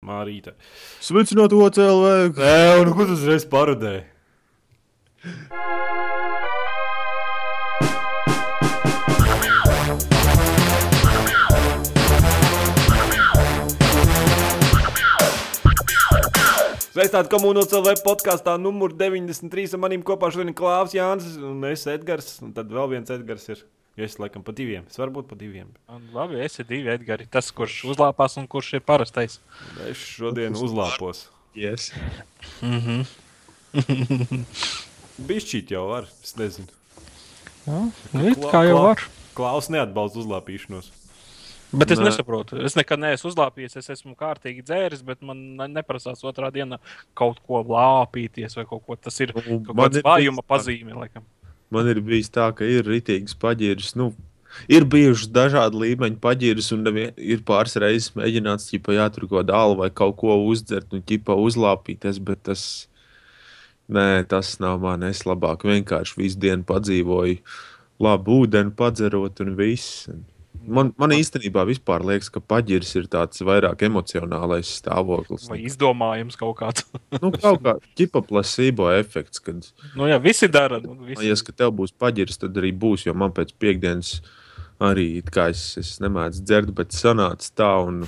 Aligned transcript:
Mārīte. 0.00 0.54
Sveicināt 1.04 1.52
OCLV! 1.52 2.30
Nē, 2.38 2.52
un 2.80 2.90
ko 2.96 3.04
tu 3.04 3.12
uzreiz 3.18 3.42
parodēji? 3.44 4.00
Sveicināti 16.94 17.28
komunālajā 17.34 17.68
CLV 17.74 18.00
podkāstā 18.06 18.56
numur 18.56 18.96
93. 18.96 19.66
ar 19.76 19.84
maniem 19.84 20.00
kopā 20.00 20.32
šodien 20.32 20.56
Klāvs 20.56 20.96
Jānis 20.96 21.36
un 21.36 21.60
es 21.68 21.84
Edgars. 21.84 22.38
Un 22.40 22.56
tad 22.56 22.72
vēl 22.72 22.88
viens 22.96 23.12
Edgars 23.12 23.44
ir. 23.52 23.60
Jo 23.98 24.04
es 24.06 24.14
laikam 24.22 24.42
pa 24.46 24.52
diviem. 24.56 24.84
Es 24.88 24.96
varu 25.00 25.12
būt 25.18 25.26
pa 25.28 25.36
diviem. 25.36 25.66
Un 25.90 26.04
labi, 26.14 26.38
es 26.44 26.54
esmu 26.54 26.68
divi 26.70 26.92
Edgari. 26.94 27.26
Tas, 27.30 27.50
kurš 27.52 27.80
uzlāpās 27.90 28.36
un 28.40 28.46
kurš 28.48 28.74
ir 28.78 28.84
parastais. 28.86 29.40
Es 29.88 29.98
šodien 29.98 30.54
uzlāpos. 30.56 31.26
Yes. 31.58 31.90
Mhm. 32.62 33.02
Bišķīt 35.30 35.72
jau 35.74 35.88
var. 35.90 36.06
Es 36.24 36.36
nezinu. 36.38 36.70
Ja, 37.66 37.82
nu, 38.14 38.22
it 38.30 38.40
kā 38.52 38.62
jau 38.68 38.78
var. 38.86 39.02
Klaus 39.36 39.68
neatbalsta 39.72 40.22
uzlāpīšanos. 40.22 40.88
Bet 41.70 41.92
es 41.94 42.00
Nē. 42.00 42.08
nesaprotu. 42.08 42.56
Es 42.66 42.74
nekad 42.74 42.98
neesmu 42.98 43.30
uzlāpījies. 43.30 43.76
Es 43.78 43.90
esmu 43.94 44.16
kārtīgi 44.18 44.64
dzēris, 44.66 45.04
bet 45.06 45.20
man 45.22 45.38
ne- 45.58 45.68
neprasās 45.70 46.24
otrā 46.26 46.48
dienā 46.54 46.80
kaut 47.14 47.38
ko 47.46 47.60
lāpīties 47.62 48.56
vai 48.58 48.64
kaut 48.66 48.82
ko. 48.86 48.96
Tas 48.96 49.20
ir 49.22 49.30
Nu, 49.36 49.60
kaut 49.68 49.76
kāds 49.76 50.02
vājuma 50.02 50.42
pazīme. 50.42 50.96
Laikam. 50.98 51.22
Man 51.70 51.88
ir 51.90 52.00
bijis 52.02 52.30
tā, 52.34 52.48
ka 52.56 52.66
ir 52.66 52.88
rītīgs 52.88 53.36
paģiris. 53.38 53.94
Nu, 53.98 54.10
ir 54.70 54.86
bijušas 54.90 55.30
dažādi 55.34 55.78
līmeņi 55.84 56.18
paģiris, 56.22 56.70
un 56.74 56.88
ir 56.90 57.44
pāris 57.46 57.78
reizes 57.80 58.10
mēģināts, 58.18 58.70
ķipa, 58.72 58.96
jā, 58.96 59.08
tur 59.14 59.28
kaut 59.28 59.36
kādu 59.40 59.56
alu 59.56 59.78
vai 59.82 59.90
kaut 59.94 60.16
ko 60.20 60.38
uzdzert, 60.48 60.90
un 60.94 61.04
ķipa 61.06 61.36
uzlāpīties, 61.38 62.18
bet 62.26 62.42
tas, 62.50 62.64
nē, 63.88 64.24
tas 64.30 64.56
nav 64.62 64.82
man. 64.82 65.06
Es 65.06 65.22
labāk 65.28 65.66
vienkārši 65.68 66.18
visu 66.18 66.42
dienu 66.42 66.66
padzīvoju, 66.66 67.38
labu 68.02 68.42
ūdeni 68.42 68.74
padzerot 68.76 69.44
un 69.44 69.54
viss. 69.60 70.08
Man, 70.60 70.90
man 71.00 71.14
īstenībā 71.14 71.62
vispār 71.68 72.02
liekas, 72.04 72.28
ka 72.32 72.42
paģiris 72.44 72.90
ir 72.98 73.06
tāds 73.10 73.40
vairāk 73.46 73.80
emocionālais 73.86 74.68
stāvoklis. 74.80 75.46
Vai 75.50 75.62
izdomājums 75.64 76.36
kaut 76.40 76.58
kāds. 76.58 76.84
Nu, 77.16 77.30
kaut 77.32 77.62
kā 77.64 77.74
ķipa 77.98 78.22
plasībo 78.26 78.90
efekts, 78.92 79.40
kad 79.42 79.64
nu, 79.96 80.06
jā, 80.10 80.18
visi 80.22 80.50
dara. 80.52 80.78
Nu, 80.82 80.98
visi. 81.06 81.22
liekas, 81.24 81.42
ka 81.46 81.54
tev 81.56 81.72
būs 81.78 81.94
paģiris, 81.96 82.38
tad 82.42 82.58
arī 82.60 82.74
būs. 82.76 83.06
Jo 83.08 83.16
man 83.18 83.32
pēc 83.36 83.54
piekdienas 83.62 84.18
arī 84.82 85.08
es, 85.46 85.64
es 85.80 85.96
nemēdzu 86.02 86.44
dzert, 86.44 86.74
bet 86.76 86.94
sanāca 86.96 87.50
tā. 87.56 87.72
Un 87.86 88.04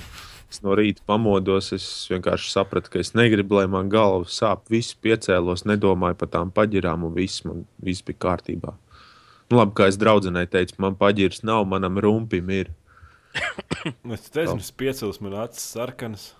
es 0.53 0.61
no 0.63 0.77
rīta 0.77 1.03
pamodos. 1.09 1.71
Es 1.75 1.87
vienkārši 2.11 2.53
sapratu, 2.53 2.93
ka 2.93 3.01
es 3.01 3.15
negribu, 3.17 3.59
lai 3.59 3.67
man 3.71 3.89
galva 3.91 4.29
sāp. 4.29 4.69
Viss 4.73 4.95
piecēlos, 4.95 5.65
nedomāju 5.69 6.21
par 6.21 6.31
tām 6.37 6.53
paģirām, 6.53 7.07
un 7.09 7.17
viss, 7.17 7.43
man, 7.47 7.65
viss 7.81 8.05
bija 8.05 8.21
kārtībā. 8.27 8.77
Nu, 9.53 9.59
labi, 9.59 9.75
kā 9.77 9.85
es 9.91 9.99
draudzenei 10.01 10.47
teicu, 10.49 10.79
man 10.81 10.95
paģiris 10.97 11.43
nav, 11.45 11.67
manam 11.69 11.99
rumpim 12.01 12.49
ir. 12.49 12.71
Es 14.15 14.29
nezinu, 14.33 14.61
es 14.63 14.71
piecēlos, 14.73 15.19
man 15.21 15.35
acis 15.43 15.65
sarkanas. 15.75 16.31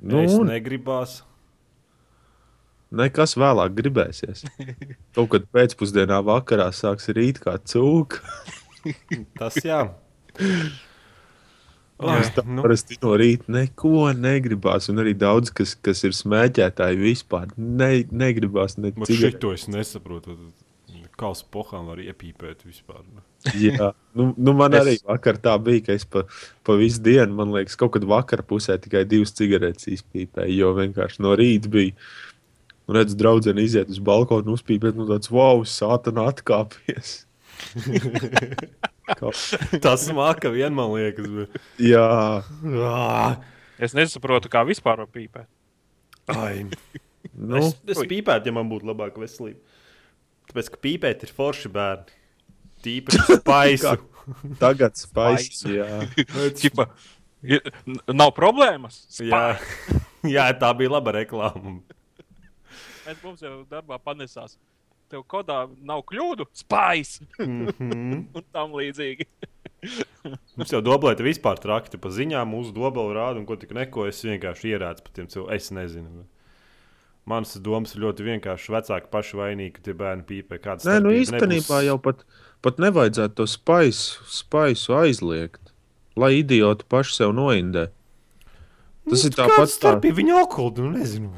Nu, 0.00 0.16
Nu, 0.16 0.22
es 0.24 0.32
negribās. 0.48 1.18
nekas 2.96 3.34
vēlāk 3.36 3.74
gribēsies. 3.76 4.44
Kaut 5.16 5.28
kad 5.34 5.48
pēcpusdienā, 5.52 6.22
vakarā 6.24 6.70
sāks 6.72 7.10
rīt 7.12 7.40
kā 7.42 7.58
cūka. 7.60 8.22
Tas 9.40 9.56
jā. 9.64 9.82
Es 11.96 12.30
tā 12.36 12.44
nu, 12.44 12.60
parasti 12.62 12.96
no 13.02 13.12
rīta 13.18 13.50
neko 13.52 14.12
negribās. 14.16 14.88
Un 14.92 15.00
arī 15.04 15.12
daudz, 15.16 15.50
kas, 15.52 15.74
kas 15.80 16.04
ir 16.08 16.16
smēķētāji, 16.16 17.00
vispār 17.00 17.52
ne, 17.56 18.06
negribās 18.12 18.76
ne 18.80 18.92
man 18.96 19.08
šito 19.10 19.52
es 19.56 19.66
nesaprotu. 19.72 20.36
Kā 21.16 21.30
uz 21.32 21.40
pohām 21.48 21.86
var 21.88 21.96
iepīpēt 22.02 22.66
vispār. 22.68 23.00
nu. 23.08 23.22
Jā, 23.56 23.92
nu, 24.18 24.34
nu 24.36 24.52
man 24.52 24.74
Es- 24.76 24.82
es... 24.82 24.86
arī 24.86 24.96
vakar 25.14 25.38
tā 25.40 25.54
bija, 25.64 25.84
ka 25.86 25.94
es 25.96 26.04
pa, 26.04 26.24
pa 26.66 26.74
visu 26.76 27.00
dienu, 27.00 27.32
man 27.38 27.54
liekas, 27.54 27.76
kaut 27.80 27.94
kad 27.94 28.04
vakarā 28.04 28.44
pusē 28.44 28.76
tikai 28.84 29.04
divas 29.08 29.32
cigaretes 29.32 29.88
izpīpēju. 29.94 30.52
Jo 30.58 30.74
vienkārši 30.76 31.22
no 31.24 31.32
rīta 31.40 31.70
bija. 31.72 31.94
Redz, 32.92 33.16
draudzene 33.18 33.64
iziet 33.66 33.88
uz 33.90 33.98
balkonu, 33.98 34.52
uzpīpēt, 34.54 34.94
nu 34.94 35.08
tāds 35.08 35.32
wow, 35.34 35.64
sātana 35.66 36.28
atkāpies. 36.30 37.22
Kā- 39.18 39.32
Tas 39.82 40.04
māka 40.14 40.50
vien, 40.52 40.74
man 40.76 40.92
liekas. 40.94 41.26
Bet... 41.40 41.56
Jā, 41.82 42.06
Ah, 42.86 43.38
Es 43.78 43.92
nesaprotu, 43.96 44.48
kā 44.52 44.62
vispār 44.68 45.02
var 45.02 45.08
pīpēt. 45.12 45.48
Ai. 46.32 46.64
nu, 47.36 47.58
Es, 47.60 47.74
es 47.92 47.98
pīpētu, 48.08 48.48
ja 48.48 48.54
man 48.56 48.70
būtu 48.70 48.88
labāka 48.88 49.20
veselība. 49.20 49.60
Tāpēc, 50.50 50.70
ka 50.74 50.80
pīpēt 50.86 51.26
ir 51.26 51.32
forši 51.36 51.70
bērni. 51.74 52.16
Tīpaši 52.86 53.36
spaisu. 53.40 53.96
tagad. 54.60 54.96
Spaisu. 55.00 55.72
Jā, 55.74 56.00
Čipa, 56.60 56.88
nav 58.12 58.32
problēmas. 58.36 59.00
jā. 59.22 59.56
jā, 60.36 60.46
tā 60.60 60.72
bija 60.78 60.96
laba 60.96 61.16
reklāma. 61.20 61.78
Mēs 63.06 63.20
mums 63.22 63.42
jau 63.42 63.60
darbā 63.70 63.98
panesās. 64.02 64.56
Tev 65.06 65.22
kodā 65.30 65.68
nav 65.86 66.00
kļūdu, 66.08 66.48
spējas 66.58 67.20
Mm 67.38 67.68
-hmm. 67.68 68.24
un 68.34 68.44
tam 68.52 68.72
līdzīgi. 68.74 69.26
Mums 70.56 70.72
jau 70.72 70.80
doblēta 70.82 71.22
vispār 71.22 71.60
trakti 71.62 71.98
pa 71.98 72.10
ziņām, 72.10 72.48
mūsu 72.50 72.72
dobela 72.74 73.14
rāda, 73.14 73.38
un 73.38 73.46
ko 73.46 73.54
tik 73.56 73.70
neko 73.76 74.08
es 74.10 74.24
vienkārši 74.24 74.72
ierādu 74.74 75.04
par 75.06 75.12
tiem 75.14 75.28
cilvēkiem. 75.30 75.56
Es 75.56 75.70
nezinu. 75.70 76.08
bet 76.10 76.35
Manas 77.26 77.56
domas 77.58 77.94
ir 77.96 78.04
ļoti 78.04 78.22
vienkārši. 78.22 78.70
Vecāki 78.70 79.10
paši 79.10 79.38
vainīgi, 79.40 79.72
ka 79.74 79.84
tie 79.88 79.94
bērni 79.98 80.22
pīpē. 80.28 80.60
Kādas 80.62 80.86
Nē, 80.86 81.00
nu 81.02 81.10
īstenībā 81.10 81.80
nebūs. 81.80 81.88
jau 81.88 81.96
pat, 82.04 82.22
pat 82.62 82.78
nevajadzētu 82.82 83.34
to 83.40 83.46
spaisu, 83.50 84.22
spaisu 84.30 84.94
aizliegt, 85.00 85.72
lai 86.14 86.36
idioti 86.38 86.86
paši 86.88 87.16
sev 87.18 87.34
noindē. 87.34 87.88
Tas 89.06 89.22
ir 89.26 89.34
Kāda 89.34 89.42
tāpat 89.42 89.68
tā, 89.70 89.74
starpība 89.74 90.18
viņa 90.18 90.38
alkohola? 90.40 90.82
Nu, 90.82 90.92
nezinu. 90.98 91.28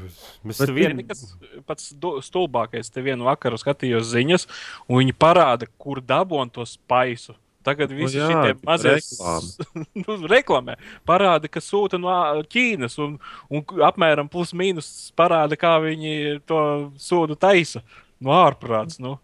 Mēs 0.45 0.61
tam 0.61 0.69
Ir 0.69 0.73
vien... 0.77 0.95
nekas 1.01 1.25
pats 1.69 1.91
stulbākais. 2.25 2.89
Te 2.93 3.03
vienu 3.05 3.27
vakaru 3.27 3.59
skatījos 3.61 4.07
ziņas, 4.09 4.47
un 4.89 5.01
viņi 5.03 5.13
parāda, 5.17 5.67
kur 5.77 6.01
dabūjām 6.01 6.49
to 6.53 6.65
spaisu. 6.69 7.35
Tagad 7.67 7.91
šie 7.91 8.23
tik 8.23 8.61
mazie 8.63 8.93
reklāma. 8.95 9.65
nu, 10.03 10.15
reklamē. 10.31 10.75
Parāda, 11.07 11.49
ka 11.51 11.59
sūta 11.63 11.99
no 11.99 12.13
Ķīnas 12.47 12.95
un, 13.03 13.17
un 13.51 13.65
apmēram 13.83 14.29
plus 14.31 14.53
mīnus 14.55 14.87
parāda, 15.19 15.57
kā 15.59 15.73
viņi 15.83 16.39
to 16.47 16.61
sūdu 17.01 17.35
taisa 17.35 17.83
no 18.23 18.31
ārprāts. 18.37 18.99
Nu. 19.03 19.17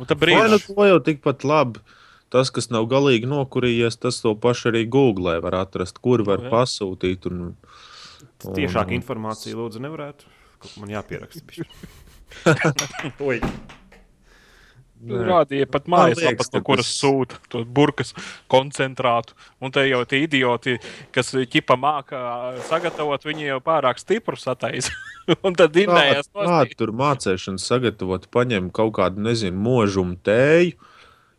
Un 0.00 0.08
tad 0.08 0.20
Vai 0.20 0.32
nu 0.48 0.56
brīdī. 0.56 0.72
to 0.72 0.88
jau 0.88 0.98
tikpat 1.04 1.44
labi. 1.48 1.84
Tas, 2.32 2.50
kas 2.50 2.66
nav 2.74 2.88
galīgi 2.90 3.28
nokurījies, 3.30 4.00
tas 4.02 4.18
to 4.24 4.32
pašu 4.34 4.72
arī 4.72 4.82
Google 4.90 5.36
var 5.44 5.54
atrast, 5.60 6.00
kur 6.02 6.24
var 6.26 6.42
Nu, 6.42 6.48
jā. 6.48 6.54
pasūtīt. 6.56 7.28
Un, 7.30 7.44
un- 8.50 8.96
informācija, 8.98 9.54
lūdzu, 9.54 9.84
nevarētu. 9.84 10.32
Man 10.80 10.90
jāpieraksta. 10.90 11.44
bišķi. 11.46 11.66
Oi. 13.28 13.38
Nē. 15.06 15.22
Rādīja 15.28 15.68
pat 15.70 15.86
mājaslapas, 15.92 16.50
no 16.54 16.62
kuras 16.66 16.88
sūta 16.98 17.38
to 17.52 17.62
burkas 17.64 18.12
koncentrātu. 18.52 19.36
Un 19.62 19.70
te 19.74 19.84
jau 19.86 20.02
tie 20.08 20.24
idioti, 20.24 20.78
kas 21.14 21.30
ķipa 21.34 21.76
māca 21.78 22.18
sagatavot, 22.66 23.22
viņi 23.26 23.50
jau 23.52 23.60
pārāk 23.64 24.02
stipru 24.02 24.38
sataisa. 24.40 24.92
un 25.46 25.54
tad 25.58 25.76
innējās 25.78 26.30
Kā 26.34 26.60
tur 26.78 26.92
mācīšanas 26.96 27.64
sagatavot, 27.70 28.28
paņem 28.34 28.70
kaut 28.74 28.96
kādu, 28.98 29.22
nezinu, 29.26 29.58
mūžumu 29.58 30.18
tēju, 30.26 30.76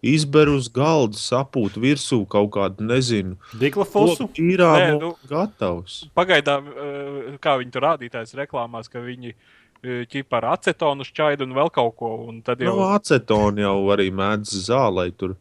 izber 0.07 0.51
uz 0.53 0.69
galda, 0.69 1.17
sapūt 1.17 1.77
virsū 1.81 2.21
kaut 2.29 2.51
kādu, 2.55 2.85
nezinu, 2.85 3.37
Diklafosu. 3.57 4.29
īrā 4.37 4.71
Nē, 4.77 4.99
nu- 5.01 5.15
gatavs. 5.29 6.05
Pagaidām, 6.15 6.67
eh, 6.69 7.37
kā 7.41 7.57
viņi 7.59 7.71
tur 7.71 7.81
rādītājs 7.81 8.35
reklāmās, 8.37 8.89
ka 8.89 8.99
viņi 8.99 9.33
eh, 9.33 9.37
ķipa 9.83 10.39
ar 10.41 10.49
acetonu 10.55 11.05
šķaidu 11.07 11.47
un 11.47 11.55
vēl 11.57 11.71
kaut 11.73 11.95
ko. 11.99 12.13
Un 12.29 12.41
tad 12.45 12.61
Jau 12.63 12.75
no 12.79 12.89
acetona 12.95 13.67
jau 13.67 13.77
arī 13.93 14.09
mēdz 14.15 14.53
zālē, 14.67 15.09
tur 15.17 15.35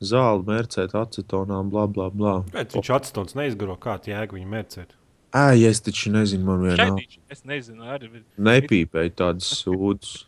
zāli 0.00 0.46
mērcēt 0.48 0.96
acetonā, 0.96 1.60
bla, 1.70 1.86
bla, 1.90 2.08
bla. 2.12 2.38
Pēc 2.54 2.78
viņš 2.78 2.90
atstons 2.96 3.36
neizgaro, 3.38 3.76
kā 3.80 3.98
jēga 4.04 4.36
viņa 4.36 4.50
mērcēt. 4.54 4.96
Ē, 5.36 5.54
es 5.68 5.78
taču 5.86 6.10
nezinu, 6.10 6.42
man 6.48 6.64
vienā. 6.66 6.88
Es 7.30 7.44
nezinu, 7.46 7.86
arī. 7.86 8.24
nepīpēju 8.34 9.14
tādas 9.18 9.52
sūdzes. 9.60 10.26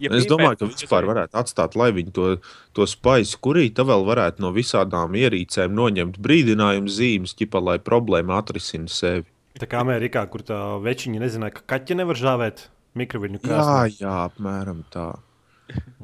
Ja 0.00 0.08
Es 0.16 0.24
domāju, 0.24 0.56
ka 0.56 0.66
vispār 0.70 1.04
varētu 1.04 1.36
atstāt, 1.36 1.74
lai 1.76 1.90
viņi 1.92 2.12
to, 2.16 2.26
to 2.76 2.86
spaisu 2.88 3.36
kurīti, 3.44 3.84
vēl 3.84 4.06
varētu 4.08 4.40
no 4.40 4.52
visādām 4.56 5.16
ierīcēm 5.20 5.74
noņemt 5.76 6.16
brīdinājumu 6.24 6.88
zīmes, 6.88 7.34
ķipa, 7.36 7.60
lai 7.66 7.76
problēma 7.84 8.38
atrisina 8.40 8.88
sevi. 8.88 9.26
Tā 9.58 9.66
kā 9.66 9.80
Amerikā, 9.82 10.22
kur 10.30 10.44
tā 10.46 10.58
večiņa 10.84 11.20
nezināja, 11.24 11.56
ka 11.58 11.64
kaķi 11.74 11.96
nevar 11.98 12.16
žāvēt 12.18 12.68
mikroviļņu 12.98 13.40
Jā, 13.40 13.46
krāsnī. 13.48 13.96
jā, 14.04 14.12
apmēram 14.28 14.84
tā. 14.94 15.08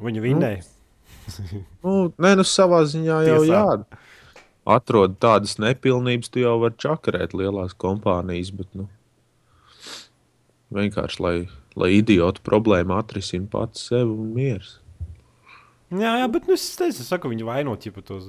Viņa 0.03 0.23
vinnēja. 0.23 0.65
Nu, 1.83 2.13
nē, 2.19 2.33
nu 2.39 2.43
savā 2.47 2.81
ziņā 2.87 3.21
jau 3.27 3.39
Tiesā. 3.43 3.55
jā. 3.55 4.01
atrod 4.67 5.15
tādas 5.23 5.57
nepilnības, 5.59 6.29
tu 6.31 6.43
jau 6.43 6.57
vari 6.61 6.75
čakarēt 6.79 7.33
lielās 7.35 7.73
kompānijas. 7.79 8.51
Bet, 8.55 8.67
nu, 8.75 8.87
vienkārši 10.75 11.23
lai, 11.23 11.35
lai 11.79 11.89
idiotu 11.97 12.43
problēmu 12.45 12.95
atrisina 12.99 13.47
pats 13.51 13.87
sev 13.89 14.11
un 14.11 14.33
mieras. 14.35 14.77
Jā, 15.91 16.17
jā, 16.19 16.27
bet 16.31 16.47
nu, 16.47 16.55
es 16.59 16.65
teicu, 16.75 16.99
es 16.99 17.07
saku, 17.07 17.29
viņi 17.31 17.45
vainot 17.47 17.85
jau 17.87 17.93
tos 18.03 18.27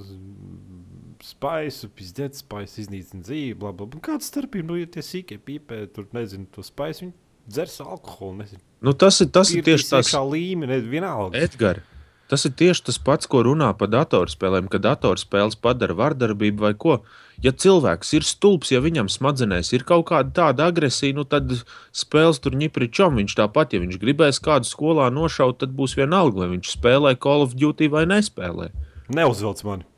spaisu, 1.23 1.89
pizdzēt, 1.95 2.37
spaisu 2.39 2.83
iznīcina 2.83 3.23
dzīvi, 3.25 3.57
bla, 3.59 3.73
bla, 3.75 3.89
bla. 3.89 4.01
Kāda 4.09 4.25
starpība, 4.25 4.71
nu, 4.71 4.79
ja 4.79 4.89
tie 4.89 5.03
sīkie 5.05 5.39
pīpē, 5.43 5.83
tur 5.95 6.09
nezinu, 6.15 6.47
to 6.55 6.63
spaisu, 6.65 7.07
viņi 7.07 7.15
dzers 7.49 7.79
alkoholu, 7.85 8.41
nezinu. 8.43 8.63
Nu, 8.85 8.95
tas 8.95 9.19
ir, 9.23 9.31
tas 9.35 9.51
ir 9.51 9.65
tieši 9.67 9.89
tas, 9.91 10.11
Kā 10.13 10.23
līmenī, 10.23 10.79
vienalga. 10.87 11.39
Edgars. 11.39 11.85
Tas 12.29 12.45
ir 12.45 12.51
tieši 12.53 12.83
tas 12.85 12.99
pats, 13.01 13.25
ko 13.25 13.41
runā 13.41 13.71
par 13.73 13.89
datorspēlēm, 13.89 14.67
ka 14.69 14.77
datorspēles 14.83 15.57
padara 15.57 15.95
vardarbību 15.97 16.61
vai 16.61 16.75
ko. 16.77 16.99
Ja 17.41 17.49
cilvēks 17.49 18.13
ir 18.19 18.27
stulbs, 18.27 18.69
ja 18.69 18.83
viņam 18.85 19.09
smadzenēs 19.09 19.73
ir 19.73 19.85
kaut 19.89 20.11
kāda 20.11 20.29
tāda 20.37 20.67
agresija, 20.69 21.17
nu 21.17 21.25
tad 21.25 21.49
spēles 21.89 22.37
tur 22.43 22.53
ņipričam. 22.59 23.17
Viņš 23.17 23.33
tāpat, 23.41 23.73
ja 23.73 23.81
viņš 23.81 23.97
gribēs 24.03 24.43
kādu 24.45 24.69
skolā 24.69 25.09
nošaut, 25.09 25.57
tad 25.63 25.73
būs 25.73 25.97
vienalga, 25.97 26.43
vai 26.43 26.53
viņš 26.53 26.75
spēlē 26.77 27.17
Call 27.17 27.47
of 27.47 27.57
Duty 27.57 27.89
vai 27.89 28.05
nespēlē. 28.11 28.69
Neuzvelc 29.09 29.65
mani. 29.65 29.88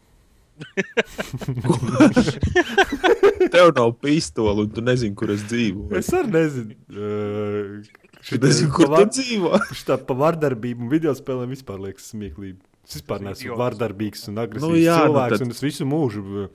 Tev 3.52 3.72
nav 3.76 3.92
pistola, 4.02 4.62
un 4.62 4.70
tu 4.74 4.82
nezini, 4.86 5.16
kur 5.18 5.32
es 5.34 5.44
dzīvoju. 5.50 5.92
Es 6.00 6.10
arī 6.16 6.32
nezinu. 6.38 6.78
Uh, 6.92 8.00
Es 8.22 8.36
nezinu, 8.38 8.70
kur 8.76 8.86
tu 8.94 9.06
dzīvo. 9.16 9.50
Tā 9.88 9.96
pa 10.06 10.14
vardarbību 10.18 10.86
un 10.86 10.92
video 10.92 11.14
spēlēm 11.18 11.50
vispār 11.56 11.80
liekas 11.82 12.12
smieklīgi. 12.14 12.60
Es 12.86 13.00
vispār 13.00 13.24
neesmu 13.26 13.56
vardarbīgs 13.58 14.28
un 14.30 14.38
agresīvs 14.44 14.68
Nu 14.68 14.76
nu, 14.76 14.82
jā, 14.82 14.98
nu 15.00 15.08
cilvēks, 15.10 15.34
tad- 15.40 15.46
un 15.48 15.56
es 15.56 15.62
visu 15.66 15.88
mūžu 15.90 16.22
uh, 16.44 16.52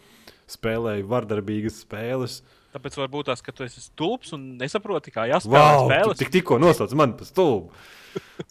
spēlēju 0.55 1.09
vardarbīgas 1.11 1.81
spēles. 1.83 2.37
Tāpēc 2.77 2.97
varbūt 3.01 3.31
tās, 3.31 3.41
ka 3.41 3.55
tu 3.57 3.65
esi 3.65 3.81
stulbs 3.81 4.35
un 4.37 4.43
nesaproti, 4.61 5.09
kā 5.15 5.25
jāspēlē 5.31 5.61
Wow, 5.65 5.87
tu 5.87 5.89
spēles. 5.89 6.19
tik, 6.21 6.33
tikko 6.35 6.59
nosauc 6.61 6.93
mani 6.99 7.17
par 7.17 7.29
stulbu. 7.31 7.71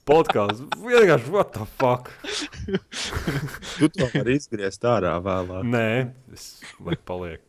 Podkāsts 0.06 0.64
vienkārši, 0.82 1.30
what 1.34 1.54
the 1.54 1.66
fuck? 1.78 2.10
Tu 3.78 3.90
to 3.94 4.08
vari 4.16 4.38
izgriezt 4.40 4.86
ārā 4.90 5.14
vēlāk. 5.22 5.66
Nē, 5.70 5.90
es 6.34 6.48
lai 6.82 6.98
paliek. 7.06 7.44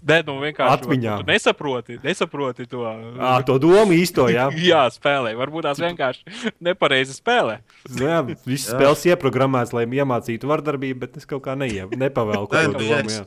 Nē, 0.00 0.20
nu 0.24 0.38
vienkārši 0.40 0.76
Atmiņā. 0.78 1.14
Tu 1.20 1.28
nesaproti, 1.28 1.96
nesaproti 2.04 2.64
to. 2.68 2.84
À, 3.20 3.34
to 3.44 3.56
domu 3.60 3.92
īsto, 3.96 4.28
jā. 4.32 4.48
Jā, 4.70 4.86
spēlē. 4.92 5.34
Varbūt 5.36 5.68
tās 5.68 5.80
vienkārši 5.80 6.52
nepareizi 6.64 7.16
spēlē. 7.16 7.58
Nu, 7.96 8.06
jā 8.08 8.20
Visas 8.48 8.72
spēles 8.72 9.04
ieprogrammētas, 9.12 9.74
lai 9.76 9.84
iemācītu 9.88 10.48
vardarbību, 10.48 11.02
bet 11.04 11.20
es 11.20 11.28
kaut 11.28 11.44
kā 11.44 11.56
neie, 11.56 11.84
nepavēlu 11.88 12.48
Nē, 12.48 12.64
to 12.72 12.80
nu, 12.80 12.86
Jā. 12.88 13.24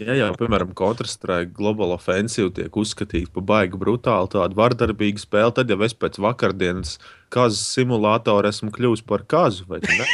Ja 0.00 0.14
jau, 0.16 0.30
piemēram, 0.40 0.70
Counter-Strike 0.78 1.52
Global 1.54 1.92
Offensive 1.94 2.50
tiek 2.56 2.72
uzskatīta 2.80 3.30
par 3.34 3.44
baigi 3.50 3.78
brutālu, 3.78 4.30
tādu 4.32 4.56
vardarbīgu 4.58 5.20
spēli, 5.20 5.52
tad 5.58 5.70
jau 5.70 5.76
es 5.84 5.94
pēc 5.94 6.16
vakardienas 6.22 6.96
kazu 7.32 7.60
simulātora 7.60 8.50
esmu 8.50 8.72
kļuvis 8.74 9.04
par 9.06 9.22
kazu. 9.28 9.66
vai 9.68 9.78
ne? 9.84 10.06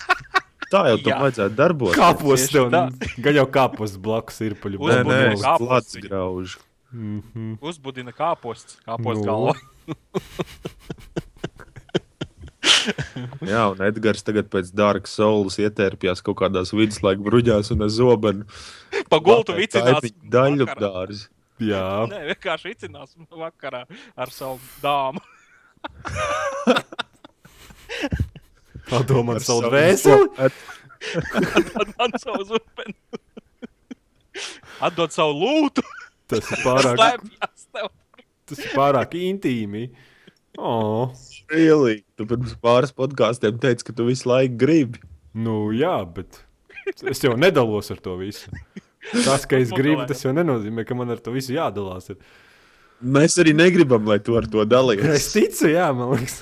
Tā 0.72 0.80
jau 0.90 0.96
tam 0.98 1.20
vajadzētu 1.22 1.54
darboties. 1.58 1.98
Kāpos 1.98 2.46
tev, 2.50 2.68
tā. 2.74 2.84
gan 3.22 3.36
jau 3.38 3.46
kāpos 3.54 3.96
blakus 4.02 4.40
ir 4.42 4.56
paļu. 4.58 4.80
Uz- 4.82 4.94
Nē, 4.94 5.02
nē, 5.06 5.58
plats 5.62 5.94
grauž. 6.02 6.56
Mhm. 6.92 7.56
Uzbudina 7.62 8.12
kāposts, 8.14 8.78
kāposts 8.86 9.22
Nu. 9.22 9.30
galva. 9.30 9.54
Jā, 13.50 13.62
un 13.72 13.80
Edgars 13.86 14.24
tagad 14.26 14.50
pēc 14.52 14.72
Dark 14.76 15.08
Souls 15.10 15.58
ietērpjas 15.62 16.22
kaut 16.26 16.38
kādās 16.40 16.72
viduslaika 16.74 17.22
bruģās 17.24 17.72
un 17.74 17.86
zobenu. 17.92 18.46
Pa 19.10 19.20
gultu 19.22 19.56
vicinās. 19.58 20.04
Daļu 20.32 20.66
dārzi. 20.78 21.28
Jā, 21.62 21.84
Nē, 22.12 22.20
vienkārši 22.32 22.72
vicinās 22.74 23.14
vakarā 23.30 23.86
ar 24.16 24.32
savu 24.34 24.60
dāmu. 24.82 25.20
padomā 28.90 29.36
Ar 29.38 29.44
savu 29.44 29.70
dvēseli. 29.70 30.26
Tad 30.36 31.88
man 31.98 32.10
savu 32.20 32.42
zupeni. 32.50 32.96
Atdod 34.84 35.14
savu 35.14 35.32
lūtu. 35.40 35.84
Tas 36.26 36.48
ir 36.50 36.58
pārāk, 36.66 37.22
tas 38.50 38.58
ir 38.60 38.70
pārāk 38.74 39.14
intīmi. 39.16 39.86
Oh. 40.58 41.12
Really? 41.52 42.00
Tu 42.18 42.26
pirms 42.26 42.56
pāris 42.62 42.92
podkāstiem 42.96 43.60
teici, 43.62 43.86
ka 43.86 43.94
tu 43.96 44.06
visu 44.08 44.28
laiku 44.30 44.56
gribi. 44.58 45.02
Nu, 45.36 45.68
jā, 45.76 45.94
bet 46.16 46.40
es 47.06 47.22
jau 47.22 47.34
nedalos 47.38 47.90
ar 47.94 48.00
to 48.02 48.16
visu. 48.18 48.50
Tas, 49.12 49.44
ka 49.46 49.60
es 49.62 49.70
gribu, 49.74 50.02
tas 50.08 50.24
jau 50.24 50.32
nenozīmē, 50.34 50.82
ka 50.88 50.96
man 50.98 51.12
ar 51.14 51.20
to 51.22 51.34
visu 51.34 51.54
jādalās. 51.54 52.08
Ir. 52.10 52.18
Mēs 53.02 53.36
arī 53.42 53.52
negribam, 53.54 54.06
lai 54.08 54.18
tu 54.24 54.34
ar 54.38 54.48
to 54.50 54.64
Es 54.64 54.70
dalies. 54.72 55.28
ticu, 55.34 55.68
jā, 55.70 55.90
man 55.94 56.16
liekas. 56.16 56.40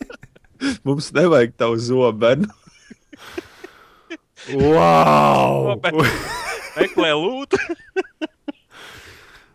Mums 0.86 1.10
nevajag 1.16 1.54
tavu 1.60 1.76
zobenu. 1.80 2.48
Wow! 4.56 5.76
Meklē 6.76 7.12
lūtu. 7.14 7.60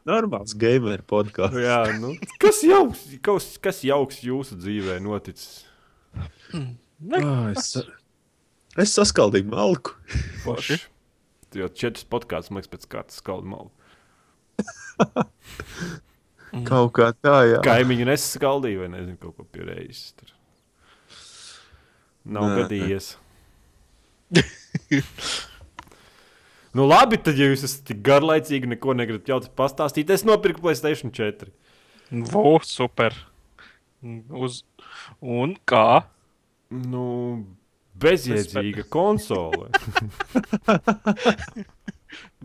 Normāls 0.06 0.54
gamer 0.62 1.02
podkāsts. 1.10 1.58
jā, 1.66 1.80
nu, 2.02 2.14
kas, 2.44 2.60
jauks, 2.66 3.06
kas, 3.26 3.48
kas 3.62 3.80
jauks 3.88 4.20
jūsu 4.26 4.58
dzīvē 4.62 5.00
noticis? 5.04 5.64
Ah, 7.12 7.50
es, 7.52 7.74
es 8.80 8.94
saskaldīju 8.96 9.50
malku. 9.52 9.92
Paši. 10.46 10.78
Jo 11.60 11.68
četras 11.68 12.06
podkāstus, 12.08 12.54
man 12.56 12.62
liekas, 12.64 12.72
pēc 12.72 12.86
kārtas 12.94 13.20
skaldu 13.20 13.52
malu. 13.52 13.68
Kaut 16.70 16.94
kā 16.96 17.10
tā, 17.20 17.36
jā. 17.52 17.60
Kaimiņu 17.68 18.08
neskaldīja 18.08 18.80
vai 18.86 18.90
nezinu, 18.94 19.18
kaut 19.20 19.36
ko 19.36 19.44
pierējis. 19.52 20.02
Tur. 20.22 20.32
Nav 22.32 22.48
Nē. 22.48 22.56
gadījies. 22.62 23.12
nu, 26.76 26.88
labi, 26.90 27.20
tad, 27.22 27.40
ja 27.40 27.50
jūs 27.50 27.66
esat 27.68 27.86
tik 27.90 28.02
garlaicīgi, 28.06 28.70
neko 28.76 28.96
negribat 28.98 29.32
jautāt, 29.32 29.54
pastāstīt, 29.58 30.12
es 30.14 30.26
nopirku 30.28 30.64
Playstation 30.66 31.14
4. 31.16 31.52
Vo, 32.32 32.60
super. 32.68 33.16
Uz... 34.30 34.64
Un 35.22 35.56
kā? 35.68 36.06
Nu, 36.70 37.06
bezjēdzīga 38.02 38.86
konsole. 38.92 39.70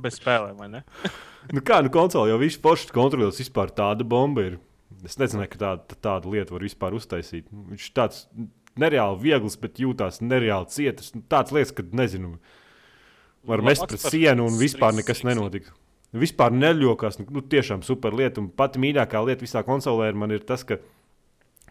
Bez 0.01 0.19
spēlēm, 0.19 0.57
vai 0.59 0.69
ne? 0.73 0.83
nu, 1.55 1.63
kā 1.67 1.81
nu 1.85 1.93
konsole 1.95 2.33
jau 2.33 2.39
viss 2.41 2.61
foršs 2.63 2.93
kontrolieris 2.95 3.41
vispār 3.43 3.73
tāda 3.75 4.07
bomba 4.07 4.47
ir. 4.49 4.59
Es 5.07 5.17
nezināju, 5.21 5.53
ka 5.55 5.61
tāda, 5.61 5.99
tāda 6.03 6.33
lieta 6.33 6.53
var 6.53 6.65
vispār 6.67 6.97
uztaisīt. 6.97 7.47
Viņš 7.51 7.87
tāds 7.97 8.25
nereāli 8.81 9.21
viegls, 9.23 9.57
bet 9.61 9.81
jūtās 9.81 10.21
nereāli 10.25 10.69
cietas. 10.73 11.15
Nu, 11.15 11.23
tāds 11.31 11.55
lietas, 11.55 11.73
ka 11.77 11.85
nezinu, 11.97 12.35
var 13.47 13.63
mest 13.65 13.85
Labāks 13.85 13.97
pret 13.97 14.15
sienu 14.15 14.47
un 14.49 14.59
vispār 14.61 14.95
nekas 14.97 15.21
Six. 15.21 15.29
nenotiks. 15.29 15.73
Vispār 16.11 16.55
neļokās. 16.55 17.21
Nu, 17.21 17.27
nu, 17.37 17.43
tiešām 17.47 17.85
super 17.87 18.17
lieta. 18.17 18.43
Un 18.43 18.51
pati 18.51 18.81
mīļākā 18.83 19.23
lieta 19.27 19.47
visā 19.47 19.63
konsolē 19.67 20.11
ir, 20.11 20.19
man 20.19 20.35
ir 20.35 20.43
tas, 20.47 20.65
ka 20.67 20.81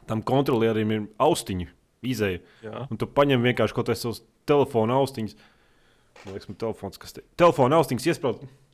tam 0.07 0.23
kontrolierim 0.25 0.93
ir 0.95 1.07
austiņu 1.21 1.67
izēja. 2.07 2.41
Jā. 2.63 2.85
Un 2.87 2.99
tu 2.99 3.07
paņem 3.11 3.43
vienkārši 3.49 3.75
kaut 3.75 3.89
kādas 3.89 4.05
savas 4.05 4.21
telefona 4.49 4.99
austiņas. 5.01 5.35
Man 6.23 6.35
liekas, 6.35 6.49
man 6.51 6.59
telefons, 6.59 6.99
kas 7.01 7.15
te 7.15 7.25
telefona 7.39 7.79
austiņas 7.79 8.07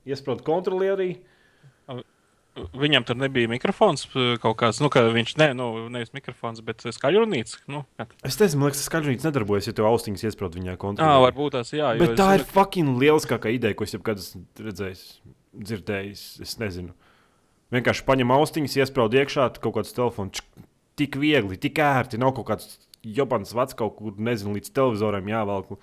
iesprāst 0.06 0.46
kontrolierī. 0.46 1.16
Viņam 2.56 3.04
tur 3.04 3.18
nebija 3.20 3.50
mikrofons 3.52 4.06
p- 4.08 4.38
kaut 4.40 4.56
kāds, 4.62 4.78
nu, 4.80 4.88
ka 4.94 5.02
viņš, 5.12 5.34
ne, 5.42 5.50
nu, 5.58 5.66
nevis 5.92 6.14
mikrofons, 6.16 6.62
bet 6.64 6.86
skaļrunīts. 6.88 7.58
Nu, 7.68 7.82
tā? 8.00 8.06
Es 8.24 8.38
nezinu, 8.40 8.62
man 8.62 8.70
liekas, 8.70 8.80
tas 8.80 8.88
skaļrunīts 8.90 9.26
nedarbojas, 9.28 9.68
ja 9.68 9.74
tev 9.76 9.90
austiņas 9.90 10.24
iesprāst 10.30 10.56
viņā 10.56 10.76
Ā, 10.76 10.80
kontrolierī. 10.80 11.26
varbūt 11.28 11.52
tās, 11.58 11.74
jā. 11.76 11.90
Bet 12.00 12.14
es 12.14 12.20
tā 12.22 12.30
zinu, 12.32 12.40
ir 12.40 12.46
fucking 12.56 12.94
lieliskākā 13.04 13.52
ideja, 13.58 13.76
ko 13.76 13.84
es 13.84 13.92
jebkad 13.98 14.22
esmu 14.24 14.46
redzējis, 14.70 15.04
dzirdējis. 15.68 16.24
Es 16.48 16.56
nezinu. 16.64 16.94
Vienkārši 17.76 18.06
paņem 18.08 18.32
austiņas, 18.38 18.78
iesprāst 18.86 19.20
iekšā 19.20 19.50
tu 19.56 19.64
kaut 19.66 19.76
kāds 19.82 19.92
telefons. 19.98 20.40
Tik 20.96 21.18
viegli, 21.20 21.58
tik 21.60 21.76
ērti. 21.84 22.20
Nav 22.22 22.32
kaut 22.38 22.48
kāds 22.54 22.78
jobans 23.04 23.52
vecs 23.58 23.76
kaut 23.76 23.98
kur, 24.00 24.14
nezinu, 24.16 24.56
līdz 24.56 24.72
televizoram 24.72 25.28
jāvelk. 25.28 25.76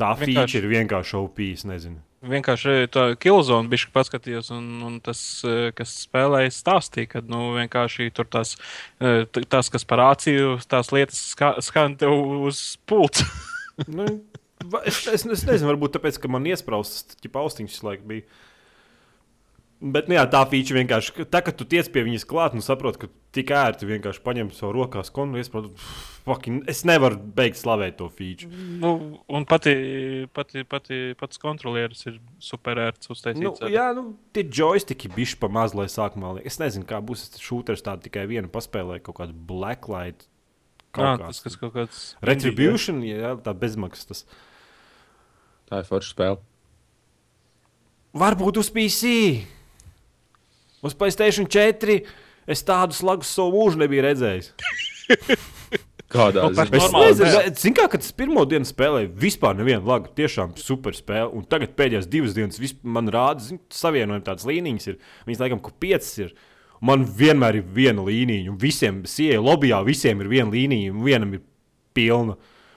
Tā 0.00 0.14
Vienkārši- 0.16 0.32
feature 0.36 0.64
ir 0.64 0.72
vienkārši 0.72 1.16
opīs, 1.20 1.64
nezinu. 1.68 2.00
Vienkārši 2.26 2.88
tā 2.92 3.04
Kilzona 3.22 3.68
bija 3.70 3.90
paskatījos, 3.94 4.50
un, 4.54 4.66
un 4.86 4.96
tas, 5.04 5.20
eh, 5.46 5.70
kas 5.76 5.92
spēlēja, 6.06 6.52
stāstīja, 6.54 7.10
ka 7.14 7.22
nu, 7.26 7.52
vienkārši 7.56 8.08
tur 8.16 8.28
tās, 8.30 8.56
eh, 9.00 9.24
t- 9.30 9.44
tas, 9.48 9.70
kas 9.72 9.84
par 9.88 10.02
āciju, 10.08 10.56
tās 10.66 10.92
lietas 10.94 11.20
ska- 11.34 11.56
skan 11.64 11.96
tev 12.00 12.14
uz 12.48 12.76
pults. 12.86 13.22
Nu, 13.86 14.06
es, 14.88 15.02
es, 15.12 15.26
es 15.28 15.42
nezinu, 15.44 15.68
varbūt 15.74 15.98
tāpēc, 15.98 16.16
ka 16.22 16.30
man 16.32 16.46
iesprāstas, 16.48 17.18
ja 17.20 17.30
austiņas 17.42 17.74
visu 17.74 17.86
laiku 17.90 18.06
bija. 18.08 18.24
Bet, 19.76 20.06
nu, 20.08 20.14
jā, 20.16 20.22
tā 20.32 20.40
feature 20.48 20.78
vienkārši, 20.78 21.26
tā, 21.28 21.42
kad 21.44 21.56
tu 21.58 21.66
tiec 21.68 21.88
pie 21.92 22.00
viņas 22.06 22.22
klāt, 22.24 22.54
nu, 22.56 22.62
saproti, 22.64 23.02
ka 23.02 23.08
tik 23.36 23.50
ērti 23.52 23.84
vienkārši 23.90 24.22
paņem 24.24 24.48
savu 24.56 24.70
rokās 24.78 25.10
kontu, 25.12 25.36
un 25.60 25.66
fucking, 26.24 26.62
es 26.72 26.80
nevaru 26.88 27.18
beigt 27.36 27.58
slavēt 27.60 27.98
to 27.98 28.06
feature. 28.08 28.48
Nu, 28.80 28.94
un 29.28 29.44
pati, 29.44 29.74
pati, 30.32 30.62
pati, 30.64 31.00
pats 31.20 31.36
kontrolieris 31.42 32.06
ir 32.08 32.16
super 32.40 32.80
ērts 32.86 33.12
uztaisīts. 33.12 33.44
Nu, 33.44 33.52
ar- 33.60 33.74
jā, 33.74 33.84
nu, 33.98 34.06
tie 34.32 34.46
joystiki 34.48 35.10
bišķi 35.12 35.38
pa 35.44 35.50
maz, 35.52 35.76
lai 35.76 35.84
sākumā 35.92 36.38
liek. 36.38 36.48
Es 36.48 36.56
nezinu, 36.62 36.88
kā 36.88 37.02
būs 37.04 37.26
tas 37.34 37.44
šūters 37.44 37.84
tādu 37.84 38.08
tikai 38.08 38.24
vienu 38.32 38.48
paspēlēju, 38.48 39.04
kaut 39.10 39.18
kādu 39.20 39.36
blacklight. 39.52 40.24
Jā, 40.24 40.32
Kaut 40.96 41.20
tas, 41.20 41.26
kāds. 41.36 41.42
kas 41.44 41.56
kaut 41.60 41.74
kāds. 41.76 42.00
Retribution, 42.24 43.02
jā, 43.04 43.34
tā 43.44 43.52
bezmaksas. 43.52 44.08
Tas. 44.08 44.24
Tā 45.68 45.82
ir 45.84 45.90
forša 45.92 46.14
spēle. 46.16 46.40
Varbūt 48.16 48.56
uz 48.62 48.70
PC. 48.72 49.12
Uz 50.88 50.96
Playstation 50.98 51.48
4 51.50 52.00
es 52.46 52.64
tādu 52.66 52.96
slagu 52.96 53.26
savu 53.26 53.54
mūžu 53.56 53.82
nebiju 53.82 54.06
redzējis. 54.06 54.52
Kādā 56.12 56.44
Nu, 56.46 56.54
ziņā? 56.54 56.66
Es 56.70 56.84
Normāli, 56.84 57.06
nezinu, 57.10 57.54
zinu, 57.58 57.76
kā, 57.76 57.86
kad 57.90 58.04
es 58.04 58.12
pirmo 58.14 58.44
dienu 58.46 58.68
spēlēju, 58.68 59.10
vispār 59.18 59.56
nevienu 59.58 59.88
lagu. 59.88 60.10
Tiešām 60.14 60.54
super 60.60 60.94
spēle. 60.94 61.32
Un 61.34 61.46
tagad 61.50 61.74
pēdējās 61.78 62.06
divas 62.10 62.36
dienas 62.36 62.76
man 62.86 63.10
rāda, 63.10 63.42
zin, 63.42 63.58
savienojumi 63.74 64.26
tādas 64.26 64.46
līnijas 64.46 64.92
ir. 64.92 65.00
Viņas 65.26 65.42
laikam, 65.42 65.62
ka 65.64 65.74
piecas 65.82 66.12
ir. 66.22 66.36
Man 66.86 67.06
vienmēr 67.18 67.58
ir 67.58 67.66
viena 67.74 68.04
līnija, 68.06 68.52
un 68.52 68.60
visiem 68.60 69.00
sievietēm 69.08 69.46
lobbyā 69.48 69.80
visiem 69.86 70.20
ir 70.22 70.30
viena 70.30 70.52
līnija, 70.52 70.92
un 70.92 71.02
vienam 71.06 71.34
ir 71.34 71.42
pilna. 71.96 72.36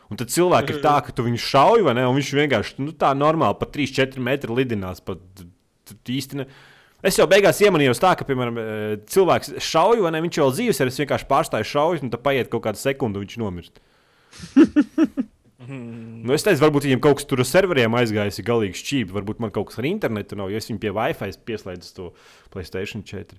Un 0.10 0.18
tad 0.18 0.32
cilvēki 0.34 0.74
ir 0.74 0.82
tā, 0.82 0.96
ka 1.06 1.14
tu 1.14 1.28
viņu 1.28 1.42
šauj, 1.44 1.84
vai 1.86 1.94
ne? 2.00 2.08
Un 2.10 2.18
viņš 2.18 2.32
vienkārši 2.40 2.82
nu, 2.82 2.96
tā 2.98 3.12
normāli, 3.14 3.60
pa 3.60 3.68
3-4 3.70 4.24
metru 4.26 4.58
lidinās. 4.58 5.04
Pat, 5.06 5.22
īsti 6.10 6.40
ne. 6.40 6.48
Es 7.04 7.16
jau 7.16 7.26
beigās 7.32 7.62
iemanījos 7.64 8.02
tā, 8.04 8.12
ka, 8.20 8.26
piemēram, 8.28 8.58
eh, 8.60 8.96
cilvēks 9.08 9.54
šauj, 9.64 10.02
vai 10.04 10.12
ne? 10.12 10.20
Viņš 10.26 10.40
jau 10.42 10.50
dzīves 10.52 10.82
ir, 10.84 10.92
es 10.92 11.00
vienkārši 11.00 11.30
pārstāju 11.30 11.68
šauju, 11.70 12.04
un 12.04 12.12
tad 12.12 12.24
paiet 12.26 12.50
kaut 12.52 12.66
kāda 12.66 12.82
sekunde, 12.82 13.20
un 13.20 13.26
viņš 13.28 13.38
nomirst. 13.40 13.80
Nu, 15.70 16.34
es 16.34 16.42
teicu, 16.42 16.64
varbūt 16.64 16.86
viņiem 16.88 17.02
kaut 17.04 17.20
kas 17.20 17.28
tur 17.30 17.42
ar 17.44 17.48
serveriem 17.48 17.94
aizgājis, 18.00 18.40
ir 18.42 18.46
galīgi 18.48 18.80
šķīvi. 18.80 19.14
Varbūt 19.14 19.42
man 19.44 19.52
kaut 19.54 19.70
kas 19.70 19.78
ar 19.82 19.86
internetu 19.90 20.38
nav, 20.40 20.50
jo 20.50 20.58
es 20.58 20.70
viņu 20.70 20.80
pie 20.82 20.92
Wi-Fi 20.96 21.36
pieslēdzu 21.46 21.92
to 21.98 22.08
Playstation 22.54 23.04
4. 23.06 23.38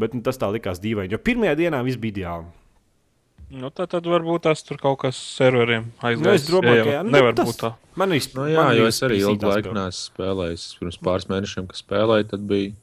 Bet 0.00 0.16
nu, 0.16 0.20
tas 0.26 0.36
tā 0.40 0.50
likās 0.52 0.82
dīvaini, 0.82 1.14
jo 1.14 1.20
pirmajā 1.24 1.54
dienā 1.62 1.80
viss 1.86 2.00
bija 2.02 2.12
ideāli. 2.16 2.50
Nu, 3.50 3.70
tad, 3.74 3.88
tad 3.94 4.06
varbūt 4.06 4.44
tas 4.46 4.60
tur 4.66 4.78
kaut 4.82 5.00
kas 5.06 5.18
serveriem 5.38 5.88
aizgājis. 5.98 6.26
Nu, 6.26 6.34
es 6.36 6.44
domāju, 6.50 6.84
ka 6.86 6.92
jā, 6.98 7.00
nu, 7.06 7.14
nevar 7.16 7.38
tas- 7.38 7.48
būt 7.48 7.62
tā. 7.64 7.72
Man 7.98 8.12
ir 8.14 8.28
Nu, 8.36 8.44
jā, 8.50 8.66
jo 8.76 8.86
es 8.90 9.00
arī 9.06 9.18
ilgu 9.24 9.50
laiku 9.50 9.72
neesmu 9.74 10.04
spēlējis. 10.10 10.66
Pirms 10.82 11.00
pāris 11.02 11.26
mēnešiem, 11.32 11.66
kad 11.70 11.80
spēlēju, 11.80 12.28
tad 12.34 12.44
bija, 12.50 12.74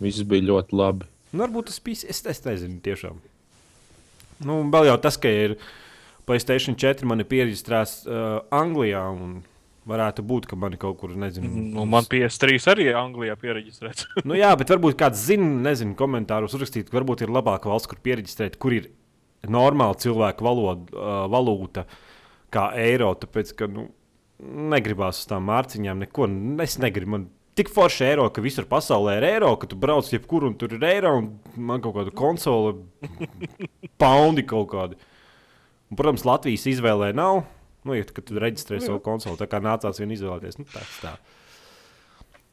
viss 0.00 0.26
bija 0.26 0.48
ļoti 0.48 0.76
labi. 0.76 1.08
Nu, 1.30 1.44
varbūt 1.44 1.70
tas 1.70 1.78
bija. 1.84 2.08
Es, 2.10 2.24
es 2.26 2.42
nezinu, 2.46 2.80
tiešām. 2.84 3.20
Nu, 4.46 4.62
vēl 4.72 4.88
jau 4.88 4.96
tas, 5.02 5.18
ka 5.20 5.30
ir 5.30 5.56
Playstation 6.28 6.76
4, 6.78 7.06
man 7.08 7.22
ir 7.22 7.28
pierakstēts 7.30 8.02
uh, 8.08 8.42
Anglijā. 8.54 9.04
un 9.12 9.40
Varētu 9.90 10.22
būt, 10.28 10.44
ka 10.46 10.58
man 10.60 10.74
ir 10.76 10.78
kaut 10.78 10.98
kur, 11.00 11.14
nezinu, 11.18 11.48
Nu, 11.72 11.86
man 11.88 12.04
PS3 12.06 12.58
arī 12.68 12.90
Anglijā 12.94 13.32
pierakstēts. 13.40 14.10
Nu, 14.28 14.36
jā, 14.36 14.50
bet 14.60 14.68
varbūt 14.70 14.98
kāds 15.00 15.22
zina, 15.24 15.48
nezinu, 15.70 15.96
komentāros 15.98 16.52
uzrakstīt, 16.54 16.90
ka 16.90 16.98
varbūt 16.98 17.24
ir 17.24 17.32
labāka 17.32 17.70
valsts, 17.70 17.88
kur 17.90 17.98
pierakstīt, 18.04 18.58
kur 18.60 18.76
ir 18.76 18.90
normāla 19.48 19.96
cilvēka 19.98 20.44
valoda, 20.44 20.84
uh, 20.92 21.24
valūta, 21.32 21.86
kā 22.52 22.68
eiro. 22.78 23.14
Tāpēc, 23.22 23.54
ka 23.56 23.70
nu, 23.72 23.88
negribās 24.74 25.22
uz 25.22 25.30
tām 25.32 25.48
mārciņām 25.48 26.04
neko. 26.04 26.28
Es 26.62 26.76
negribu. 26.82 27.16
Man 27.16 27.26
tik 27.60 27.70
forši 27.74 28.06
eiro, 28.08 28.26
ka 28.32 28.42
visur 28.44 28.64
pasaulē 28.68 29.18
ir 29.20 29.28
eiro, 29.34 29.52
ka 29.60 29.68
tu 29.68 29.76
brauc 29.78 30.08
jebkur 30.08 30.48
un 30.48 30.56
tur 30.58 30.72
ir 30.78 30.84
eiro, 30.88 31.12
un 31.20 31.30
man 31.70 31.82
kaut 31.84 31.98
kāda 31.98 32.14
konsole, 32.16 32.78
poundi 34.00 34.46
kaut 34.48 34.70
kādi. 34.72 35.00
Un, 35.90 35.98
protams, 35.98 36.24
Latvijas 36.24 36.68
izvēlē 36.70 37.12
nav. 37.16 37.44
Nu, 37.84 37.96
ja 37.96 38.04
tu 38.04 38.40
reģistrē 38.40 38.78
savu 38.82 39.00
konsoli, 39.04 39.38
tā 39.40 39.48
kā 39.48 39.60
nācās 39.64 40.00
vien 40.00 40.10
izvēlēties. 40.12 40.58
Nu, 40.60 40.66
tāds 40.68 40.98
tā. 41.02 41.14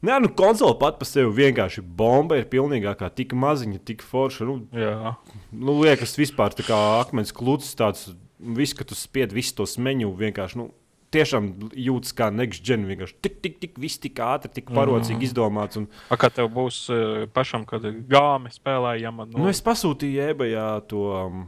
Nē, 0.05 0.19
nu, 0.23 0.29
konsole 0.37 0.75
pat 0.79 0.99
par 0.99 1.09
sevi 1.09 1.31
vienkārši 1.39 1.81
bomba 1.81 2.37
ir 2.37 2.47
pilnīgākā, 2.51 3.09
tik 3.17 3.33
maziņa, 3.37 3.81
tik 3.87 4.03
forša. 4.05 4.47
Nu, 4.47 4.59
jā, 4.77 5.13
nu, 5.51 5.79
liekas, 5.81 6.15
vispār 6.19 6.55
tā 6.55 6.67
kā 6.67 6.77
akmens 7.01 7.33
klūcis, 7.35 7.75
tāds 7.79 8.11
viss, 8.37 8.77
ka 8.77 8.85
tu 8.87 8.95
spied 8.97 9.33
visu 9.35 9.55
to 9.57 9.65
smeņu, 9.67 10.11
vienkārši. 10.19 10.61
Nu, 10.61 10.69
Tiešām 11.15 11.45
jūtas 11.79 12.11
kā 12.17 12.27
next 12.35 12.65
gen. 12.67 12.83
Vienkārši 12.89 13.15
tik, 13.23 13.37
tik, 13.43 13.53
tik, 13.61 13.77
viss 13.79 14.01
tik 14.03 14.19
ātri, 14.19 14.51
tik 14.57 14.73
parocīgi 14.75 15.21
mm. 15.21 15.27
izdomāts. 15.29 15.79
Un, 15.79 15.87
A, 16.11 16.17
kā 16.19 16.27
tev 16.33 16.49
būs 16.51 16.81
uh, 16.91 17.21
pašam, 17.31 17.63
kad 17.69 17.85
gāmi 18.11 18.51
spēlējama 18.51 19.29
no 19.29 19.45
nu, 19.45 19.47
es 19.53 19.63
pasūtīju 19.63 20.27
ebajā 20.33 20.67
to. 20.91 21.05
Um, 21.15 21.47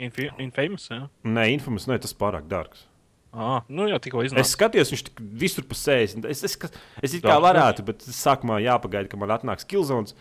Infi 0.00 0.30
Infamous? 0.42 0.88
Ja? 0.90 1.04
nē, 1.22 1.50
informācijas, 1.54 1.92
nē, 1.92 2.00
tas 2.02 2.16
pārāk 2.18 2.48
dārgs. 2.50 2.86
Ah, 3.34 3.64
nu 3.66 3.88
jā, 3.90 3.98
tikko 4.02 4.22
iznāca. 4.22 4.44
Es 4.46 4.54
skatījos, 4.54 4.92
viņš 4.94 5.02
tik 5.08 5.20
visur 5.42 5.66
60. 5.66 6.26
Es, 6.30 6.42
es, 6.46 6.54
es, 6.54 6.80
es 7.02 7.16
it 7.18 7.24
kā 7.26 7.34
varētu, 7.42 7.82
bet 7.86 8.04
sākumā 8.06 8.60
jāpagaida, 8.62 9.10
ka 9.10 9.18
man 9.18 9.34
atnāks 9.34 9.66
Kilzonas. 9.66 10.14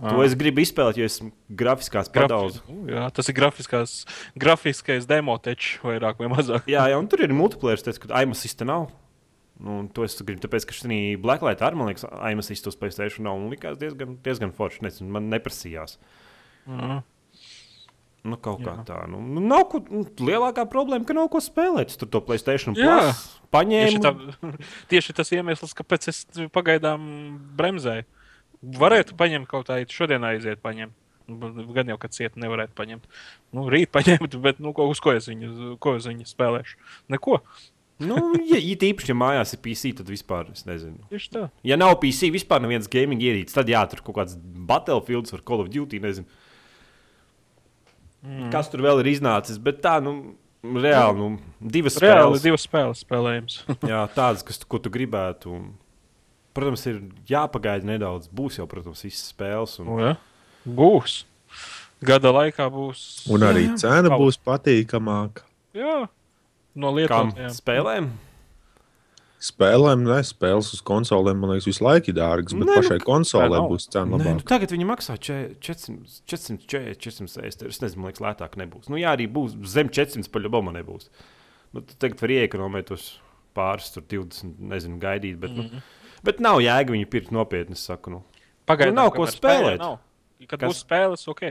Ah. 0.00 0.14
To 0.14 0.22
es 0.24 0.32
gribu 0.38 0.62
izspēlēt, 0.64 0.96
jo 0.96 1.04
esmu 1.04 1.28
grafiskās 1.60 2.08
padaudz. 2.08 2.62
Nu, 2.70 2.86
Jā, 2.88 3.04
tas 3.12 3.28
ir 3.28 3.36
grafiskās, 3.36 3.98
grafiskais 4.40 5.04
demotečs, 5.08 5.74
vairāk 5.84 6.22
vai 6.22 6.30
mazāk. 6.32 6.64
Jā, 6.72 6.86
jā, 6.88 6.96
un 6.96 7.08
tur 7.10 7.20
ir 7.26 7.34
multiplayer, 7.36 7.82
tas, 7.84 8.00
ka 8.00 8.08
aimasista 8.22 8.64
nav. 8.64 8.88
Nu, 9.60 9.82
to 9.92 10.06
es 10.06 10.16
gribu, 10.16 10.40
tāpēc, 10.40 10.64
ka 10.64 10.72
šī 10.72 11.00
Blacklight 11.20 11.60
ar, 11.60 11.76
man 11.76 11.90
liekas, 11.90 12.06
aimasista 12.24 12.72
uz 12.72 12.78
Playstation 12.80 13.26
nav 13.28 13.36
un 13.36 13.50
likās 13.52 13.76
diezgan, 13.76 14.14
diezgan 14.24 14.54
forši. 14.56 14.86
Nezinu, 14.86 15.10
man 15.12 15.28
neprasījās. 15.28 15.98
Mm. 16.64 17.02
Nu, 18.24 18.36
kaut 18.40 18.60
kā 18.60 18.74
Jā. 18.78 18.84
tā. 18.88 18.98
Nu, 19.08 19.20
nu, 19.20 19.40
nav 19.44 19.66
ko, 19.72 19.80
nu, 19.88 20.02
lielākā 20.20 20.66
problēma, 20.68 21.06
ka 21.08 21.16
nav 21.16 21.28
ko 21.32 21.40
spēlēt. 21.44 21.92
Tur 22.00 22.08
to 22.12 22.20
Playstation 22.24 22.76
plus 22.76 22.88
Tieši, 22.88 23.44
paņēmu. 23.52 24.00
tā, 24.04 24.12
tieši 24.92 25.16
tas 25.16 25.32
iemesls, 25.36 25.76
kāpēc 25.76 26.08
es 26.12 26.24
pagaidām 26.56 27.04
bremzēju. 27.60 28.08
Varētu 28.60 29.16
paņemt 29.16 29.48
kaut 29.48 29.68
kādā 29.68 29.88
šodien 29.88 30.24
aiziet, 30.28 30.60
paņemt. 30.64 30.96
Nu, 31.30 31.50
Gan 31.72 31.86
jau, 31.92 31.96
ka 32.02 32.08
cieta 32.10 32.40
nevarētu 32.42 32.74
paņemt. 32.76 33.04
Nu, 33.54 33.68
rīt 33.70 33.92
paņemt, 33.94 34.34
bet 34.42 34.58
nu, 34.60 34.72
ko, 34.76 34.88
uz 34.90 34.98
ko 35.00 35.12
es 35.14 35.28
viņu, 35.30 35.76
ko 35.82 35.94
es 36.00 36.08
viņu 36.10 36.26
spēlēšu? 36.26 36.76
Neko. 37.14 37.38
Nu, 38.00 38.16
ja, 38.48 38.56
ja 38.58 38.76
tīpaši, 38.80 39.12
ja 39.12 39.16
mājās 39.20 39.54
ir 39.54 39.60
PC, 39.62 39.92
tad 40.00 40.08
vispār 40.10 40.48
es 40.54 40.64
nezinu. 40.66 40.98
Tieši 41.12 41.30
tā. 41.34 41.42
Ja 41.68 41.76
nav 41.78 41.98
PC, 42.02 42.30
vispār 42.34 42.62
nevienas 42.64 42.88
gaming 42.90 43.20
ierīces, 43.22 43.54
tad 43.54 43.68
jā, 43.70 43.82
tur 43.92 44.00
kaut 44.06 44.16
kāds 44.22 44.38
Battlefields 44.40 45.34
vai 45.36 45.40
Call 45.44 45.62
of 45.64 45.70
Duty. 45.72 46.00
Nezinu. 46.02 46.26
Mm. 48.24 48.48
Kas 48.52 48.68
tur 48.72 48.82
vēl 48.84 49.00
ir 49.04 49.12
iznācis? 49.14 49.60
Bet 49.62 49.78
tā, 49.84 49.98
nu, 50.04 50.16
reāli, 50.64 51.16
nu, 51.20 51.28
divas 51.60 51.96
Reāli 52.02 52.34
spēles. 52.36 52.42
divas 52.44 52.66
spēles 52.66 53.04
spēlējams. 53.06 53.60
Jā, 53.88 54.02
tādas, 54.16 54.44
kas, 54.48 54.60
ko 54.68 54.80
tu 54.82 54.92
gribētu. 54.92 55.54
Un, 55.56 55.70
protams, 56.54 56.86
ir 56.86 57.00
jāpagaida 57.28 57.84
nedaudz. 57.84 58.28
Būs 58.28 58.58
jau, 58.58 58.66
protams, 58.66 59.02
visas 59.06 59.32
spēles. 59.32 59.78
Un, 59.80 59.86
Nu, 59.86 59.98
ja? 60.00 60.16
Būs. 60.66 61.24
Gada 62.02 62.32
laikā 62.32 62.70
būs. 62.72 63.28
Un 63.30 63.40
arī 63.44 63.66
Jā, 63.66 63.70
jā. 63.74 63.76
cena 63.84 64.08
Pavas. 64.08 64.20
būs 64.36 64.38
patīkamāka. 64.46 65.42
Jā, 65.74 66.08
no 66.74 66.88
Kam 66.88 66.96
lietām. 66.96 67.32
spēlēm? 67.52 68.10
Spēlēm, 69.40 70.02
ne 70.04 70.18
spēles 70.20 70.66
uz 70.76 70.82
konsolēm, 70.84 71.38
man 71.40 71.54
liekas, 71.54 71.64
visu 71.70 71.80
laiku 71.86 72.10
ir 72.12 72.16
dārgas, 72.18 72.52
bet 72.52 72.66
Nē, 72.68 72.74
nu, 72.74 72.74
pašai 72.76 72.98
konsolē 73.00 73.54
nav. 73.56 73.70
būs 73.72 73.86
cena 73.88 74.04
Nē, 74.04 74.10
nu, 74.10 74.18
labāka. 74.34 74.44
tagad 74.50 74.68
viņi 74.74 74.84
maksā 74.90 75.16
če- 75.16 75.54
400, 75.64 76.20
440, 76.28 76.98
460. 77.00 77.66
Es 77.72 77.80
nezinu, 77.80 78.02
man 78.02 78.12
liekas, 78.12 78.20
lētāk 78.26 78.58
nebūs. 78.60 78.90
Nu, 78.92 78.96
jā, 79.00 79.14
arī 79.16 79.26
būs 79.32 79.56
zem 79.64 79.88
400, 79.88 80.28
paļāvā 80.28 80.60
man 80.62 80.74
nebūs. 80.76 81.08
Nu, 81.72 81.80
tagad 81.80 82.20
var 82.20 82.28
iekonomēt 82.36 82.86
tos 82.92 83.18
pāris, 83.56 83.88
tur 83.94 84.02
20, 84.02 84.58
nezinu, 84.60 85.00
gaidīt. 85.00 85.38
Bet, 85.40 85.50
mm 85.56 85.56
-hmm. 85.56 85.72
nu, 85.72 85.80
bet 86.26 86.40
nav 86.44 86.60
jēga 86.64 86.94
viņu 86.94 87.08
pirkt 87.10 87.34
nopietni, 87.34 87.78
saku. 87.78 88.14
Nu. 88.16 88.22
Pagaidām 88.68 88.96
Nu, 88.96 89.02
nav 89.02 89.12
ko 89.16 89.26
spēlēt. 89.26 89.36
spēlē 89.36 89.74
Nav. 89.80 89.98
Kad 90.48 90.62
Kas? 90.62 90.70
Būs 90.70 90.78
spēles, 90.86 91.26
ok. 91.28 91.42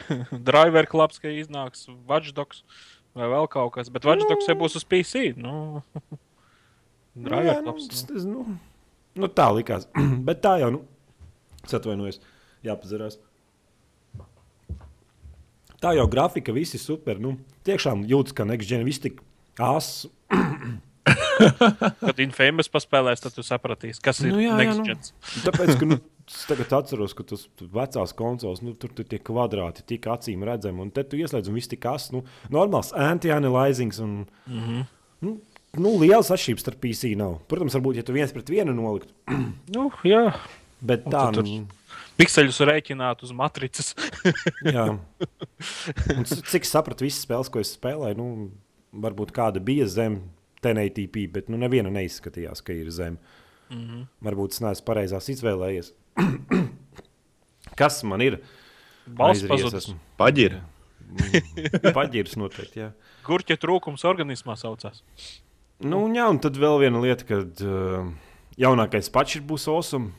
Driver 0.48 0.88
clubs, 0.90 1.20
ka 1.22 1.30
iznāks 1.30 1.86
Watchdogs 2.08 2.64
vai 3.14 3.28
vēl 3.30 3.46
kaut 3.50 3.76
kas, 3.76 3.90
bet 3.94 4.06
Watchdogs 4.08 4.48
jau 4.50 4.56
būs 4.58 4.74
uz 4.80 4.86
PC. 4.86 5.32
Nu. 5.38 5.82
Nu, 7.14 7.28
Driver 7.28 7.60
nu, 7.62 7.62
clubs. 7.62 7.84
es 7.94 8.00
nezinu, 8.10 8.40
nu, 8.42 8.54
nu, 9.22 9.28
tā 9.30 9.44
likās. 9.54 9.84
bet 10.26 10.40
tā 10.42 10.56
jau, 10.58 10.72
nu, 10.74 10.80
atvainojos, 11.62 12.18
jāpazarās. 12.66 13.20
Tā 15.78 15.92
jau 15.94 16.08
grafika, 16.10 16.50
viss 16.56 16.74
ir 16.74 16.82
super. 16.82 17.20
Nu, 17.22 17.36
tiešām 17.68 18.02
jūtas, 18.10 18.34
ka 18.34 18.48
Nextgen 18.48 18.82
viss 18.82 18.98
tik 19.04 19.22
ās. 19.62 20.08
Kad 22.06 22.20
Infamous 22.24 22.68
paspēlēs, 22.72 23.22
tad 23.24 23.34
tu 23.36 23.44
sapratīsi, 23.46 24.02
kas 24.04 24.20
ir 24.24 24.32
Nu, 24.34 24.40
jā, 24.42 24.56
jā, 24.64 24.74
nu. 24.78 24.96
Tāpēc, 25.46 25.72
ka 25.80 25.88
nu, 25.88 25.98
es 26.30 26.42
tagad 26.48 26.74
atceros, 26.80 27.14
ka 27.16 27.26
tas 27.34 27.46
vecās 27.74 28.14
konsoles, 28.16 28.62
nu, 28.64 28.74
tur, 28.78 28.92
tur 28.96 29.08
tie 29.08 29.20
kvadrāti 29.22 29.84
tik 29.94 30.08
acīm 30.14 30.44
redzami, 30.46 30.80
un 30.84 30.92
te 30.94 31.04
tu 31.08 31.20
ieslēdz, 31.20 31.50
un 31.50 31.58
viss 31.58 31.70
tik 31.70 31.86
as, 31.90 32.10
nu, 32.14 32.24
normāls 32.54 32.92
anti-analyzings. 32.96 34.00
Un, 34.04 34.24
mm 34.46 34.54
Mhm. 34.54 34.80
-hmm. 34.80 34.84
nu, 35.24 35.38
nu, 35.78 35.94
liels 36.00 36.30
atšķirības 36.30 36.60
starp 36.66 36.80
PC 36.80 37.14
nav. 37.16 37.38
Protams, 37.48 37.74
varbūt, 37.74 37.96
ja 37.96 38.02
tu 38.02 38.12
viens 38.12 38.32
pret 38.32 38.48
vienu 38.48 38.74
noliktu, 38.74 39.12
Nu, 39.74 39.90
jā. 40.04 40.32
bet 40.80 41.04
tā, 41.04 41.30
nu, 41.32 41.42
tur 41.42 41.80
Pikseļus 42.16 42.60
rēķināt 42.60 43.24
uz 43.26 43.32
matricas. 43.34 43.94
Jā. 44.74 44.84
Un, 46.14 46.24
cik 46.24 46.64
sapratu, 46.68 47.04
visas 47.04 47.24
spēles, 47.26 47.50
ko 47.50 47.58
es 47.58 47.72
spēlēju, 47.74 48.14
nu, 48.20 48.50
varbūt 49.02 49.32
kāda 49.34 49.58
bija 49.58 49.88
zem 49.90 50.20
1080p, 50.64 51.26
bet 51.32 51.48
nu, 51.52 51.60
neviena 51.60 51.92
neizskatījās, 51.94 52.62
ka 52.64 52.72
ir 52.76 52.90
zem. 52.90 53.14
Mm 53.14 53.42
Mhm. 53.74 53.84
-hmm. 53.90 54.06
Varbūt 54.22 54.52
es 54.52 54.60
neesmu 54.60 54.84
pareizās 54.84 55.28
izvēlējies. 55.32 55.92
Kas 57.80 58.02
man 58.04 58.20
ir? 58.20 58.38
Balsts 59.06 59.48
pazudis. 59.48 59.84
esmu. 59.88 59.96
Paģiri. 60.20 60.60
Paģirs 61.96 62.36
noteikti. 62.40 62.80
Jā. 62.80 62.90
Gurķa 63.26 63.56
trūkums 63.60 64.04
organismā 64.08 64.56
saucās. 64.56 65.02
Nu, 65.84 66.04
jā, 66.14 66.28
un 66.30 66.38
tad 66.40 66.56
vēl 66.60 66.78
viena 66.84 67.00
lieta, 67.02 67.24
ka 67.28 67.40
uh, 67.42 68.12
jaunākais 68.60 69.10
pats 69.12 69.40
būs 69.44 69.66
awesome. 69.68 70.12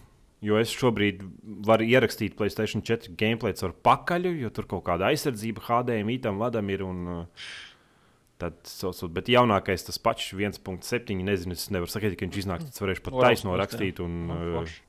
Jo 0.45 0.59
es 0.61 0.69
šobrīd 0.69 1.23
varu 1.65 1.85
ierakstīt 1.87 2.35
Placēta 2.37 2.67
4 2.67 3.15
gameplay 3.17 3.55
ar 3.65 3.71
pakaļu, 3.71 4.33
jo 4.43 4.49
tur 4.53 4.67
kaut 4.69 4.83
kāda 4.85 5.07
aizsardzība 5.09 5.63
HDMI 5.65 6.19
tam 6.21 6.37
vadam 6.43 6.69
ir. 6.69 6.83
Un, 6.85 7.07
uh, 7.07 7.25
tad, 8.41 8.57
saucot, 8.67 9.11
bet 9.15 9.29
jaunākais 9.31 9.85
tas 9.87 9.99
pats 10.01 10.31
1.7. 10.35 11.15
Nezinu, 11.25 11.55
es 11.55 11.69
nevaru 11.73 11.91
sakīt, 11.91 12.17
ka 12.19 12.25
viņš 12.27 12.39
iznāks. 12.43 12.71
Tas 12.71 12.83
varēšu 12.83 13.05
pat 13.05 13.19
taisno 13.27 13.55
rakstīt. 13.59 14.01
Un, 14.03 14.17
Nu, 14.29 14.35
uh, 14.39 14.57
forši. 14.59 14.81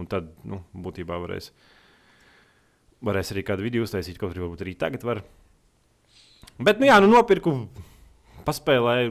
un 0.00 0.08
tad, 0.10 0.32
nu, 0.48 0.62
būtībā 0.74 1.18
varēs, 1.22 1.50
varēs 3.06 3.32
arī 3.34 3.44
kādu 3.46 3.66
video 3.66 3.86
uztaisīt, 3.86 4.18
kaut 4.20 4.34
arī 4.34 4.44
varbūt 4.44 4.64
arī 4.66 4.74
tagad 4.78 5.06
var. 5.06 5.22
Bet, 6.60 6.80
nu 6.82 6.90
jā, 6.90 6.98
nu 7.00 7.08
nopirku 7.12 7.54
paspēlēju, 8.44 9.10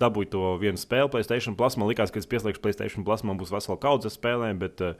dabūju 0.00 0.30
to 0.32 0.42
vienu 0.62 0.78
spēli, 0.80 1.10
Playstation 1.12 1.56
Plus. 1.58 1.76
Man 1.78 1.90
liekas, 1.90 2.12
ka 2.14 2.20
es 2.22 2.28
pieslēgšu 2.30 2.62
Playstation 2.64 3.04
Plus, 3.06 3.24
man 3.26 3.38
būs 3.40 3.52
vesela 3.54 3.78
kaudze 3.80 4.10
spēlēm, 4.14 4.58
bet 4.62 4.82
uh, 4.84 4.94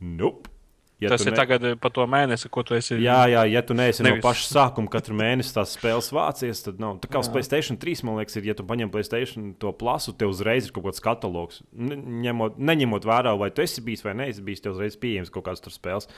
nope. 0.00 0.50
Ja 0.98 1.12
Tas 1.12 1.22
ir 1.22 1.34
tagad 1.38 1.62
eh, 1.62 1.76
pa 1.78 1.92
to 1.94 2.02
mēnesi, 2.10 2.48
ko 2.50 2.64
tu 2.66 2.74
esi. 2.74 2.96
Jā, 2.98 3.20
jā, 3.30 3.44
ja 3.46 3.60
tu 3.62 3.74
neesi 3.78 4.02
Nevis. 4.02 4.18
No 4.18 4.24
paša 4.26 4.48
sākuma 4.50 4.90
katru 4.90 5.14
mēnesi 5.14 5.52
tās 5.54 5.76
spēles 5.76 6.08
vācies, 6.10 6.62
tad 6.64 6.80
nav. 6.82 6.96
Tā 7.04 7.10
kā 7.12 7.20
uz 7.22 7.28
Playstation 7.30 7.78
3, 7.78 8.02
man 8.08 8.18
liekas, 8.18 8.34
ir, 8.40 8.48
ja 8.50 8.56
tu 8.58 8.66
paņem 8.66 8.90
Playstation 8.90 9.52
to 9.62 9.70
plasu, 9.78 10.10
tev 10.18 10.32
uzreiz 10.34 10.66
ir 10.66 10.74
kaut 10.74 10.88
kāds 10.88 11.04
katalogs. 11.04 11.60
Ne- 11.70 12.00
Ņemot, 12.26 12.58
neņemot 12.58 13.06
vērā, 13.06 13.36
vai 13.38 13.50
tu 13.54 13.62
esi 13.62 13.84
bijis 13.86 14.02
vai 14.02 14.16
neesi 14.18 14.42
bijis, 14.42 14.64
tev 14.64 14.74
uzreiz 14.74 14.98
pieejams 14.98 15.30
kaut 15.30 15.46
kāds 15.46 15.62
tur 15.62 15.70
spēles. 15.70 16.10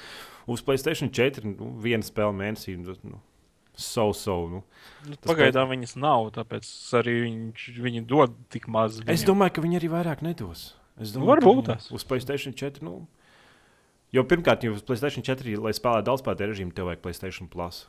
Uz 0.48 0.64
Playstation 0.64 1.12
4 1.12 1.44
nu, 1.44 1.74
viena 1.84 2.06
spēle 2.06 2.32
mēnesī. 2.40 2.78
Nu, 2.80 3.20
So, 3.80 4.12
so, 4.12 4.34
nu. 4.50 4.58
Nu, 5.08 5.14
Pagaidām 5.24 5.70
viņas 5.70 5.94
nav, 5.96 6.26
tāpēc 6.34 6.66
arī 6.98 7.14
viņš, 7.22 7.68
viņi 7.80 8.02
dod 8.10 8.34
tik 8.52 8.66
maz. 8.68 8.98
Es 8.98 9.04
viņiem. 9.22 9.28
domāju, 9.30 9.54
ka 9.56 9.62
viņi 9.64 9.78
arī 9.78 9.88
vairāk 9.92 10.24
nedos. 10.26 10.74
Es 11.00 11.14
Nu, 11.14 11.20
domāju, 11.22 11.40
varbūt 11.40 11.64
tas. 11.70 11.86
Uz 11.94 12.04
Playstation 12.04 12.52
4. 12.52 12.82
Nu, 12.84 13.06
jo 14.16 14.24
pirmkārt, 14.28 14.64
jau 14.66 14.74
uz 14.76 14.84
Playstation 14.86 15.26
4, 15.26 15.56
lai 15.62 15.74
spēlētu 15.76 16.08
daudzspēlētāju 16.08 16.52
režīmu, 16.52 16.74
tev 16.76 16.90
vajag 16.90 17.04
Playstation 17.04 17.50
Plus. 17.52 17.84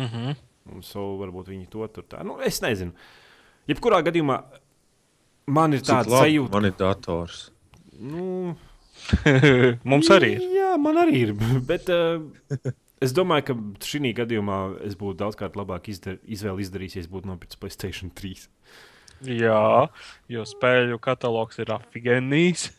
Mhm. 0.00 0.36
Un 0.74 0.82
so 0.82 1.12
varbūt 1.20 1.52
viņi 1.52 1.68
to 1.70 1.86
tur 1.94 2.06
tā. 2.10 2.24
Nu, 2.26 2.40
es 2.42 2.58
nezinu. 2.64 2.94
Jebkurā 3.70 4.00
gadījumā 4.06 4.40
man 5.54 5.76
ir 5.76 5.84
tāds 5.86 6.10
sajūta, 6.10 6.52
man 6.54 6.66
ir 6.68 6.74
dators. 6.78 7.50
nu, 7.98 8.56
Mums 9.90 10.10
arī 10.12 10.36
ir. 10.36 10.48
Jā, 10.56 10.72
man 10.80 10.98
arī 11.00 11.22
ir. 11.28 11.32
Bet 11.70 11.90
uh, 11.92 12.22
es 13.02 13.14
domāju, 13.16 13.48
ka 13.50 13.56
šī 13.86 14.12
gadījumā 14.16 14.60
es 14.86 14.96
būtu 14.98 15.20
daudzkārt 15.22 15.58
labāk 15.58 15.90
izdar, 15.92 16.18
izvēle 16.24 16.64
izdarījis, 16.64 16.98
ja 16.98 17.04
es 17.04 17.10
būtu 17.12 17.30
nopircis 17.30 17.60
Playstation 17.60 18.12
3. 18.16 18.48
Jā, 19.24 19.88
jo 20.28 20.42
spēļu 20.44 20.98
katalogs 21.00 21.56
ir 21.62 21.70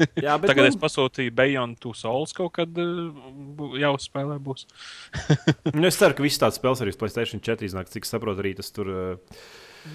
bet 0.38 0.52
Tagad 0.52 0.68
nu, 0.68 0.72
es 0.74 0.78
pasūtīju 0.82 1.34
Beyond 1.38 1.80
Two 1.82 1.96
Souls 1.98 2.34
kaut 2.38 2.54
kad 2.60 2.70
bu- 2.78 3.72
jau 3.82 3.94
spēlē 4.02 4.38
būs. 4.44 4.68
nu, 5.78 5.86
es 5.90 5.98
ceru, 5.98 6.14
ka 6.18 6.26
visas 6.26 6.44
tādas 6.44 6.60
spēles 6.62 6.84
arī 6.86 6.94
Playstation 7.00 7.42
4 7.42 7.66
iznāks. 7.72 7.96
Cik 7.96 8.06
saprotu, 8.06 8.44
arī 8.46 8.54
tas 8.60 8.70
tur. 8.76 8.92
Uh, 8.94 9.42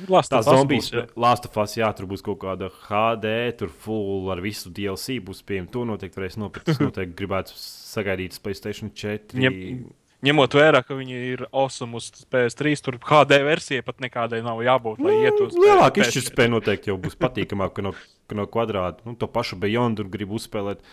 Last 0.08 0.32
Us 0.32 0.46
zombijas, 0.46 0.86
jā. 0.94 1.02
Lāstafās, 1.20 1.74
jā, 1.76 1.90
tur 1.92 2.06
būs 2.08 2.22
kaut 2.24 2.38
kāda 2.40 2.70
HD, 2.88 3.32
tur 3.60 3.68
full 3.84 4.30
ar 4.32 4.40
visu 4.40 4.70
DLC 4.72 5.18
būs 5.20 5.42
pieejama. 5.44 5.68
To 5.74 5.82
noteikti 5.90 6.16
varēs 6.20 6.38
nopirkt. 6.40 6.70
Es 6.72 6.80
noteikti 6.86 7.18
gribētu 7.18 7.52
sagaidīt 7.60 8.38
Playstation 8.42 8.88
4. 8.96 9.36
Ņem- 9.42 9.84
Ņemot 10.22 10.54
vērā, 10.54 10.84
ka 10.86 10.94
viņi 10.94 11.16
ir 11.32 11.40
awesome 11.50 11.98
uz 11.98 12.06
PS3, 12.30 12.76
tur 12.78 12.98
HD 13.02 13.40
versija 13.42 13.82
pat 13.82 13.98
nekādai 14.04 14.38
nav 14.46 14.60
jābūt, 14.62 15.00
lai 15.02 15.16
iet 15.24 15.40
uz 15.42 15.56
Nu, 15.56 15.64
Lielāka 15.64 15.98
PS4. 15.98 16.12
izšķirtspēja 16.12 16.52
noteikti 16.52 16.92
jau 16.92 16.98
būs 17.02 17.18
patīkamāka 17.18 17.80
ka 17.80 17.84
no, 17.88 17.92
ka 18.30 18.38
no 18.38 18.46
kvadrāta. 18.46 19.02
Nu, 19.08 19.16
to 19.18 19.26
pašu 19.26 19.58
Beyond 19.58 19.98
tur 19.98 20.12
grib 20.12 20.30
uzspēlēt. 20.38 20.84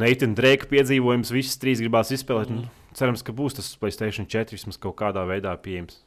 Neitina 0.00 0.38
Drake 0.38 0.70
piedzīvojums, 0.70 1.34
visas 1.36 1.60
trīs 1.60 1.82
gribās 1.84 2.14
izspēlēt. 2.16 2.48
Mm. 2.54 2.72
Cerams, 2.96 3.26
ka 3.26 3.34
būs 3.36 3.58
tas 3.58 3.68
Playstation 3.76 4.24
4 4.30 4.56
vismaz 4.56 4.80
kaut 4.80 4.96
kādā 5.02 5.26
veidā 5.28 5.52
pieejams. 5.60 6.00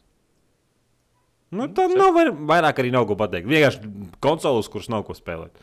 Nu, 1.53 1.69
tam 1.71 1.93
nav 1.95 2.17
vair, 2.17 2.33
vairāk 2.33 2.81
arī 2.81 2.89
nav 2.91 3.05
ko 3.07 3.15
pateikt. 3.19 3.47
Vienkārši 3.47 3.93
konsoles, 4.25 4.67
kuras 4.73 4.89
nav 4.91 5.05
ko 5.07 5.13
spēlēt. 5.15 5.53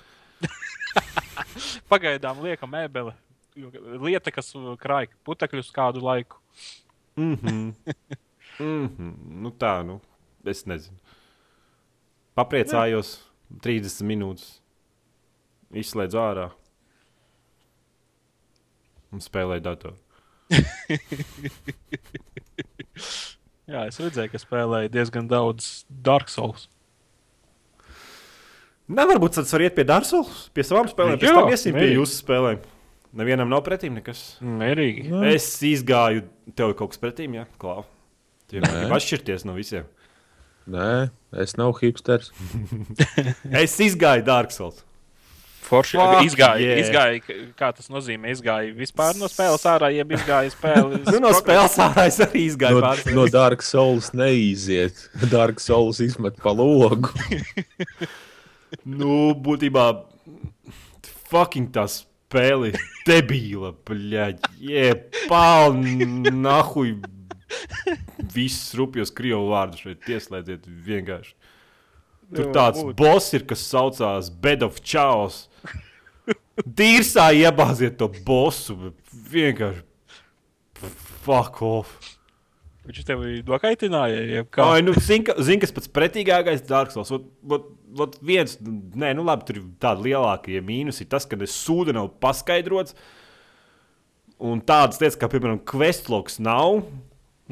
Pagaidām 1.92 2.40
liekam 2.46 2.72
mēbele. 2.72 3.12
jo 3.58 3.74
Lieta, 4.06 4.30
kas 4.30 4.54
uh, 4.54 4.72
krāj 4.80 5.10
putekļus 5.26 5.74
kādu 5.74 6.00
laiku. 6.04 6.43
Mm 7.16 7.34
-hmm. 7.36 7.74
mm 8.58 8.88
-hmm. 8.88 9.14
Nu, 9.42 9.50
tā, 9.50 9.82
nu, 9.86 10.00
es 10.44 10.64
nezinu. 10.66 10.98
Papriecājos, 12.34 13.20
30 13.62 14.02
minūtes. 14.02 14.60
Izslēdzu 15.70 16.18
ārā. 16.18 16.50
Un 19.12 19.20
spēlēju 19.20 19.60
datoru. 19.60 19.96
Jā, 23.64 23.86
es 23.88 24.00
redzēju, 24.00 24.30
ka 24.32 24.38
spēlēja 24.38 24.88
diezgan 24.92 25.28
daudz 25.28 25.84
Dark 25.88 26.28
Souls. 26.28 26.68
Nē, 28.84 29.06
varbūt 29.08 29.38
tas 29.38 29.52
var 29.54 29.62
iet 29.64 29.74
pie 29.78 29.86
Dārsalas, 29.88 30.50
pie 30.52 30.62
savām 30.66 30.90
spēlēm. 30.90 31.16
Pēc 31.16 31.30
Jā, 31.30 31.34
tam 31.38 31.48
iesim 31.54 31.72
pie 31.78 31.94
jūsu 31.94 32.18
spēlēm. 32.18 32.58
Nevienam 33.14 33.50
nav 33.50 33.62
pretīm 33.66 33.94
nekas. 34.00 34.22
Mierīgi. 34.42 35.06
Nu, 35.12 35.20
Es 35.28 35.46
izgāju, 35.62 36.24
tev 36.58 36.72
ir 36.72 36.78
kaut 36.78 36.94
kas 36.94 37.02
pretīm, 37.02 37.36
jā, 37.38 37.44
klāv. 37.62 37.84
Tie 38.50 38.62
grib 38.62 38.94
atšķirties 38.96 39.46
no 39.46 39.54
visiem. 39.56 39.86
Nē, 40.70 41.10
es 41.44 41.54
nav 41.60 41.76
hipsters. 41.80 42.32
Es 43.64 43.76
izgāju 43.84 44.24
Dārsalas. 44.26 44.82
Forši 45.64 45.96
Fuck 45.96 46.26
izgāja, 46.26 46.60
yeah. 46.60 46.80
izgāja, 46.82 47.44
kā 47.56 47.70
tas 47.72 47.86
nozīmē, 47.88 48.34
izgāja 48.34 48.74
vispār 48.76 49.16
no 49.16 49.30
spēles 49.32 49.62
ārā, 49.70 49.88
jeb 49.94 50.10
izgāja 50.12 50.50
spēles. 50.52 51.06
Nu, 51.14 51.22
no 51.24 51.30
spēles 51.36 51.76
ārā 51.80 52.04
es 52.10 52.18
arī 52.20 52.42
izgāju 52.50 52.82
No, 52.82 52.84
pāris 52.84 53.08
no 53.16 53.24
Dark 53.32 53.64
Souls 53.64 54.10
neiziet. 54.16 55.06
Dark 55.32 55.62
Souls 55.64 56.02
izmet 56.04 56.36
pa 56.44 56.52
logu. 56.52 57.08
Nu, 58.84 59.32
būtībā, 59.40 59.86
fucking 61.32 61.72
tā 61.72 61.86
spēle 62.34 62.72
ir 62.72 62.78
debīla, 63.06 63.72
bļaļ, 63.86 64.34
jebāli, 64.58 66.08
nahuj, 66.34 66.96
visus 68.34 68.74
rupjos 68.78 69.12
krievu 69.14 69.52
vārdus 69.52 69.84
šeit 69.84 70.02
pieslēdziet 70.06 70.66
vienkārši. 70.66 71.34
Tur 72.34 72.50
tāds 72.56 72.82
boss 72.98 73.34
ir, 73.36 73.44
kas 73.46 73.62
saucās 73.68 74.32
Bed 74.42 74.64
of 74.66 74.80
Chaos. 74.82 75.44
Dīrsā 76.64 77.28
iebāziet 77.36 77.98
to 78.00 78.08
bossu, 78.26 78.74
bet 78.80 79.14
vienkārši 79.30 79.84
fuck 81.24 81.62
off. 81.62 82.13
Viņš 82.84 83.04
tevi 83.08 83.38
nokaitināja, 83.48 84.24
jeb 84.28 84.50
kā. 84.52 84.66
Ai, 84.74 84.82
nu, 84.84 84.92
zini, 85.00 85.32
zini, 85.40 85.60
kas 85.62 85.72
pats 85.72 85.88
pretīgākais 85.88 86.64
Souls. 86.92 87.12
Ot, 87.94 88.18
viens, 88.26 88.58
nē, 88.60 89.14
nu 89.16 89.24
labi, 89.24 89.46
tur 89.48 89.60
ir 89.60 89.66
tādi 89.80 90.10
lielākie 90.10 90.60
mīnusi. 90.64 91.06
Tas, 91.08 91.24
ka 91.30 91.38
es 91.46 91.54
sūdu 91.64 91.94
nav 91.96 92.10
paskaidrots. 92.20 92.96
Un 94.44 94.60
tādas 94.66 95.00
lietas, 95.00 95.16
kā, 95.16 95.30
piemēram, 95.32 95.62
questlogs 95.64 96.40
nav. 96.42 96.82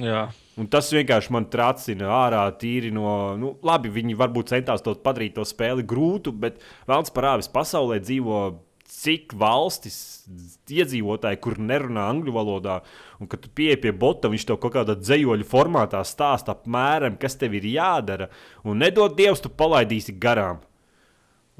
Jā. 0.01 0.27
Un 0.61 0.69
tas 0.73 0.91
vienkārši 0.93 1.33
man 1.33 1.47
tracina 1.53 2.11
ārā 2.13 2.43
tīri 2.61 2.91
no. 2.93 3.07
Nu, 3.41 3.55
labi, 3.65 3.93
viņi 3.93 4.19
varbūt 4.21 4.53
centās 4.53 4.85
to 4.85 4.93
padarīt 5.01 5.39
to 5.39 5.47
spēli 5.49 5.85
grūtu, 5.89 6.35
bet 6.37 6.61
Vēlams 6.89 7.13
parādīs, 7.15 7.49
pasaulē 7.53 8.03
dzīvo 8.05 8.43
cik 8.93 9.33
valstis 9.39 9.97
iedzīvotāji, 10.71 11.41
kur 11.43 11.59
nerunā 11.61 12.05
angļu 12.13 12.35
valodā, 12.35 12.81
un 13.23 13.31
kad 13.31 13.43
tu 13.43 13.51
pieeji 13.55 13.81
pie 13.87 13.93
bota, 13.97 14.31
viņš 14.33 14.47
tev 14.49 14.61
kaut 14.63 14.77
kādā 14.77 14.97
dzējoļu 14.99 15.49
formātā 15.49 16.03
stāsta 16.07 16.55
apmēram, 16.55 17.17
kas 17.21 17.39
tev 17.41 17.57
ir 17.59 17.67
jādara. 17.73 18.29
Un 18.67 18.83
nedod 18.83 19.17
Dievs, 19.19 19.43
tu 19.43 19.51
palaidīsi 19.51 20.15
garām. 20.23 20.63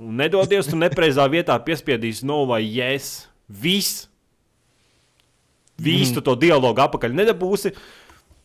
Un 0.01 0.17
nedod 0.21 0.49
Dievs, 0.51 0.71
tu 0.71 0.79
nepreizā 0.79 1.27
vietā 1.33 1.57
piespiedīsi 1.65 2.27
no 2.29 2.43
vai 2.49 2.63
yes. 2.67 3.27
Viss. 3.49 4.07
Visu 5.83 6.23
to 6.23 6.37
dialogu 6.39 6.83
apakaļ 6.85 7.15
nedabūsi. 7.17 7.73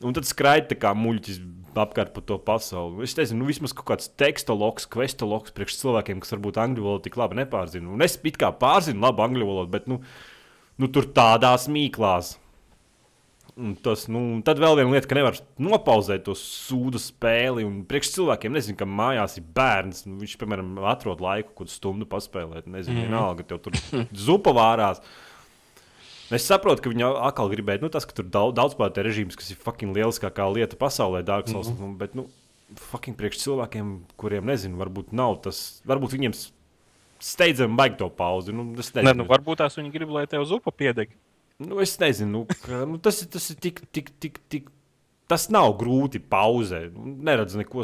Un 0.06 0.14
tad 0.16 0.28
skraida 0.30 0.72
tā 0.72 0.78
kā 0.80 0.94
muļķis 0.98 1.40
apkārt 1.82 2.14
pa 2.16 2.24
to 2.26 2.38
pasauli. 2.42 3.04
Es 3.06 3.16
nezinu, 3.18 3.44
nu, 3.44 3.50
vismaz 3.50 3.76
kaut 3.76 3.88
kāds 3.92 4.10
kvesta 4.14 5.28
loks 5.28 5.54
priekš 5.56 5.80
cilvēkiem, 5.84 6.24
kas 6.24 6.34
varbūt 6.36 6.60
angļu 6.64 6.86
valodu 6.86 7.08
tik 7.08 7.20
labi 7.20 7.40
nepārzina. 7.42 7.92
Un 7.94 8.06
es 8.06 8.20
it 8.24 8.40
kā 8.40 8.52
pārzinu 8.52 9.04
labu 9.04 9.26
angļu 9.26 9.48
valodu, 9.48 9.72
bet 9.74 9.88
nu, 9.88 10.02
nu, 10.78 10.92
tur 10.92 11.10
tādās 11.14 11.70
mīklās. 11.72 12.36
Un 13.58 13.74
Tas, 13.82 14.04
nu, 14.06 14.20
tad 14.46 14.60
vēl 14.62 14.76
viena 14.78 14.94
lieta, 14.94 15.10
ka 15.10 15.16
nevar 15.18 15.38
nopauzēt 15.58 16.28
to 16.28 16.36
sūdu 16.38 17.02
spēli. 17.02 17.66
Un 17.66 17.80
priekš 17.90 18.12
cilvēkiem, 18.14 18.54
nezinu, 18.54 18.78
ka 18.78 18.86
mājās 18.86 19.40
ir 19.40 19.48
bērns. 19.58 20.04
Nu, 20.06 20.20
viņš, 20.22 20.36
piemēram, 20.38 20.76
atrod 20.92 21.24
laiku, 21.26 21.56
kur 21.58 21.72
stundu 21.72 22.06
paspēlēt. 22.10 22.70
Nezinu, 22.70 23.00
mm. 23.00 23.08
vienalga, 23.08 23.48
tev 23.50 23.64
tur 23.66 23.80
zupa 24.28 24.54
vārās. 24.54 25.02
Es 26.34 26.44
saprotu, 26.44 26.84
ka 26.84 26.92
viņi 26.92 27.06
atkal 27.24 27.48
gribēja, 27.52 27.82
nu, 27.86 27.90
tas, 27.94 28.06
ka 28.08 28.16
tur 28.18 28.28
daudz, 28.28 28.56
daudz 28.58 28.76
spēlētāju 28.76 29.08
režīms, 29.08 29.38
kas 29.40 29.54
ir 29.54 29.60
fucking 29.64 29.96
lieliskākā 29.96 30.48
lieta 30.52 30.76
pasaulē, 30.80 31.24
Dark 31.24 31.48
Souls. 31.48 31.70
Mm 31.72 31.76
-hmm. 31.76 31.88
nu, 31.88 31.98
bet, 32.02 32.16
nu, 32.16 32.28
fucking 32.92 33.16
priekš 33.18 33.40
cilvēkiem, 33.46 33.94
kuriem, 34.20 34.46
nezinu, 34.46 34.78
varbūt 34.82 35.14
nav 35.16 35.40
tas, 35.46 35.82
varbūt 35.88 36.18
viņiem 36.18 36.36
steidzami 37.20 37.76
baigt 37.76 37.98
to 37.98 38.10
pauzi. 38.10 38.54
Nu, 38.54 38.74
es 38.80 38.94
Ne, 38.94 39.14
nu, 39.14 39.26
varbūt 39.26 39.64
tās 39.64 39.78
viņi 39.78 39.92
grib, 39.94 40.10
lai 40.10 40.28
tev 40.28 40.44
zupa 40.46 40.72
piedeg. 40.72 41.10
Nu, 41.58 41.80
es 41.82 41.98
nezinu, 41.98 42.32
nu, 42.32 42.46
ka, 42.46 42.86
nu, 42.86 42.98
tas, 42.98 43.22
ir- 43.22 43.32
tas 43.34 43.50
ir 43.50 43.56
tik, 43.56 43.82
tik, 43.92 44.12
tik, 44.20 44.40
tik. 44.50 44.70
Tas 45.28 45.50
nav 45.50 45.74
grūti 45.80 46.20
pauzēt. 46.20 46.94
Neredzu 46.96 47.58
neko, 47.58 47.84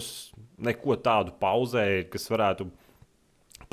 neko 0.57 0.95
tādu 0.95 1.33
pauzē, 1.39 2.03
kas 2.09 2.29
varētu 2.31 2.69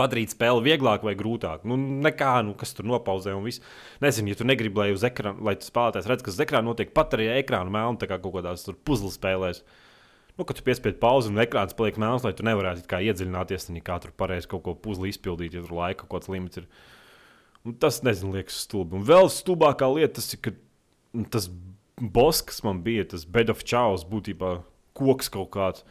padarīt 0.00 0.32
spēli 0.32 0.64
vieglāk 0.64 1.04
vai 1.04 1.12
grūtāk. 1.18 1.66
Nu, 1.68 1.76
nekā, 1.76 2.38
nu, 2.46 2.56
kas 2.58 2.72
tur 2.76 2.88
nopauzē 2.88 3.36
un 3.36 3.44
viss. 3.44 3.62
Nezinu, 4.00 4.32
ja 4.32 4.40
tu 4.40 4.48
negribi, 4.48 4.80
lai 4.80 4.88
uz 4.96 5.04
ekrāna, 5.06 5.38
lai 5.44 5.54
tas 5.60 5.68
spēlētājs 5.70 6.08
redz, 6.08 6.24
kas 6.26 6.38
uz 6.38 6.44
ekrāna 6.46 6.70
notiek, 6.70 6.94
pat 6.96 7.14
arī 7.18 7.28
ekrāna 7.36 7.72
melna, 7.72 8.00
tā 8.00 8.08
kā 8.10 8.18
kaut 8.22 8.38
kādās 8.38 8.64
puzles 8.88 9.20
spēlēs. 9.20 9.62
Nu, 10.38 10.46
kad 10.48 10.56
tu 10.56 10.64
piespied 10.64 10.96
pauzi 11.02 11.28
un 11.28 11.42
ekrāns 11.42 11.76
paliek 11.76 11.98
melns, 12.00 12.24
lai 12.24 12.32
tu 12.36 12.46
nevarētu 12.46 12.86
kā 12.88 13.02
iedziļināties, 13.04 13.68
tad 13.68 13.82
kā 13.84 13.98
tur 14.00 14.14
pareizi 14.16 14.48
kaut 14.48 14.64
ko 14.64 14.74
puzli 14.78 15.12
izpildīt, 15.12 15.52
ja 15.52 15.60
tur 15.66 15.76
laika 15.76 16.06
kaut 16.06 16.22
kāds 16.22 16.32
limits 16.32 16.62
ir. 16.62 16.70
Un 17.68 17.74
tas, 17.76 17.98
nezinu, 18.06 18.32
liekas 18.38 18.62
stulbi. 18.64 18.96
Un 18.96 19.04
vēl 19.04 19.28
stulbākā 19.28 19.90
lieta 19.92 20.16
tas 20.16 20.30
ir, 20.32 20.40
ka 20.46 20.54
nu, 21.12 21.26
tas 21.28 21.50
boss, 22.00 22.40
kas 22.46 22.62
man 22.64 22.80
bija, 22.86 23.04
tas 23.12 23.26
bed 23.28 23.52
of 23.52 23.60
chaos, 23.68 24.06
būtībā 24.08 24.54
koks 24.96 25.28
kaut 25.32 25.50
kāds. 25.54 25.84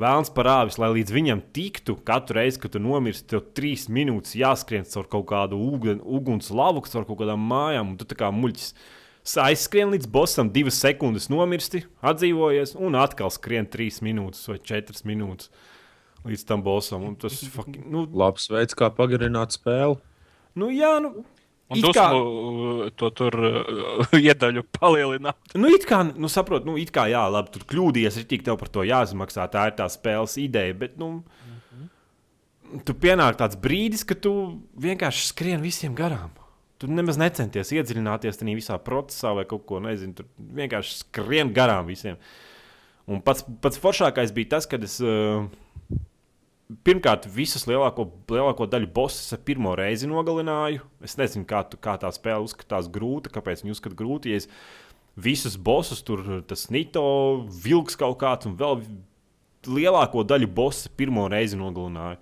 Vēlams 0.00 0.32
parādīs, 0.34 0.76
lai 0.82 0.88
līdz 0.90 1.12
viņam 1.14 1.40
tiktu, 1.54 1.94
katru 2.06 2.40
reizi, 2.40 2.58
kad 2.58 2.72
tu 2.74 2.80
nomirsti, 2.82 3.28
tev 3.30 3.44
trīs 3.54 3.86
minūtes 3.86 4.34
jāskrien 4.34 4.86
caur 4.90 5.06
kaut 5.10 5.28
kādu 5.30 5.60
ugun, 5.62 6.00
uguns 6.02 6.50
lavu, 6.50 6.82
caur 6.88 7.06
kaut 7.06 7.20
kādām 7.20 7.44
mājām, 7.52 7.92
un 7.92 8.00
tu 8.00 8.08
tā 8.10 8.18
kā 8.18 8.32
muļķis 8.34 8.72
aizskrien 9.44 9.94
līdz 9.94 10.10
bossam, 10.10 10.50
divas 10.52 10.80
sekundes 10.82 11.30
nomirsti, 11.30 11.84
atdzīvojies, 12.02 12.74
un 12.74 12.98
atkal 12.98 13.30
skrien 13.30 13.70
trīs 13.70 14.02
minūtes 14.04 14.42
vai 14.50 14.58
četras 14.58 15.06
minūtes 15.06 15.52
līdz 16.26 16.44
tam 16.48 16.66
bossam. 16.66 17.06
Un 17.06 17.14
tas 17.20 17.38
ir 17.44 17.52
fucking. 17.56 17.86
Nu, 17.90 18.04
Labs 18.10 18.50
veids, 18.50 18.74
kā 18.74 18.90
pagarināt 18.98 19.54
spēli. 19.54 20.00
nu 20.58 20.74
jā, 20.74 20.96
nu. 21.04 21.22
Un 21.72 21.80
it 21.80 21.86
tu 21.86 21.92
kā- 21.96 22.10
kā... 22.12 22.90
to 23.00 23.08
tur 23.16 23.36
uh, 23.40 24.16
iedaļu 24.28 24.66
palielināt. 24.76 25.56
Nu, 25.56 25.70
it 25.72 25.86
kā, 25.88 26.02
nu, 26.12 26.28
saprot, 26.28 26.66
nu, 26.68 26.76
it 26.80 26.92
kā, 26.94 27.06
jā, 27.08 27.22
labi, 27.32 27.54
tur 27.54 27.64
kļūdījies, 27.70 28.20
ir 28.20 28.28
tik 28.28 28.44
tev 28.44 28.58
par 28.60 28.68
to 28.72 28.84
jāsamaksā. 28.84 29.46
Tā 29.52 29.70
ir 29.70 29.76
tā 29.78 29.88
spēles 29.92 30.36
ideja, 30.42 30.76
bet, 30.84 30.98
nu, 31.00 31.22
tu 32.84 32.96
pienāk 33.00 33.40
tāds 33.40 33.56
brīdis, 33.60 34.04
kad 34.08 34.20
tu 34.24 34.34
vienkārši 34.84 35.28
skrien 35.30 35.64
visiem 35.64 35.96
garām. 35.96 36.32
Tu 36.82 36.90
nemaz 36.90 37.16
necenties 37.20 37.70
iedziļināties 37.72 38.40
tajā 38.40 38.58
visā 38.58 38.76
procesā 38.82 39.32
vai 39.36 39.46
kaut 39.48 39.64
ko 39.68 39.78
nezinu. 39.80 40.18
Tur 40.18 40.28
vienkārši 40.58 40.98
skrien 41.04 41.52
garām 41.54 41.88
visiem. 41.88 42.18
Un 43.08 43.20
pats, 43.24 43.44
pats 43.64 43.80
foršākais 43.80 44.32
bija 44.36 44.56
tas, 44.56 44.66
kad 44.68 44.84
es 44.84 44.98
uh, 45.00 45.46
pirmkārt 46.84 47.26
visus 47.30 47.66
lielāko, 47.68 48.06
lielāko 48.30 48.66
daļu 48.70 48.88
bosus 48.94 49.34
ar 49.36 49.42
pirmo 49.44 49.74
reizi 49.78 50.08
nogalināju. 50.08 50.84
Es 51.04 51.18
nezinu, 51.20 51.46
kā, 51.48 51.62
tu, 51.68 51.78
kā 51.80 51.96
tā 52.00 52.10
spēle 52.14 52.46
uzskatās 52.46 52.88
grūta, 52.92 53.32
kāpēc 53.34 53.64
viņi 53.64 53.74
uzskata 53.76 53.98
grūti. 53.98 54.32
Ja 54.32 54.40
es 54.40 54.48
visus 55.14 55.58
bosus, 55.60 56.02
tur 56.06 56.24
tas 56.48 56.68
Nito, 56.74 57.04
vilks 57.64 57.98
kaut 58.00 58.16
kāds 58.22 58.48
un 58.48 58.56
vēl 58.60 58.80
lielāko 59.68 60.24
daļu 60.26 60.48
bosu 60.56 60.92
pirmo 60.96 61.28
reizi 61.32 61.60
nogalināju. 61.60 62.20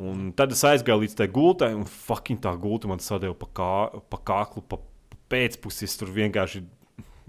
Un 0.00 0.30
tad 0.36 0.54
es 0.54 0.62
aizgāju 0.64 1.04
līdz 1.04 1.18
tai 1.18 1.28
gultai, 1.30 1.74
un 1.76 1.84
fucking 1.84 2.40
tā 2.42 2.54
gulta 2.58 2.88
man 2.88 3.02
sadeva 3.04 3.36
pa, 3.36 3.50
kā, 3.52 3.74
pa 4.10 4.20
kaklu, 4.32 4.64
pa, 4.64 4.80
pa 4.80 5.18
pēcpusi. 5.34 5.84
Es 5.86 5.98
tur 6.00 6.10
vienkārši, 6.14 6.62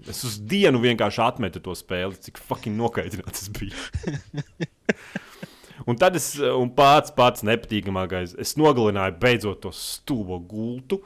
es 0.08 0.24
uz 0.26 0.38
dienu 0.40 0.80
vienkārši 0.82 1.22
atmetu 1.22 1.62
to 1.62 1.76
spēli, 1.76 2.16
cik 2.26 2.40
fucking 2.40 2.78
nokaitināts 2.80 3.44
tas 3.44 3.52
bija. 3.60 3.76
un 5.86 5.98
tad 6.00 6.18
es, 6.18 6.32
un 6.38 6.72
pats 6.74 7.14
pats 7.16 7.44
nepatīkamākais, 7.46 8.36
es 8.42 8.56
nogalināju 8.60 9.18
beidzot 9.22 9.62
to 9.64 9.74
stūbo 9.74 10.40
gultu. 10.48 11.02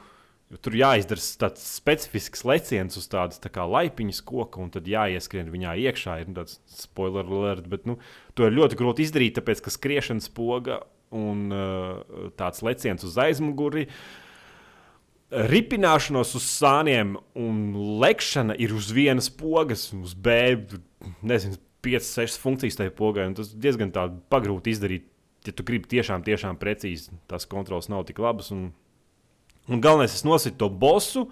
Jo 0.51 0.57
tur 0.59 0.75
jāizdara 0.75 1.23
tāds 1.39 1.63
specifisks 1.77 2.41
leciens 2.43 2.97
uz 2.99 3.05
tādas 3.07 3.39
tā 3.39 3.47
kā 3.53 3.63
laipiņas 3.63 4.17
koka, 4.27 4.59
un 4.59 4.71
tad 4.73 4.89
jāieskrien 4.89 5.47
viņā 5.47 5.77
iekšā. 5.79 6.17
Ir 6.19 6.33
tāds 6.35 6.57
spoiler 6.67 7.23
alert, 7.23 7.69
bet 7.71 7.87
nu, 7.87 7.95
to 8.35 8.49
ir 8.49 8.57
ļoti 8.57 8.79
grūti 8.79 9.05
izdarīt, 9.07 9.37
tāpēc 9.37 9.63
ka 9.63 9.71
skriešanas 9.71 10.27
poga 10.35 10.81
un 11.15 11.55
uh, 11.55 12.27
tāds 12.39 12.59
leciens 12.67 13.07
uz 13.07 13.15
aizmuguri. 13.19 13.87
Ripināšanos 15.31 16.33
uz 16.35 16.47
sāniem 16.51 17.15
un 17.39 17.61
lekšana 18.03 18.57
ir 18.59 18.73
uz 18.75 18.89
vienas 18.91 19.29
pogas, 19.31 19.87
uz 19.95 20.11
B, 20.11 20.35
nezinu, 21.23 21.55
5, 21.85 22.07
6 22.07 22.41
funkcijas 22.41 22.79
tajā 22.79 22.93
pogai. 22.97 23.27
Tas 23.37 23.53
diezgan 23.53 23.93
pagrūti 24.31 24.75
izdarīt, 24.75 25.07
ja 25.47 25.53
tu 25.55 25.65
gribi 25.67 25.89
tiešām, 25.91 26.25
tiešām 26.25 26.59
precīzi. 26.61 27.15
Tās 27.31 27.47
kontrols 27.49 27.89
nav 27.91 28.05
tik 28.09 28.21
labas. 28.21 28.51
Un, 28.55 28.69
un 29.67 29.83
galvenais, 29.83 30.15
es 30.17 30.25
nositu 30.27 30.63
to 30.63 30.69
bosu. 30.69 31.27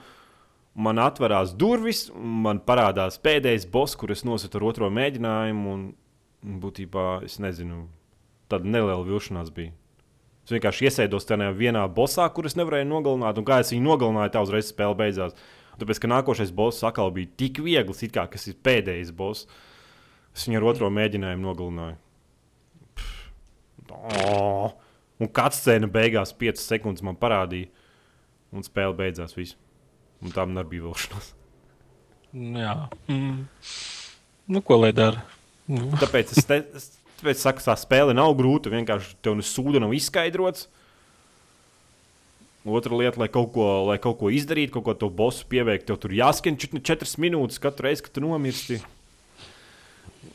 Man 0.80 1.02
atverās 1.02 1.52
durvis, 1.58 2.08
man 2.16 2.62
parādās 2.64 3.18
pēdējais 3.20 3.66
boss, 3.72 3.98
kur 4.00 4.14
es 4.14 4.24
nositu 4.24 4.60
ar 4.60 4.70
otro 4.70 4.90
mēģinājumu. 4.94 5.74
Un, 5.74 5.90
būtībā 6.40 7.26
es 7.28 7.40
nezinu, 7.44 7.88
tāda 8.52 8.68
neliela 8.68 9.04
vilšanās 9.08 9.52
bija. 9.54 9.74
Es 10.46 10.54
vienkārši 10.56 10.88
iesēdos 10.88 11.28
tajā 11.30 11.52
vienā 11.54 11.84
bosā, 11.94 12.26
kurus 12.34 12.56
nevarēju 12.58 12.88
nogalināt, 12.90 13.38
un 13.38 13.46
kā 13.46 13.60
es 13.62 13.74
viņu 13.74 13.86
nogalināju, 13.86 14.34
tā 14.34 14.42
uzreiz 14.46 14.72
spēle 14.72 14.98
beidzās. 14.98 15.36
Tāpēc, 15.80 16.00
ka 16.02 16.10
nākošais 16.12 16.52
boss 16.56 16.84
atkal 16.88 17.12
bija 17.16 17.30
tik 17.40 17.62
viegls, 17.64 18.02
it 18.04 18.16
kā 18.16 18.26
kas 18.32 18.48
ir 18.50 18.58
pēdējais 18.66 19.12
boss. 19.16 19.46
Es 20.40 20.46
viņu 20.48 20.62
ar 20.62 20.66
otro 20.70 20.88
mēģinājumu 20.96 21.44
nogalināju. 21.44 21.98
Oh. 23.92 24.70
Un 25.20 25.28
kāds 25.36 25.58
scēna 25.60 25.90
beigās 25.92 26.32
5 26.40 26.62
sekundes 26.64 27.04
man 27.04 27.18
parādīja, 27.20 27.68
un 28.56 28.64
spēle 28.64 28.96
beidzās. 28.96 29.36
Visu. 29.36 29.58
Un 30.24 30.32
tā 30.32 30.46
man 30.48 30.62
arī 30.62 30.78
bija 30.78 30.86
vilšanās. 30.86 31.34
Jā. 32.32 32.76
Mm. 33.12 33.42
Nu, 34.48 34.62
ko 34.64 34.78
lai 34.80 34.94
dara? 34.96 35.26
Nu, 35.68 35.90
Tāpēc 36.00 36.32
es, 36.38 36.48
te, 36.48 36.62
es 36.78 36.88
tāpēc 37.20 37.42
saku, 37.42 37.64
tā 37.66 37.76
spēle 37.80 38.16
nav 38.16 38.32
grūta. 38.40 38.72
Vienkārši 38.72 39.18
tev 39.26 39.36
no 39.36 39.44
sūda 39.44 39.82
nav 39.84 39.92
izskaidrots. 39.98 40.70
Otra 42.70 42.96
lieta, 42.96 43.20
lai 43.20 43.28
kaut 43.34 43.52
ko, 43.56 43.68
lai 43.90 43.98
kaut 44.00 44.20
ko 44.22 44.32
izdarītu, 44.32 44.72
kaut 44.78 44.88
ko 44.88 44.96
to 45.04 45.12
bosu 45.12 45.44
pieveikt, 45.52 45.88
tev 45.90 46.00
tur 46.00 46.16
jāskan 46.16 46.56
4 46.60 47.12
minūtes 47.20 47.60
katru 47.60 47.90
reizi, 47.90 48.06
kad 48.08 48.16
tu 48.16 48.24
nomirsti. 48.24 48.80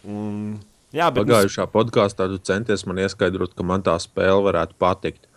Un, 0.04 0.58
jā, 0.94 1.08
bet 1.10 1.24
Pagājušā 1.24 1.66
podkāstā 1.72 2.26
tu 2.32 2.40
centies 2.44 2.84
man 2.88 3.00
ieskaidrot, 3.04 3.54
ka 3.56 3.66
man 3.66 3.84
tā 3.84 3.94
spēle 4.02 4.42
varētu 4.46 4.76
patikt. 4.80 5.28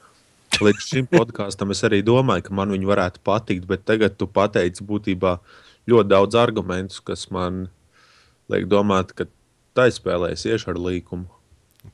Līdz 0.64 0.86
šim 0.90 1.08
podkāstam 1.12 1.72
es 1.76 1.84
arī 1.86 2.02
domāju, 2.06 2.48
ka 2.48 2.56
man 2.56 2.72
viņa 2.74 2.90
varētu 2.90 3.24
patikt, 3.28 3.68
bet 3.70 3.84
tagad 3.88 4.16
tu 4.18 4.28
pateici 4.32 4.86
būtībā 4.88 5.38
ļoti 5.92 6.12
daudz 6.12 6.38
argumentus, 6.40 7.02
kas 7.04 7.28
man 7.32 7.68
liek 8.52 8.68
domāt, 8.72 9.14
ka 9.14 9.28
tā 9.78 9.90
spēlēs 9.94 10.48
iešu 10.48 10.74
ar 10.74 10.82
līkumu. 10.88 11.28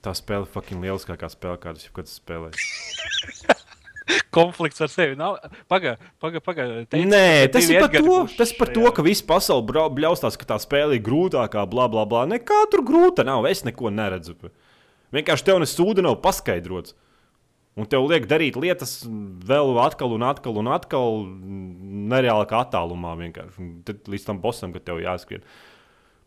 tā 0.02 0.14
spēle 0.18 0.48
ir 0.48 0.54
fucking 0.54 0.82
lieliskākā 0.82 1.30
spēle, 1.30 1.60
kādu 1.62 1.82
es 1.82 1.90
jebkad 1.90 2.10
spēlēju. 2.10 3.58
konflikts 4.36 4.84
ar 4.84 4.92
sevi 4.92 5.18
nav. 5.20 5.38
Pagaid, 5.72 6.02
pagaid, 6.24 6.44
pagaid. 6.46 6.98
Nē, 7.08 7.48
tas 7.54 7.70
ir, 7.70 7.80
par 7.84 7.94
to, 7.94 8.18
tas 8.38 8.54
ir 8.54 8.60
par 8.60 8.74
to, 8.74 8.84
ka 8.96 9.06
visa 9.06 9.26
pasaule 9.30 9.88
bļaustās, 9.96 10.38
ka 10.40 10.50
tā 10.54 10.60
spēle 10.62 10.98
ir 10.98 11.06
grūtākā, 11.06 11.66
bla, 11.70 11.88
bla, 11.92 12.06
bla. 12.10 12.26
Nekā 12.30 12.66
tur 12.74 12.86
grūta 12.88 13.26
nav. 13.28 13.48
Es 13.50 13.64
neko 13.68 13.94
neredzu. 13.94 14.36
Vienkārši 15.14 15.50
tev 15.50 15.62
nesūda 15.64 16.06
nav 16.06 16.20
paskaidrots. 16.24 16.96
Un 17.74 17.88
tev 17.90 18.06
liek 18.06 18.28
darīt 18.30 18.58
lietas 18.60 19.00
vēl 19.50 19.80
atkal 19.82 20.12
un 20.14 20.26
atkal 20.28 20.60
un 20.62 20.70
atkal, 20.70 21.24
nereālākā 22.14 22.60
attālumā. 22.68 23.16
vienkārši. 23.18 23.56
Un 23.62 23.72
Tad 23.88 24.10
līdz 24.14 24.28
tam 24.28 24.42
bosam, 24.44 24.74
kad 24.76 24.86
tev 24.86 25.02
jāskrien. 25.02 25.42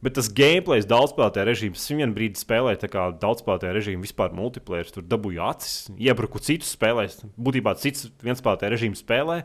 Bet 0.05 0.13
tas 0.19 0.29
gameplay, 0.29 0.83
daudzspēlētāja 0.85 1.47
režīms, 1.49 1.81
es 1.81 1.89
vienā 1.91 2.13
brīdī 2.15 2.37
spēlēju 2.39 2.81
tā 2.83 2.89
kā 2.93 3.07
daudzspēlētāja 3.23 3.73
režīmu, 3.79 4.05
vispār 4.05 4.35
multiplayer. 4.37 4.91
Tur 4.93 5.07
dabūju 5.09 5.41
acis, 5.49 5.87
iebruku 5.97 6.43
citus 6.45 6.75
spēlēs. 6.77 7.23
Būtībā 7.41 7.73
cits 7.81 8.11
vienspēlētāja 8.23 8.75
režīms 8.77 9.01
spēlē. 9.03 9.41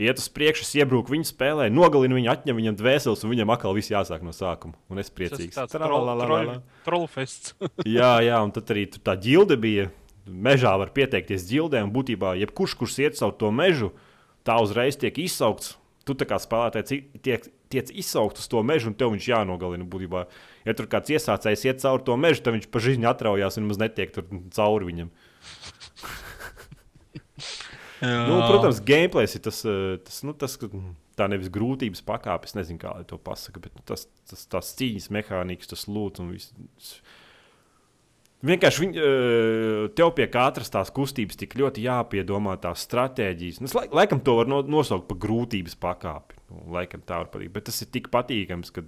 Iet 0.00 0.22
uz 0.22 0.28
priekšu, 0.32 0.64
iebruku 0.80 1.12
viņa 1.12 1.26
spēlē, 1.28 1.66
nogalinu 1.68 2.16
viņu, 2.16 2.30
atņem 2.32 2.56
viņam 2.62 2.76
dvēseles, 2.78 3.24
un 3.26 3.32
viņam 3.34 3.50
atkal 3.52 3.74
viss 3.76 3.90
jāsāk 3.92 4.22
no 4.24 4.32
sākuma. 4.32 4.78
Un 4.88 5.02
es 5.02 5.10
Tas 5.10 5.16
priecīgs. 5.18 5.58
tāds 5.58 5.74
trollfests. 6.86 7.52
Jā, 7.98 8.14
jā, 8.24 8.38
un 8.40 8.54
tad 8.56 8.70
arī 8.72 8.86
tur 8.94 9.02
tā 9.04 9.18
ģilde 9.20 9.58
bija. 9.60 9.90
Mežā 10.24 10.72
var 10.78 10.94
pieteikties 10.94 11.44
ģildē, 11.50 11.82
un 11.84 11.90
būtībā 11.92 12.36
jebkurš, 12.40 12.76
kurš 12.78 12.96
iet 13.02 13.18
caur 13.18 13.34
to 13.36 13.50
mežu, 13.52 13.90
tā 14.46 14.54
uzreiz 14.62 14.96
tiek 14.96 15.18
izsaukts. 15.18 15.74
Tu 16.06 16.14
tā 16.18 16.26
kā 16.30 16.38
spēlētājs 16.40 16.94
i- 16.96 17.04
tiek, 17.22 17.44
tiek 17.72 17.92
izsaukt 18.02 18.40
uz 18.40 18.48
to 18.50 18.62
mežu, 18.66 18.90
un 18.90 18.96
tev 18.98 19.12
viņš 19.14 19.28
jānogalina. 19.32 19.86
Būtībā. 19.88 20.26
Ja 20.68 20.76
tur 20.78 20.88
kāds 20.92 21.12
iesācējs 21.12 21.66
iet 21.68 21.82
cauri 21.84 22.06
to 22.06 22.16
mežu, 22.20 22.44
tad 22.44 22.56
viņš 22.56 22.68
pa 22.72 22.82
žiņu 22.84 23.08
atraujās 23.10 23.58
un 23.60 23.70
maz 23.70 23.80
netiek 23.82 24.14
cauri 24.54 24.90
viņam. 24.92 25.12
Nu, 28.02 28.40
protams, 28.48 28.80
gameplays 28.82 29.36
ir 29.38 29.44
tas, 29.44 29.60
eh, 29.68 29.94
tas, 30.02 30.22
nu, 30.26 30.34
tas 30.34 30.56
tā 31.18 31.28
nevis 31.30 31.50
grūtības 31.54 32.02
pakāpe, 32.06 32.48
es 32.50 32.56
nezinu, 32.58 32.80
kā 32.82 32.94
to 33.06 33.18
pasaka, 33.22 33.62
bet 33.62 33.76
nu, 33.78 33.84
tas, 33.86 34.08
tas 34.26 34.42
tās 34.50 34.72
cīņas 34.78 35.10
mehānikas, 35.14 35.70
tas 35.70 35.86
lūdzu 35.86 36.24
un 36.24 36.32
viss. 36.34 36.50
Vienkārši 38.42 38.82
viņ, 38.82 38.94
eh, 38.98 39.88
tev 39.94 40.10
pie 40.16 40.26
katras 40.26 40.72
tās 40.72 40.90
kustības 40.90 41.38
tik 41.38 41.54
ļoti 41.54 41.84
jāpiedomā 41.86 42.56
tās 42.58 42.82
stratēģijas. 42.88 43.60
Nu, 43.62 43.70
es 43.70 43.74
lai, 43.78 43.86
laikam 43.86 44.18
to 44.18 44.34
var 44.40 44.48
no, 44.50 44.62
nosaukt 44.66 45.06
par 45.06 45.20
grūtības 45.22 45.76
pakāpi. 45.78 46.40
Nu, 46.50 46.64
laikam 46.74 47.04
tā 47.06 47.20
var 47.22 47.30
pateikt, 47.30 47.52
bet 47.54 47.68
tas 47.70 47.78
ir 47.82 47.92
tik 47.94 48.10
patīkams, 48.10 48.72
ka. 48.74 48.82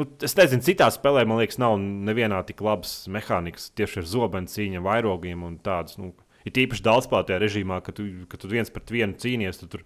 Nu, 0.00 0.06
es 0.24 0.34
nezinu, 0.34 0.64
citā 0.64 0.88
spēlē, 0.90 1.22
man 1.28 1.38
liekas, 1.38 1.60
nav 1.60 1.76
nevienā 1.78 2.40
tik 2.48 2.64
labas 2.64 3.06
mehānikas 3.12 3.70
tieši 3.76 4.00
ar 4.00 4.08
zobenu 4.08 4.50
cīņu, 4.50 4.82
vairogiem 4.82 5.44
un 5.46 5.58
tādas. 5.62 5.98
Nu, 6.00 6.10
ir 6.48 6.64
īpaši 6.64 6.82
daudzspēlētajā 6.88 7.38
režīmā, 7.44 7.78
kad 7.86 8.00
tu, 8.00 8.08
kad 8.32 8.42
tu 8.42 8.50
viens 8.50 8.72
pret 8.72 8.90
vienu 8.90 9.14
cīnies, 9.22 9.60
tad 9.60 9.70
tur, 9.76 9.84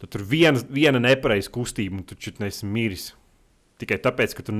tad 0.00 0.14
tur 0.14 0.24
viena, 0.24 0.62
viena 0.70 1.02
nepareiza 1.02 1.52
kustība, 1.52 1.98
un 1.98 2.08
tu 2.08 2.16
taču 2.16 2.38
neesi 2.40 2.70
miris. 2.70 3.10
Tikai 3.82 3.98
tāpēc, 3.98 4.36
ka 4.38 4.44
tu 4.46 4.54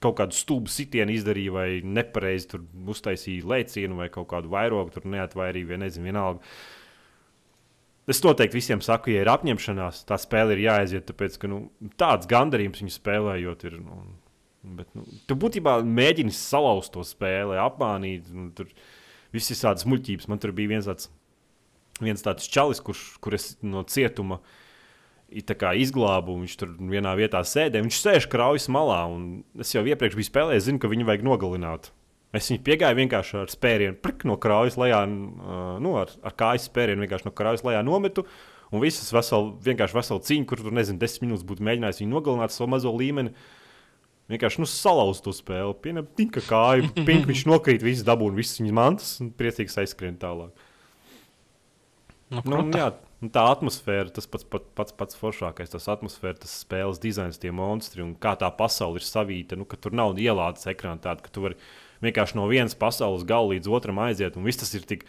kaut 0.00 0.16
kādu 0.22 0.36
stūbu 0.36 0.72
sitienu 0.72 1.12
izdarīji, 1.12 1.52
vai 1.52 1.66
nepareizi 1.84 2.60
uztaisīji 2.88 3.44
lēcienu, 3.44 3.98
vai 4.00 4.08
kaut 4.12 4.30
kādu 4.30 4.48
vairogu 4.54 4.94
tur 4.94 5.08
neatvairīji, 5.12 5.68
vai 5.68 5.80
nezinu, 5.82 6.08
vienalga. 6.08 6.54
Es 8.08 8.22
noteikti 8.24 8.56
visiem 8.56 8.80
saku, 8.80 9.12
ja 9.12 9.20
ir 9.20 9.28
apņemšanās, 9.28 10.00
tā 10.08 10.16
spēle 10.16 10.56
ir 10.56 10.62
jāaiziet, 10.64 11.04
tāpēc 11.10 11.36
ka 11.42 11.50
nu, 11.52 11.66
tāds 12.00 12.28
gandarījums 12.30 12.80
viņu 12.80 12.94
spēlējot 12.94 13.66
ir. 13.68 13.76
Nu, 13.82 13.98
bet, 14.78 14.88
nu, 14.96 15.04
tu 15.28 15.36
būtībā 15.36 15.82
mēģini 15.84 16.32
salauzt 16.32 16.94
to 16.94 17.04
spēli, 17.04 17.58
apmānīt. 17.60 18.30
Nu, 18.32 18.48
tur 18.56 18.72
viss 19.34 19.52
ir 19.52 19.60
tādas 19.60 19.84
muļķības. 19.84 20.30
Man 20.32 20.40
tur 20.40 20.56
bija 20.56 20.72
viens 20.72 20.88
tāds, 20.88 21.10
viens 22.00 22.24
tāds 22.24 22.48
čalis, 22.48 22.80
kurš 22.80 23.04
kur 23.20 23.36
es 23.36 23.50
no 23.60 23.84
cietuma 23.84 24.40
kā 24.40 24.57
izglābu. 25.28 26.38
Viņš 26.42 26.56
tur 26.60 26.74
vienā 26.90 27.14
vietā 27.18 27.42
sēdēja. 27.44 27.84
Viņš 27.86 28.00
sēž 28.00 28.28
kraujas 28.32 28.68
malā. 28.72 29.04
un 29.12 29.44
Es 29.58 29.74
jau 29.74 29.84
iepriekš 29.84 30.16
biju 30.16 30.30
spēlējis, 30.30 30.68
zinu, 30.68 30.78
ka 30.82 30.88
viņu 30.88 31.08
vajag 31.08 31.24
nogalināt. 31.26 31.90
Es 32.32 32.50
viņu 32.50 32.60
piegāju 32.64 32.98
vienkārši 32.98 33.38
ar 33.40 33.48
spērienu, 33.48 33.96
prik, 34.04 34.24
no 34.28 34.36
kraujas 34.36 34.76
lejā, 34.76 35.00
uh, 35.08 35.78
nu, 35.80 35.94
ar, 35.96 36.10
ar 36.20 36.34
kājas 36.36 36.66
spērienu 36.68 37.00
vienkārši 37.06 37.24
no 37.24 37.32
kraujas 37.32 37.64
lejā 37.64 37.80
nometu. 37.86 38.26
Un 38.68 38.82
visas 38.84 39.08
vesel, 39.16 39.54
vienkārši 39.64 39.96
vesela 39.96 40.20
cīņa, 40.20 40.48
kur 40.48 40.60
tur, 40.60 40.74
nezinu, 40.76 41.00
desmit 41.00 41.24
minūtes 41.24 41.46
būtu 41.48 41.64
mēģinājis 41.64 42.02
viņu 42.02 42.12
nogalināt 42.12 42.52
savu 42.52 42.68
mazo 42.74 42.92
līmeni. 42.92 43.32
Vienkārši 44.28 44.60
nu, 44.60 44.68
salauzt 44.68 45.24
to 45.24 45.32
spēli. 45.32 45.72
Pienam, 45.80 46.04
tinka 46.20 46.42
kāju, 46.44 46.90
pink, 47.08 47.24
viņš 47.30 47.46
nokrīt, 47.48 47.84
viss 47.86 48.04
dabūna, 48.04 48.36
visas 48.36 48.60
viņas 48.60 48.76
mantas 48.76 49.14
un 49.24 49.32
priecīgs 49.32 49.80
aizskrien 49.80 50.20
tālāk. 50.20 50.52
Nu, 52.28 52.42
Nu, 52.44 52.58
un, 52.60 52.68
kruta. 52.68 53.07
Un 53.22 53.32
tā 53.34 53.44
atmosfēra, 53.50 54.12
tas 54.14 54.28
pats, 54.30 54.46
pats, 54.46 54.68
pats, 54.78 54.94
pats 54.98 55.18
foršākais, 55.18 55.72
tas 55.72 55.88
atmosfēra, 55.90 56.38
tas 56.44 56.54
spēles 56.62 57.00
dizains, 57.02 57.40
tie 57.40 57.50
monstri 57.54 58.04
un 58.04 58.14
kā 58.20 58.36
tā 58.38 58.50
pasaule 58.54 59.00
ir 59.00 59.06
savīta. 59.06 59.58
Nu, 59.58 59.66
tur 59.66 59.96
nav 59.96 60.18
ielādes 60.20 60.68
ekrāna 60.70 61.02
tāda, 61.02 61.24
ka 61.24 61.32
tu 61.32 61.46
vari 61.46 61.58
vienkārši 62.04 62.38
no 62.38 62.46
vienas 62.50 62.78
pasaules 62.78 63.26
gala 63.28 63.54
līdz 63.54 63.72
otram 63.74 63.98
aiziet, 64.04 64.38
un 64.38 64.46
viss 64.46 64.60
tas 64.60 64.70
ir 64.78 64.86
tik, 64.86 65.02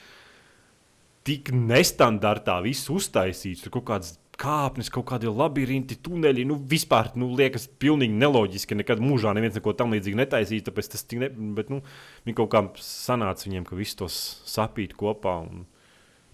tik 1.28 1.54
nestandartā, 1.54 2.58
viss 2.66 2.90
uztaisīts. 2.90 3.62
Tur 3.66 3.78
kaut 3.78 3.88
kāds 3.92 4.16
kāpnes, 4.40 4.90
kaut 4.94 5.08
kādi 5.10 5.30
labirinti, 5.30 5.98
tuneļi. 6.04 6.46
Nu, 6.48 6.58
vispār 6.72 7.12
nu, 7.20 7.32
liekas, 7.38 7.68
pilnīgi 7.82 8.16
neloģiski. 8.20 8.78
Nekad 8.80 9.04
mūžā 9.04 9.34
neviens 9.36 9.58
neko 9.60 9.76
tam 9.78 9.94
līdzīgu 9.96 10.22
netaisīs. 10.22 10.66
Tāpēc 10.66 10.94
tas 10.96 11.06
tik 11.06 11.22
ne, 11.24 11.30
bet, 11.58 11.72
nu, 11.74 11.82
viņi 12.26 12.40
kaut 12.40 12.52
kā 12.56 12.64
sanāca 12.84 13.50
viņiem, 13.50 13.68
ka 13.68 13.80
viss 13.80 14.00
tos 14.00 14.20
sapīt 14.50 14.96
kopā. 15.00 15.40
Un, 15.46 15.66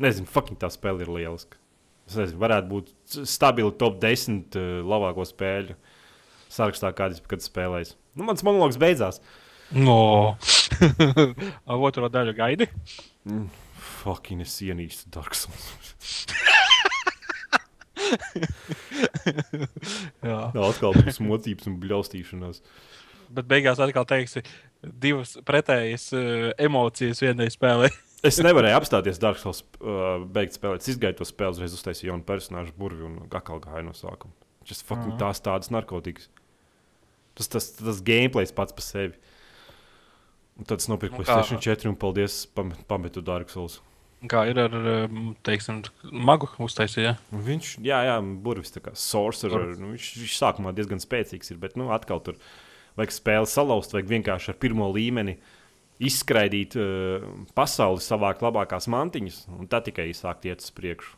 nezinu, 0.02 0.30
fucking 0.32 0.62
tā 0.62 0.72
spēle 0.74 1.06
ir 1.06 1.14
lieliska. 1.18 1.65
Es 2.06 2.18
nezinu, 2.20 2.40
varētu 2.42 2.70
būt 2.70 2.92
stabili 3.26 3.74
top 3.80 3.98
10 4.04 4.58
uh, 4.60 4.66
labāko 4.86 5.26
spēļu 5.26 5.76
sarakstā, 6.54 6.92
kādas 6.96 7.24
kad 7.26 7.44
spēlējis. 7.44 7.96
Nu, 8.16 8.28
mans 8.28 8.46
monologs 8.46 8.78
beidzās. 8.80 9.22
No. 9.74 10.36
Otro 11.90 12.10
daļu 12.14 12.36
gaidi. 12.38 12.70
Fucking 14.04 14.46
es 14.46 14.54
ienīstu 14.62 15.10
Dark 15.16 15.34
Souls. 15.38 16.28
Jā. 20.26 20.40
Atkal 20.54 20.94
būs 20.94 21.18
mocības 21.24 21.66
un 21.72 21.80
bļaustīšanās. 21.82 22.62
Bet 23.36 23.46
beigās 23.50 23.82
atkal 23.82 24.06
teiksi 24.08 24.44
divas 24.86 25.34
pretējas 25.46 26.12
uh, 26.14 26.52
emocijas 26.62 27.22
vienai 27.26 27.50
spēlē. 27.54 27.90
Es 28.24 28.40
nevarēju 28.42 28.78
apstāties 28.80 29.20
Dark 29.22 29.38
Souls, 29.38 29.60
uh, 29.82 30.24
beigt 30.34 30.56
spēlēt. 30.56 30.82
Es 30.82 30.94
izgāju 30.96 31.20
to 31.20 31.28
spēli, 31.28 31.58
uzreiz 31.58 31.76
uztaisīju 31.78 32.10
jaunu 32.14 32.26
personāžu 32.26 32.74
burvi 32.80 33.06
un 33.06 33.18
atkal 33.28 33.60
gāju 33.62 33.84
no 33.90 33.94
sākuma. 33.98 34.34
Tas 34.66 34.82
fucking 34.82 35.20
tās 35.22 35.42
tādas 35.46 35.70
narkotikas. 35.70 36.30
Tas, 37.38 37.50
tas, 37.52 37.68
tas 37.78 38.00
gameplays 38.02 38.54
pats 38.56 38.74
par 38.74 38.82
sevi. 38.86 39.14
Un 40.56 40.66
tad 40.66 40.80
es 40.82 40.88
nopirku? 40.88 41.20
PlayStation 41.20 41.60
4 41.62 41.92
un 41.92 41.98
paldies, 42.00 42.46
pam- 42.56 42.74
pametu 42.88 43.22
Dark 43.22 43.52
Souls. 43.54 43.82
Kā 44.32 44.46
ir 44.50 44.58
ar, 44.58 44.74
um, 44.74 45.34
teiksim, 45.46 45.84
magu 46.10 46.48
uztaisīja? 46.64 47.18
Un 47.36 47.44
Viņš, 47.46 47.74
jā, 47.86 48.00
jā, 48.08 48.16
burvis 48.42 48.72
tā 48.74 48.82
kā 48.82 48.96
sorcerer. 48.98 49.76
Nu, 49.78 49.92
viņš, 49.94 50.08
viņš 50.24 50.38
sākumā 50.40 50.72
diezgan 50.74 51.04
spēcīgs 51.04 51.52
ir, 51.52 51.60
bet 51.62 51.76
nu, 51.78 51.92
atkal 51.94 52.24
tur 52.26 52.40
vajag 52.98 53.14
spēli 53.14 53.52
salauzt, 53.52 53.94
vajag 53.94 54.10
vienkārši 54.16 54.54
ar 54.56 54.58
pirmo 54.64 54.88
līmeni 54.96 55.36
izskraidīt 56.00 56.76
uh, 56.80 57.28
pasauli, 57.58 58.04
savākt 58.04 58.44
labākās 58.46 58.90
mantiņas, 58.92 59.46
un 59.60 59.70
tad 59.72 59.88
tikai 59.88 60.10
sākt 60.18 60.50
iet 60.50 60.66
uz 60.66 60.74
priekšu. 60.76 61.16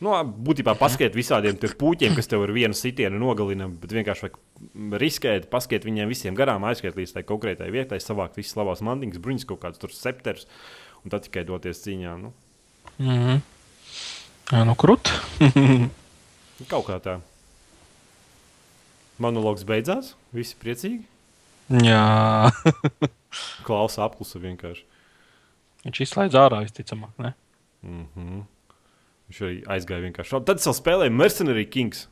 Nu, 0.00 0.14
būtībā 0.16 0.72
paskatīt 0.80 1.12
visādiem 1.12 1.58
puķiem, 1.60 2.14
kas 2.16 2.30
tev 2.30 2.46
ar 2.46 2.54
vienu 2.56 2.72
sitienu 2.72 3.18
nogalina, 3.20 3.66
bet 3.68 3.92
vienkārši 3.92 4.24
vajag 4.24 4.38
riskēt, 5.02 5.50
paskatīt 5.52 5.84
viņiem 5.84 6.08
visiem 6.08 6.38
garām, 6.38 6.64
aiziet 6.64 6.96
līdz 6.96 7.18
tai 7.18 7.22
konkrētai 7.28 7.68
vietai, 7.74 8.00
savākt 8.00 8.40
visas 8.40 8.56
labās 8.56 8.80
mantiņas, 8.80 9.20
bruņas, 9.20 9.44
kaut 9.50 9.60
kādas 9.66 9.82
tur 9.82 9.92
septers, 9.92 10.48
un 11.04 11.12
tad 11.12 11.28
tikai 11.28 11.44
doties 11.44 11.84
cīņā. 11.84 12.16
Nu, 12.22 12.32
Mm 13.00 13.08
-hmm. 13.08 13.40
Jā, 14.52 14.64
nu 14.64 14.74
krūt. 14.74 15.08
Kaut 16.70 16.84
kā 16.86 16.98
tā. 17.00 17.20
Monologs 19.18 19.64
beidzās, 19.64 20.14
visi 20.32 20.56
priecīgi. 20.60 21.04
Jā. 21.70 22.50
Klausa 23.66 24.02
apklusa 24.08 24.40
vienkārši. 24.42 24.82
Viņš 25.86 26.00
izslēdz 26.04 26.36
ārā, 26.36 26.64
visticamāk. 26.66 27.14
Ne? 27.22 27.34
Mm 27.86 28.06
-hmm. 28.14 28.40
Viņš 29.30 29.40
arī 29.46 29.60
aizgāja 29.76 30.04
vienkārši. 30.08 30.42
Tad 30.44 30.58
es 30.58 30.66
vēl 30.66 30.76
spēlēju 30.76 31.14
Mercenary 31.14 31.66
Kings. 31.70 32.08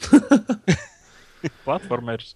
Platformers. 1.64 2.34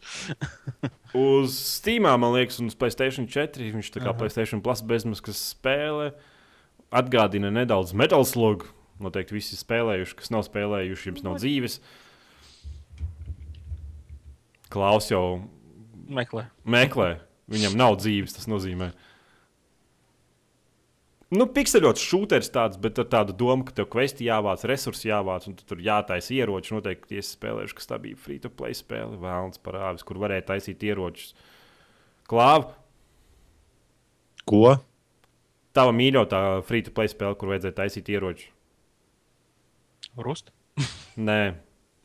Uz 1.17 1.57
Steam, 1.57 2.03
man 2.05 2.33
liekas, 2.35 2.61
un 2.61 2.69
uz 2.69 2.77
Playstation 2.77 3.27
4. 3.27 3.73
Viņš 3.73 3.93
tā 3.95 4.03
kā 4.05 4.11
Aha. 4.12 4.19
Playstation 4.19 4.61
Plus 4.61 4.83
bezmaksas 4.85 5.41
spēle. 5.55 6.12
Atgādina 6.93 7.51
nedaudz 7.51 7.95
Metal 7.97 8.25
Slug. 8.25 8.69
Noteikti 9.01 9.37
visi 9.37 9.57
spēlējuši, 9.57 10.17
kas 10.19 10.31
nav 10.35 10.45
spēlējuši, 10.45 11.09
jums 11.09 11.25
nav 11.25 11.38
dzīves. 11.38 11.81
Klaus 14.69 15.09
jau 15.11 15.49
Meklē. 16.09 16.49
meklē. 16.64 17.18
Viņam 17.49 17.77
nav 17.81 17.97
dzīves, 18.01 18.35
tas 18.37 18.49
nozīmē. 18.49 18.90
Nu, 21.33 21.44
pikseļots 21.53 22.01
šūteris 22.09 22.49
tāds, 22.53 22.79
bet 22.81 22.99
ar 23.01 23.07
tādu 23.12 23.35
domu, 23.37 23.66
ka 23.68 23.75
tev 23.77 23.88
kvesti 23.92 24.25
jāvāc, 24.25 24.64
resursi 24.68 25.11
jāvāc, 25.11 25.44
un 25.49 25.57
tu 25.59 25.64
tur 25.68 25.81
jātaisa 25.85 26.33
ieroči. 26.33 26.73
Noteikti 26.73 27.21
es 27.21 27.35
spēlēšu, 27.37 27.77
kas 27.77 27.88
tā 27.90 27.99
bija 28.01 28.16
free 28.16 28.40
to 28.40 28.49
play 28.49 28.77
spēle, 28.77 29.18
vēlams 29.21 29.61
parādījis, 29.61 30.07
kur 30.09 30.21
varēja 30.25 30.47
taisīt 30.55 30.85
ieročus. 30.88 31.35
Klāva, 32.29 32.73
Ko? 34.49 34.79
tava 35.77 35.92
mīļotā 35.92 36.40
free 36.64 36.85
to 36.87 36.92
play 36.97 37.09
spēle, 37.12 37.37
kur 37.37 37.53
vajadzēja 37.53 37.77
taisīt 37.77 38.09
ieročus. 38.09 38.49
Rust. 40.16 40.49
Nē, 41.21 41.40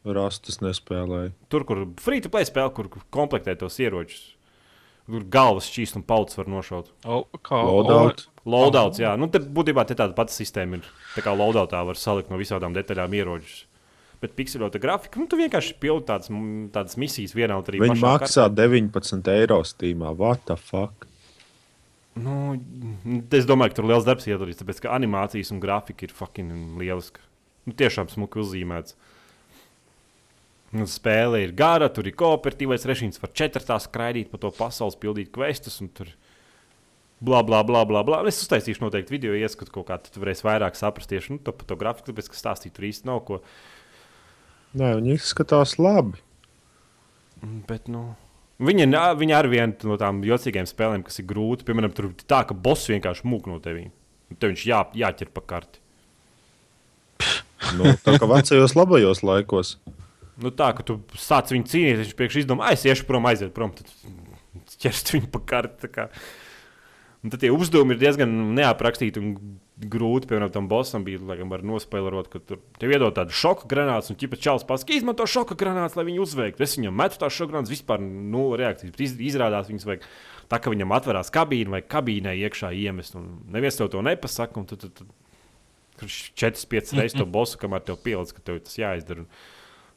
Rastus 0.04 0.60
nespēlēja. 0.60 1.32
tur, 1.50 1.64
kur 1.68 1.86
free 2.04 2.24
to 2.24 2.32
play 2.32 2.48
spēle, 2.48 2.74
kur 2.76 2.90
komplektē 3.14 3.56
tos 3.60 3.80
ieročus. 3.80 4.34
Tur 5.04 5.24
galvas 5.28 5.68
šķīst 5.68 5.98
un 6.00 6.04
pauts 6.08 6.38
var 6.40 6.48
nošaut. 6.52 6.92
O, 7.04 7.26
kā 7.44 7.60
Loadout. 7.68 8.26
Loadouts, 8.48 9.00
jā, 9.00 9.14
nu, 9.20 9.30
te 9.32 9.40
būtībā 9.40 9.86
te 9.88 9.96
tāda 10.00 10.16
pati 10.16 10.36
sistēma 10.36 10.80
ir. 10.80 10.88
Tā 11.16 11.24
kā 11.24 11.32
loadoutā 11.36 11.80
var 11.88 12.00
salikt 12.00 12.32
no 12.32 12.40
visām 12.40 12.76
detaļām 12.76 13.16
ieročus. 13.16 13.64
Bet 14.24 14.36
pikselota 14.36 14.80
grafika, 14.80 15.20
nu, 15.20 15.28
tu 15.28 15.40
vienkārši 15.40 15.76
pildi 15.84 16.08
tādas, 16.08 16.32
tādas 16.76 17.00
misijas 17.00 17.36
vienā 17.36 17.58
un 17.60 17.68
arī 17.68 17.82
Viņi 17.84 18.04
maksā 18.04 18.48
19 18.52 19.32
eiro 19.34 19.60
stīmā. 19.68 20.14
What 20.16 20.46
the 20.48 20.56
fuck? 20.60 21.08
Nu, 22.16 22.54
es 23.34 23.48
domāju, 23.50 23.74
ka 23.74 23.80
tur 23.80 23.88
ir 23.88 23.92
liels 23.92 24.08
darbs 24.08 24.28
iedarīts, 24.30 24.62
tāpēc 24.62 24.84
ka 24.84 24.94
animācijas 24.96 25.52
un 25.52 25.60
grafika 25.64 26.08
ir 26.08 26.16
fucking 26.16 26.78
lieliska. 26.80 27.24
Nu, 27.68 27.76
tiešām 27.80 28.12
smuki 28.12 28.40
uzzīmēts. 28.44 28.96
Nu, 28.96 29.13
spēle 30.90 31.44
ir 31.44 31.54
gara, 31.58 31.90
tur 31.94 32.08
ir 32.10 32.16
kooperatīvais 32.18 32.88
režīms, 32.90 33.22
var 33.22 33.34
četrtā 33.38 33.78
skraidīt 33.82 34.32
pa 34.32 34.40
to 34.42 34.50
pasaules, 34.56 34.98
pildīt 35.00 35.30
questus. 35.36 35.80
un 35.84 35.92
Tur 35.94 36.10
bla, 37.24 37.44
bla, 37.44 37.64
bla, 37.64 37.84
bla, 37.86 38.04
bla. 38.04 38.22
Es 38.28 38.42
uztaisīšu 38.44 38.84
noteikti 38.84 39.16
video 39.16 39.36
ieskatu, 39.38 39.72
kaut 39.72 39.88
kā 39.88 40.00
tu 40.04 40.22
varēsi 40.24 40.46
vairāk 40.48 40.78
saprast 40.80 41.12
tieši 41.14 41.36
nu, 41.36 41.40
to, 41.44 41.54
par 41.56 41.70
to 41.70 41.78
grafiku, 41.80 42.10
tāpēc 42.12 42.32
ka 42.32 42.40
stāstīt 42.40 42.76
tur 42.76 42.90
īsti 42.90 43.08
nav 43.10 43.24
ko. 43.28 43.40
Nē, 44.74 44.96
viņi 45.00 45.16
izskatās 45.20 45.78
labi. 45.80 46.20
Mm, 47.44 47.62
Bet, 47.70 47.88
nu, 47.92 48.08
viņa, 48.64 49.06
viņa 49.20 49.38
ar 49.38 49.50
vienu 49.52 49.92
no 49.92 50.00
tām 50.02 50.24
jocīgām 50.26 50.68
spēlēm, 50.70 51.06
kas 51.06 51.22
ir 51.22 51.30
grūti, 51.30 51.68
piemēram, 51.68 51.94
tur 51.96 52.10
ir 52.10 52.28
tā, 52.28 52.44
ka 52.50 52.58
boss 52.58 52.90
vienkārši 52.92 53.28
mūk 53.30 53.48
no 53.52 53.62
tevis. 53.64 53.94
Tev 54.34 54.50
viņš 54.50 54.66
jā, 54.66 54.80
jāķer 54.98 55.30
pa 55.30 55.44
karti. 55.46 55.84
Nu, 57.78 57.94
tā 58.04 58.18
kā 58.20 58.28
vecajos 58.28 58.74
labajos 58.76 59.22
laikos. 59.24 59.78
Nu, 60.44 60.52
tā, 60.52 60.74
ka 60.76 60.86
tu 60.86 61.00
sāc 61.20 61.54
viņu 61.54 61.70
cīnīties, 61.72 62.10
viņš 62.10 62.18
priekš 62.20 62.42
izdomā, 62.44 62.68
"Ai, 62.68 62.76
es 62.78 62.84
iešu 62.84 63.08
prom, 63.08 63.26
aiziet 63.30 63.54
prom. 63.56 63.72
Tad 63.72 63.88
ķerst 64.84 65.14
viņu 65.16 65.32
pa 65.32 65.40
karti. 65.40 65.90
kā. 65.92 66.10
Un 67.24 67.32
tad 67.32 67.40
tie 67.40 67.54
uzdevumi 67.56 67.96
ir 67.96 68.02
diezgan 68.02 68.32
neaprakstīti 68.58 69.22
un 69.22 69.60
grūti. 69.80 70.28
Piemēram, 70.28 70.52
tam 70.52 70.68
bossam 70.68 71.06
bija, 71.08 71.22
laikam, 71.24 71.48
var 71.54 71.64
nospēlēt, 71.66 72.28
ka 72.32 72.42
tur 72.44 72.60
tev 72.80 72.92
iedod 72.92 73.16
tādu 73.16 73.32
šoka 73.32 73.70
granātu, 73.72 74.12
un 74.12 74.20
ķipa 74.20 74.40
čels 74.44 74.66
pasaka, 74.68 74.96
izmanto 74.98 75.26
šoka 75.30 75.56
granātu, 75.60 75.96
lai 76.00 76.06
viņu 76.10 76.26
uzveiktu. 76.26 76.66
Es 76.66 76.76
viņam 76.78 77.00
metu 77.00 77.22
tās 77.22 77.36
šoka 77.36 77.54
granatātus, 77.54 77.78
vispār 77.78 78.04
nulle 78.04 78.60
reakcijas. 78.60 78.92
Bet 78.92 79.06
iz, 79.08 79.16
izrādās, 79.32 79.72
viņas 79.72 79.88
vajag 79.88 80.06
tā, 80.52 80.60
ka 80.60 80.74
viņam 80.74 80.96
atverās 81.00 81.32
kabīne 81.34 81.78
vai 81.78 81.82
kabīnē 81.96 82.36
iekšā 82.44 82.74
iemest. 82.84 83.16
Un 83.20 83.32
neviens 83.56 83.80
tev 83.80 83.92
to 83.96 84.04
nepasaka. 84.04 84.66
Tad, 84.68 84.84
tad, 84.84 84.94
tad, 85.00 85.18
tur 86.02 86.12
4-5 86.44 86.96
reizes 87.00 87.18
to 87.18 87.26
bosu, 87.26 87.56
kamēr 87.62 87.88
tev 87.88 88.04
pielic, 88.04 88.36
ka 88.36 88.44
tev 88.52 88.60
tas 88.68 88.76
jāizdara. 88.84 89.24
Un, 89.24 89.32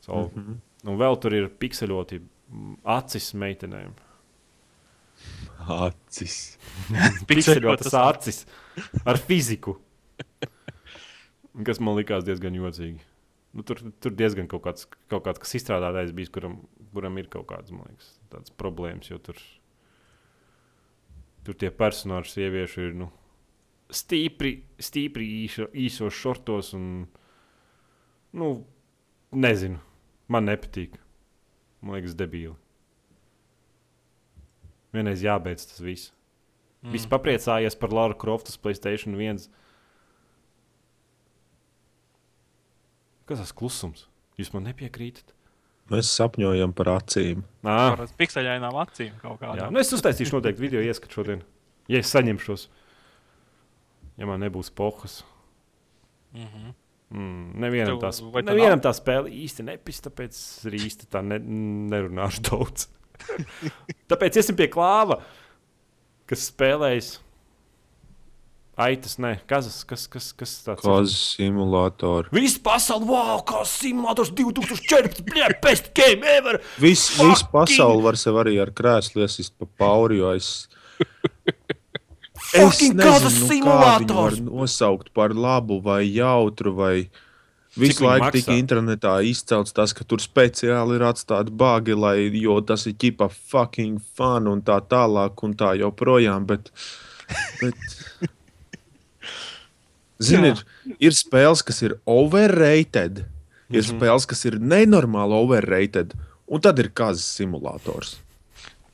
so, 0.07 0.23
mm 0.31 0.43
-hmm. 0.43 0.63
Un 0.87 0.99
vēl 1.01 1.17
tur 1.23 1.35
ir 1.35 1.49
pikseļoti 1.61 2.21
mm, 2.21 2.77
acis 2.97 3.33
meitenēm. 3.39 3.95
Acis. 5.73 6.37
Pikseļotas 7.31 7.95
acis 7.99 8.45
ar 9.09 9.19
fiziku. 9.19 9.79
Kas 11.67 11.81
man 11.81 11.97
likās 11.97 12.27
diezgan 12.27 12.55
jocīgi. 12.55 13.01
Nu, 13.57 13.65
tur, 13.65 13.81
tur 14.05 14.13
diezgan 14.13 14.49
kaut 14.53 14.67
kāds, 14.67 14.85
kaut 15.09 15.25
kāds 15.25 15.41
kas 15.41 15.57
izstrādātais 15.57 16.13
bijis, 16.15 16.31
kuram, 16.35 16.59
kuram 16.93 17.17
ir 17.17 17.31
kaut 17.33 17.47
kādas 17.49 17.73
liekas, 17.73 18.11
tādas 18.29 18.53
problēmas. 18.61 19.09
Jo 19.09 19.17
tur, 19.25 19.41
tur 21.47 21.57
tie 21.57 21.71
personāļi, 21.73 22.35
sieviešu 22.35 22.85
ir 22.85 22.99
nu, 23.01 23.09
stipri, 23.89 24.59
stipri 24.77 25.31
īso, 25.47 25.71
īsos 25.73 26.21
šortos. 26.21 26.75
Un, 26.77 27.07
nu, 28.37 28.51
nezinu, 29.33 29.81
man 30.29 30.49
nepatīk. 30.49 30.97
Man 31.83 31.99
liekas, 31.99 32.17
debīli. 32.19 32.57
Vienreiz 34.97 35.23
jābeidz 35.25 35.67
tas 35.69 35.83
viss. 35.85 36.13
Mm. 36.83 36.95
Visi 36.95 37.09
papriecājies 37.11 37.77
par 37.79 37.93
Laura 37.95 38.17
Croftas 38.17 38.59
Playstation 38.61 39.17
1. 39.19 39.49
Kas 43.27 43.43
tas 43.43 43.53
klusums? 43.57 44.07
Jūs 44.39 44.53
man 44.55 44.69
nepiekrītat? 44.69 45.33
Mēs 45.91 46.11
sapņojam 46.19 46.73
par 46.75 46.91
acīm. 46.97 47.45
Nā, 47.67 47.77
Ar 47.95 48.03
pikseļainām 48.19 48.75
acīm 48.83 49.15
kaut 49.23 49.39
kādā. 49.43 49.69
Nu, 49.71 49.79
es 49.83 49.93
uztaisīšu 49.95 50.39
noteikti 50.39 50.65
video 50.65 50.83
ieskatu 50.83 51.21
šodien. 51.21 51.45
Ja 51.91 52.01
es 52.03 52.11
saņemšos, 52.11 52.67
ja 54.19 54.27
man 54.27 54.43
nebūs 54.43 54.73
pohas. 54.75 55.21
Mm 56.35 56.49
-hmm. 56.49 56.75
Mm, 57.15 57.53
nevienam, 57.63 58.01
vai 58.35 58.43
tev 58.43 58.49
nevienam 58.51 58.81
tā 58.83 58.91
spēle 58.97 59.31
īsti 59.31 59.63
nepis, 59.69 60.01
tāpēc 60.09 60.33
es 60.35 60.65
arī 60.67 60.81
īsti 60.89 61.07
tā 61.13 61.23
ne, 61.23 61.39
nerunāšu 61.93 62.43
daudz. 62.49 62.89
tāpēc 64.11 64.41
iesim 64.41 64.59
pie 64.59 64.67
klāva, 64.73 65.21
kas 66.27 66.49
spēlējas. 66.51 67.13
Aitas, 68.77 69.15
nē, 69.23 69.39
kazas, 69.49 69.79
kas, 69.89 70.03
kas, 70.13 70.27
kas 70.37 70.51
tāds 70.67 70.83
ir? 70.83 70.91
Kāzu 70.91 71.15
simulātori. 71.17 72.29
Viss 72.37 72.59
pasaule, 72.61 73.07
wow, 73.09 73.39
kā 73.49 73.63
simulators 73.65 74.35
2014, 74.37 75.23
bļā, 75.31 75.49
best 75.63 75.95
game 75.97 76.27
ever! 76.29 76.59
Viss 76.83 77.15
Fucking- 77.15 77.33
vis 77.33 77.47
pasaule 77.55 78.05
var 78.05 78.19
sev 78.21 78.37
arī 78.43 78.59
ar 78.61 78.75
krēslu 78.77 79.25
iesist 79.25 79.55
pa 79.57 79.71
pauri, 79.81 80.19
jo 80.21 80.35
es. 80.37 80.51
Fucking 82.53 82.97
viņu 83.01 83.13
var 83.13 83.31
simulators! 83.35 84.41
nosaukt 84.41 85.13
par 85.15 85.35
labu 85.35 85.81
vai 85.83 86.03
jautru 86.09 86.73
vai. 86.77 87.09
Visu 87.77 88.01
viņi 88.01 88.07
laiku 88.09 88.31
tika 88.39 88.55
internetā 88.57 89.15
izcelts 89.29 89.75
tas, 89.77 89.93
ka 89.93 90.05
tur 90.09 90.23
speciāli 90.25 90.97
ir 90.97 91.03
atstāti 91.05 91.53
bagi, 91.53 91.93
lai, 91.93 92.31
jo 92.41 92.55
tas 92.65 92.87
ir 92.89 92.95
ķipa 92.97 93.29
fucking 93.29 93.99
fun 94.17 94.47
un 94.49 94.63
tā 94.65 94.79
tālāk 94.81 95.43
un 95.45 95.53
tā 95.61 95.75
joprojām. 95.77 96.47
Bet, 96.49 96.71
bet, 97.61 97.77
Zini, 100.23 100.55
ir, 100.55 100.63
ir 101.11 101.13
spēles, 101.13 101.61
kas 101.67 101.83
ir 101.85 101.99
overrated, 102.09 103.27
ir 103.69 103.83
Mhm. 103.83 103.91
spēles, 103.99 104.27
kas 104.27 104.45
ir 104.49 104.57
nenormāli 104.57 105.37
overrated, 105.37 106.15
un 106.49 106.61
tad 106.65 106.79
ir 106.79 106.89
kazas 106.89 107.27
simulators. 107.37 108.17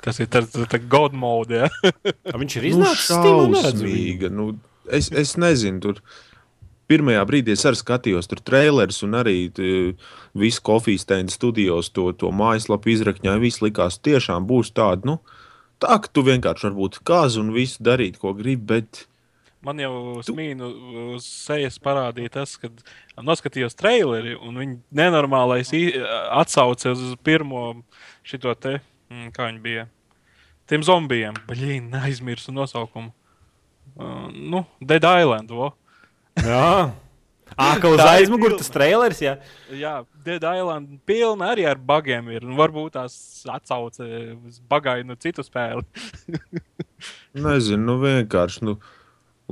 Tas 0.03 0.19
ir 0.23 0.29
tāds 0.33 0.51
tā, 0.55 0.67
tā 0.67 0.81
god 0.91 1.15
mode. 1.15 1.63
Ja? 1.65 1.93
Viņš 2.43 2.59
ir 2.59 2.65
Nu, 2.67 2.71
iznācis 2.73 3.11
viņu. 3.15 3.61
šausmīga. 3.63 4.31
Nu, 4.35 4.49
es, 4.91 5.11
es 5.15 5.37
nezinu, 5.39 5.79
tur 5.85 6.01
pirmajā 6.91 7.23
brīdī 7.29 7.55
es 7.55 7.63
arī 7.69 7.79
skatījos, 7.79 8.27
tur 8.29 8.43
trailers 8.45 8.99
un 9.07 9.15
arī 9.21 9.37
visu 10.37 10.65
kofijas 10.67 11.07
tēna 11.09 11.31
studijos 11.33 11.93
to, 11.95 12.09
to 12.19 12.33
mājaslapu 12.35 12.91
izrakņāja. 12.97 13.41
Viss 13.45 13.63
likās, 13.65 14.01
tiešām 14.03 14.45
būs 14.51 14.75
tāda, 14.77 15.07
nu, 15.13 15.21
tā, 15.83 15.97
ka 16.03 16.11
tu 16.13 16.27
vienkārši 16.27 16.69
varbūt 16.69 17.01
kāzu 17.07 17.45
un 17.47 17.55
visu 17.55 17.81
darīt, 17.87 18.19
ko 18.23 18.35
gribi, 18.39 18.69
bet 18.75 19.07
Man 19.63 19.79
jau 19.79 20.19
smīnu 20.27 20.69
uz 21.15 21.23
sejas 21.47 21.77
parādīja 21.79 22.33
tas, 22.41 22.57
kad 22.59 22.81
noskatījos 23.23 23.77
traileri 23.79 24.33
un 24.35 24.57
viņa 24.59 24.75
nenormālais 24.99 25.71
atsauce 26.35 26.91
uz 26.91 27.13
pirmo 27.23 27.69
šito 28.27 28.51
te, 28.59 28.81
mm, 29.13 29.31
kā 29.37 29.51
viņi 29.51 29.63
bija, 29.63 29.87
tiem 30.71 30.85
zombijiem. 30.87 31.37
Baļīn, 31.49 31.93
aizmirsu 32.01 32.55
nosaukumu. 32.57 33.13
Uh, 33.93 34.29
nu, 34.33 34.65
Dead 34.81 35.05
Island, 35.05 35.53
vo. 35.53 35.73
Jā, 36.41 36.93
ah, 37.61 37.77
ka 37.77 37.91
uz 37.93 38.01
aizmugures 38.01 38.57
tas 38.63 38.73
trailers. 38.73 39.21
Jā. 39.21 39.37
Jā, 39.77 39.99
Dead 40.25 40.41
Island 40.41 40.97
pilna 41.09 41.53
arī 41.53 41.67
ar 41.69 41.77
bagiem 41.77 42.31
ir. 42.33 42.47
Un 42.49 42.57
varbūt 42.57 42.97
tās 42.97 43.15
atsauce 43.53 44.09
uz 44.33 44.59
bagainu 44.71 45.19
citu 45.21 45.45
spēli. 45.45 45.85
nezinu, 47.47 47.85
nu, 47.85 48.01
vienkārši. 48.03 48.67
Nu, 48.69 48.79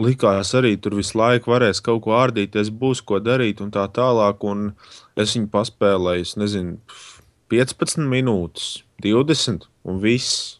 Likās 0.01 0.55
arī 0.57 0.77
tur 0.81 0.95
visu 0.97 1.19
laiku 1.19 1.51
varēs 1.53 1.83
kaut 1.85 2.05
ko 2.07 2.15
ārdīties, 2.17 2.71
būs 2.73 3.03
ko 3.05 3.19
darīt 3.21 3.59
un 3.61 3.73
tā 3.75 3.85
tālāk. 3.93 4.47
Un 4.49 4.71
es 5.19 5.35
viņu 5.37 5.51
paspēlēju, 5.53 6.25
es 6.25 6.37
nezinu, 6.41 6.79
15 7.51 8.07
minūtes, 8.11 8.81
20 9.03 9.67
un 9.89 10.01
viss. 10.03 10.57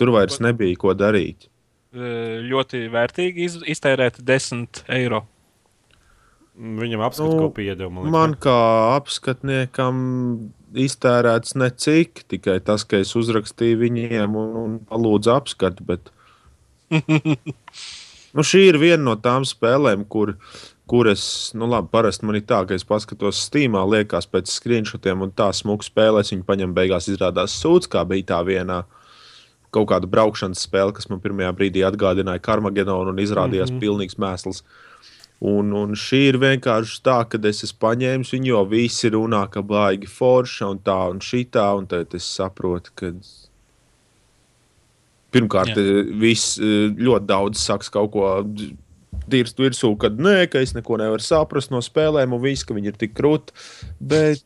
Tur 0.00 0.12
vairs 0.14 0.40
nebija 0.42 0.78
ko 0.80 0.94
darīt. 0.96 1.50
Ļoti 1.90 2.86
vērtīgi 2.92 3.46
iz, 3.48 3.58
iztērēt 3.74 4.20
10 4.26 4.84
eiro. 4.94 5.24
Viņam 6.60 7.02
apskatu 7.06 7.28
Nu, 7.30 7.36
nu, 7.36 7.42
ko 7.48 7.54
piedeva. 7.56 8.04
Man, 8.12 8.34
kā 8.38 8.56
apskatniekam 8.96 10.00
iztērēts 10.76 11.56
necik, 11.58 12.24
tikai 12.30 12.58
tas, 12.64 12.84
ka 12.86 13.00
es 13.00 13.14
uzrakstīju 13.18 13.80
viņiem 13.80 14.36
un, 14.38 14.50
un 14.60 14.74
palūdzu 14.90 15.32
apskatu. 15.34 15.86
Bet... 15.88 16.12
nu, 18.34 18.44
šī 18.46 18.66
ir 18.68 18.80
viena 18.82 19.02
no 19.08 19.16
tām 19.18 19.46
spēlēm, 19.48 20.04
kur, 20.10 20.36
kur 20.90 21.06
es, 21.06 21.52
nu, 21.54 21.68
labi, 21.70 21.86
parasti 21.92 22.26
man 22.26 22.34
ir 22.40 22.42
tā, 22.50 22.64
ka 22.66 22.74
es 22.74 22.82
paskatos 22.86 23.38
Steamā, 23.46 23.84
liekas, 23.86 24.26
pēc 24.26 24.50
screenshotiem, 24.50 25.22
un 25.22 25.30
tā 25.38 25.52
smuka 25.54 25.86
spēlē, 25.86 26.24
es 26.24 26.32
viņu 26.34 26.42
paņemu, 26.48 26.74
beigās 26.74 27.06
izrādās 27.12 27.54
sūds, 27.62 27.86
kā 27.92 28.02
bija 28.10 28.32
tā 28.32 28.40
vienā. 28.48 28.80
Kaut 29.70 29.86
kāda 29.92 30.10
braukšanas 30.10 30.64
spēle, 30.66 30.90
kas 30.96 31.06
man 31.06 31.22
pirmajā 31.22 31.52
brīdī 31.54 31.84
atgādināja 31.86 32.42
Karmagedonu 32.42 33.12
un 33.12 33.22
izrādījās 33.22 33.70
mm 33.70 33.76
-hmm. 33.76 33.84
pilnīgs 33.84 34.18
mēsls. 34.18 34.64
Un, 35.40 35.70
un 35.72 35.94
šī 35.94 36.20
ir 36.32 36.40
vienkārši 36.42 36.98
tā, 37.06 37.20
ka 37.30 37.38
es 37.48 37.62
esmu 37.64 37.78
paņēmis 37.86 38.34
viņu, 38.34 38.50
jo 38.50 38.64
visi 38.64 39.10
runā, 39.14 39.46
ka 39.48 39.62
baigi 39.62 40.10
forša 40.10 40.74
un 40.74 40.82
tā 40.84 40.98
un 41.10 41.22
šitā. 41.22 41.70
Un 41.78 41.86
tad 41.86 42.14
es 42.14 42.26
saprotu, 42.26 42.90
ka 42.94 43.12
pirmkārt, 45.30 45.78
viss 46.18 46.58
eh, 46.58 46.90
ļoti 46.90 47.26
daudz 47.26 47.62
saka 47.62 47.90
kaut 47.90 48.10
ko 48.10 48.44
dirzt 49.30 49.60
virsū, 49.62 49.92
ka 50.00 50.10
nē, 50.12 50.48
ka 50.52 50.62
es 50.64 50.74
neko 50.76 50.98
nevaru 51.00 51.24
saprast 51.24 51.70
no 51.74 51.80
spēlēm, 51.84 52.34
un 52.36 52.42
viss, 52.44 52.66
ka 52.66 52.76
viņi 52.76 52.92
ir 52.92 52.98
tik 53.00 53.14
krūti. 53.18 53.54
Bet 54.00 54.42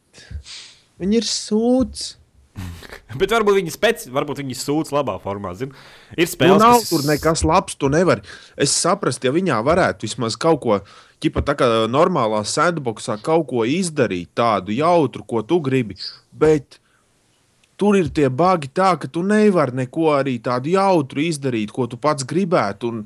viņi 1.03 1.18
ir 1.22 1.26
sūds. 1.28 2.12
Bet 3.18 3.32
varbūt 3.35 3.57
viņi, 3.59 3.72
spēc, 3.74 4.05
varbūt 4.14 4.39
viņi 4.45 4.55
sūdz 4.61 4.93
labā 4.95 5.16
formā. 5.22 5.51
Zin? 5.59 5.72
Ir 6.14 6.28
Nu, 6.28 6.30
spēles, 6.37 6.61
nav 6.62 6.76
kas- 6.78 6.93
tur 6.93 7.03
nekas 7.09 7.43
labs. 7.43 7.74
Tu 7.74 7.89
nevari. 7.91 8.22
Es 8.55 8.70
saprotu, 8.78 9.26
ja 9.26 9.32
viņā 9.35 9.59
varētu 9.66 10.07
vismaz 10.07 10.37
kaut 10.39 10.61
ko, 10.62 10.78
ķipa 11.24 11.43
tā 11.49 11.57
kā 11.59 11.66
normālā 11.91 12.45
sandboxā, 12.47 13.16
kaut 13.26 13.49
ko 13.51 13.64
izdarīt 13.66 14.30
tādu 14.39 14.76
jautru, 14.76 15.26
ko 15.26 15.43
tu 15.43 15.59
gribi. 15.66 15.97
Bet 16.30 16.78
tur 17.80 17.97
ir 17.99 18.07
tie 18.14 18.28
bagi 18.30 18.68
tā, 18.70 18.93
ka 19.03 19.11
tu 19.11 19.24
nevari 19.26 19.74
neko 19.82 20.12
arī 20.14 20.37
tādu 20.39 20.76
jautru 20.76 21.24
izdarīt, 21.26 21.74
ko 21.74 21.89
tu 21.91 21.99
pats 21.99 22.22
gribētu. 22.22 22.93
Un, 22.93 23.03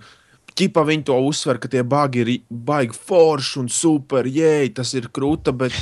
Ķipa 0.59 0.82
viņi 0.88 1.04
to 1.06 1.16
uzsver, 1.28 1.61
ka 1.62 1.70
tie 1.70 1.84
bagi 1.86 2.24
ir 2.24 2.30
baigi 2.50 2.96
forši 3.09 3.61
un 3.62 3.68
super, 3.70 4.26
jē, 4.26 4.68
tas 4.74 4.90
ir 4.98 5.06
krūta, 5.14 5.54
bet 5.54 5.76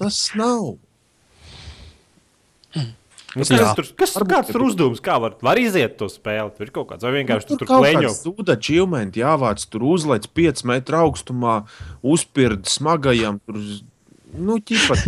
tas 0.00 0.24
nav. 0.38 0.72
Nu, 3.30 3.44
kas 3.46 3.76
tur, 3.78 3.86
kas, 3.94 4.12
Varbūt 4.16 4.32
kāds 4.32 4.48
tur 4.50 4.64
uzdevums, 4.66 5.00
kā 5.04 5.14
var, 5.22 5.36
var 5.44 5.58
iziet 5.62 5.92
to 6.00 6.08
spēli? 6.10 6.50
Tur 6.56 6.66
ir 6.66 6.72
kaut 6.74 6.88
kāds, 6.90 7.04
vai 7.06 7.12
vienkārši 7.20 7.46
Nu, 7.46 7.52
tur, 7.52 7.60
tur 7.60 7.68
kaut 7.70 7.84
kleņo. 7.84 8.00
kāds 8.08 8.24
Zūda 8.26 8.56
čilmenti 8.58 9.22
jāvāc, 9.22 9.62
tur 9.70 9.84
uzlēc 9.86 10.26
5 10.34 10.64
metru 10.66 10.98
augstumā, 11.04 11.60
uzpird 12.02 12.66
smagajam. 12.66 13.38
Tur, 13.46 13.60
nu, 14.34 14.58
ķipa, 14.58 14.98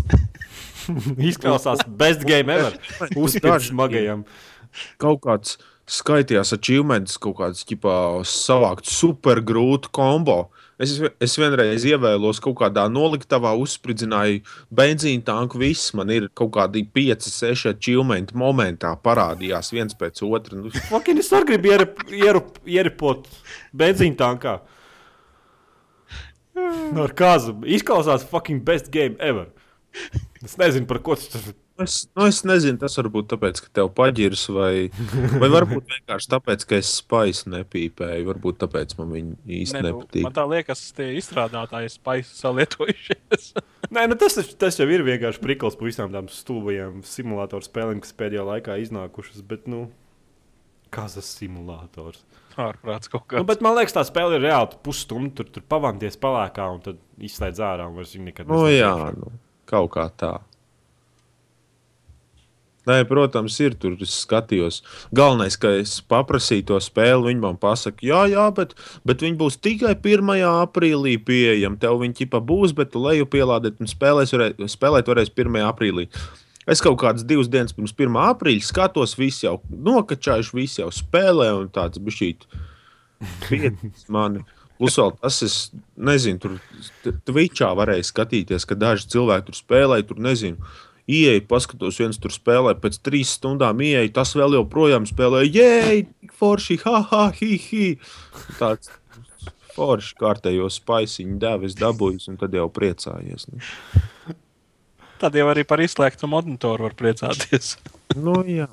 Izklausās 1.32 1.82
best 1.86 2.22
game 2.28 2.54
ever. 2.54 2.78
Daži 3.10 3.72
smagajam. 3.72 4.22
kaut 5.02 5.20
kāds 5.26 5.58
skaitījās 5.90 6.52
achievements, 6.56 7.16
kaut 7.20 7.36
kāds 7.40 7.64
ķipā, 7.68 7.94
savākt 8.28 8.86
super 8.90 9.40
grūtu 9.44 9.90
kombo. 9.94 10.50
Es, 10.82 10.96
es 11.22 11.34
vienreiz 11.38 11.84
ievēlos 11.86 12.40
kaut 12.42 12.56
kādā 12.58 12.88
noliktavā, 12.90 13.52
uzspridzināju 13.60 14.40
benzīna 14.74 15.22
tanku. 15.28 15.60
Viss 15.62 15.92
man 15.94 16.10
ir 16.10 16.26
kaut 16.38 16.50
kādi 16.56 16.82
5, 16.96 17.28
6 17.30 17.68
achievementi 17.74 18.34
momentā 18.38 18.94
parādījās 18.98 19.70
viens 19.74 19.94
pēc 19.98 20.22
otra. 20.26 20.58
Nu, 20.58 20.72
Fucking 20.90 21.22
es 21.22 21.30
arī 21.36 21.52
gribu 21.52 21.70
ierip- 21.74 22.06
ierup- 22.10 22.62
ieripot 22.66 23.28
benzīna 23.76 24.18
tankā. 24.24 24.56
No 26.92 27.06
ar 27.06 27.14
kāzu. 27.16 27.54
Izklausās 27.64 28.26
fucking 28.28 28.62
best 28.66 28.90
game 28.92 29.16
ever. 29.20 29.46
Es 30.44 30.56
nezinu, 30.60 30.86
par 30.88 30.98
ko 31.04 31.14
tas 31.16 31.28
tur 31.32 31.54
Es, 31.82 31.96
nu, 32.16 32.26
es 32.30 32.40
nezinu, 32.46 32.78
tas 32.82 32.94
varbūt 32.98 33.28
tāpēc, 33.32 33.60
ka 33.64 33.70
tev 33.80 33.90
paģirs, 33.98 34.44
vai, 34.54 34.72
vai 35.42 35.48
varbūt 35.52 35.88
vienkārši 35.94 36.30
tāpēc, 36.34 36.66
ka 36.70 36.78
es 36.78 36.90
spaisu 37.00 37.50
nepīpēju. 37.54 38.26
Varbūt 38.30 38.60
tāpēc 38.64 38.94
man 39.00 39.12
viņi 39.16 39.36
īsti 39.62 39.78
Ne, 39.78 39.82
ne, 39.82 39.92
nu, 39.92 40.02
nepatīk. 40.02 40.26
man 40.26 40.36
tā 40.36 40.44
liekas, 40.50 40.84
tie 40.96 41.08
izstrādātāji 41.20 41.92
spaisu 41.94 42.36
salietojušies. 42.42 43.52
Nē, 43.94 44.06
nu 44.08 44.16
tas, 44.16 44.38
tas 44.56 44.78
jau 44.80 44.86
ir 44.88 45.02
vienkārši 45.04 45.42
prikals 45.42 45.74
par 45.76 45.90
visām 45.90 46.12
tām 46.14 46.28
stulbajām 46.32 47.02
simulātoru 47.04 47.66
spēlēm, 47.66 48.00
kas 48.04 48.14
pēdējā 48.16 48.44
laikā 48.48 48.78
iznākušas. 48.86 49.42
Bet, 49.50 49.66
nu, 49.68 49.86
kas 50.92 51.16
tas 51.18 51.28
simulators? 51.38 52.22
Ārprāts 52.60 53.08
kaut 53.08 53.24
Nu, 53.32 53.40
kā. 53.40 53.42
bet 53.48 53.62
man 53.64 53.76
liekas, 53.78 53.94
tā 53.96 54.02
spēle 54.04 54.36
ir 54.36 54.42
reāli 54.44 54.76
pusstundu. 54.84 55.30
Tur, 55.38 55.46
tur 55.54 55.62
pavanties 55.72 56.18
palēkā 56.20 56.66
un 56.74 56.82
tad 56.84 56.98
izslēdz 57.24 57.60
ārā. 57.64 57.86
un 57.88 57.96
vairs 57.96 58.12
nekad 58.20 58.48
Nu, 58.52 58.66
jā, 58.68 58.90
nesaprot. 58.92 59.20
nu, 59.32 59.38
kaut 59.72 59.90
kā 59.94 60.04
tā. 60.20 60.32
Nē, 62.88 63.02
protams, 63.06 63.56
ir 63.62 63.76
tur. 63.78 63.94
Es 64.02 64.14
skatījos. 64.24 64.80
Galvenais, 65.14 65.54
ka 65.60 65.70
es 65.78 66.00
paprasīju 66.10 66.66
to 66.72 66.78
spēli, 66.82 67.28
viņi 67.28 67.42
man 67.44 67.58
pasaka, 67.62 68.02
jā, 68.02 68.24
jā, 68.32 68.48
bet, 68.56 68.74
bet 69.06 69.22
viņi 69.22 69.38
būs 69.38 69.60
tikai 69.62 69.94
1. 69.94 70.32
aprīlī 70.50 71.14
pieejami. 71.22 71.78
Tev 71.82 72.00
viņi 72.02 72.18
ķipa 72.22 72.42
būs, 72.42 72.74
bet 72.74 72.90
tu 72.94 73.02
leju 73.04 73.28
pielādēt 73.30 73.78
un 73.78 73.90
spēlēs, 73.90 74.34
varē, 74.34 74.50
spēlēt 74.66 75.12
varēs 75.12 75.30
1. 75.30 75.60
aprīlī. 75.68 76.08
Es 76.66 76.82
kaut 76.82 77.00
kādas 77.02 77.26
divas 77.26 77.50
dienas 77.50 77.74
pirms 77.74 77.94
1. 77.94 78.18
aprīļa 78.32 78.66
skatos, 78.66 79.16
visi 79.18 79.46
jau 79.46 79.56
nokačājuši, 79.70 80.54
visi 80.58 80.82
jau 80.82 80.90
spēlē 80.94 81.52
un 81.58 81.70
tāds 81.74 82.02
bišķīt. 82.02 82.46
Piedzīvot 83.48 84.10
mani. 84.14 84.44
Plus, 84.82 84.96
vēl 84.98 85.12
tas, 85.14 85.36
es 85.46 85.56
nezinu, 85.94 86.40
tur 86.42 87.18
Twitchā 87.28 87.68
varēja 87.78 88.06
skatīties, 88.08 88.66
ka 88.66 88.74
daži 88.74 89.10
cilvēki 89.12 89.46
tur 89.50 89.58
spēlēja, 89.58 90.06
tur 90.08 90.22
nezinu. 90.22 90.72
Ieja, 91.12 91.42
paskatos, 91.48 91.98
viens 92.00 92.16
tur 92.22 92.32
spēlē, 92.32 92.72
pēc 92.80 92.96
trīs 93.04 93.34
stundām 93.36 93.82
ieja, 93.84 94.06
tas 94.20 94.32
vēl 94.38 94.56
joprojām 94.56 95.04
spēlē, 95.08 95.42
jēj, 95.44 96.06
tik 96.22 96.32
forši, 96.38 96.78
ha, 96.86 97.02
ha, 97.10 97.24
hi, 97.36 97.50
hi. 97.60 97.86
Tāds 98.56 98.92
forši 99.76 100.16
kārtējo 100.20 100.70
spaisiņu 100.72 101.36
devis 101.42 101.76
dabūjis, 101.80 102.30
un 102.32 102.38
tad 102.40 102.56
jau 102.56 102.68
priecājies. 102.72 103.48
Nu, 103.52 103.60
Tad 105.22 105.36
jau 105.38 105.44
arī 105.52 105.62
par 105.62 105.78
izslēgtu 105.78 106.26
monitoru 106.26 106.88
var 106.88 106.96
priecāties. 106.98 107.76
nu 108.24 108.40
jā. 108.48 108.66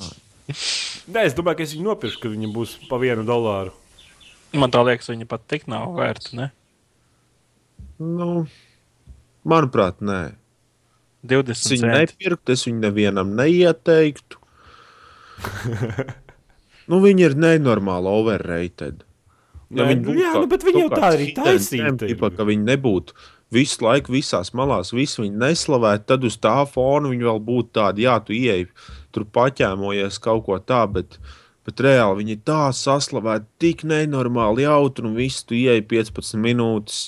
Nē, 0.49 1.27
es 1.27 1.35
domāju, 1.37 1.59
ka 1.59 1.65
es 1.67 1.75
viņu 1.75 1.85
nopirkšu, 1.91 2.23
ka 2.23 2.31
viņam 2.31 2.55
būs 2.55 2.71
pa 2.89 2.97
vienu 3.01 3.21
dolāru. 3.27 3.75
Man 4.57 4.73
tā 4.73 4.81
liekas, 4.81 5.11
viņa 5.11 5.27
pat 5.29 5.43
tik 5.45 5.67
nav 5.69 5.93
vērta. 5.93 6.33
Ne? 6.39 6.47
Nu, 8.01 8.47
manuprāt, 9.45 10.01
nē. 10.01 10.23
20 11.25 11.51
Es 11.51 11.65
viņu 11.71 11.83
centi. 11.83 11.99
nepirktu, 11.99 12.51
es 12.55 12.63
viņu 12.67 12.79
nevienam 12.85 13.33
neieteiktu. 13.35 14.37
nu, 16.89 16.99
viņi 17.03 17.25
ir 17.29 17.35
nenormāli 17.39 18.11
overrated. 18.11 19.03
Nē, 19.69 19.85
viņi 19.91 20.01
nu 20.01 20.07
būtu 20.09 20.21
jā, 20.23 20.29
kā- 20.33 20.39
nu, 20.41 20.47
bet 20.49 20.63
viņi 20.65 20.81
jau 20.81 20.89
tā 20.95 21.09
arī 21.13 21.27
tipa, 22.09 22.29
Ka 22.35 22.45
viņi 22.47 22.65
nebūtu 22.71 23.13
visu 23.53 23.83
laiku 23.85 24.13
visās 24.15 24.49
malās, 24.57 24.91
visu 24.93 25.21
viņi 25.23 25.37
neslavētu, 25.43 26.05
tad 26.09 26.23
uz 26.25 26.37
tā 26.41 26.55
fona 26.69 27.09
viņi 27.11 27.27
vēl 27.27 27.39
būtu 27.45 27.69
tādi, 27.77 28.05
jā, 28.07 28.15
tu 28.25 28.33
ieej, 28.33 28.67
tur 29.13 29.25
paķēmojies 29.25 30.19
kaut 30.21 30.45
ko 30.45 30.57
tā, 30.59 30.83
bet, 30.91 31.17
bet 31.69 31.83
reāli 31.85 32.23
viņi 32.23 32.35
tā 32.49 32.59
saslavēti, 32.75 33.47
tik 33.63 33.85
nenormāli 33.87 34.65
jautri, 34.65 35.05
un 35.07 35.15
viss 35.17 35.45
tu 35.47 35.55
ieej 35.57 35.85
15 35.89 36.35
minūtes, 36.41 36.99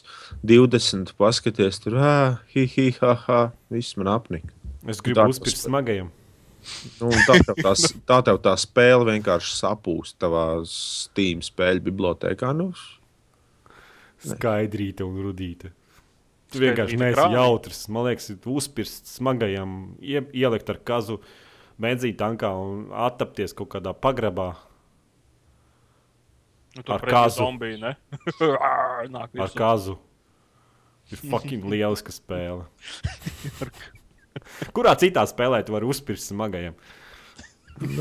20, 0.48 1.12
paskaties 1.20 1.82
tur, 1.84 1.98
ah, 2.00 2.40
hi, 2.54 2.68
hi, 2.78 2.88
ha, 3.02 3.16
ha, 3.28 3.42
viss 3.74 3.98
man 4.00 4.14
apnika. 4.14 4.54
Es 4.90 5.02
gribu 5.04 5.28
spēlē. 5.36 5.58
smagajam. 5.66 6.10
Nu, 7.02 7.10
tā, 7.26 7.40
tev 7.42 7.58
tā, 7.58 7.72
s- 7.74 7.94
tā 8.10 8.20
tev 8.26 8.38
tā 8.46 8.54
spēle 8.62 9.08
vienkārši 9.12 9.56
sapūst 9.60 10.20
tavā 10.22 10.46
Steam 10.70 11.42
spēļu 11.46 11.82
bibliotekā. 11.90 12.52
Nu, 12.54 12.72
Skaidrīta 14.22 15.06
un 15.08 15.16
rudīta. 15.26 15.72
Tu 16.52 16.60
vienkārši 16.62 16.98
neesi 17.00 17.24
jautrs. 17.34 17.86
Man 17.90 18.06
liekas, 18.10 18.28
ir 18.34 18.52
uzspirst 18.52 19.08
smagajam, 19.10 19.96
ie, 20.04 20.22
ielikt 20.36 20.70
ar 20.70 20.78
kazu 20.86 21.18
benzīna 21.82 22.20
tankā 22.20 22.52
un 22.58 22.86
attapties 23.08 23.56
kaut 23.58 23.74
kādā 23.76 23.94
pagrabā 23.98 24.52
Nu, 26.72 26.84
Ar 26.88 27.02
kazu. 27.04 27.36
zombiju, 27.44 27.84
ar 29.44 29.52
kazu. 29.56 29.98
Ir 31.12 31.20
fucking 31.20 31.66
lieliska 31.68 32.14
spēle. 32.16 32.64
Kurā 34.76 34.94
citā 34.96 35.26
spēlē 35.28 35.60
tu 35.68 35.76
vari 35.76 35.90
uzspirst 35.92 36.32
smagajam? 36.32 36.78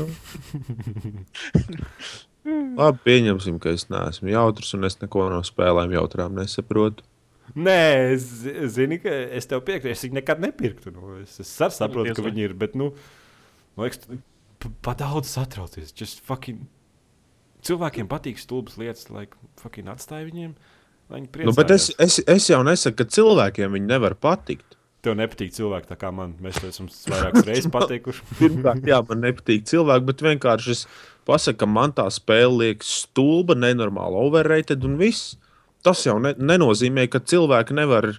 labi, 2.79 2.99
pieņemsim, 3.03 3.59
ka 3.59 3.73
es 3.75 3.89
neesmu 3.91 4.31
jautrs 4.31 4.71
un 4.77 4.87
es 4.87 4.95
neko 5.01 5.27
no 5.33 5.41
spēlēm 5.43 5.91
jautrām 5.97 6.39
nesaprotu. 6.39 7.03
Nē, 7.59 8.13
es 8.13 8.23
zinu, 8.71 9.01
ka 9.03 9.11
es 9.35 9.49
tev 9.51 9.65
piekrītu. 9.67 9.91
Es 9.91 10.05
viņu 10.05 10.21
nekad 10.21 10.39
nepirktu. 10.39 10.93
Nu, 10.95 11.17
es, 11.19 11.35
es 11.43 11.51
saprotu, 11.51 12.13
ka 12.15 12.23
viņi 12.23 12.45
ir. 12.47 12.53
Bet, 12.55 12.77
nu, 12.79 12.93
man 13.77 13.87
liekas, 13.87 14.01
tu 14.05 14.19
pa- 14.61 14.75
pa 14.89 14.93
daudz 15.03 15.31
satraucies. 15.35 15.93
Just 15.97 16.21
fucking... 16.27 16.67
Cilvēkiem 17.61 18.07
patīk 18.09 18.39
stulbas 18.41 18.77
lietas, 18.81 19.05
lai 19.13 19.27
fucking 19.61 19.89
atstāj 19.91 20.23
viņiem. 20.31 20.55
Nu, 21.11 21.51
bet 21.53 21.69
es, 21.75 21.89
es, 21.99 22.21
es 22.25 22.45
jau 22.49 22.61
nesaku, 22.63 23.01
ka 23.01 23.05
cilvēkiem 23.11 23.73
viņi 23.75 23.89
nevar 23.89 24.15
patikt. 24.17 24.77
Tev 25.03 25.15
nepatīk 25.19 25.51
cilvēki 25.53 25.89
tā 25.89 25.97
kā 25.99 26.09
man. 26.13 26.35
Mēs 26.41 26.59
to 26.61 26.69
esam 26.71 26.87
vairākas 26.87 27.45
reizes 27.49 27.69
pateikuši. 27.73 28.23
Pirmkārt, 28.39 28.85
jā, 28.87 29.01
man 29.09 29.21
nepatīk 29.25 29.65
cilvēki, 29.69 30.07
bet 30.07 30.23
vienkārši 30.25 30.73
es 30.73 30.83
pasaku, 31.27 31.59
ka 31.63 31.69
man 31.69 31.93
tā 31.97 32.05
spēle 32.13 32.53
liekas 32.63 32.91
stulba, 33.03 33.57
nenormāli 33.59 34.21
overrated 34.23 34.85
un 34.87 34.95
viss. 35.01 35.35
Tas 35.85 36.01
jau 36.05 36.15
ne, 36.21 36.31
nenozīmē, 36.37 37.07
ka 37.11 37.19
cilvēki 37.25 37.75
nevar 37.77 38.11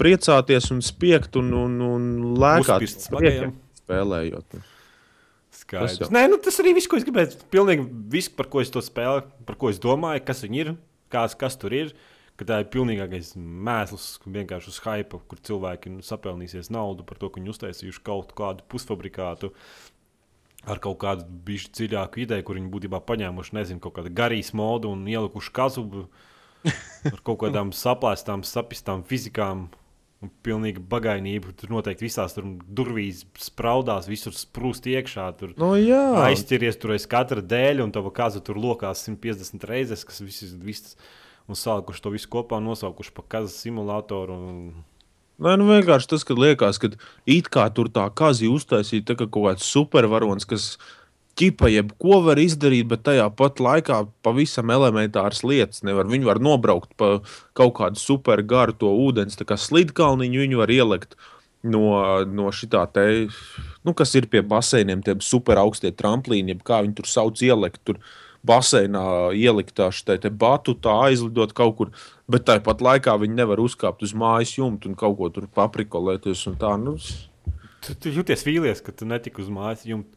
priecāties 0.00 0.70
un 0.72 0.80
spiegt 0.84 1.36
un, 1.36 1.52
un, 1.52 1.74
un 1.84 2.06
Uzspist 2.34 3.06
smagajam. 3.10 3.52
spēlējot. 3.84 4.56
Skaidrs. 5.66 5.98
Tas. 5.98 6.12
Nē, 6.14 6.26
nu, 6.30 6.38
tas 6.42 6.60
arī 6.62 6.76
viss, 6.76 6.88
ko 6.90 6.98
es 7.00 7.06
gribēju. 7.06 7.40
Pilnīgi 7.50 7.86
viss, 8.12 8.30
par 8.32 8.50
ko 8.52 8.62
es 8.62 8.70
to 8.72 8.82
spēlēju, 8.84 9.26
par 9.48 9.58
ko 9.58 9.72
es 9.72 9.80
domāju, 9.82 10.22
kas 10.26 10.44
viņi 10.46 10.62
ir, 10.62 10.76
kas, 11.12 11.34
kas 11.38 11.58
tur 11.58 11.74
ir. 11.74 11.96
Ka 12.36 12.44
tā 12.44 12.58
ir 12.60 12.66
pilnīgais 12.68 13.30
mēsls, 13.40 14.18
vienkārši 14.28 14.68
uz 14.68 14.78
hype, 14.84 15.22
kur 15.24 15.38
cilvēki 15.48 15.94
nu, 15.94 16.02
sapelnīsies 16.04 16.68
naudu 16.68 17.06
par 17.08 17.16
to, 17.16 17.30
ka 17.32 17.40
viņi 17.40 17.54
uztaisījuši 17.54 18.02
kaut 18.04 18.34
kādu 18.36 18.66
pusfabrikātu 18.68 19.54
ar 20.68 20.82
kaut 20.84 20.98
kādu 21.00 21.24
bišķi 21.46 21.72
dziļāku 21.78 22.24
ideju, 22.26 22.44
kur 22.44 22.58
viņi 22.58 22.68
būtībā 22.74 23.00
paņēmuši, 23.08 23.56
nezinu, 23.56 23.80
kaut 23.80 23.96
kādu 23.96 24.12
garīs 24.18 24.52
modu 24.56 24.90
un 24.92 25.06
ielikuši 25.08 25.54
kazu 25.56 25.86
ar 27.14 27.20
kaut 27.24 27.40
kādām 27.46 27.72
saplēstām, 27.72 28.44
sapistām 28.44 29.06
fizikām. 29.08 29.70
Un 30.24 30.30
pilnīgi 30.46 30.80
bagainība. 30.80 31.52
Tur 31.60 31.74
noteikti 31.74 32.06
visās 32.06 32.32
tur 32.32 32.46
durvīs 32.78 33.26
spraudās, 33.40 34.08
visur 34.08 34.32
sprūst 34.32 34.88
iekšā. 34.88 35.26
Tur 35.36 35.52
Nu, 35.60 35.74
jā, 35.76 36.00
aizķeries 36.30 36.80
tur 36.80 36.94
aiz 36.96 37.04
katra 37.10 37.44
dēļa, 37.44 37.84
un 37.84 37.92
tava 37.92 38.12
kaza 38.16 38.40
tur 38.44 38.56
lokās 38.60 39.04
150 39.04 39.68
reizes, 39.68 40.06
kas 40.08 40.24
viss 40.24 40.46
ir. 40.46 40.96
Un 41.46 41.54
salikuši 41.54 42.02
to 42.02 42.10
visu 42.10 42.26
kopā, 42.32 42.58
nosaukuši 42.58 43.12
par 43.14 43.26
kazas 43.36 43.60
simulātoru. 43.62 44.34
Un... 44.34 44.56
Nē, 45.36 45.52
nu 45.60 45.68
vienkārši 45.68 46.08
tas, 46.10 46.24
ka 46.26 46.34
liekas, 46.34 46.80
ka 46.82 46.90
it 47.28 47.50
kā 47.52 47.68
tur 47.76 47.90
tā 47.92 48.08
kazi 48.18 48.48
uztaisīja 48.50 49.12
tā 49.12 49.14
kā 49.20 49.28
kaut 49.28 49.50
kāds 49.50 49.68
supervaronis, 49.68 50.48
kas 50.48 50.72
ķipa 51.36 51.70
jebko 51.70 52.20
var 52.24 52.40
izdarīt, 52.40 52.88
bet 52.90 53.04
tajā 53.06 53.26
pat 53.36 53.60
laikā 53.62 54.02
pavisam 54.24 54.72
elementāras 54.72 55.42
lietas 55.46 55.84
nevar. 55.86 56.08
Viņi 56.10 56.28
var 56.28 56.40
nobraukt 56.42 56.92
pa 56.98 57.18
kaut 57.56 57.76
kādu 57.80 58.00
supergaru 58.00 58.76
to 58.80 58.92
ūdens, 59.06 59.38
kā 59.38 59.58
slidkalniņu 59.60 60.44
viņi 60.44 60.60
var 60.62 60.72
ielikt. 60.72 61.16
No, 61.66 61.82
no 62.30 62.52
šitā 62.54 62.84
te, 62.94 63.26
nu, 63.82 63.94
kas 63.96 64.12
ir 64.14 64.28
pie 64.30 64.44
baseiniem, 64.46 65.00
tie 65.02 65.16
super 65.24 65.58
augstie 65.58 65.90
tramplīni, 65.90 66.54
jeb 66.54 66.60
kā 66.66 66.78
viņi 66.84 66.94
tur 67.00 67.08
sauc, 67.10 67.40
ielikt 67.42 67.80
tur 67.88 67.98
baseinā, 68.46 69.32
ielikt 69.34 69.74
tā 69.80 69.88
šitā 69.90 70.14
te 70.22 70.30
batu, 70.30 70.76
tā 70.78 70.94
aizlidot 71.08 71.56
kaut 71.56 71.78
kur. 71.80 71.90
Bet 72.30 72.46
tāpat 72.46 72.84
laikā 72.84 73.16
viņi 73.18 73.40
nevar 73.40 73.62
uzkāpt 73.62 74.04
uz 74.06 74.14
mājas 74.14 74.54
jumta 74.60 74.86
un 74.86 74.94
kaut 74.98 75.18
ko 75.18 75.32
tur 75.34 75.48
paprikolēties. 75.58 76.44
Tā, 76.60 76.76
nu, 76.78 76.94
Tu, 77.86 77.94
tu 78.02 78.10
jūties 78.10 78.42
vīlies, 78.42 78.80
ka 78.82 78.90
tu 78.90 79.06
netiki 79.06 79.38
uz 79.44 79.50
mājas 79.52 79.84
jumta. 79.86 80.10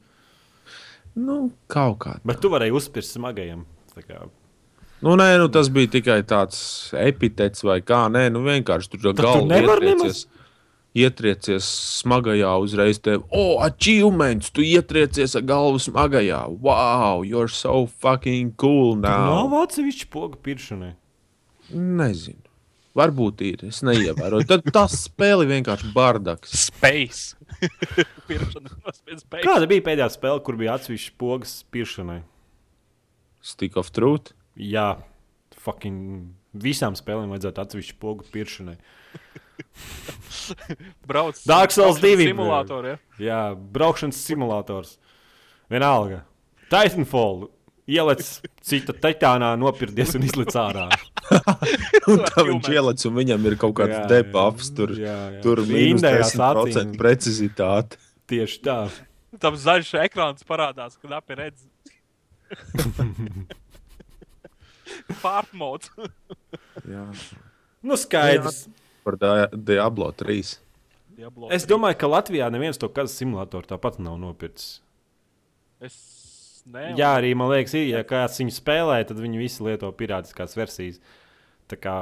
Nu, 1.16 1.40
kaut 1.72 1.98
kā. 2.04 2.18
Bet 2.28 2.42
tu 2.44 2.52
varēji 2.54 2.76
uzspirst 2.76 3.18
smagajam. 3.18 3.66
Tā 3.96 4.04
Nu, 5.00 5.14
nē, 5.16 5.38
nu, 5.40 5.48
tas 5.48 5.70
bija 5.72 5.88
tikai 5.94 6.20
tāds 6.28 6.60
epitets 7.00 7.64
vai 7.64 7.80
kā. 7.80 8.02
Nē, 8.12 8.26
nu, 8.36 8.42
vienkārši 8.44 8.92
tur 8.92 9.02
tu 9.06 9.14
galva 9.16 9.62
ietriecies. 9.62 10.26
Ietriecies 11.00 11.68
smagajā 12.02 12.50
uzreiz. 12.60 13.00
Te, 13.00 13.16
oh, 13.30 13.62
achievements! 13.64 14.50
Tu 14.52 14.66
ietriecies 14.74 15.38
ar 15.40 15.46
galvu 15.48 15.80
smagajā. 15.80 16.42
Wow, 16.66 17.24
you're 17.24 17.48
so 17.48 17.86
fucking 18.04 18.56
cool 18.60 18.98
Nav 19.00 19.48
now. 19.54 19.62
atsevišķi 19.62 20.10
poga 20.12 20.42
pirkšanai. 20.44 20.96
Nezinu. 21.72 22.49
Varbūt 22.98 23.44
ir. 23.46 23.68
Es 23.70 23.84
neievēroju. 23.86 24.48
Tad 24.50 24.66
tas 24.74 24.96
spēle 25.04 25.46
vienkārši 25.50 25.92
bardaks. 25.94 26.56
Space. 26.68 27.36
Space. 28.30 29.44
Kāda 29.46 29.70
bija 29.70 29.86
pēdējā 29.86 30.10
spēle, 30.16 30.42
kur 30.46 30.58
bija 30.60 30.76
atsevišķi 30.80 31.14
pogas 31.22 31.60
pirkšanai? 31.74 32.22
Stick 33.46 33.78
of 33.80 33.92
truth. 33.96 34.34
Jā, 34.60 34.98
fucking 35.62 36.34
visām 36.58 36.98
spēlēm 36.98 37.32
vajadzētu 37.34 37.64
atsevišķi 37.64 37.96
pogu 38.02 38.26
pirkšanai. 38.34 38.76
Brauc. 41.10 41.40
Dark 41.48 41.74
Souls 41.76 42.00
braukšanas 42.00 42.26
2, 42.26 42.28
Simulātori, 42.32 42.96
ja? 42.96 43.00
Jā, 43.22 43.40
braukšanas 43.56 44.24
simulators. 44.26 44.98
Vienalga. 45.72 46.24
Titanfall. 46.72 47.50
Ieliec 47.90 48.22
cita 48.62 48.94
titānā, 48.94 49.54
nopirkties 49.58 50.12
un 50.20 50.26
izliec 50.28 50.54
ārā. 50.62 50.88
Un 52.10 52.22
tā 52.26 52.44
viņš 52.46 52.68
ieliec, 52.74 53.04
un 53.10 53.14
viņam 53.18 53.46
ir 53.50 53.56
kaut 53.62 53.76
kāds 53.80 53.94
Jā, 53.96 54.02
jā. 54.04 54.10
debuffs. 54.12 54.70
Tur, 54.78 54.94
Jā, 54.98 55.16
jā. 55.36 55.42
tur 55.46 55.62
mīnus 55.66 56.02
Indējās 56.04 56.34
10% 56.36 56.78
acīm. 56.78 56.94
precizitāte. 57.02 57.98
Tieši 58.30 58.62
tā. 58.66 58.78
Tam 59.42 59.58
zaļš 59.58 59.92
ekrāns 60.06 60.46
parādās, 60.46 60.98
kad 61.02 61.14
api 61.20 61.38
redz. 61.38 61.66
Pārmods. 65.22 65.92
Jā. 66.94 67.06
Nu, 67.86 67.98
skaidrs. 68.00 68.68
Par 69.06 69.18
Dia- 69.22 69.50
Diablo 69.54 70.12
3. 70.12 70.58
Diablo 71.20 71.50
Es 71.54 71.66
3. 71.66 71.70
domāju, 71.74 71.98
ka 72.02 72.08
Latvijā 72.10 72.50
neviens 72.54 72.78
to 72.82 72.90
kazu 72.92 73.14
simulātoru 73.14 73.68
tāpat 73.70 74.00
nav 74.04 74.18
nopircis. 74.22 74.80
Es 75.80 75.96
ne, 76.74 76.84
Jā, 76.98 77.14
arī 77.20 77.34
man 77.38 77.50
liekas, 77.52 77.74
ir, 77.80 77.88
ja 77.94 78.04
kāds 78.08 78.40
viņu 78.42 78.54
spēlē, 78.56 79.00
tad 79.10 79.20
viņi 79.22 79.42
visi 79.42 79.66
lieto 79.66 79.90
pirātiskās 79.96 80.56
versijas. 80.60 81.02
Tā 81.70 81.78
kā 81.82 81.96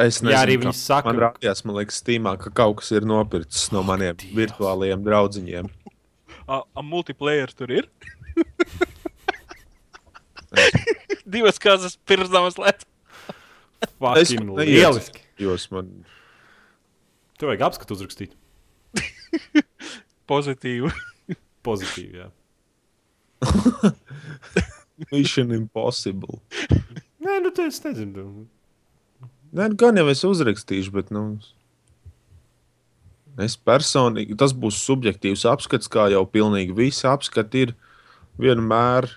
Es 0.00 0.22
nezinu, 0.22 0.32
Jā, 0.32 0.40
arī 0.46 0.54
viņi 0.62 0.72
saka- 0.78 1.10
Man 1.10 1.18
rādījās, 1.20 1.60
man 1.66 1.76
liekas, 1.76 1.98
Steamā, 2.00 2.32
ka 2.40 2.48
kaut 2.56 2.78
kas 2.80 2.88
ir 2.96 3.04
nopircis 3.04 3.66
no 3.74 3.82
maniem 3.84 4.16
virtuālajiem 4.16 5.02
draugiņiem. 5.04 5.68
a, 6.48 6.62
a 6.74 6.82
multiplayer 6.82 7.52
tur 7.52 7.70
ir. 7.70 7.90
Divas 11.30 11.58
kazas 11.62 11.94
pirmsdamas 12.08 12.56
lietas. 12.58 12.86
Es 14.20 14.32
lieliski. 14.34 15.22
Jūs 15.40 15.68
man 15.72 15.86
Tur 17.40 17.48
vajag 17.48 17.62
apskatu 17.70 17.96
uzrakstīt. 17.96 18.34
Pozitīvi. 20.30 20.90
Pozitīvi. 21.64 22.18
Jā. 22.20 22.26
Mission 25.12 25.54
Impossible. 25.56 26.40
Nē, 27.20 27.40
nu 27.44 27.52
tas 27.54 27.74
es 27.74 27.84
nezinu. 27.84 28.26
Nē, 29.50 29.70
nu, 29.72 29.78
gan 29.80 29.98
jau 29.98 30.06
es 30.12 30.22
uzrakstīšu, 30.26 30.92
bet 30.94 31.10
nu, 31.14 31.24
es 33.40 33.56
personīgi 33.56 34.36
tas 34.38 34.54
būs 34.56 34.78
subjektīvs 34.84 35.46
apskats, 35.50 35.90
kā 35.90 36.10
jau 36.12 36.22
pilnīgi 36.28 36.76
visi 36.76 37.08
apskati 37.08 37.66
ir 37.66 37.74
vienmēr, 38.40 39.08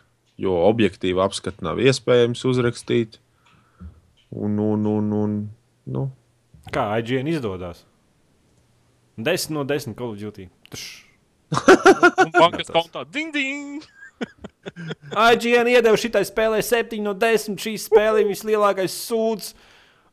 jo 0.42 0.56
objektīvi 0.70 1.22
apskati 1.24 1.66
nav 1.66 1.82
iespējams 1.84 2.44
uzrakstīt. 2.50 3.20
Un, 4.34 4.58
un, 4.58 4.86
un, 4.90 5.12
un, 5.14 5.34
nu, 5.94 6.08
Kā 6.72 6.86
IGN 7.02 7.28
izdodas? 7.28 7.84
10 9.18 9.52
no 9.54 9.64
10 9.68 9.98
Call 9.98 10.14
of 10.14 10.20
Duty. 10.22 10.48
Bankas 12.34 12.72
kontā 12.76 13.04
ding 13.12 13.34
ding. 13.36 13.84
IGN 15.34 15.70
iedeva 15.74 16.00
šitai 16.00 16.24
spēlē 16.28 16.62
7 16.64 17.02
no 17.04 17.14
10. 17.18 17.60
Šī 17.60 17.76
spēle 17.82 18.24
ir 18.24 18.32
vislielākais 18.32 18.96
sūds. 19.10 19.54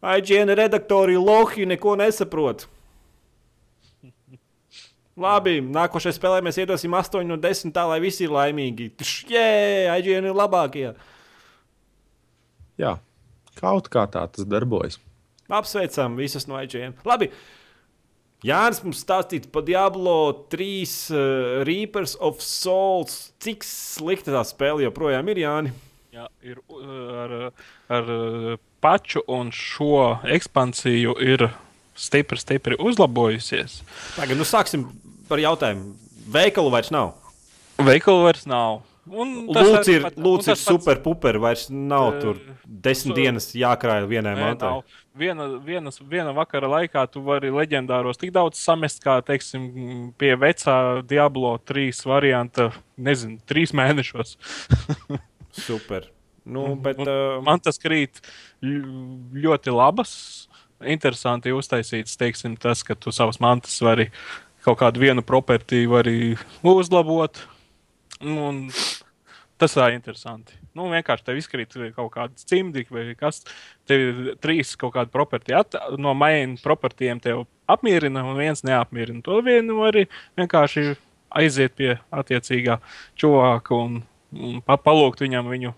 IGN 0.01 0.55
redaktori 0.57 1.19
Lohi 1.21 1.67
neko 1.69 1.97
nesaprot. 2.01 2.67
Labi, 5.21 5.59
nākošajā 5.61 6.17
spēlē 6.17 6.41
mēs 6.47 6.57
iedosim 6.63 6.95
8 6.97 7.27
no 7.29 7.37
10, 7.37 7.75
tā 7.77 7.85
lai 7.91 7.99
visi 8.01 8.25
ir 8.25 8.33
laimīgi. 8.33 8.89
Jē, 9.29 9.47
IGN 9.99 10.31
ir 10.31 10.37
labākie. 10.37 10.95
jā, 12.81 12.95
kaut 13.61 13.91
kā 13.93 14.07
tā 14.09 14.25
tas 14.33 14.49
darbojas. 14.49 14.97
Apsveicam 15.51 16.17
visus 16.17 16.47
no 16.49 16.57
IGN. 16.63 16.95
Labi. 17.05 17.29
Jānis 18.47 18.78
mums 18.84 19.03
stāstīja 19.05 19.51
par 19.53 19.62
Diablo 19.66 20.14
3 20.49 20.66
uh, 21.12 21.62
Reapers 21.68 22.14
of 22.24 22.41
Souls. 22.41 23.32
Cik 23.43 23.64
slikta 23.66 24.32
tā 24.32 24.43
spēle 24.49 24.86
joprojām 24.86 25.28
ir, 25.34 25.43
Jāni? 25.45 25.72
Jā, 26.14 26.24
ir 26.43 26.57
uh, 26.72 26.84
ar, 27.24 27.34
ar 27.93 28.09
uh, 28.16 28.55
paču 28.82 29.20
un 29.30 29.53
šo 29.55 30.16
ekspansiju 30.24 31.18
ir 31.22 31.51
stipri, 31.95 32.41
stipri 32.41 32.78
uzlabojusies. 32.80 33.82
Tagad 34.16 34.41
nu, 34.41 34.47
sāksim 34.49 34.88
par 35.28 35.38
jautājumu. 35.43 35.93
Veikalu 36.32 36.72
vairs 36.72 36.88
nav. 36.95 37.12
Veikalu 37.80 38.24
vairs 38.24 38.47
nav. 38.49 38.80
Lūdzu, 39.11 39.88
ir, 39.91 40.03
pat- 40.05 40.16
un 40.18 40.24
lūdzu, 40.26 40.45
ir 40.45 40.55
tas 40.55 40.61
pats- 40.61 40.66
super 40.68 40.99
puper. 41.03 41.38
Vairs 41.43 41.68
nav 41.72 42.14
Eh, 42.14 42.20
tur 42.22 42.41
desmit 42.64 43.14
su- 43.14 43.20
dienas 43.20 43.47
jākrāj 43.57 44.05
vienai 44.11 44.34
mantai. 44.38 44.68
nav. 44.70 44.84
Viena, 45.19 45.49
vienas, 45.59 45.99
viena 46.07 46.31
vakara 46.31 46.69
laikā 46.71 47.03
tu 47.11 47.23
vari 47.27 47.51
leģendāros 47.51 48.21
tik 48.21 48.31
daudz 48.31 48.61
samest, 48.63 49.01
kā 49.03 49.17
teiksim, 49.27 50.13
pie 50.19 50.37
vecā 50.39 50.77
Diablo 51.03 51.57
3 51.67 52.05
varianta, 52.07 52.69
nezinu, 52.95 53.41
trīs 53.51 53.75
mēnešos. 53.75 54.37
Super. 55.67 56.07
Nu, 56.47 56.77
bet, 56.79 57.03
uh, 57.03 57.41
Man 57.43 57.59
tas 57.59 57.83
krīt 57.83 58.23
ļoti 58.63 59.75
labas, 59.75 60.15
interesanti 60.81 61.53
uztaisīts, 61.59 62.15
teiksim, 62.21 62.55
tas, 62.61 62.85
ka 62.87 62.95
tu 62.95 63.11
savas 63.11 63.43
mantas 63.43 63.75
vari 63.83 64.13
kaut 64.65 64.79
kādu 64.79 65.03
vienu 65.03 65.27
propertīvu 65.27 65.99
arī 66.01 66.17
uzlabot. 66.63 67.43
Un 68.23 68.69
tas 69.59 69.75
tā 69.75 69.91
ir 69.91 69.99
interesanti. 69.99 70.60
Nu, 70.79 70.87
vienkārši 70.93 71.27
tev 71.27 71.39
izkrīt 71.41 71.75
kaut 71.97 72.12
kāda 72.14 72.47
cimdi 72.47 72.85
vai 72.93 73.09
kas. 73.18 73.43
Tev 73.91 74.05
ir 74.05 74.33
trīs 74.43 74.77
kaut 74.79 74.95
kādi 74.95 75.12
properti. 75.14 75.57
No 75.99 76.14
main 76.14 76.57
propertiem 76.62 77.23
tev 77.23 77.45
apmierina 77.71 78.23
un 78.27 78.39
viens 78.39 78.62
neapmierina. 78.66 79.23
To 79.27 79.41
vienu 79.47 79.83
arī 79.89 80.07
vienkārši 80.39 80.95
aiziet 81.41 81.77
pie 81.79 81.95
attiecīgā 82.14 82.81
cilvēka 83.21 83.77
un, 83.77 84.03
un 84.35 84.59
pa, 84.66 84.79
palūgt 84.81 85.23
viņam 85.25 85.51
viņu 85.51 85.75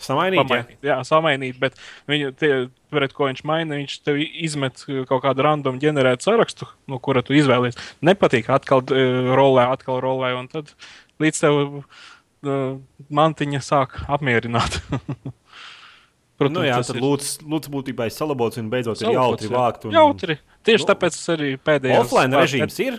samainīt. 0.00 0.40
Pamainīt. 0.40 0.78
Jā, 0.84 0.98
samainīt, 1.06 1.58
bet 1.60 1.76
viņu, 2.10 2.32
tie, 2.40 2.52
pret 2.92 3.14
ko 3.16 3.28
viņš 3.28 3.42
maina, 3.48 3.76
viņš 3.80 3.98
tev 4.06 4.20
izmet 4.20 4.84
kaut 5.08 5.24
kādu 5.24 5.44
random 5.46 5.80
ģenerētu 5.82 6.28
sarakstu, 6.28 6.68
no 6.90 7.00
kura 7.02 7.24
tu 7.26 7.36
izvēlies. 7.36 7.78
Nepatīk, 8.04 8.48
atkal 8.52 8.84
uh, 8.86 9.34
rolē, 9.36 9.68
atkal 9.74 10.00
rolē, 10.04 10.32
un 10.38 10.48
tad 10.52 10.72
līdz 11.20 11.44
tev 11.44 11.60
uh, 11.60 12.08
mantiņa 12.42 13.60
sāk 13.64 13.98
apmierināt. 14.08 14.80
Protams, 16.40 16.56
Nu, 16.56 16.62
jā, 16.64 16.78
tad 16.80 16.96
ir 16.96 17.04
lūdzu, 17.04 17.44
lūdzu 17.52 17.72
būtībā 17.74 18.06
ir 18.08 18.14
salabots 18.14 18.56
un 18.56 18.70
beidzot 18.72 18.96
ir 18.96 19.10
salabots, 19.10 19.42
jautri 19.44 19.50
jā. 19.50 19.56
vākt. 19.58 19.82
Un... 19.84 19.92
Jautri. 19.92 20.36
Tieši 20.64 20.86
Nu, 20.86 20.88
tāpēc 20.88 21.18
es 21.18 21.26
arī 21.34 21.50
pēdējā 21.60 21.98
Offline 22.00 22.38
režīms 22.40 22.78
ir. 22.80 22.96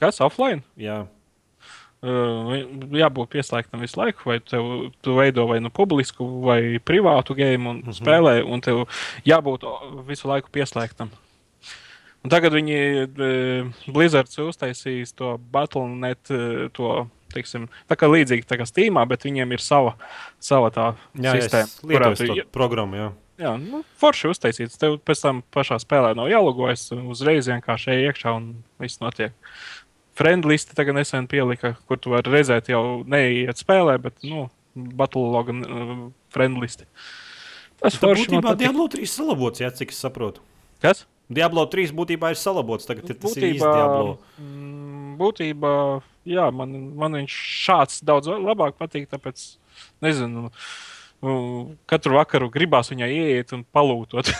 Kas 0.00 0.20
offline? 0.24 0.64
Jā. 0.80 1.02
Uh, 2.04 2.50
jābūt 2.92 3.30
pieslēgtam 3.32 3.80
visu 3.80 3.96
laiku, 3.96 4.26
vai 4.28 4.38
tev, 4.44 4.64
tu 5.04 5.14
veido 5.16 5.46
vai 5.48 5.56
nu 5.64 5.70
publisku, 5.72 6.26
vai 6.44 6.76
privātu 6.76 7.36
game 7.36 7.68
un 7.68 7.78
mm 7.78 7.86
-hmm. 7.86 7.96
spēlē, 8.00 8.34
un 8.44 8.60
tev 8.60 8.82
jābūt 9.24 9.64
visu 10.08 10.28
laiku 10.28 10.52
pieslēgtam. 10.52 11.12
Un 12.24 12.30
tagad 12.30 12.52
viņi 12.52 12.76
uh, 13.04 13.72
Blizzards 13.92 14.38
uztaisīs 14.38 15.12
to 15.12 15.38
Battle.net, 15.38 16.30
uh, 16.30 16.68
to, 16.72 17.06
teiksim, 17.34 17.66
tā 17.90 17.98
kā 18.00 18.08
līdzīgi 18.10 18.46
tā 18.48 18.58
kā 18.60 18.66
Steamā, 18.68 19.04
bet 19.10 19.26
viņiem 19.26 19.52
ir 19.56 19.62
sava, 19.64 19.94
sava 20.42 20.70
tā 20.74 20.86
Jā, 21.18 21.34
sistēma. 21.36 21.68
es 21.68 21.82
lietoju 21.84 22.16
tu- 22.22 22.34
to 22.40 22.48
programmu. 22.54 22.96
Jā. 23.02 23.10
Jā, 23.34 23.52
nu, 23.58 23.80
forši 23.98 24.28
uztaisīts. 24.30 24.78
Tev 24.78 25.00
pēc 25.02 25.20
tam 25.24 25.40
pašā 25.52 25.80
spēlē 25.82 26.12
nav 26.14 26.28
jālogojas. 26.30 26.84
Uzreiz 27.10 27.48
vienkārši 27.50 27.90
ej 27.96 28.04
iekšā 28.12 28.30
un 28.36 28.44
viss 28.78 29.00
notiek. 29.02 29.32
Friendlisti 30.14 30.76
tagad 30.78 30.94
nesen 30.94 31.26
pielika, 31.26 31.72
kur 31.88 31.98
tu 31.98 32.12
vari 32.14 32.30
redzēt, 32.30 32.68
jau 32.70 33.02
neiet 33.02 33.58
spēlē, 33.58 33.96
bet, 34.00 34.14
nu, 34.22 34.46
Battle.log 34.76 35.50
uh, 35.50 36.10
friendlisti. 36.34 36.86
Tas 37.82 37.98
forši 37.98 38.28
būtībā. 38.30 38.54
Diablo 38.58 38.86
3 38.90 39.06
salabots, 39.10 39.60
jā, 39.62 39.72
cik 39.74 39.90
es 39.90 39.98
saprotu. 40.02 40.38
Kas? 40.82 41.02
Diablo 41.30 41.64
3 41.66 41.90
būtībā 41.96 42.30
ir 42.34 42.38
salabots, 42.38 42.86
tagad 42.86 43.10
ir 43.10 43.18
tas 43.18 43.34
īsts 43.34 43.58
Būtībā, 43.58 43.74
Diablo. 43.74 44.18
mm, 44.38 45.16
būtībā, 45.18 45.74
jā, 46.26 46.48
man, 46.54 46.74
man 46.96 47.12
viņš 47.20 47.36
šāds 47.66 48.02
daudz 48.04 48.28
labāk 48.32 48.76
patīk, 48.80 49.08
tāpēc, 49.12 49.44
nezinu, 50.04 50.50
nu, 51.24 51.36
katru 51.90 52.18
vakaru 52.18 52.50
gribās 52.52 52.90
viņai 52.92 53.10
ieiet 53.14 53.52
un 53.56 53.64
palūtot. 53.74 54.30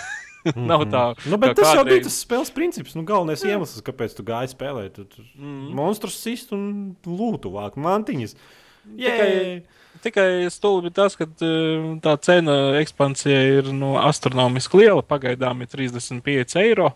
Nav 0.60 0.82
tā, 0.92 1.04
Nu, 1.32 1.38
bet 1.40 1.54
tas 1.56 1.70
jau 1.72 1.78
kādreiz. 1.80 2.02
bija 2.02 2.04
tas 2.04 2.18
spēles 2.20 2.50
princips. 2.52 2.92
Nu, 2.98 3.00
galvenais 3.08 3.40
jā. 3.40 3.54
iemesls, 3.54 3.80
kāpēc 3.86 4.12
tu 4.18 4.26
gāji 4.28 4.52
spēlēt. 4.52 4.92
Tu, 4.98 5.04
tu 5.08 5.22
Mm. 5.40 5.70
monstrus 5.78 6.18
sist 6.20 6.52
un 6.52 6.94
lūtu 7.08 7.48
vākt 7.54 7.80
mantiņas. 7.80 8.36
Tikai- 8.84 9.62
Tikai 10.04 10.50
stulbi 10.52 10.90
tas, 10.92 11.14
ka 11.16 11.24
eh, 11.24 11.84
tā 12.02 12.12
cena 12.20 12.74
ekspansija 12.80 13.38
ir 13.60 13.68
nu, 13.72 13.94
astronomiski 13.96 14.82
liela. 14.82 15.00
Pagaidām 15.06 15.62
ir 15.62 15.70
35 15.72 16.56
eiro. 16.60 16.90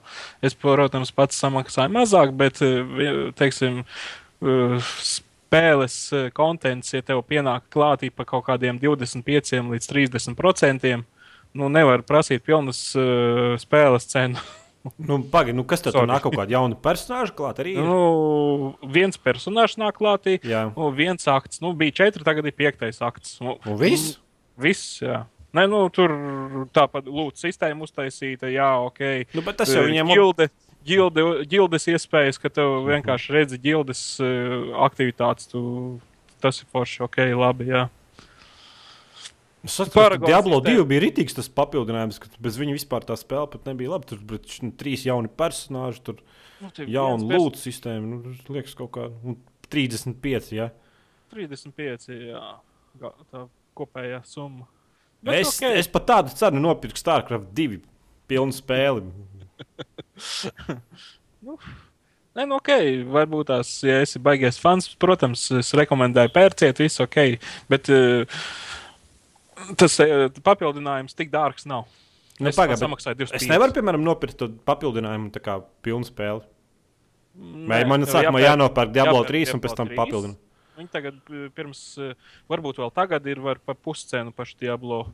Es, 0.45 0.53
protams, 0.53 1.13
pats 1.15 1.39
samaksāju 1.41 1.95
mazāk, 1.95 2.35
bet 2.37 2.59
vi- 2.61 3.31
teiksim, 3.39 3.85
spēles 5.49 5.97
eh, 6.13 6.29
kontents, 6.37 6.93
ja 6.95 7.03
tev 7.05 7.23
pienāk 7.29 7.69
klātī 7.73 8.11
pa 8.13 8.27
kaut 8.29 8.47
kādiem 8.49 8.79
25 8.83 9.73
līdz 9.73 9.91
30 9.91 10.37
procentiem, 10.39 11.05
nu, 11.57 11.71
nevar 11.73 12.05
prasīt 12.07 12.45
pilnas 12.47 12.93
eh, 12.97 13.57
spēles 13.61 14.09
cenu. 14.13 14.41
Nu, 14.97 15.19
Pagaidi, 15.21 15.57
nu, 15.59 15.65
kas 15.69 15.83
tad 15.83 15.97
nāk 16.09 16.23
kaut 16.25 16.37
kāda 16.39 16.55
jauna 16.55 16.77
personāža 16.81 17.35
klāt 17.37 17.59
arī? 17.61 17.75
ir? 17.77 17.85
Nu, 17.85 18.77
viens 18.95 19.19
personāžs 19.21 19.75
nāk 19.77 19.99
klātī, 19.99 20.37
Jā. 20.47 20.63
nu, 20.71 20.87
viens 20.95 21.27
akts. 21.29 21.59
Nu, 21.61 21.75
bija 21.77 21.97
četri, 21.99 22.25
tagad 22.25 22.47
ir 22.49 22.55
piektais 22.57 23.03
akts. 23.05 23.35
Nu, 23.45 23.59
Un 23.69 23.77
viss? 23.77 24.15
Viss, 24.57 25.03
jā. 25.03 25.25
Nē, 25.59 25.67
nu, 25.69 25.83
tur 25.93 26.15
tāpat 26.73 27.11
lūdzu 27.11 27.43
sistēma 27.43 27.85
uztaisīta, 27.85 28.49
jā, 28.55 28.71
ok. 28.87 29.03
Nu, 29.37 29.45
bet 29.45 29.59
tas 29.61 29.75
jau 29.75 29.83
Eh, 29.83 29.91
viņiem 29.91 30.15
Gilde, 30.15 30.49
gilde, 30.87 31.25
gildes 31.51 31.89
iespējas, 31.91 32.39
ka 32.43 32.51
tev 32.53 32.85
vienkārši 32.89 33.35
redzi 33.35 33.61
gildes 33.63 34.03
eh, 34.23 34.73
aktivitātes. 34.87 35.51
Tu, 35.53 35.61
tas 36.43 36.61
ir 36.63 36.69
forši, 36.73 37.03
ok, 37.09 37.23
labi, 37.39 37.71
jā. 37.73 37.87
Es 39.67 39.75
saprotu, 39.75 40.21
ka 40.23 40.31
Diablo 40.31 40.61
sistēma. 40.61 40.85
2 40.85 40.89
bija 40.89 41.03
rītīgs 41.03 41.35
tas 41.35 41.49
papildinājums, 41.51 42.21
ka 42.23 42.31
bez 42.43 42.57
viņa 42.61 42.77
vispār 42.77 43.05
tā 43.09 43.17
spēle 43.19 43.49
pat 43.51 43.67
nebija 43.67 43.97
laba. 43.97 44.07
Tur 44.07 44.21
bija 44.23 44.63
nu, 44.63 44.71
trīs 44.79 45.03
jauni 45.09 45.31
personāļi, 45.41 46.03
tur 46.07 46.23
Nu, 46.59 46.71
tie 46.75 46.89
jauna 46.91 47.39
lūtu 47.39 47.61
sistēma. 47.61 48.07
Nu, 48.07 48.35
liekas, 48.55 48.75
kaut 48.79 48.91
kā 48.97 49.07
un 49.11 49.37
35. 49.71 50.51
Ja. 50.57 50.71
35, 51.35 52.09
jā. 52.33 52.43
Tā 52.99 53.45
kopējā 53.79 54.23
summa. 54.27 54.67
Bet 55.23 55.43
Es, 55.43 55.57
ok. 55.59 55.75
es 55.79 55.91
pat 55.91 56.07
tādu 56.07 56.35
cenu 56.39 56.63
nopirku 56.63 56.99
StarCraft 56.99 57.51
2 57.59 57.81
pilnu 58.31 58.55
spēli. 58.55 59.07
Nē, 62.39 62.45
nu, 62.47 62.59
ok, 62.61 62.69
varbūt 63.11 63.49
tās, 63.51 63.71
ja 63.83 63.97
esi 64.05 64.21
baigies 64.23 64.61
fans, 64.63 64.87
protams, 65.03 65.49
es 65.59 65.73
rekomendēju 65.75 66.31
pērciet, 66.31 66.79
viss 66.79 67.03
ok. 67.03 67.17
Bet 67.73 67.89
uh, 67.91 68.45
tas 69.81 69.97
uh, 70.05 70.29
papildinājums 70.47 71.19
tik 71.19 71.33
dārgs 71.33 71.67
nav. 71.67 71.89
Nu, 72.39 72.53
es 72.53 72.61
bet 72.61 72.79
samaksāju 72.79 73.19
25. 73.25 73.43
Es 73.43 73.51
nevaru, 73.51 73.75
piemēram, 73.75 74.05
nopirkt 74.07 74.45
papildinājumu, 74.69 75.33
tā 75.35 75.43
kā 75.43 75.57
pilnu 75.83 76.07
spēli. 76.07 76.45
Vai 77.71 77.81
man 77.91 78.07
sākumā 78.07 78.45
jānopērk 78.45 78.95
Diablo 78.95 79.25
jāpērk 79.25 79.51
3 79.51 79.57
un 79.57 79.65
pēc 79.65 79.75
tam 79.81 79.91
3. 79.91 79.99
papildināt? 79.99 80.45
Viņi 80.79 80.93
tagad 80.95 81.19
uh, 81.35 81.49
pirms, 81.59 81.83
varbūt 82.51 82.79
vēl 82.85 82.95
tagad 82.95 83.27
ir 83.27 83.43
par 83.43 83.83
puscenu 83.83 84.31
pašu 84.37 84.61
Diablo. 84.63 85.09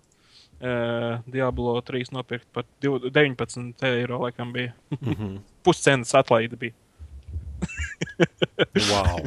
Uh, 0.64 1.18
Diablo 1.28 1.74
3 1.84 2.08
nopirkt 2.16 2.46
par 2.56 2.64
div- 2.80 3.10
19 3.12 3.82
eiro, 3.84 4.22
laikam 4.24 4.52
bija. 4.54 4.72
Mhm. 5.00 5.34
Puscenas 5.64 6.14
atlaide 6.16 6.56
bija. 6.56 6.72
Wow. 8.90 9.20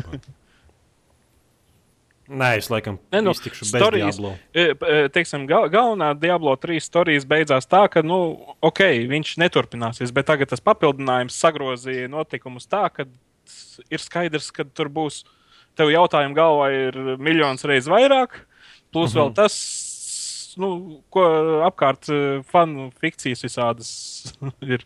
Nē, 2.27 2.57
es 2.59 2.67
laikam 2.67 2.97
nu, 3.23 3.31
iztikšu 3.31 3.63
bez 3.63 3.69
stories- 3.71 4.17
Diablo. 4.17 4.33
E, 4.51 4.73
p- 4.75 4.87
e, 4.91 5.07
Teiksim, 5.15 5.45
gal, 5.47 5.69
galvenā 5.71 6.09
Diablo 6.19 6.57
3 6.59 6.81
stāstījis 6.83 7.23
beidzās 7.29 7.69
tā, 7.71 7.85
ka, 7.89 8.01
nu, 8.03 8.17
ok, 8.67 8.81
viņš 9.07 9.37
neturpināsies, 9.39 10.11
bet 10.11 10.27
tagad 10.27 10.49
tas 10.51 10.59
papildinājums 10.59 11.37
sagrozīja 11.39 12.09
notikumus 12.11 12.67
tā, 12.67 12.89
ka 12.91 13.05
ir 13.87 13.99
skaidrs, 14.03 14.49
ka 14.51 14.65
tur 14.65 14.89
būs. 14.91 15.21
Tev 15.77 15.87
jautājumu 15.93 16.35
galvā 16.35 16.67
ir 16.73 16.95
miljonus 17.21 17.63
reizes 17.63 17.87
vairāk, 17.87 18.41
plus 18.91 19.13
Mhm. 19.13 19.19
vēl 19.21 19.33
tas, 19.37 19.53
nu, 20.61 20.99
ko 21.13 21.23
apkārt 21.67 22.09
e, 22.13 22.19
fanu 22.47 22.89
fikcijas 23.01 23.43
visādas 23.45 23.91
ir. 24.73 24.85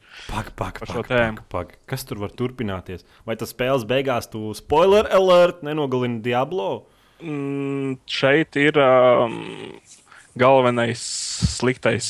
Šo 0.91 1.01
pag, 1.01 1.11
tēmu. 1.11 1.43
pag, 1.43 1.47
pag. 1.53 1.75
Kas 1.89 2.05
tur 2.07 2.21
var 2.23 2.33
turpināties? 2.37 3.05
Vai 3.27 3.37
tas 3.39 3.53
spēles 3.55 3.87
beigās 3.89 4.29
tu 4.31 4.51
spoiler 4.57 5.09
alert 5.15 5.63
nenogalina 5.67 6.21
Diablo? 6.25 6.71
Mm, 7.21 7.99
šeit 8.09 8.57
ir 8.57 8.77
um, 8.81 9.35
galvenais 10.39 11.01
sliktais 11.57 12.07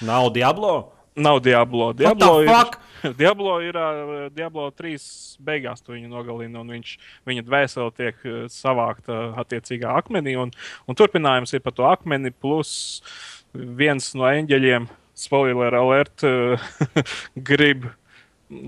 Nav 0.00 0.30
Diablo? 0.32 0.95
Nav 1.16 1.40
Diablo. 1.40 1.92
Diablo 1.96 2.42
ir? 2.44 2.50
Diablo 3.18 3.60
ir 3.64 3.76
uh, 3.76 4.26
Diablo 4.34 4.68
3 4.76 5.38
beigās, 5.40 5.80
tu 5.80 5.94
viņu 5.94 6.10
nogalini, 6.12 6.58
un 6.60 6.72
viņš, 6.74 6.92
viņa 7.28 7.44
dvēsele 7.46 7.94
tiek 7.96 8.26
uh, 8.28 8.42
savākta 8.52 9.30
attiecīgā 9.40 9.94
akmenī. 9.96 10.36
Un, 10.40 10.52
un 10.84 10.98
turpinājums 10.98 11.56
ir 11.56 11.64
par 11.64 11.76
to 11.76 11.86
akmeni, 11.88 12.32
plus 12.32 13.00
viens 13.54 14.10
no 14.18 14.28
eņģeļiem, 14.28 14.90
spoiler 15.16 15.78
alert, 15.78 16.26
uh, 16.28 16.68
grib 17.50 17.88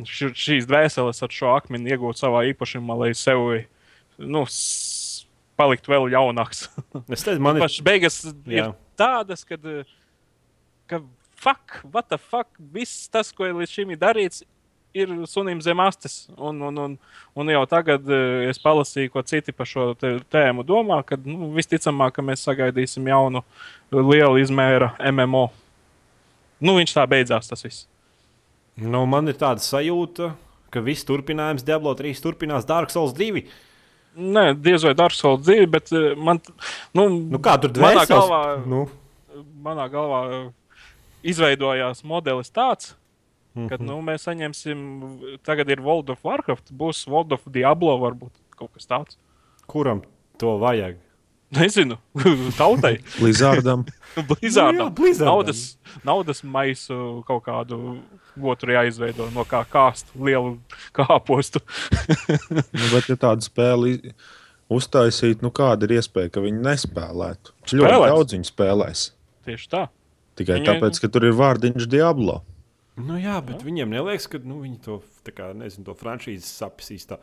š, 0.08 0.32
šīs 0.32 0.68
dvēseles 0.70 1.20
ar 1.24 1.34
šo 1.34 1.52
akmeni 1.56 1.92
iegūt 1.92 2.20
savā 2.20 2.46
īpašumā, 2.54 2.96
lai 3.02 3.12
sevi 3.18 3.66
nu, 4.18 4.46
palikt 5.58 5.90
vēl 5.90 6.08
jaunāks. 6.14 6.68
Es 7.14 7.26
teicu, 7.26 7.42
man 7.44 7.58
ir. 7.58 7.66
Pašas 7.66 7.84
beigas 7.84 8.20
ir 8.24 8.58
Jā. 8.62 8.68
tādas, 8.98 9.44
kad, 9.48 9.64
ka 10.88 11.02
fuck, 11.38 11.80
what 11.92 12.08
the 12.10 12.18
fuck, 12.18 12.48
viss 12.74 13.06
tas, 13.12 13.30
ko 13.32 13.46
līdz 13.48 13.70
šim 13.78 13.92
ir 13.94 14.00
darīts, 14.02 14.42
ir 14.98 15.10
sunim 15.30 15.60
zem 15.62 15.78
astes. 15.84 16.24
Un, 16.36 16.58
un, 16.70 16.78
un, 16.84 16.96
un 17.38 17.52
jau 17.52 17.60
tagad 17.70 18.08
eh, 18.10 18.48
es 18.50 18.58
palasīju, 18.62 19.12
ko 19.14 19.22
citi 19.28 19.52
par 19.54 19.68
šo 19.68 19.90
tēmu 20.00 20.64
domā, 20.66 21.02
ka 21.06 21.18
nu, 21.22 21.50
visticamāk, 21.54 22.16
ka 22.18 22.24
mēs 22.26 22.42
sagaidīsim 22.48 23.06
jaunu 23.12 23.44
lielu 23.94 24.40
izmēra 24.42 24.94
MMO. 25.12 25.46
Nu, 26.58 26.74
viņš 26.80 26.96
tā 26.96 27.04
beidzās, 27.06 27.46
tas 27.52 27.62
viss. 27.62 27.84
Nu, 28.78 29.04
man 29.10 29.30
ir 29.30 29.36
tāda 29.38 29.62
sajūta, 29.62 30.32
ka 30.74 30.82
viss 30.84 31.06
turpinājums 31.06 31.62
Diablo 31.66 31.94
3 31.98 32.18
turpinās 32.24 32.66
Dark 32.66 32.90
Souls 32.94 33.14
2. 33.16 33.44
Nē, 34.18 34.48
diez 34.58 34.82
vai 34.82 34.96
Dark 34.98 35.14
Souls 35.14 35.44
2, 35.46 35.68
bet 35.70 35.92
eh, 35.94 36.14
man, 36.18 36.40
nu, 36.96 37.06
Nu, 37.36 37.38
kā 37.44 37.54
tur 37.62 37.70
Manā 37.76 38.02
dvēseles? 38.02 38.08
galvā- 38.10 38.66
Nu, 38.66 38.86
manā 39.62 39.86
galvā 39.92 40.22
izveidojās 41.26 42.04
modelis 42.06 42.52
tāds, 42.54 42.94
ka 43.54 43.78
mhm. 43.78 43.88
nu, 43.88 43.98
mēs 44.06 44.28
saņemsim, 44.28 44.78
tagad 45.46 45.70
ir 45.72 45.82
World 45.84 46.12
of 46.14 46.24
Warcraft, 46.26 46.70
būs 46.70 47.06
World 47.10 47.34
of 47.36 47.46
Diablo, 47.50 47.96
varbūt 48.04 48.34
kaut 48.58 48.74
kas 48.76 48.90
tāds. 48.90 49.20
Kuram 49.68 50.02
to 50.40 50.56
vajag? 50.62 50.98
Nezinu, 51.50 51.96
tautai, 52.60 52.98
Blizzardam. 53.16 53.86
Blizzardam. 54.28 54.76
Nu 54.76 54.82
jā, 54.82 54.88
Blizzardam. 54.98 55.32
Naudas, 55.32 55.62
naudas 56.04 56.42
maisu 56.44 57.22
kaut 57.28 57.46
kādu 57.46 57.78
otru 58.36 58.74
jāizveido 58.76 59.30
no 59.32 59.46
kā 59.48 59.62
kāstu, 59.64 60.12
lielu 60.28 60.58
kāpostu. 60.96 61.64
Nu, 62.52 62.84
bet, 62.92 63.08
ja 63.08 63.16
tādu 63.20 63.44
spēli 63.44 64.12
uztaisīt, 64.72 65.40
nu 65.44 65.50
kāda 65.54 65.88
ir 65.88 65.96
iespēja, 65.98 66.34
ka 66.34 66.44
viņi 66.44 66.60
nespēlētu? 66.64 67.54
Taču 67.64 67.80
Ļoti 67.80 67.88
Spēlēs. 67.94 68.12
daudz 68.12 68.36
viņi 68.36 68.48
spēlēs. 68.50 69.04
Tieši 69.48 69.70
tā. 69.72 69.82
Tikai 70.38 70.60
Viņai- 70.60 70.68
tāpēc, 70.70 71.00
ka 71.02 71.10
tur 71.10 71.26
ir 71.26 71.34
vārdiņš 71.38 71.88
Diablo. 71.90 72.40
Nu, 72.98 73.14
jā, 73.18 73.36
bet 73.46 73.60
jā. 73.60 73.66
viņiem 73.66 73.92
neliekas, 73.94 74.26
ka 74.30 74.40
nu, 74.42 74.60
viņi 74.64 74.80
to, 74.82 75.00
kā, 75.30 75.52
nezinu, 75.54 75.84
to 75.86 75.94
franšīzi 75.98 76.46
sapsīs. 76.46 77.06
Tā. 77.06 77.18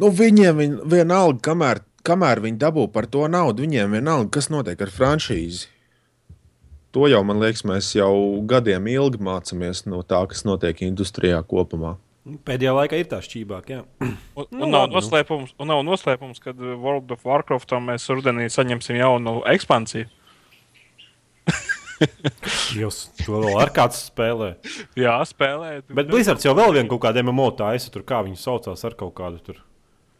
Nu, 0.00 0.10
viņiem 0.12 0.56
vien, 0.60 0.76
vienalga, 0.88 1.40
kamēr, 1.50 1.82
kamēr 2.04 2.40
viņi 2.44 2.60
dabū 2.60 2.86
par 2.92 3.08
to 3.12 3.26
naudu, 3.28 3.64
viņiem 3.66 3.96
vienalga, 3.98 4.30
kas 4.36 4.48
notiek 4.52 4.80
ar 4.80 4.92
franšīzi. 4.92 5.66
To 6.96 7.04
jau, 7.12 7.20
man 7.28 7.40
liekas, 7.42 7.60
mēs 7.68 7.90
jau 7.96 8.40
gadiem 8.48 8.86
ilgi 8.88 9.20
mācāmies 9.20 9.84
no 9.84 10.00
tā, 10.02 10.22
kas 10.30 10.44
notiek 10.48 10.80
industrijā 10.86 11.42
kopumā. 11.44 11.96
Nu, 12.26 12.38
Pēdējā 12.42 12.72
laikā 12.74 12.98
ir 12.98 13.08
tā 13.10 13.20
šķībāk, 13.22 13.68
jā. 13.70 13.82
Un, 14.00 14.16
Nu, 14.36 14.64
un, 14.64 14.70
nav 14.72 14.86
labi, 14.86 14.94
nu. 14.94 15.00
noslēpums, 15.00 15.52
un 15.60 15.68
nav 15.70 15.82
noslēpums, 15.86 16.40
ka 16.42 16.54
World 16.56 17.12
of 17.12 17.26
Warcraftā 17.28 17.78
mēs 17.84 18.08
rudenī 18.08 18.48
saņemsim 18.50 18.96
jaunu 18.98 19.42
ekspansiju. 19.52 20.08
Jūs 22.76 22.98
to 23.22 23.40
vēl 23.40 23.56
ar 23.62 23.72
kāds 23.74 24.02
spēlē. 24.10 24.50
Jā, 24.98 25.16
spēlē. 25.28 25.70
Bet 25.88 26.10
Blizzards 26.10 26.44
jau 26.44 26.52
vēl 26.56 26.74
vienu 26.76 26.90
kaut 26.92 27.04
kādu 27.06 27.22
MMO 27.24 27.48
taisa, 27.56 27.90
tur 27.94 28.04
kā 28.06 28.20
viņi 28.26 28.38
saucās 28.40 28.84
ar 28.86 28.96
kaut 28.98 29.14
kādu 29.16 29.40
tur. 29.44 29.62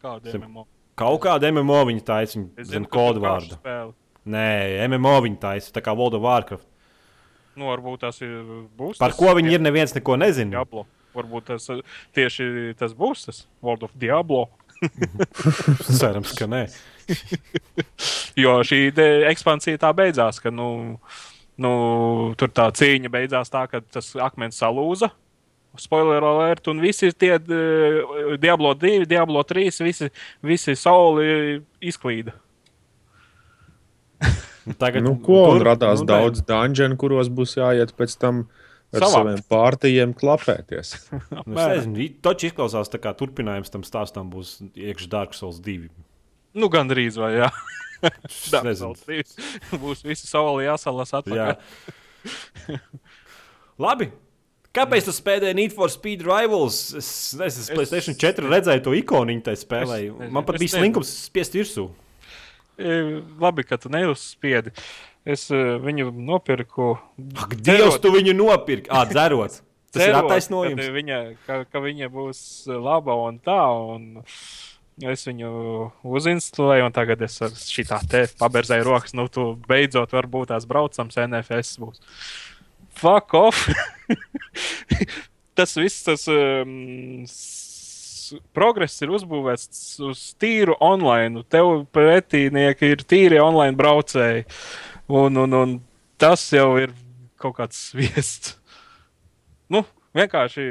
kādu 0.03 0.33
MMO. 0.39 0.65
Kaut 0.97 1.21
kādu 1.27 1.51
MMO 1.53 1.83
viņi 1.91 2.03
taisa, 2.05 2.39
viņi 2.39 2.65
zina 2.71 2.89
kodu 2.89 3.21
vārdu. 3.21 3.59
Nē, 4.27 4.47
MMO 4.89 5.15
viņi 5.27 5.39
taisa, 5.41 5.71
tā 5.75 5.83
kā 5.85 5.93
World 5.95 6.17
of 6.17 6.25
Warcraft. 6.25 6.65
Nu, 7.57 7.71
varbūt 7.71 8.03
tas 8.05 8.19
ir 8.21 8.33
būs. 8.77 8.99
Par 9.01 9.15
ko 9.17 9.31
viņi 9.37 9.55
ir, 9.57 9.63
neviens 9.65 9.93
neko 9.95 10.17
nezina. 10.19 10.59
Diablo. 10.59 10.85
Varbūt 11.17 11.47
tas 11.49 11.63
uh, 11.73 11.79
tieši 12.13 12.75
tas 12.77 12.93
būs 12.97 13.25
tas 13.25 13.45
World 13.65 13.87
of 13.87 13.95
Diablo. 13.97 14.45
Cerams, 15.99 16.35
ka 16.37 16.45
nē. 16.49 16.67
Jo 18.37 18.59
šī 18.67 18.91
ekspansija 19.31 19.79
tā 19.81 19.89
beidzās, 19.97 20.37
ka 20.43 20.51
nu, 20.53 20.67
nu, 21.61 21.71
tur 22.37 22.49
tā 22.53 22.67
cīņa 22.75 23.09
beidzās 23.13 23.49
tā, 23.53 23.63
ka 23.71 23.81
tas 23.81 24.11
akmens 24.21 24.59
salūza. 24.61 25.09
Spoiler 25.77 26.23
alert, 26.25 26.65
un 26.71 26.79
visi 26.81 27.11
tie 27.13 27.35
uh, 27.37 28.31
Diablo 28.41 28.71
2, 28.73 29.03
Diablo 29.05 29.43
3, 29.45 29.75
visi, 29.85 30.07
visi 30.41 30.73
sauli 30.79 31.59
izklīda. 31.85 32.33
Nu, 34.67 34.73
Tagad, 34.75 35.03
Nu, 35.05 35.13
ko, 35.23 35.43
un 35.53 35.59
tur- 35.61 35.67
radās 35.69 36.01
nu, 36.01 36.05
nu, 36.05 36.09
daudz 36.11 36.41
dungeonu, 36.43 36.97
kuros 36.99 37.29
būs 37.31 37.53
jāiet 37.55 37.93
pēc 37.95 38.17
tam 38.19 38.41
ar 38.91 38.99
Savākt. 39.05 39.13
saviem 39.13 39.43
pārtījiem 39.53 40.11
klapēties. 40.17 40.89
Nu, 41.47 41.55
es 41.55 41.85
nezinu, 41.85 42.09
taču 42.25 42.49
izklausās 42.49 42.91
tā 42.91 42.99
kā 42.99 43.13
turpinājums 43.15 43.71
tam 43.71 43.85
stāstam 43.87 44.27
būs 44.33 44.57
iekšā 44.75 45.07
Dark 45.13 45.37
Souls 45.37 45.61
2. 45.63 45.87
Nu, 46.57 46.67
gandrīz 46.73 47.15
vai 47.21 47.37
jā. 47.37 47.47
Es 48.27 48.51
Tā 48.51 48.61
būs 49.83 50.03
visi 50.05 50.29
sauli 50.29 50.67
jāsalas 50.67 51.13
Jā. 51.13 51.21
atpakaļ. 51.23 51.51
Labi. 53.87 54.11
Kāpēc 54.77 55.07
tu 55.07 55.13
spēlēji 55.15 55.57
Need 55.57 55.73
for 55.73 55.89
Speed 55.89 56.21
Rivals? 56.27 56.79
Es 56.97 57.09
nezinu, 57.37 57.63
es 57.65 57.71
Playstation 57.73 58.17
4 58.19 58.51
redzēju 58.51 58.83
to 58.85 58.93
ikoniņu, 58.99 59.43
tai 59.47 59.55
spēlēju. 59.57 60.11
Es 60.13 60.19
nezinu, 60.21 60.33
Man 60.35 60.45
pat 60.45 60.59
es 60.59 60.65
bija 60.65 60.75
slinkums 60.75 61.13
spiest 61.25 61.57
virsū. 61.57 61.87
E, 62.77 62.97
Labi, 63.41 63.65
ka 63.65 63.79
tu 63.81 63.89
neuzspiedi. 63.89 64.75
Es 65.27 65.47
uh, 65.51 65.75
viņu 65.83 66.11
nopirku. 66.13 66.93
Ak, 67.41 67.57
Dievs, 67.57 67.97
tu 68.03 68.13
viņu 68.13 68.35
nopirki! 68.37 68.91
Ah, 68.93 69.07
dzerot! 69.09 69.57
Tas 69.91 70.03
ir 70.03 70.11
cerot, 70.11 70.27
attaisnojums. 70.27 70.77
kad 70.77 70.93
Viņa, 70.93 71.17
ka, 71.47 71.57
ka 71.71 71.81
viņa 71.83 72.09
būs 72.13 72.39
laba 72.69 73.15
un 73.25 73.39
tā. 73.43 73.59
Un 73.95 74.21
es 75.05 75.27
viņu 75.27 75.51
uzinstalēju, 76.07 76.87
un 76.87 76.95
tagad 76.95 77.21
es 77.27 77.37
ar 77.45 77.53
šitā 77.53 77.99
te 78.09 78.23
paberzēju 78.39 78.87
rokas. 78.87 79.13
Nu, 79.17 79.27
tu 79.29 79.51
beidzot 79.69 80.15
varbūt 80.15 80.51
tās 80.53 80.65
braucams 80.69 81.19
NFS 81.27 81.77
būs. 81.83 82.01
Fuck 82.97 83.35
off! 83.37 83.67
tas 85.57 85.75
viss, 85.77 86.01
tas 86.05 86.25
um, 86.33 86.95
progress 88.57 88.97
ir 89.05 89.13
uzbūvēts 89.13 89.99
uz 90.07 90.23
tīru 90.41 90.77
online. 90.83 91.45
Tev 91.51 91.85
pretinieki 91.93 92.93
ir 92.95 93.05
tīri 93.05 93.41
online 93.41 93.77
braucēji. 93.77 94.47
Un, 95.13 95.37
un, 95.45 95.53
un 95.53 95.77
tas 96.19 96.41
jau 96.51 96.71
ir 96.81 96.95
kaut 97.37 97.59
kāds 97.59 97.91
sviests. 97.91 98.57
Nu, 99.69 99.83
vienkārši 100.17 100.65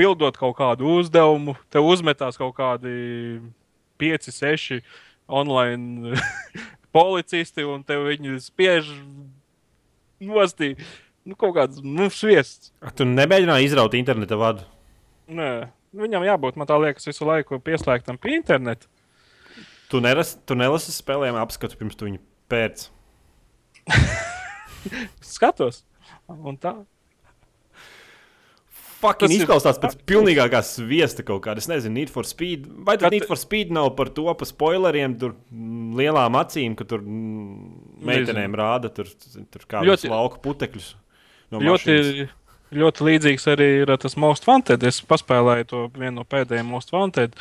pildot 0.00 0.38
kaut 0.40 0.56
kādu 0.56 0.96
uzdevumu, 0.96 1.54
tev 1.72 1.84
uzmetās 1.92 2.40
kaut 2.40 2.54
kādi 2.56 2.92
5, 4.00 4.30
6 4.32 4.80
online 5.30 6.16
policisti, 6.96 7.66
un 7.68 7.84
tev 7.86 8.08
viņi 8.08 8.40
spiež 8.42 8.88
nostī. 10.24 10.74
Nu, 11.26 11.36
kaut 11.36 11.52
kāds 11.58 11.82
nu, 11.84 12.08
sviests. 12.12 12.72
Ak, 12.80 12.94
Tu 12.96 13.04
nemēģināji 13.04 13.68
izraut 13.68 13.94
interneta 13.98 14.38
vadu. 14.40 14.64
Nē, 15.30 15.68
viņam 15.94 16.24
jābūt, 16.26 16.56
man 16.58 16.70
liekas, 16.82 17.06
visu 17.06 17.28
laiku 17.28 17.60
pieslēgtam 17.62 18.18
pie 18.18 18.38
interneta. 18.38 18.88
Tu, 19.90 20.00
neras, 20.00 20.32
tu 20.46 20.56
nelasi 20.56 20.94
spēlējumu 20.94 21.42
apskatu 21.42 21.76
pirms 21.76 21.98
tu 21.98 22.08
viņu 22.08 22.22
pēc. 22.50 22.86
Skatos. 25.34 25.82
Un 26.30 26.56
tā. 26.62 26.78
Fucking 29.00 29.28
Tas 29.28 29.32
ir- 29.32 29.42
izklausās 29.46 29.78
pēc 29.80 29.94
pilnīgākā 30.04 30.60
sviesta 30.66 31.24
kaut 31.24 31.40
kāda. 31.46 31.56
Es 31.62 31.68
nezinu, 31.70 31.94
Need 31.96 32.10
for 32.12 32.24
Speed. 32.28 32.66
Vai 32.84 32.96
tad 32.98 33.06
Bet- 33.08 33.12
Need 33.14 33.24
for 33.30 33.36
Speed 33.40 33.70
nav 33.72 33.94
par 33.96 34.10
to, 34.12 34.26
pa 34.34 34.44
spoileriem, 34.44 35.14
tur 35.18 35.32
mm, 35.52 35.94
lielām 35.96 36.36
acīm, 36.36 36.76
ka 36.76 36.84
tur 36.84 37.00
mm, 37.00 38.04
meitenēm 38.04 38.52
rāda 38.60 38.92
tur, 38.92 39.08
tur 39.50 39.64
kādus 39.66 39.88
Ļoti- 40.04 40.10
lauku 40.12 40.42
putekļus. 40.44 40.94
No 41.50 41.58
Ļoti, 41.64 41.96
mašīnas. 41.96 42.36
ļoti 42.76 43.06
līdzīgs 43.08 43.46
arī 43.54 43.68
ir 43.82 43.96
tas 43.96 44.16
Most 44.20 44.44
Wanted. 44.46 44.84
Es 44.84 45.00
paspēlēju 45.00 45.66
to 45.72 45.88
vienu 45.96 46.16
no 46.20 46.24
pēdējiem 46.24 46.64
Most 46.68 46.92
Wanted. 46.92 47.34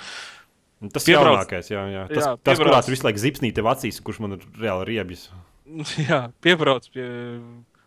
Tas 0.94 1.04
piebrauc- 1.04 1.44
jaunākais, 1.44 1.68
jā, 1.76 1.84
jā. 1.92 2.08
Tas, 2.08 2.24
Jā, 2.24 2.38
tas 2.42 2.58
piebrauc- 2.58 2.72
kurās 2.72 2.88
visu 2.90 3.04
laiku 3.04 3.20
zipsnīt 3.20 3.54
tev 3.60 3.66
acīs, 3.68 4.00
kurš 4.02 4.22
man 4.24 4.38
ir 4.38 4.46
reāli 4.64 4.86
riebjis. 4.96 5.28
Jā, 6.10 6.32
piebrauc 6.42 6.88
pie 6.94 7.04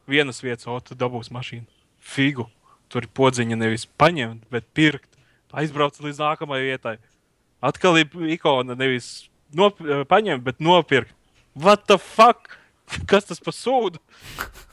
vienas 0.07 0.43
vietas, 0.45 0.67
o, 0.69 0.77
tu 0.85 0.95
dabūsi 0.95 1.33
mašīnu. 1.33 1.65
Figu. 2.05 2.47
Tur 2.93 3.07
ir 3.07 3.13
podziņa 3.17 3.57
nevis 3.57 3.87
paņemt, 4.01 4.45
bet 4.53 4.67
pirkt. 4.77 5.09
Aizbrauc 5.57 5.97
līdz 6.05 6.21
nākamajai 6.21 6.67
vietai. 6.71 6.97
Atkal 7.65 7.99
ir 8.03 8.13
ikona 8.35 8.77
nevis 8.77 9.29
nop 9.57 9.81
paņemt, 10.11 10.45
bet 10.45 10.61
nopirkt. 10.65 11.15
What 11.57 11.87
the 11.89 11.99
fuck? 12.01 12.59
Kas 13.11 13.25
tas 13.29 13.41
par 13.41 13.57
sūdu? 13.57 14.01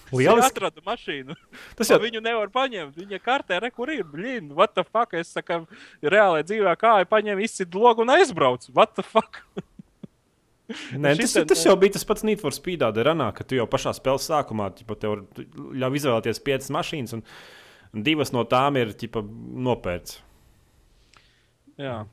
Viņš 0.09 0.17
Lieliski. 0.19 0.51
atrada 0.55 0.83
mašīnu. 0.87 1.35
Tas 1.77 1.91
jau 1.91 1.99
Viņu 2.01 2.21
nevar 2.25 2.49
paņemt. 2.51 2.95
Viņa 2.97 3.19
kartē, 3.23 3.59
re, 3.61 3.69
kur 3.71 3.91
ir. 3.93 4.01
Blin, 4.07 4.47
what 4.57 4.73
the 4.75 4.83
fuck? 4.87 5.13
Es 5.13 5.31
saku, 5.35 5.61
reālajā 6.01 6.47
dzīvē 6.49 6.73
kā 6.81 6.95
ir 7.03 7.09
paņem 7.11 7.43
izcīt 7.45 7.75
logu 7.77 8.01
un 8.03 8.15
aizbrauc. 8.15 8.65
What 8.73 8.95
the 8.97 9.05
fuck? 9.05 9.43
Nē, 10.69 11.15
tas, 11.17 11.31
Šitā- 11.33 11.47
tas 11.49 11.63
jau 11.65 11.73
bija 11.81 11.95
tas 11.95 12.03
pats 12.05 12.21
Need 12.25 12.41
for 12.41 12.53
Speed, 12.53 12.81
Ranā, 12.81 13.31
ka 13.33 13.43
tu 13.43 13.57
jau 13.57 13.65
pašā 13.69 13.93
spēles 13.97 14.27
sākumā 14.29 14.67
ķipa, 14.77 14.97
tev 15.01 15.15
ļauj 15.81 15.97
izvēlēties 15.97 16.41
piecas 16.45 16.69
mašīnas, 16.73 17.15
un 17.17 17.23
divas 17.93 18.31
no 18.35 18.43
tām 18.45 18.77
ir 18.77 18.93
ķipa, 18.93 19.23
nopērts. 19.69 20.19
Jā. 21.79 22.05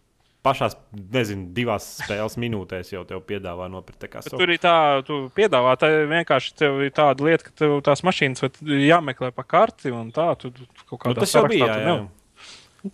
Pašā, 0.46 0.68
nezinu, 1.10 1.48
divās 1.56 1.86
spēles 2.04 2.36
minūtēs 2.38 2.92
jau 2.92 3.00
tev 3.08 3.24
piedāvā 3.26 3.66
nopirkt. 3.70 4.06
So- 4.22 4.38
Tur 4.38 4.52
ir 4.54 4.60
tā, 4.62 5.02
tu 5.04 5.26
piedāvā, 5.34 5.72
tā 5.80 5.88
vienkārši 6.06 6.54
tev 6.54 6.82
ir 6.86 6.92
tāda 6.94 7.18
lieta, 7.26 7.48
ka 7.48 7.50
tev 7.50 7.80
tās 7.82 8.04
mašīnas 8.06 8.44
jāmeklē 8.62 9.32
pa 9.34 9.42
karti 9.42 9.90
un 9.90 10.12
tā, 10.14 10.38
tu 10.38 10.52
tu 10.54 10.62
kaut 10.86 11.02
Nu, 11.04 11.14
kādā 11.14 11.24
tas 11.24 11.34
jau 11.34 11.42
bija. 11.50 11.66
Jā, 11.66 11.82
jā. 11.82 12.08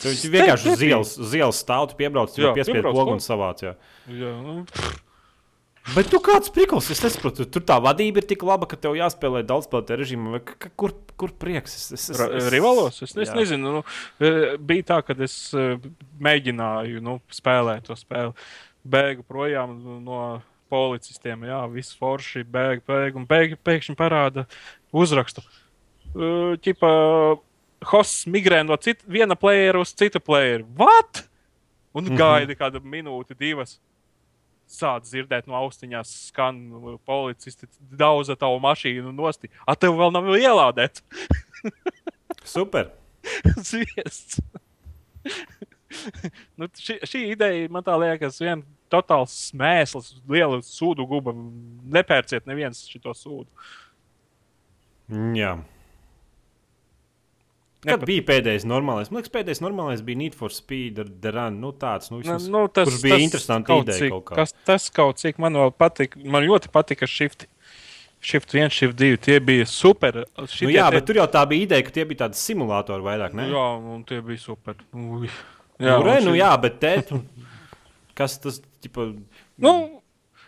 Tas 0.00 0.24
vienkārši 0.24 0.64
te- 0.64 0.72
uz 0.72 0.82
ielas, 0.88 1.18
uz 1.20 1.34
ielas 1.36 1.60
stāv, 1.62 1.90
tu 1.90 1.96
piebrauc, 2.00 2.32
jau 2.40 2.54
piespiedu 2.56 2.88
pogu 2.96 3.12
un 3.12 3.20
savāc. 3.20 3.60
Jā. 3.60 3.74
Jā, 4.08 4.32
nu, 4.40 4.64
Bet 5.96 6.06
tu 6.12 6.20
kāds 6.22 6.46
prikls, 6.54 6.86
es 6.94 7.00
nesaprotu, 7.02 7.42
tur 7.50 7.64
tā 7.66 7.74
vadība 7.82 8.22
ir 8.22 8.26
tik 8.30 8.44
laba, 8.46 8.68
ka 8.70 8.76
tev 8.78 8.94
jāspēlē 8.94 9.40
daudz 9.42 9.66
spēlētāju 9.66 9.98
režīmu. 9.98 10.38
Kur, 10.78 10.92
kur 11.18 11.32
prieks? 11.42 11.74
Es, 11.74 11.88
es, 11.96 12.04
es, 12.14 12.20
es- 12.22 12.50
Rivalos? 12.54 13.00
Es, 13.02 13.16
es 13.18 13.32
nezinu. 13.34 13.72
Nu, 13.80 13.82
e, 14.22 14.54
bija 14.62 14.86
tā, 14.92 15.00
ka 15.02 15.16
es 15.26 15.34
e, 15.58 15.64
mēģināju 16.22 17.02
nu, 17.02 17.16
spēlēt 17.34 17.88
to 17.90 17.98
spēli. 17.98 18.30
Bēgu 18.86 19.26
projām 19.26 19.74
no 20.06 20.20
policistiem. 20.72 21.42
Jā, 21.50 21.60
viss 21.74 21.98
forši 21.98 22.44
bēg, 22.48 22.86
bēg, 22.88 23.18
un 23.18 23.26
bēg, 23.28 23.58
pēkšņi 23.66 23.98
parāda 23.98 24.46
uzrakstu. 24.94 25.42
Uh, 26.12 26.54
ķipa, 26.62 26.88
hosts 27.90 28.26
migrē 28.30 28.62
no 28.66 28.76
cita, 28.76 29.02
viena 29.08 29.34
playera 29.38 29.80
uz 29.82 29.92
citu 29.96 30.20
playeru. 30.20 30.66
What? 30.78 31.24
Un 31.94 32.04
Mhm. 32.08 32.16
gaida 32.16 32.54
kādu 32.56 32.80
minūti, 32.80 33.34
divas. 33.36 33.78
Sāc 34.72 35.04
dzirdēt 35.04 35.48
no 35.50 35.58
austiņās, 35.58 36.10
skan 36.30 36.62
uh, 36.72 36.96
policisti 37.08 37.68
daudza 37.78 38.38
tavu 38.40 38.60
mašīnu 38.64 39.12
nosti. 39.16 39.52
A 39.68 39.76
tev 39.76 39.98
vēl 40.00 40.14
nav 40.14 40.30
ielādēts. 40.38 41.04
Super. 42.54 42.90
Zviests. 43.70 44.40
nu, 46.58 46.68
šī, 46.78 46.98
šī 47.06 47.26
ideja 47.32 47.68
man 47.72 47.84
tā 47.86 47.94
liekas, 48.00 48.40
viena 48.42 48.62
totāls 48.92 49.34
smēsls, 49.50 50.14
liela 50.28 50.60
sūdu 50.66 51.06
guba. 51.08 51.34
Nepērciet 51.92 52.48
neviens 52.48 52.84
šo 52.90 53.14
sūdu. 53.16 53.48
Jā. 55.36 55.56
Kad 57.82 57.96
Nepat- 57.98 58.06
bija 58.06 58.22
pēdējais 58.22 58.62
normālais? 58.70 59.08
Man 59.10 59.18
liekas, 59.22 59.32
pēdējais 59.34 59.60
normālais 59.64 60.02
bija 60.06 60.16
Need 60.20 60.36
for 60.38 60.50
Speed 60.54 61.00
ar 61.02 61.08
Deranu. 61.24 61.58
Nu, 61.58 61.72
tāds, 61.72 62.12
nu, 62.12 62.20
Nu, 62.20 62.22
vismaz, 62.22 62.44
nu, 62.48 62.68
tas, 62.70 62.86
kurš 62.86 63.00
bija 63.02 63.62
kaut 63.66 63.88
ideja 63.88 63.98
cik, 63.98 64.12
kaut 64.12 64.24
kā. 64.28 64.36
Kas, 64.38 64.52
tas 64.64 64.86
kaut 64.94 65.18
cik 65.18 65.40
man 65.42 65.52
vēl 65.58 65.72
patika. 65.74 66.20
Man 66.22 66.46
ļoti 66.46 66.70
patika 66.70 67.08
Shift. 67.10 67.48
Shift 68.22 68.54
1, 68.54 68.70
Shift 68.70 68.94
2. 69.00 69.16
Tie 69.18 69.40
bija 69.42 69.66
super. 69.66 70.20
Nu, 70.38 70.46
Šitie 70.46 70.76
jā, 70.76 70.84
te- 70.90 71.00
bet 71.00 71.06
tur 71.10 71.18
jau 71.18 71.26
tā 71.26 71.42
bija 71.50 71.66
ideja, 71.66 71.82
ka 71.82 71.90
tie 71.90 72.04
bija 72.06 72.28
tādi 72.28 72.38
simulatori 72.38 73.02
vairāk. 73.02 73.34
Ne? 73.34 73.48
Jā, 73.50 73.64
un 73.96 74.04
tie 74.06 74.20
bija 74.22 74.38
super. 74.38 74.78
Ui. 74.94 75.26
jā, 75.80 75.96
nu, 75.98 76.04
re, 76.06 76.20
nu, 76.22 76.36
jā 76.38 76.52
bet 76.62 76.78
te, 76.78 77.02
kas 78.14 78.38
tas 78.38 78.60
ķipa, 78.80 79.08
Nu, 79.58 80.01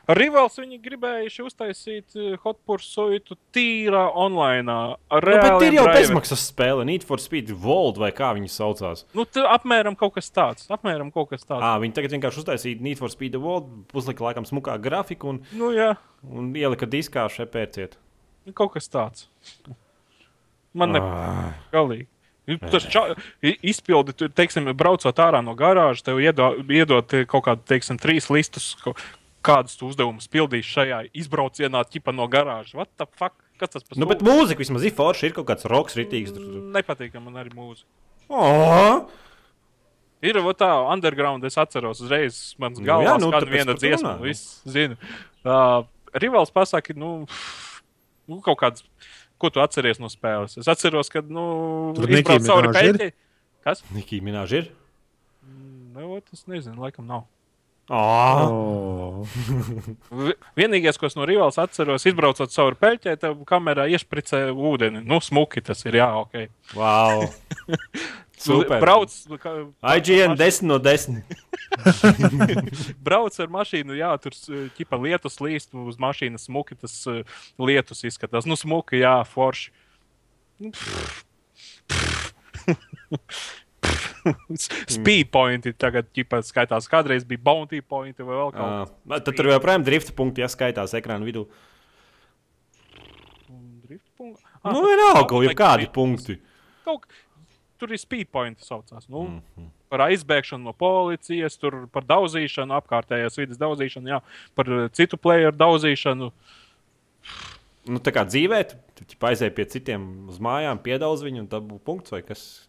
Rivals 0.09 0.59
viņi 0.61 0.76
gribējuši 0.84 1.44
uztaisīt 1.46 2.16
eh, 2.20 2.34
Hot 2.42 2.59
Pursuit 2.68 3.30
tīrā 3.57 4.02
online. 4.12 4.66
nu, 4.68 4.96
bet 5.11 5.62
ir 5.64 5.76
jau 5.78 5.86
bezmaksas 5.88 6.42
spēle, 6.50 6.84
Need 6.84 7.07
for 7.09 7.22
Speed 7.22 7.48
World 7.62 7.96
vai 8.02 8.11
kā 8.12 8.34
viņi 8.36 8.50
saucās. 8.52 9.07
Nu, 9.16 9.24
tā 9.24 9.46
apmēram 9.55 9.96
kaut 9.96 10.14
kas 10.18 10.28
tāds. 10.34 10.66
Apmēram 10.68 11.09
kaut 11.14 11.30
kas 11.32 11.46
tāds. 11.48 11.64
À, 11.64 11.78
viņi 11.80 11.96
tagad 11.96 12.16
vienkārši 12.18 12.42
uztaisīja 12.44 12.80
Need 12.84 13.00
for 13.00 13.09
Speed 13.12 13.38
World, 13.40 13.70
uzlika 13.96 14.26
laikam 14.28 14.44
smukā 14.48 14.76
grafiku 14.84 15.32
un, 15.32 15.40
Nu, 15.57 15.72
jā, 15.72 15.94
un 16.28 16.52
ielika 16.52 16.84
diskā 16.90 17.24
šeit 17.32 17.55
pērciet. 17.55 17.96
nu, 18.44 18.52
kaut 18.52 18.74
kas 18.76 18.90
tāds. 18.92 19.28
Man 20.74 20.92
nepatīk. 20.92 21.64
Galīgi. 21.72 22.07
Nu, 22.44 22.59
Tas 22.61 22.84
izpildi, 23.64 24.12
teiksim, 24.36 24.66
braucot 24.76 25.16
ārā 25.16 25.40
no 25.40 25.55
garāžas, 25.57 26.02
tev 26.05 26.18
iedod, 26.20 26.59
iedod 26.68 27.14
eh, 27.16 27.24
kaut 27.24 27.46
kādu, 27.46 27.62
teiksim, 27.70 27.96
trīs 27.96 28.28
listus, 28.28 28.74
ko- 28.84 28.92
kādus 29.45 29.76
uzdevumus 29.84 30.30
pildīsi 30.32 30.70
šajā 30.76 31.01
izbraucienā, 31.22 31.84
tipa 31.90 32.14
no 32.14 32.26
garāžas. 32.30 32.74
What 32.76 32.92
the 32.99 33.09
fuck? 33.11 33.36
Kas 33.61 33.70
tas 33.70 33.84
par 33.86 34.01
Nu, 34.01 34.09
bet 34.11 34.24
mūzika 34.26 34.64
vismaz 34.64 34.86
ir 34.86 34.95
forša, 34.97 35.28
ir 35.28 35.36
kaut 35.36 35.47
kāds 35.53 35.68
roks, 35.70 35.95
ritīgs. 35.99 36.34
Nepatīk 36.74 37.14
man 37.20 37.38
arī 37.38 37.55
mūzika. 37.55 37.86
Oh! 38.32 39.05
Ir 40.24 40.38
jau 40.40 40.55
tā, 40.57 40.70
underground, 40.88 41.45
es 41.45 41.59
atceros, 41.61 42.01
uzreiz 42.01 42.38
manas 42.61 42.80
Nu 42.80 42.86
galvā 42.88 43.11
jā, 43.11 43.16
nu, 43.20 43.26
nu, 43.26 43.32
kāda 43.34 43.45
tāpēc 43.45 43.59
viena 43.59 43.74
dziesma, 43.76 44.14
viss 44.22 44.62
zinu. 44.64 44.97
Uh, 45.45 45.84
Rivals 46.16 46.53
pasaka, 46.55 46.97
nu, 46.97 47.11
nu, 48.30 48.38
kaut 48.47 48.57
kāds, 48.62 48.86
ko 49.36 49.51
tu 49.53 49.61
atceries 49.61 50.01
no 50.01 50.09
spēles. 50.09 50.57
Es 50.62 50.70
atceros, 50.70 51.12
ka, 51.12 51.20
nu, 51.20 51.45
Tur 51.99 52.09
cauri 52.09 52.72
Minaj 52.72 52.88
ir? 52.88 52.99
pēķi. 53.03 53.11
Kas? 53.68 53.84
Nikī 53.92 54.22
Minēža 54.24 54.62
ir. 54.62 54.72
Nu, 55.95 56.09
ot, 56.16 56.24
es 56.32 56.47
nezinu, 56.49 56.80
laikam 56.86 57.05
nav. 57.11 57.26
Oh! 57.93 59.26
Vi- 60.24 60.37
Vienīgais, 60.57 60.97
ko 60.97 61.05
es 61.11 61.16
no 61.18 61.26
Rivals 61.28 61.59
atceros, 61.61 62.07
izbraucot 62.09 62.53
cauri 62.55 62.78
peļķē, 62.80 63.16
tev 63.20 63.43
kamerā 63.49 63.85
iešpricē 63.93 64.47
ūdeni. 64.55 65.03
Nu, 65.05 65.18
smuki 65.20 65.61
tas 65.66 65.85
ir, 65.85 65.99
jā, 66.01 66.07
ok. 66.22 66.47
Wow! 66.78 67.26
Super! 68.45 68.80
Brauc, 68.82 69.12
kā- 69.41 69.53
IGN 69.99 70.35
10 70.41 70.64
no 70.68 70.78
10. 70.82 71.20
brauc 73.07 73.37
ar 73.41 73.53
mašīnu, 73.53 73.95
jā, 73.99 74.11
tur 74.22 74.35
ķipa 74.78 74.99
lietus 75.05 75.39
līst 75.45 75.76
uz 75.76 76.01
mašīnas 76.01 76.49
smuki, 76.49 76.76
tas 76.80 76.97
lietus 77.61 78.05
izskatās. 78.09 78.49
Nu, 78.49 78.57
smuki, 78.59 79.01
jā, 79.05 79.16
forši. 79.28 79.72
Speed 84.96 85.30
pointi 85.34 85.72
tagad, 85.72 86.09
ķipa, 86.14 86.42
skaitās, 86.46 86.88
kādreiz 86.90 87.26
bija 87.28 87.42
bounty 87.44 87.82
pointi 87.82 88.26
vai 88.26 88.40
vēl 88.40 88.55
kaut 88.55 88.94
kas 89.09 89.24
tad 89.24 89.36
tur 89.36 89.50
joprojām 89.52 89.84
drifta 89.86 90.14
punkti 90.16 90.44
jāskaitās 90.44 90.96
ekrāna 90.98 91.26
vidū. 91.26 91.44
Drift 93.84 94.09
punkts. 94.16 94.42
Nu, 94.64 94.80
vienalga, 94.86 95.26
kaut 95.28 95.57
kādi 95.59 95.88
punkti. 95.92 96.38
Kaut, 96.84 97.07
tur 97.80 97.94
ir 97.94 98.00
speed 98.00 98.30
pointi 98.32 98.64
saucās. 98.64 99.09
Nu, 99.09 99.22
mm 99.22 99.40
-hmm. 99.40 99.70
Par 99.88 100.00
aizbēgšanu 100.09 100.64
no 100.64 100.72
policijas, 100.72 101.57
tur 101.57 101.86
par 101.92 102.05
daudzīšanu, 102.05 102.74
apkārtējās 102.74 103.38
vidas 103.38 103.59
daudzīšanu, 103.59 104.09
jā, 104.09 104.20
par 104.55 104.72
eh, 104.72 104.88
citu 104.92 105.16
playeru 105.16 105.57
daudzīšanu. 105.57 106.32
Nu, 107.86 107.98
tā 107.98 108.11
kā 108.12 108.24
dzīvē, 108.24 108.64
tu, 108.64 109.05
tu 109.05 109.26
aizēji 109.26 109.55
pie 109.55 109.64
citiem 109.64 110.28
uz 110.28 110.38
mājām, 110.38 110.78
piedaudz 110.78 111.22
viņu 111.22 111.40
un 111.40 111.48
dabū 111.48 111.78
punkts 111.78 112.11
vai 112.11 112.22
kas. 112.22 112.68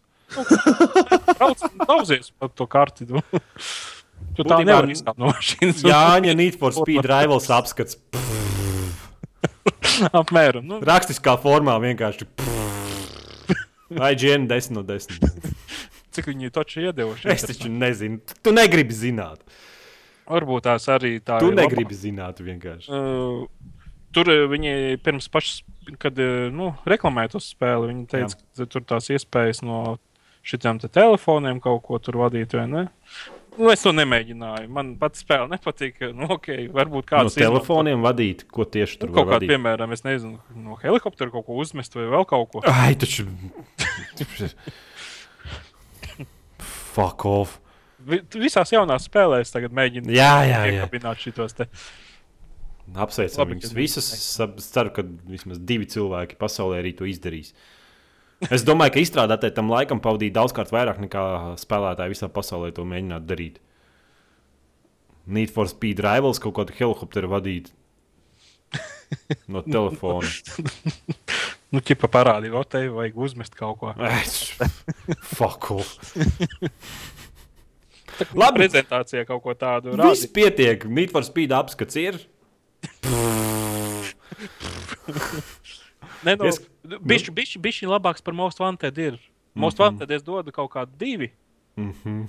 Daudzies 1.85 2.31
pa 2.39 2.49
to 2.49 2.67
karti. 2.67 3.05
Tu, 4.35 4.43
tā 4.43 4.59
nevar 4.65 4.89
izkāpt 4.91 5.19
no 5.21 5.29
mašīnas. 5.31 5.83
Jāņa 5.85 6.33
Need 6.35 6.57
for 6.59 6.73
Speed 6.75 7.05
Rivals 7.07 7.47
apskats. 7.53 7.99
Apmēram. 10.21 10.65
Nu, 10.67 10.79
Rakstiskā 10.83 11.37
formā 11.41 11.77
vienkārši. 11.83 12.27
IGN 13.95 14.47
10 14.49 14.73
no 14.75 14.81
10. 14.83 15.21
cik 16.15 16.27
viņi 16.31 16.51
taču 16.55 16.83
iedevuši? 16.87 17.29
Es 17.31 17.45
taču 17.47 17.69
nezinu. 17.71 18.19
Tu 18.43 18.53
negribi 18.55 18.95
zināt. 18.95 19.43
Varbūt 20.25 20.65
tās 20.65 20.87
arī 20.89 21.19
tā 21.21 21.37
Tu 21.39 21.51
ir 21.51 21.53
labā. 21.53 21.67
negribi 21.67 21.95
zināt 21.97 22.39
vienkārši. 22.41 22.89
Uh, 22.89 23.45
tur 24.15 24.31
eh, 24.33 24.45
viņi 24.49 24.71
pirms 25.05 25.27
pašas, 25.31 25.59
kad 26.01 26.17
eh, 26.17 26.47
nu, 26.55 26.71
reklamēja 26.89 27.35
to 27.35 27.41
spēli, 27.43 27.91
viņi 27.91 28.07
teica, 28.09 28.39
ka 28.57 28.65
tur 28.73 28.87
tās 28.89 29.11
iespējas 29.13 29.61
no 29.67 29.99
šitiem 30.45 30.79
te 30.83 30.87
telefoniem 30.93 31.59
kaut 31.63 31.81
ko 31.87 31.97
tur 31.99 32.19
vadīt, 32.21 32.53
vai 32.57 32.67
ne? 32.69 32.85
Nu, 33.55 33.69
es 33.71 33.81
to 33.85 33.93
nemēģināju. 33.95 34.67
Man 34.75 34.89
pat 34.99 35.15
spēle 35.15 35.47
nepatīk. 35.47 36.01
Nu, 36.13 36.27
okay, 36.35 36.65
varbūt 36.75 37.05
No 37.05 37.09
kāds 37.13 37.37
telefoniem 37.39 38.01
vadīt, 38.03 38.43
ko 38.51 38.65
tieši 38.67 38.97
tur 38.99 39.09
Nu, 39.09 39.15
kaut 39.15 39.29
var 39.29 39.37
kā, 39.37 39.37
vadīt. 39.39 39.53
piemēram, 39.53 39.93
es 39.95 40.03
nezinu, 40.03 40.41
no 40.59 40.75
helikoptera 40.81 41.31
kaut 41.31 41.45
ko 41.47 41.55
uzmest 41.63 41.95
vai 41.95 42.03
vēl 42.11 42.25
kaut 42.27 42.51
ko. 42.51 42.63
Ai, 42.67 42.97
taču. 42.99 43.23
Fuck 46.95 47.25
off. 47.25 47.59
Vi- 48.05 48.21
Visās 48.37 48.69
jaunās 48.71 49.07
spēlēs 49.09 49.51
tagad 49.51 49.71
mēģinu 49.73 50.11
iekabināt 50.13 51.17
šitos 51.23 51.55
te. 51.57 51.65
Apsveicam 52.95 53.49
viņus 53.49 53.73
visus. 53.73 54.11
Es 54.13 54.67
ceru, 54.69 54.91
ka 54.93 55.01
vismaz 55.31 55.57
divi 55.57 55.87
cilvēki 55.89 56.37
pasaulē 56.37 56.83
arī 56.83 56.91
to 56.95 57.07
izdarīs. 57.09 57.53
Es 58.51 58.65
domāju, 58.67 58.91
ka 58.95 58.99
izstrādātāji 59.01 59.55
tam 59.55 59.69
laikam 59.71 60.01
pavadīja 60.03 60.35
daudzkārt 60.35 60.73
vairāk 60.75 60.97
nekā 61.05 61.23
spēlētāji 61.61 62.11
visā 62.13 62.27
pasaulē 62.31 62.69
to 62.75 62.83
mēģinātu 62.87 63.25
darīt. 63.29 63.55
Need 65.25 65.49
for 65.53 65.65
Speed 65.71 65.97
Rivals 66.03 66.39
kaut 66.43 66.55
kādu 66.59 66.71
helikopteru 66.77 67.27
vadīt 67.31 67.65
no 69.47 69.61
telefona. 69.65 70.29
Nu, 71.73 71.79
ķipa 71.83 72.07
parādīja, 72.07 72.53
o, 72.55 72.63
te 72.63 72.87
vajag 72.93 73.17
uzmest 73.19 73.55
kaut 73.57 73.79
ko. 73.81 73.89
Off. 73.91 74.61
Labi. 78.39 78.57
Prezentācijā 78.61 79.25
kaut 79.27 79.43
ko 79.43 79.51
tādu 79.59 79.91
Viss 79.99 80.29
pietiek. 80.31 80.85
Need 80.87 81.11
for 81.11 81.23
Speed 81.27 81.51
apskats 81.57 81.99
ir. 81.99 82.15
Nē, 86.23 86.37
nu, 86.37 86.45
Es- 86.45 86.61
bišķi, 86.83 87.31
bišķi, 87.33 87.59
bišķi 87.61 87.87
labāks 87.87 88.23
par 88.23 88.33
Most 88.33 88.59
Wanted 88.59 88.97
ir. 88.97 89.19
Most 89.55 89.77
Mhm. 89.77 89.83
Wanted 89.85 90.11
es 90.11 90.23
dodu 90.23 90.51
kaut 90.51 90.71
kādu 90.71 90.91
divi 90.97 91.31
Mm 91.77 91.93
-hmm. 92.03 92.27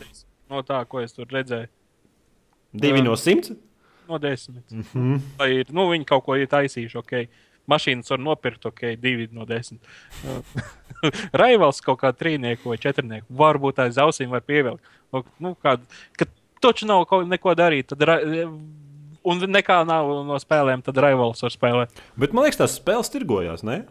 no 0.50 0.62
tā, 0.62 0.84
ko 0.86 1.00
es 1.00 1.12
tur 1.12 1.26
redzēju. 1.26 1.68
Divi 2.74 2.98
Jā. 2.98 3.04
no 3.04 3.14
simts. 3.16 3.52
No 4.08 4.18
desmit. 4.18 4.70
Mm 4.70 4.82
-hmm. 4.94 5.20
Vai 5.38 5.50
ir, 5.60 5.66
nu, 5.72 5.80
viņi 5.90 6.04
kaut 6.04 6.24
ko 6.24 6.34
ir 6.36 6.46
taisījuši, 6.46 6.96
ok. 6.98 7.28
Mašīnas 7.68 8.10
var 8.10 8.18
nopirkt, 8.18 8.66
ok, 8.66 8.80
divi 8.96 9.28
no 9.32 9.44
desmit. 9.44 9.80
Raivals 11.32 11.80
kaut 11.80 11.98
kā 12.00 12.12
trīnieku 12.12 12.70
vai 12.70 12.78
četrnieku. 12.78 13.26
Varbūt 13.30 13.78
aiz 13.84 13.96
ausīm 13.96 14.28
var 14.28 14.40
pievilkt. 14.40 14.82
Nu, 15.12 15.24
Nu, 15.38 15.56
kād, 15.64 15.80
kad 16.18 16.28
taču 16.60 16.86
nav 16.86 17.04
ko, 17.06 17.22
neko 17.24 17.54
darīt, 17.54 17.86
tad 17.86 17.98
un 19.26 19.42
nekā 19.50 19.80
nav 19.88 20.08
no 20.28 20.38
spēlēm, 20.42 20.82
tad 20.86 20.98
Raivals 21.02 21.42
var 21.44 21.52
spēlēt. 21.54 22.00
Bet 22.20 22.34
man 22.36 22.46
liekas, 22.46 22.60
tās 22.62 22.76
spēles 22.78 23.10
tirgojās, 23.12 23.64
ne? 23.66 23.82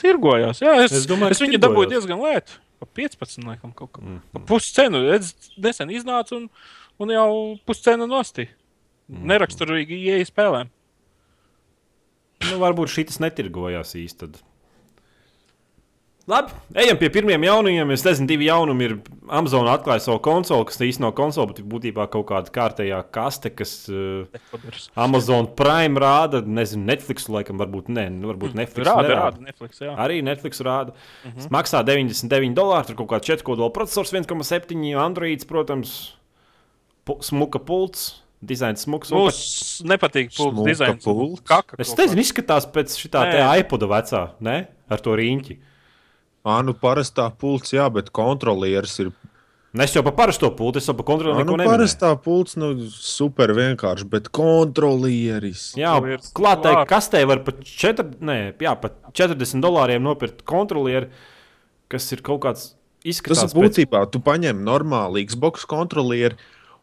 Tirgojās, 0.00 0.60
jā, 0.64 0.74
es, 0.84 0.92
Es 1.00 1.08
domāju, 1.08 1.34
es 1.36 1.40
viņu 1.42 1.54
tirgojās. 1.56 1.66
dabūju 1.68 1.92
diezgan 1.94 2.22
lētu. 2.22 2.60
Pa 2.82 2.88
15, 3.00 3.44
laikam, 3.46 3.72
kaut 3.76 3.92
kā. 3.96 4.02
Mm. 4.02 4.20
Pa 4.34 4.42
puscenu. 4.50 5.04
Es 5.14 5.30
nesen 5.56 5.92
iznācu 5.94 6.36
un, 6.40 6.48
un 7.00 7.12
jau 7.14 7.28
puscenu 7.68 8.08
nostī. 8.10 8.48
Mm. 9.08 9.22
Neraksturīgi 9.30 10.00
ieeja 10.08 10.26
spēlēm. 10.28 10.72
Nu, 12.44 12.58
varbūt 12.60 12.92
šis 12.92 13.20
netirgojās 13.22 13.94
īsti. 13.96 14.26
Tad. 14.26 14.42
Labi, 16.24 16.54
ejam 16.80 16.96
pie 16.96 17.10
pirmiem 17.12 17.42
jaunumiem. 17.44 17.90
Es 17.92 18.00
nezinu, 18.06 18.24
divi 18.30 18.46
jaunumi 18.48 18.86
ir. 18.86 18.94
Amazon 19.28 19.66
atklāja 19.68 20.00
savu 20.06 20.20
konsoli, 20.24 20.64
kas 20.68 20.78
īstenībā 20.80 21.10
nav 21.10 21.12
konsole, 21.16 21.50
bet 21.52 21.60
būtībā 21.68 22.06
kaut 22.12 22.26
kāda 22.30 22.52
kārtējā 22.52 23.00
kaste, 23.12 23.50
kas 23.52 23.72
uh. 23.92 24.24
Amazon 25.04 25.50
Prime 25.56 26.00
rāda. 26.00 26.40
Nezinu, 26.44 26.86
Netflix 26.88 27.28
laikam, 27.32 27.60
varbūt 27.60 27.90
ne. 27.92 28.06
Nu, 28.12 28.30
varbūt 28.32 28.56
Netflix 28.56 28.88
Rāda, 28.88 29.04
nerāda. 29.04 29.26
rāda 29.34 29.48
Netflix. 29.50 29.82
Jā. 29.84 29.92
Arī 30.00 30.18
Netflix 30.24 30.64
rāda. 30.64 30.94
Uh 31.24 31.32
-huh. 31.34 31.48
Maksā 31.52 31.84
99 31.84 32.56
dolāri. 32.56 32.86
Tur 32.86 32.96
kaut 32.96 33.10
kāds 33.12 33.28
4 33.28 33.42
kodola 33.44 33.72
processors, 33.72 34.12
1,7 34.12 34.96
Androids, 34.96 35.44
protams, 35.44 36.16
pu 37.04 37.18
smuka 37.20 37.58
pults, 37.58 38.22
dizains 38.42 38.80
smuks. 38.80 39.10
Mums 39.10 39.82
nepatīk 39.84 40.32
Smuka 40.32 40.64
dizains. 40.64 41.04
pults. 41.04 41.40
Kaka 41.44 41.76
Es 41.78 41.94
nezinu, 41.96 42.20
izskatās 42.20 42.64
pēc 42.64 42.96
šī 42.96 43.08
tā 43.10 43.24
Nē. 43.28 43.60
iPoda 43.60 43.86
vecā, 43.86 44.30
ne? 44.40 44.66
Ar 44.88 45.00
to 45.00 45.10
rīņķi. 45.10 45.58
Ā, 46.44 46.58
nu 46.66 46.74
parastā 46.76 47.30
pults, 47.40 47.72
jā, 47.72 47.86
bet 47.92 48.10
kontrolieris 48.14 48.98
ir. 49.00 49.12
Es 49.80 49.90
jau 49.96 50.04
par 50.06 50.12
parasto 50.14 50.52
pultu, 50.54 50.78
es 50.78 50.86
jau 50.86 50.94
par 50.94 51.06
kontroli 51.08 51.32
Ā, 51.32 51.38
neko 51.40 51.48
nu, 51.48 51.56
nemanīju. 51.56 51.70
parastā 51.72 52.10
pults, 52.22 52.54
nu, 52.60 52.68
super 52.94 53.50
vienkārši, 53.56 54.06
bet 54.12 54.28
kontrolieris. 54.34 55.72
Jā, 55.80 55.96
klātai 56.36 56.74
klāt. 56.76 56.90
kastē 56.92 57.24
var 57.26 57.40
pat, 57.46 57.64
četr, 57.66 58.06
ne, 58.22 58.36
jā, 58.60 58.74
pat 58.78 59.00
40 59.16 59.64
dolāriem 59.64 60.04
nopirkt 60.04 60.44
kontrolieri, 60.46 61.08
kas 61.90 62.06
ir 62.14 62.22
kaut 62.22 62.44
kāds 62.44 62.68
Tas 63.04 63.10
izskatās. 63.16 63.50
ir 63.50 63.58
būtībā, 63.64 64.04
tu 64.12 64.20
paņem 64.24 64.62
normālu 64.64 65.24
Xbox 65.26 65.66
kontrolieri 65.68 66.38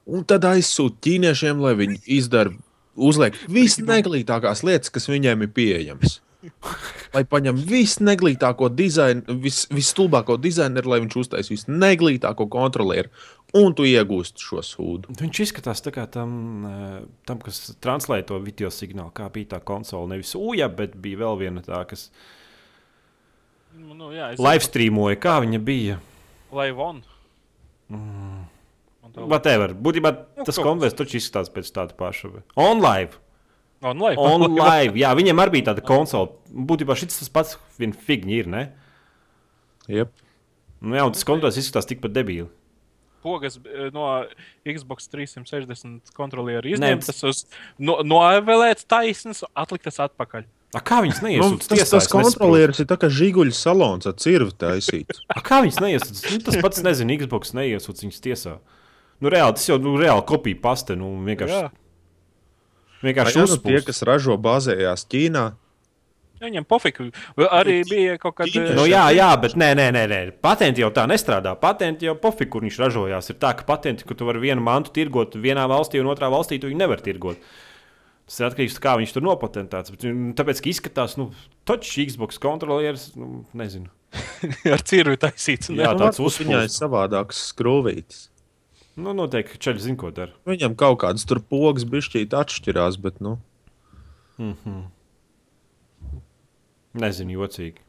un 0.05 0.26
tad 0.28 0.43
aizsūti 0.49 0.99
ķīniešiem, 1.07 1.62
lai 1.64 1.74
viņi 1.80 2.01
izdara, 2.18 2.51
uzliek 2.97 3.38
visneglītākās 3.49 4.66
lietas, 4.68 4.91
kas 4.93 5.07
viņiem 5.09 5.47
ir 5.47 5.53
pieejamas. 5.55 6.20
Lai 7.15 7.23
paņem 7.27 7.59
visneglītāko 7.69 8.71
dizainu, 8.73 9.37
vis, 9.43 9.63
visstulbāko 9.71 10.39
dizaineru, 10.41 10.93
lai 10.93 11.01
viņš 11.03 11.17
uztaisītu 11.21 11.57
visneglītāko 11.57 12.47
kontrolieri, 12.51 13.11
un 13.57 13.75
tu 13.77 13.85
iegūsti 13.85 14.45
šo 14.47 14.65
sūdu. 14.65 15.15
Viņš 15.21 15.41
izskatās 15.45 15.83
tā 15.85 15.93
kā 15.95 16.07
tam, 16.09 16.31
eh, 16.65 16.99
tam 17.29 17.41
kas 17.43 17.75
translē 17.83 18.21
to 18.27 18.39
video 18.41 18.71
signālu, 18.73 19.13
kā 19.13 19.29
bija 19.33 19.57
tā 19.57 19.63
konsole. 19.63 20.09
Nevis 20.13 20.33
UJA, 20.39 20.71
bet 20.73 20.95
bija 20.97 21.23
vēl 21.25 21.43
viena 21.45 21.65
tā, 21.65 21.83
kas 21.89 22.09
Nu, 23.71 23.95
nu, 23.95 24.09
jā, 24.11 24.33
es 24.33 24.41
live 24.41 24.65
streamoja, 24.65 25.17
kā 25.21 25.37
viņa 25.43 25.59
bija. 25.63 25.97
Live 26.51 26.83
on. 26.83 26.99
Mm. 27.91 28.47
Whatever. 29.27 29.73
Būtībā 29.75 30.11
Nu, 30.37 30.45
tas 30.47 30.55
kaut 30.55 30.67
konverts 30.69 30.97
taču 30.99 31.17
izskatās 31.19 31.51
pēc 31.51 31.71
tāda 31.75 31.95
paša. 31.97 32.31
On 32.59 32.83
live. 32.83 33.19
On 33.82 33.97
live. 33.97 34.21
On 34.21 34.43
live. 34.45 34.99
Jā, 34.99 35.11
viņiem 35.17 35.41
arī 35.41 35.57
bija 35.57 35.71
tāda 35.71 35.84
konsole. 35.86 36.36
Būtībā 36.53 36.93
šis 36.99 37.17
tas 37.17 37.32
pats 37.34 37.55
viena 37.82 37.97
figņa 37.97 38.36
ir, 38.38 38.49
ne? 38.51 38.63
Yep. 39.89 40.11
Nu, 40.82 40.97
jā, 40.97 41.05
un 41.07 41.15
tas 41.15 41.25
konverts 41.25 41.57
izskatās 41.61 41.89
tikpat 41.89 42.13
debīli. 42.13 42.47
Pogas 43.21 43.59
eh, 43.61 43.89
no 43.93 44.05
Xbox 44.65 45.09
360 45.13 46.13
kontrolieru 46.17 46.69
Nē, 46.71 46.77
izņemtas 46.77 47.21
uz 47.29 47.43
no, 47.77 47.99
novēlēts 48.05 48.88
taisnas, 48.89 49.43
atliktas 49.53 50.01
atpakaļ. 50.01 50.47
A, 50.71 50.79
kā 50.79 51.01
viņas 51.03 51.19
Nu, 51.19 51.27
neiesūdz? 51.27 51.67
tas, 51.67 51.89
tas 51.91 52.07
kontrolieris 52.09 52.79
ir 52.79 52.88
tā 52.88 52.95
kā 53.01 53.09
žiguļu 53.11 53.53
salons 53.53 54.07
ar 54.07 54.15
cirvi 54.21 54.53
taisīts. 54.55 55.19
A, 55.36 55.41
kā 55.43 55.59
viņas 55.65 55.82
neiesūdz? 55.84 56.21
Nu, 56.32 56.39
tas 56.47 56.57
pats 56.63 56.86
nezinu, 56.86 57.17
Xbox 57.19 57.51
neiesūdz 57.57 58.05
viņas 58.05 58.23
tiesā. 58.23 58.55
Nu, 59.21 59.29
reāli, 59.29 59.57
tas 59.59 59.67
jau 59.67 59.77
nu, 59.84 59.97
reāli 60.01 60.23
kopija 60.29 60.57
paste. 60.63 60.95
Nu, 60.97 61.11
vienkārši 61.27 61.57
Jā. 61.59 61.67
Vienkārši 63.06 63.41
nu, 63.41 63.45
tie, 63.47 63.58
uzspūst. 63.58 63.89
kas 63.89 64.02
ražo 64.08 64.38
bāzējās 64.41 65.08
Ķīnā, 65.12 65.49
Viņam 66.41 66.66
pofiku. 66.66 67.06
Arī 67.54 67.84
bija 67.86 68.16
kaut 68.18 68.34
kāda. 68.39 68.49
Ķīnieši. 68.49 68.78
Nu, 68.80 68.88
jā, 68.89 69.04
jā, 69.14 69.28
bet 69.38 69.54
nē, 69.54 69.68
nē, 69.78 69.88
nē, 69.93 70.06
nē. 70.10 70.22
patenti 70.41 70.82
jau 70.82 70.89
tā 70.93 71.04
nestrādā. 71.10 71.54
Patenti 71.54 72.08
jau 72.10 72.16
pofīgi, 72.18 72.49
kur 72.56 72.66
viņš 72.66 72.80
ražojās. 72.82 73.30
Ir 73.30 73.38
tā, 73.43 73.52
ka 73.60 73.68
patenti, 73.68 74.08
ka 74.10 74.18
tu 74.18 74.26
vari 74.26 74.41
vienu 74.41 74.64
mantu 74.66 74.89
tirgot 74.95 75.38
vienā 75.38 75.68
valstī, 75.70 76.02
un 76.02 76.10
otrā 76.10 76.32
valstī 76.34 76.58
tu 76.58 76.72
viņu 76.72 76.82
nevar 76.82 77.04
tirgot. 77.06 77.38
Tas 78.26 78.39
ir 78.41 78.47
atkarīgs 78.47 78.74
no 78.74 78.80
tā, 78.80 78.84
kā 78.88 78.95
viņš 79.04 79.14
tur 79.14 79.28
nopatentēts. 79.28 79.93
Bet, 79.93 80.08
nu, 80.10 80.34
tāpēc, 80.34 80.64
ka 80.64 80.74
izskatās, 80.74 81.14
nu, 81.22 81.30
taču 81.68 82.08
Xbox 82.10 82.41
kontrolieris, 82.41 83.12
nu, 83.20 83.43
nezinu. 83.54 83.91
ar 84.74 84.82
cirvi 84.82 85.22
taisīts. 85.22 85.70
Jā, 85.70 85.93
tāds 85.93 86.18
Nu, 86.18 86.26
ir 86.26 86.32
uzpūsts. 86.32 86.82
savādāks 86.82 87.45
skrūvītis. 87.52 88.30
Nu, 88.99 89.13
noteikti, 89.15 89.59
čaļi 89.61 89.85
zina, 89.85 89.99
ko 89.99 90.09
dara. 90.15 90.35
Viņam 90.49 90.75
kaut 90.79 90.99
kādas 91.05 91.23
tur 91.27 91.39
pogas 91.39 91.85
bišķīt 91.87 92.33
atšķirās, 92.35 92.97
bet, 93.01 93.21
nu, 93.23 93.37
Nezinu, 97.01 97.37
jocīgi. 97.39 97.79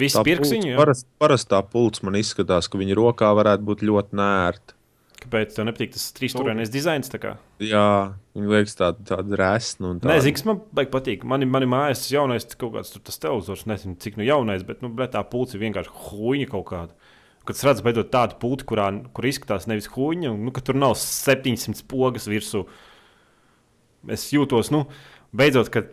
Visi 0.00 0.18
tā 0.18 0.24
pirksiņi, 0.26 0.74
parast, 0.76 1.06
parastā 1.20 1.62
pults 1.64 2.02
man 2.04 2.18
izskatās, 2.18 2.68
ka 2.68 2.80
viņa 2.80 2.96
rokā 2.98 3.30
varētu 3.38 3.64
būt 3.64 3.84
ļoti 3.86 4.18
nērta. 4.18 4.74
Kāpēc 5.16 5.54
tev 5.56 5.64
nepatīk 5.66 5.94
tas 5.94 6.04
trīsstūrainais 6.18 6.70
dizains? 6.70 7.08
tā? 7.08 7.32
Jā, 7.64 8.12
viņa 8.36 8.50
liekas 8.52 8.76
tāda, 8.76 9.00
tāda 9.08 9.38
resna 9.40 9.94
tāda. 9.96 10.18
zini, 10.26 10.36
kas 10.36 10.44
man 10.46 10.60
patīk. 10.92 11.24
Man, 11.24 11.46
man 11.48 11.64
ir 11.64 11.70
mājās 11.72 12.04
tas 12.04 12.12
jaunais 12.12 12.46
kaut 12.52 12.74
kāds 12.76 12.92
tur 12.92 13.02
tas 13.06 13.18
televizors, 13.22 13.64
nezinu, 13.70 13.96
cik 14.02 14.20
nu 14.20 14.26
jaunais, 14.28 14.66
bet 14.68 14.84
nu, 14.84 14.92
tā 14.92 15.22
pulce 15.30 15.56
ir 15.56 15.64
vienkārši 15.64 15.94
huīņa 16.10 16.50
kaut 16.52 16.66
kāda. 16.68 17.05
Kad 17.46 17.60
redzu, 17.62 17.84
beidzot 17.86 18.08
tādu 18.10 18.38
pulti, 18.42 18.66
kurā, 18.66 18.88
kur 19.14 19.26
izskatās 19.28 19.68
nevis 19.70 19.86
huīņa, 19.94 20.32
nu, 20.34 20.50
ka 20.54 20.62
tur 20.66 20.74
nav 20.78 20.96
700 20.98 21.84
pogas 21.86 22.26
virsū. 22.26 22.64
Es 24.10 24.28
jūtos, 24.34 24.70
nu, 24.74 24.84
beidzot, 25.34 25.70
kad 25.74 25.88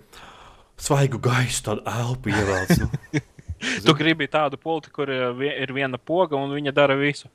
svaigu 0.82 1.20
gaisu 1.24 1.64
tādu 1.70 1.86
elpu 1.90 2.34
ievelc. 2.34 2.82
Nu. 2.84 3.22
Tu 3.86 3.94
gribi 3.96 4.26
tādu 4.28 4.58
politi, 4.60 4.90
kur 4.92 5.08
eh, 5.08 5.30
ir 5.64 5.72
viena 5.72 5.96
poga 5.96 6.36
un 6.36 6.52
viņa 6.52 6.74
dara 6.76 6.98
visu. 7.00 7.30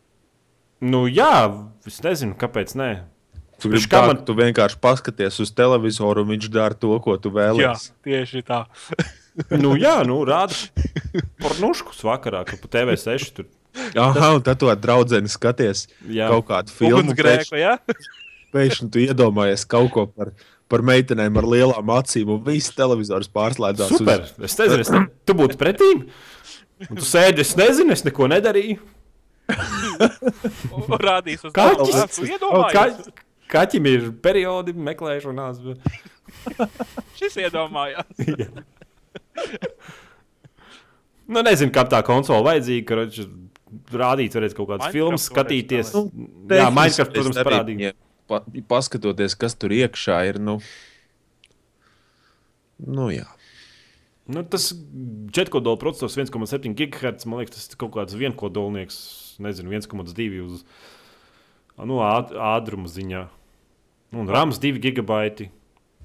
nu, 0.85 1.07
jā, 1.09 1.49
es 1.89 2.03
nezinu, 2.05 2.35
kāpēc 2.37 2.75
nē. 2.77 2.89
Tu, 3.59 3.71
gribi 3.73 3.89
kā 3.91 4.03
man- 4.07 4.21
tu 4.29 4.35
vienkārši 4.37 4.77
paskaties 4.83 5.41
uz 5.41 5.51
televizoru, 5.57 6.27
un 6.27 6.35
viņš 6.35 6.51
dara 6.53 6.77
to, 6.77 6.93
ko 7.01 7.17
tu 7.17 7.33
Jā, 7.33 7.35
vēlēsies. 7.39 7.87
tieši 8.05 8.43
tā. 8.45 8.61
Nu, 9.57 9.73
jā, 9.81 10.03
nu, 10.07 10.21
rāda 10.29 10.53
pornuškus 11.43 12.05
vakarā, 12.05 12.45
ka 12.45 12.61
pa 12.61 12.69
TV6 12.77 13.33
tur. 13.39 13.49
Aha, 14.05 14.35
un 14.37 14.45
tad 14.45 14.61
tu 14.61 14.71
ar 14.71 14.79
draugu 14.81 15.21
skaties 15.31 15.87
Jā. 16.09 16.29
kaut 16.33 16.49
kādu 16.51 16.75
filmu. 16.75 17.03
Ugunsgrēku, 17.03 17.59
jā? 17.61 17.77
Pēkšņi 18.55 18.89
tu 18.93 19.03
iedomājies 19.05 19.67
kaut 19.69 19.91
ko 19.93 20.07
par, 20.09 20.33
par 20.73 20.85
meitenēm 20.87 21.37
ar 21.41 21.49
lielām 21.49 21.91
acīm, 21.99 22.31
un 22.33 22.45
viss 22.47 22.73
televizors 22.77 23.29
pārslēdzās. 23.33 23.93
Super. 23.93 24.25
Es 24.41 24.57
nezinu, 24.61 24.85
es 24.85 24.93
ne... 24.95 25.05
tu 25.29 25.37
būtu 25.37 25.59
pretī. 25.61 25.91
Un 26.89 27.01
tu 27.01 27.05
sēdi, 27.05 27.43
es 27.45 27.57
nezinu, 27.59 27.93
es 27.93 28.05
neko 28.07 28.31
nedarīju. 28.31 28.79
Un 29.49 30.99
Rādīs 31.09 31.45
uz 31.45 31.55
Kaķis. 31.57 32.21
Ka... 32.73 32.87
Kaķim 33.49 33.89
ir 33.89 34.09
periodi 34.25 34.75
meklēšanās. 34.77 35.61
Bet... 35.65 35.79
Šis 37.19 37.39
iedomājās. 37.47 38.11
Nu, 41.29 41.43
nezinu, 41.45 41.73
kā 41.73 41.85
tā 41.89 42.01
konsole 42.05 42.45
vajadzīga. 42.47 42.87
Ka 42.89 43.25
viņš 43.69 43.97
rādīt, 44.03 44.37
varētu 44.37 44.59
kaut 44.59 44.71
kādas 44.73 44.93
filmas, 44.95 45.27
skatīties. 45.31 45.95
spēlēt. 45.95 46.61
Jā, 46.61 46.69
Minecraft, 46.75 47.15
protams, 47.17 47.41
parādīja. 47.49 47.95
Pa, 48.29 48.43
paskatoties, 48.69 49.37
kas 49.41 49.57
tur 49.57 49.73
iekšā 49.73 50.21
ir. 50.29 50.39
Nu, 50.43 50.59
nu 52.85 53.09
jā. 53.13 53.29
Nu, 54.29 54.43
tas 54.45 54.75
četrkodola 55.33 55.81
processors 55.81 56.19
1,7 56.21 56.75
GHz, 56.77 57.25
man 57.25 57.41
liekas, 57.41 57.57
tas 57.57 57.73
ir 57.73 57.81
kaut 57.81 57.95
kāds 57.95 58.17
vienkodolnieks, 58.19 58.99
nezinu, 59.41 59.73
1,2 59.73 60.43
uz 60.45 60.67
nu, 61.89 62.03
ātruma 62.05 62.91
ziņā. 62.93 63.25
Un 64.19 64.29
RAMs 64.29 64.61
2 64.61 64.81
GB, 64.85 65.49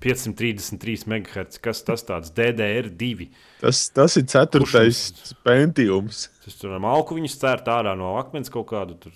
533 0.03 1.07
MHz. 1.07 1.59
Kas 1.63 1.83
tas 1.87 2.03
tāds? 2.07 2.31
DDR2. 2.35 3.29
Tas, 3.61 3.85
tas 3.95 4.17
ir 4.19 4.27
ceturtais 4.31 4.99
pentiums. 5.45 6.27
Tas 6.43 6.59
tur 6.59 6.75
malku 6.83 7.17
viņus 7.17 7.39
cērt 7.39 7.69
ārā 7.71 7.95
no 7.99 8.15
akmens 8.19 8.51
kaut 8.53 8.67
kādu. 8.73 8.97
Tur. 8.99 9.15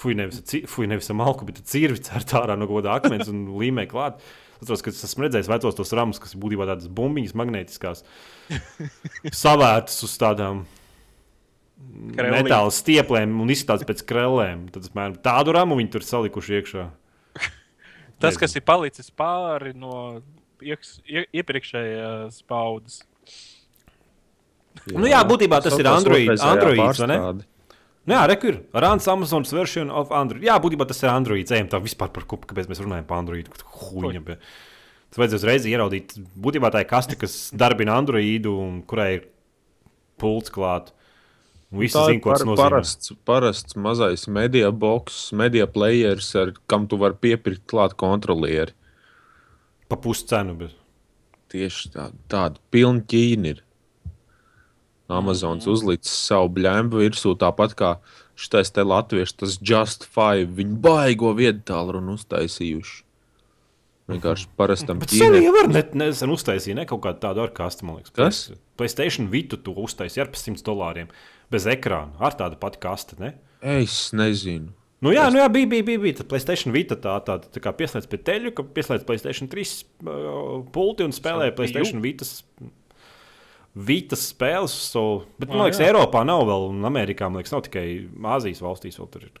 Fui, 0.00 0.14
nevis, 0.16 0.42
fui, 0.68 0.88
nevis 0.88 1.10
ar 1.12 1.18
malku, 1.20 1.48
bet 1.48 1.60
ar 1.60 1.66
cirvi 1.68 2.00
cērt 2.04 2.36
ārā 2.38 2.56
no 2.56 2.68
kāda 2.70 2.98
akmens 3.00 3.32
un 3.32 3.46
līmē 3.60 3.86
klāt. 3.90 4.20
Es 4.60 4.66
atceros, 4.66 4.84
ka 4.84 4.92
es 4.92 5.04
esmu 5.08 5.24
redzējis 5.24 5.48
vecos 5.48 5.76
tos 5.78 5.94
ramus, 5.96 6.20
kas 6.20 6.36
būtībā 6.36 6.66
tādas 6.68 6.90
bumbiņas, 6.92 7.32
magnētiskās, 7.40 8.02
savērtas 9.42 9.96
uz 10.04 10.16
tādām 10.20 10.66
Krellīm. 12.12 12.44
metāla 12.44 12.72
stieplēm 12.74 13.38
un 13.40 13.52
izskatās 13.52 13.86
pēc 13.88 14.02
krellēm. 14.08 14.66
Tad, 14.74 14.90
mēram, 14.96 15.16
tādu 15.24 15.54
ramu 15.56 15.78
viņi 15.80 15.92
tur 15.94 16.04
salikuši 16.04 16.58
iekšā. 16.58 16.84
Tas, 18.20 18.36
kas 18.40 18.54
ir 18.58 18.64
palicis 18.68 19.10
pāri 19.16 19.72
no 19.76 20.20
ieks, 20.60 20.98
ie, 21.08 21.24
iepriekšējās 21.40 22.42
paudzes. 22.50 23.00
Nu 24.94 25.08
jā, 25.10 25.20
būtībā 25.26 25.58
tas 25.64 25.76
ir 25.78 25.88
Android- 25.90 26.30
Androids, 26.40 27.00
vai 27.00 27.08
ne? 27.10 27.16
pārstrāde. 27.18 27.46
Nu, 28.06 28.14
jā, 28.16 28.22
rekur, 28.30 28.56
Rāns 28.72 29.06
Amazons 29.12 29.52
version 29.52 29.90
of 29.92 30.10
Android. 30.16 30.42
Jā, 30.42 30.56
būtībā 30.62 30.86
tas 30.88 31.02
ir 31.02 31.10
Android. 31.12 31.50
Ejam 31.52 31.68
tā 31.68 31.80
vispār 31.82 32.08
par 32.12 32.24
kupu, 32.24 32.48
kāpēc 32.50 32.70
mēs 32.70 32.80
runājam 32.80 33.06
par 33.06 33.18
Android. 33.20 33.48
Huņa, 33.76 34.22
bet 34.24 34.40
tas 35.10 35.20
vajadzēja 35.20 35.40
uzreiz 35.42 35.66
ieraudzīt. 35.68 36.14
Būtībā 36.38 36.70
tā 36.72 36.80
ir 36.84 36.88
kaste, 36.90 37.18
kas 37.20 37.50
darbina 37.52 37.98
Androidu 38.00 38.54
un 38.58 38.80
kurai 38.88 39.10
ir 39.18 39.28
pults 40.18 40.50
klāt. 40.50 40.92
Visi 41.70 41.94
Tā 41.94 42.06
zina, 42.08 42.18
ir 42.18 42.22
par, 42.24 42.42
parasts, 42.58 43.12
parasts 43.24 43.76
mazais 43.78 44.26
media 44.26 44.72
box, 44.74 45.28
media 45.32 45.68
players, 45.70 46.32
ar 46.34 46.50
kam 46.66 46.88
tu 46.90 46.98
vari 46.98 47.14
piepirkt 47.14 47.62
klāt 47.70 47.94
kontrolieri. 47.94 48.74
Pa 49.90 49.98
puscenu. 49.98 50.56
Bet... 50.58 50.74
Tieši 51.50 51.92
tāda, 51.94 52.16
tāda 52.30 52.62
pilna 52.70 53.02
ķīna 53.10 53.54
ir. 53.54 53.62
Amazons 55.10 55.66
Mhm. 55.66 55.72
uzlicis 55.72 56.12
savu 56.26 56.48
blēmu 56.54 57.02
virsū, 57.02 57.34
tāpat 57.38 57.74
kā 57.74 57.98
šitais 58.38 58.70
te 58.70 58.82
latviešu, 58.86 59.36
tas 59.42 59.58
Just 59.58 60.06
Five. 60.06 60.50
Viņi 60.54 60.76
baigo 60.80 61.34
vietu 61.34 61.62
tālruni 61.72 62.14
uztaisījuši. 62.14 63.02
Vienkārši 64.14 64.48
parastam 64.58 65.00
Sony 65.04 65.20
ķīnē. 65.20 65.42
jau 65.44 65.52
var 65.56 65.70
net, 65.72 65.94
nesen 65.98 66.32
uztaisīja 66.34 66.78
ne, 66.80 66.86
kaut 66.90 67.02
kādu 67.04 67.22
tādu 67.22 67.44
ar 67.44 67.52
kastu, 67.56 67.86
man 67.88 68.00
liekas. 68.00 68.14
Kas? 68.16 68.40
Playstation 68.80 69.30
Vitu 69.32 69.58
to 69.60 69.74
uztaisīja 69.84 70.26
ar 70.26 70.32
pa 70.34 70.40
100 70.40 70.64
dolāriem. 70.66 71.08
Bez 71.50 71.66
ekrāna. 71.70 72.14
Ar 72.22 72.36
tādu 72.38 72.58
pati 72.60 72.78
kastu, 72.82 73.16
ne? 73.22 73.34
Es 73.60 74.10
nezinu. 74.16 74.72
Nu 75.00 75.14
jā, 75.14 75.22
nu 75.32 75.40
jā, 75.40 75.46
bija, 75.48 75.66
bija, 75.70 75.84
bija, 75.86 76.00
bija. 76.02 76.18
Tad 76.18 76.28
Playstation 76.28 76.74
Vita 76.76 76.96
tā, 77.00 77.14
tā, 77.24 77.38
tā 77.40 77.62
kā 77.64 77.72
pieslēdz 77.72 78.08
pie 78.12 78.18
teļu, 78.20 78.52
ka 78.52 78.66
pieslēdz 78.76 79.06
Playstation 79.08 79.48
3 79.48 79.70
uh, 79.72 80.60
pulti 80.74 81.06
un 81.06 81.14
spēlē 81.16 81.48
Savu 81.48 81.56
Playstation 81.62 82.02
Vitas. 82.04 82.34
Vitas 83.70 84.24
spēles, 84.32 84.72
so, 84.90 85.22
bet 85.38 85.48
man 85.48 85.62
Ah, 85.62 85.68
liekas, 85.68 85.78
jā. 85.80 85.92
Eiropā 85.92 86.24
nav 86.26 86.42
vēl, 86.48 86.64
un 86.72 86.84
Amerikā 86.88 87.28
man 87.30 87.38
liekas, 87.38 87.52
nav 87.54 87.62
tikai 87.68 87.84
Āzijas 88.34 88.60
valstīs. 88.66 88.98
Vēl 88.98 89.08
tur 89.14 89.28
ir. 89.28 89.32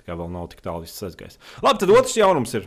Tā 0.00 0.06
kā 0.06 0.16
vēl 0.16 0.30
nav 0.32 0.48
tik 0.50 0.62
tālu 0.64 0.86
viss 0.86 1.04
aizgājis. 1.04 1.36
Labi, 1.62 1.82
tad 1.82 1.92
otrs 1.92 2.16
jaunums 2.16 2.54
ir. 2.56 2.64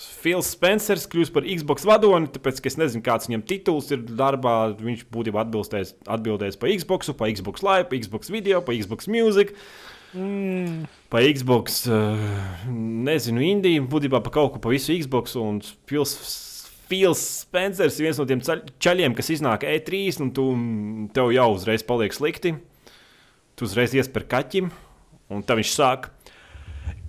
Fils 0.00 0.48
Spencers 0.54 1.04
kļūst 1.12 1.32
par 1.34 1.44
Xbox 1.44 1.84
vadoni, 1.84 2.30
tāpēc, 2.32 2.62
es 2.70 2.78
nezinu, 2.80 3.02
kāds 3.04 3.28
viņam 3.28 3.42
tituls 3.48 3.90
ir 3.92 4.02
darbā. 4.04 4.72
Viņš 4.78 5.04
būtībā 5.12 5.42
atbildēs, 5.44 5.92
atbildēs 6.08 6.56
par 6.60 6.72
Xbox, 6.72 7.12
par 7.16 7.32
Xbox 7.32 7.64
Live, 7.66 7.88
par 7.90 8.00
Xbox 8.00 8.32
Video, 8.32 8.62
par 8.64 8.78
Xbox 8.78 9.10
Music. 9.12 9.52
Mm. 10.16 10.88
Pa 11.12 11.20
Xbox, 11.26 11.84
uh, 11.92 12.16
nezinu, 12.70 13.44
Indiju, 13.44 13.84
būtībā 13.92 14.22
pa 14.24 14.32
kaut 14.34 14.56
ko 14.56 14.62
pa 14.64 14.72
visu 14.72 14.96
Xbox. 14.96 15.36
Un 15.36 15.60
Fils, 15.90 16.16
Fils 16.88 17.26
Spencers 17.44 18.00
ir 18.00 18.08
viens 18.08 18.20
no 18.20 18.28
tiem 18.30 18.40
čaļiem, 18.80 19.14
kas 19.18 19.32
iznāk 19.36 19.68
E3, 19.68 20.04
un 20.24 20.32
tu, 20.34 20.48
tev 21.16 21.32
jau 21.36 21.50
uzreiz 21.58 21.84
paliek 21.86 22.16
slikti. 22.16 22.56
Tu 23.52 23.68
uzreiz 23.68 23.92
ies 23.92 24.08
par 24.08 24.24
kaķim, 24.24 24.72
un 25.28 25.44
tad 25.44 25.60
viņš 25.60 25.76
sāk. 25.76 26.08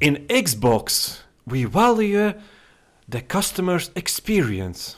In 0.04 0.26
Xbox, 0.28 1.22
we 1.48 1.64
value 1.64 2.34
the 3.12 3.22
customer's 3.22 3.92
experience. 3.96 4.98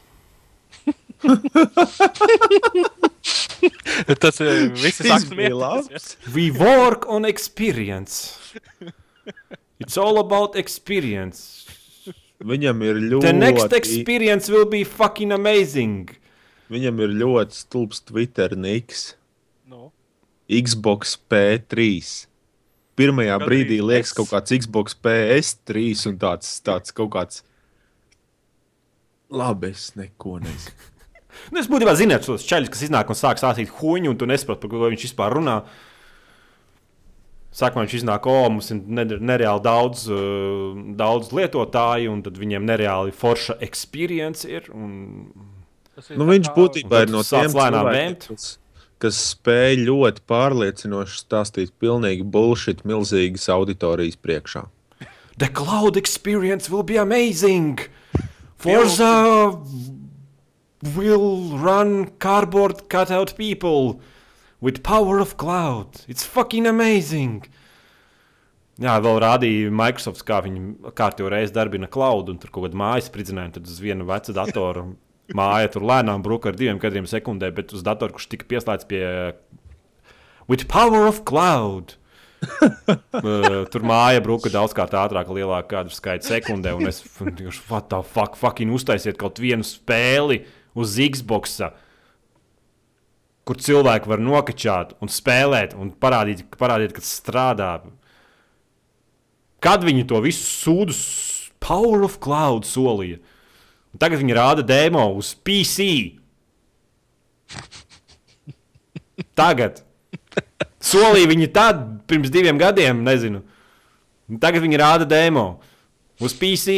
Tas 4.20 4.40
ir 4.44 4.74
viss 4.76 5.00
bija 5.32 5.56
labs. 5.56 6.18
We 6.36 6.52
work 6.52 7.08
on 7.08 7.24
experience. 7.26 8.38
It's 9.80 9.98
all 9.98 10.20
about 10.20 10.56
experience. 10.56 11.66
Viņam 12.44 12.84
ir 12.84 13.00
ļoti. 13.00 13.24
The 13.24 13.34
next 13.34 13.74
experience 13.76 14.50
will 14.52 14.68
be 14.68 14.84
fucking 14.84 15.32
amazing. 15.32 16.10
Viņam 16.74 17.00
ir 17.06 17.16
ļoti 17.22 17.56
stulbs 17.64 18.04
Twitter 18.04 18.56
niks. 18.60 19.14
Nu, 19.70 19.92
Xbox 20.52 21.16
P3. 21.32 21.88
Pirmajā 23.00 23.40
Gandrīz 23.40 23.48
brīdī 23.48 23.80
liekas 23.82 24.12
S. 24.12 24.18
kaut 24.20 24.30
kāds 24.34 24.52
Xbox 24.60 24.98
PS3 25.00 26.08
un 26.12 26.20
tāds, 26.22 26.52
tāds 26.66 26.92
kaut 26.94 27.14
kāds. 27.16 27.42
Labi, 29.34 29.72
es 29.74 29.94
neko 30.00 30.40
nezinu. 30.44 30.90
Nu, 31.50 31.58
es 31.58 31.66
būtībā 31.66 31.96
zinu 31.98 32.14
tos 32.22 32.44
čaļus, 32.46 32.70
kas 32.70 32.84
iznāk 32.86 33.10
un 33.10 33.18
sāk 33.18 33.40
sāstīt 33.42 33.72
huņu, 33.80 34.12
un 34.14 34.18
tu 34.22 34.28
nesaproti, 34.30 34.62
par 34.62 34.70
ko 34.70 34.90
viņš 34.92 35.06
vispār 35.08 35.34
runā. 35.34 35.56
Sākumā 37.54 37.84
viņš 37.88 37.96
iznāk, 38.00 38.28
o, 38.30 38.36
mums 38.54 38.70
ir 38.74 38.80
ne- 38.86 39.18
nereāli 39.18 39.62
daudz, 39.66 40.04
uh, 40.14 40.78
daudz 40.98 41.32
lietotāju, 41.34 42.12
un 42.14 42.22
tad 42.26 42.38
viņiem 42.38 42.66
nereāli 42.70 43.14
forša 43.18 43.58
experience 43.66 44.46
ir. 44.50 44.70
Un... 44.74 44.94
ir 45.98 46.22
Nu, 46.22 46.30
viņš 46.30 46.52
būtībā 46.56 47.04
ir 47.06 47.14
no 47.14 47.22
tiem 47.26 47.50
cilvēkiem, 47.50 48.16
kas, 48.30 48.48
kas 49.02 49.20
spēj 49.34 49.84
ļoti 49.84 50.26
pārliecinoši 50.30 51.20
stāstīt 51.26 51.74
pilnīgi 51.82 52.26
bullshit 52.26 52.86
milzīgas 52.90 53.50
auditorijas 53.54 54.18
priekšā. 54.22 54.68
The 55.38 55.50
cloud 55.50 55.98
experience 55.98 56.70
will 56.70 56.86
be 56.86 56.98
amazing. 57.02 57.82
Forza 58.64 59.60
will 60.96 61.58
run 61.58 62.12
cardboard 62.20 62.88
cutout 62.90 63.36
people 63.36 64.00
with 64.62 64.84
power 64.84 65.20
of 65.20 65.36
cloud. 65.38 66.02
It's 66.08 66.24
fucking 66.24 66.66
amazing. 66.66 67.44
Jā, 68.82 68.96
vēl 69.04 69.20
rādīja 69.22 69.72
Microsoft, 69.76 70.24
kā 70.26 70.40
viņi 70.46 70.94
kārtībā 70.98 71.30
reizē 71.36 71.54
darbina 71.60 71.90
cloud, 71.92 72.32
un 72.32 72.40
tur 72.42 72.50
kaut 72.56 72.70
kāda 72.70 72.80
mājas 72.80 73.10
spridzināja. 73.12 73.58
Tad 73.60 73.68
uz 73.70 73.82
viena 73.84 74.08
veca 74.08 74.34
datora 74.34 74.88
māja 75.40 75.74
tur 75.76 75.86
lēnām 75.92 76.24
bruka 76.26 76.50
ar 76.50 76.58
diviem 76.58 76.80
kadriem 76.82 77.10
sekundē, 77.10 77.52
bet 77.54 77.76
uz 77.76 77.84
datora, 77.86 78.16
kurš 78.16 78.32
tika 78.32 78.48
pieslēgts 78.50 78.88
pie 78.90 79.04
With 80.48 80.68
power 80.68 81.06
of 81.08 81.24
cloud. 81.24 81.96
Uh, 83.24 83.64
tur 83.72 83.84
māja 83.86 84.20
bruka 84.26 84.50
daudzkārt 84.52 84.96
ātrāk, 84.98 85.30
lielāka 85.32 85.78
kādu 85.78 85.94
skaitu 85.94 86.28
sekundē. 86.28 86.74
Un 86.76 86.90
es 86.90 86.98
vienkārši, 87.06 87.62
what 87.70 87.88
the 87.92 88.02
fuck, 88.04 88.36
fucking 88.40 88.74
uztaisiet 88.74 89.20
kaut 89.22 89.40
vienu 89.40 89.64
spēli 89.64 90.42
uz 90.76 90.98
Xbox, 90.98 91.60
kur 93.48 93.60
cilvēki 93.62 94.10
var 94.12 94.24
nokačāt 94.24 94.96
un 95.04 95.12
spēlēt 95.14 95.78
un 95.78 95.94
parādīt, 95.94 96.44
parādīt 96.60 96.96
ka 96.98 97.06
strādā. 97.06 97.70
Kad 99.64 99.86
viņi 99.88 100.08
to 100.10 100.20
visu 100.26 100.44
sūdu 100.44 100.98
Power 101.64 102.04
of 102.04 102.20
Cloud 102.24 102.68
solīja. 102.68 103.22
Un 103.94 104.02
tagad 104.02 104.20
viņi 104.20 104.36
rāda 104.36 104.66
demo 104.66 105.06
uz 105.16 105.32
PC. 105.46 106.18
Tagad. 109.38 109.84
Solīja 110.84 111.30
viņi 111.32 111.48
tad, 111.56 111.84
pirms 112.12 112.32
diviem 112.34 112.58
gadiem, 112.60 113.04
nezinu. 113.08 113.40
Tagad 114.42 114.64
viņi 114.66 114.80
rāda 114.82 115.06
demo 115.08 115.46
uz 116.24 116.34
PC. 116.36 116.76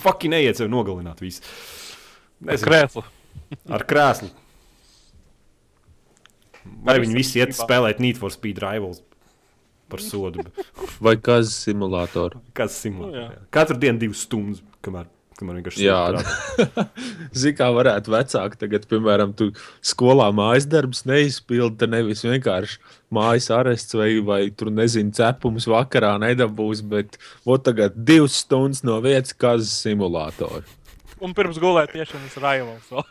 Fucking 0.00 0.32
neiet 0.34 0.58
sev 0.60 0.68
nogalināt 0.72 1.20
visu. 1.24 1.42
Nezinu, 2.44 2.68
Krēslu. 2.70 3.02
ar 3.68 3.84
krēslu. 3.88 4.30
Vai 6.84 6.98
viņi 7.02 7.16
visi 7.16 7.40
iet 7.40 7.54
spēlēt 7.56 8.00
Need 8.00 8.18
for 8.20 8.32
Speed 8.32 8.60
Rivals 8.62 9.00
par 9.90 10.00
sodu? 10.04 10.44
Vai 11.02 11.16
kāds 11.18 11.52
simulātors? 11.64 12.38
Kāds 12.56 12.76
Nu, 12.76 12.82
simulācijas? 12.84 13.32
jā. 13.34 13.40
Katru 13.56 13.76
dienu 13.82 13.98
divas 14.00 14.22
stundas, 14.26 14.60
kamēr, 14.84 15.08
kamēr 15.40 15.56
vienkārši 15.58 15.84
Jā, 15.84 15.98
sūta 16.14 16.84
Zini, 17.40 17.56
kā 17.58 17.66
varētu 17.74 18.12
vecāki 18.14 18.56
tagad, 18.60 18.82
piemēram, 18.90 19.30
tu 19.36 19.44
skolā 19.84 20.32
mājas 20.36 20.66
darbus 20.70 21.02
neizpildi, 21.08 21.78
tad 21.80 21.90
nevis 21.94 22.24
vienkārši 22.26 22.76
mājas 23.14 23.50
arests 23.54 23.94
vai, 23.98 24.10
vai 24.24 24.42
tur 24.54 24.68
nezinu, 24.74 25.14
cepums 25.16 25.66
vakarā 25.70 26.12
nedabūs, 26.22 26.80
bet 26.92 27.08
ot 27.44 27.60
tagad 27.66 27.92
divas 27.96 28.34
stundas 28.44 28.82
no 28.86 28.96
vietas, 29.04 29.32
kas 29.34 29.62
simulātori. 29.80 30.64
Un 31.20 31.34
pirms 31.36 31.58
gulētiešanas 31.60 32.36
raivals 32.40 32.86
vēl. 32.92 33.04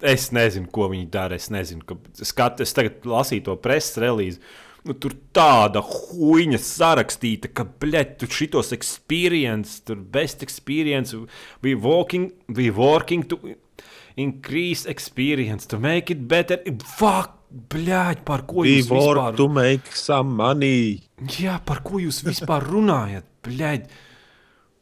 Es 0.00 0.30
nezinu, 0.32 0.64
ko 0.72 0.88
viņi 0.88 1.10
dara. 1.12 1.36
Es 1.36 1.50
nezinu, 1.52 1.84
ka 1.84 1.96
skat, 2.24 2.62
es 2.64 2.72
tagad 2.76 3.04
lasīju 3.08 3.44
to 3.50 3.56
preses 3.60 3.98
relīzi. 4.00 4.40
Nu, 4.88 4.94
tur 4.96 5.12
tāda 5.36 5.82
huīņa 5.84 6.58
sarakstīta, 6.64 7.50
ka, 7.52 7.66
blēķ, 7.82 8.14
tur 8.22 8.30
šitos 8.32 8.72
experience, 8.72 9.82
tur 9.84 9.98
best 10.00 10.44
experience, 10.46 11.16
we 11.60 11.74
walking, 11.76 12.30
we 12.48 12.70
working 12.72 13.26
to 13.28 13.38
increase 14.16 14.86
experience, 14.88 15.66
to 15.66 15.78
make 15.78 16.10
it 16.10 16.24
better. 16.28 16.62
Fuck, 16.96 17.36
blēķ, 17.50 18.24
par 18.24 18.46
ko 18.48 18.64
We 18.64 18.78
jūs 18.78 18.88
work 18.88 19.18
vispār 19.18 19.36
to 19.36 19.48
make 19.52 19.92
some 19.96 20.36
money. 20.40 21.02
Jā, 21.36 21.58
par 21.66 21.82
ko 21.84 22.00
jūs 22.00 22.22
vispār 22.26 22.64
runājat? 22.70 23.28
Bļaļ. 23.44 23.84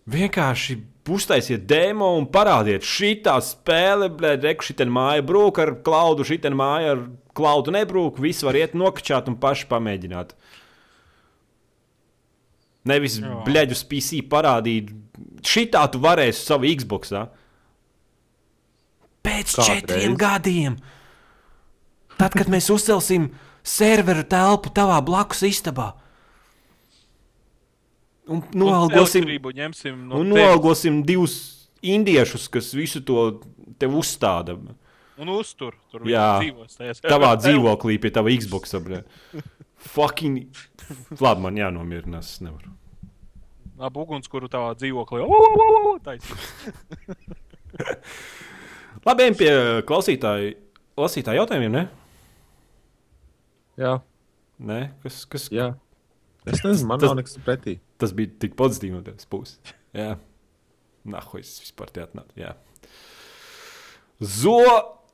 Vienkārši 0.09 0.79
uztaisiet 1.15 1.65
demo 1.69 2.13
un 2.19 2.27
parādiet, 2.31 2.85
šī 2.85 3.15
tā 3.25 3.37
spēle, 3.45 4.11
reku, 4.43 4.67
šī 4.67 4.87
māja 4.93 5.25
brūk 5.27 5.61
ar 5.63 5.75
klaudu, 5.85 6.27
šī 6.27 6.41
māja 6.53 6.95
ar 6.97 7.03
klaudu 7.39 7.75
nebrūk. 7.75 8.21
Visi 8.23 8.47
var 8.47 8.59
iet 8.59 8.77
nokačāt 8.79 9.31
un 9.31 9.39
paši 9.41 9.69
pamēģināt. 9.71 10.35
Nevis 12.89 13.19
uz 13.21 13.83
PC 13.85 14.23
parādīt, 14.31 14.93
šī 15.45 15.67
tā 15.75 15.85
tu 15.93 16.01
varēsi 16.01 16.47
savu 16.47 16.71
Xbox. 16.73 17.13
Pēc 19.27 19.53
Kādreiz. 19.53 19.67
četriem 19.67 20.15
gadiem, 20.17 20.79
tad, 22.17 22.33
kad 22.33 22.49
mēs 22.49 22.71
uzcelsim 22.73 23.29
serveru 23.67 24.25
telpu 24.25 24.73
tavā 24.73 25.03
blakus 25.05 25.43
istabā. 25.45 25.93
Un 28.29 28.43
noalgosim, 28.61 29.25
ņemsim 29.25 30.03
no 30.09 30.21
un 30.21 30.29
noalgosim 30.35 31.01
divus 31.07 31.37
indiešus, 31.81 32.49
kas 32.53 32.73
visu 32.77 33.01
to 33.07 33.41
tev 33.81 33.95
uzstāda. 33.99 34.59
Un 35.19 35.31
uztur. 35.35 35.75
Tur 35.91 36.05
Jā. 36.07 36.39
dzīvos. 36.43 36.77
tajā 36.79 36.99
Tavā 37.09 37.33
dzīvoklī 37.43 37.99
pie 38.03 38.11
tava 38.15 38.31
Xbox. 38.35 38.75
Fucking. 39.95 40.45
Labi, 41.23 41.45
man 41.47 41.59
jānomierinās. 41.59 42.35
Es 42.37 42.43
nevaru. 42.45 42.75
Ap 43.79 43.97
ugunskura 43.97 44.51
tavā 44.51 44.75
dzīvoklī. 44.79 45.23
Labi, 49.07 49.25
ejam 49.25 49.37
pie 49.39 49.51
klausītāju, 49.89 50.55
lasītāju 50.99 51.43
jautājumiem. 51.43 51.73
Ne? 51.79 51.85
Jā, 53.79 53.99
Nē, 54.59 54.79
kas, 55.05 55.23
kas, 55.31 55.45
Jā. 55.55 55.73
Es 56.49 56.65
nezinu, 56.65 56.89
man 56.91 56.99
Tas- 56.99 57.13
nav 57.13 57.21
nekas 57.21 57.39
pretī. 57.47 57.79
Tas 58.01 58.15
bija 58.17 58.33
tik 58.47 58.57
pozitīvi 58.59 58.97
no 58.97 59.03
tevis 59.07 59.29
puses. 59.31 59.59
Jā, 59.97 60.17
nahuj, 61.09 61.43
es 61.45 61.59
vispār 61.63 61.93
te 61.95 62.05
atnācu. 62.05 62.35
Jā. 62.39 62.55
Zo, 64.19 64.59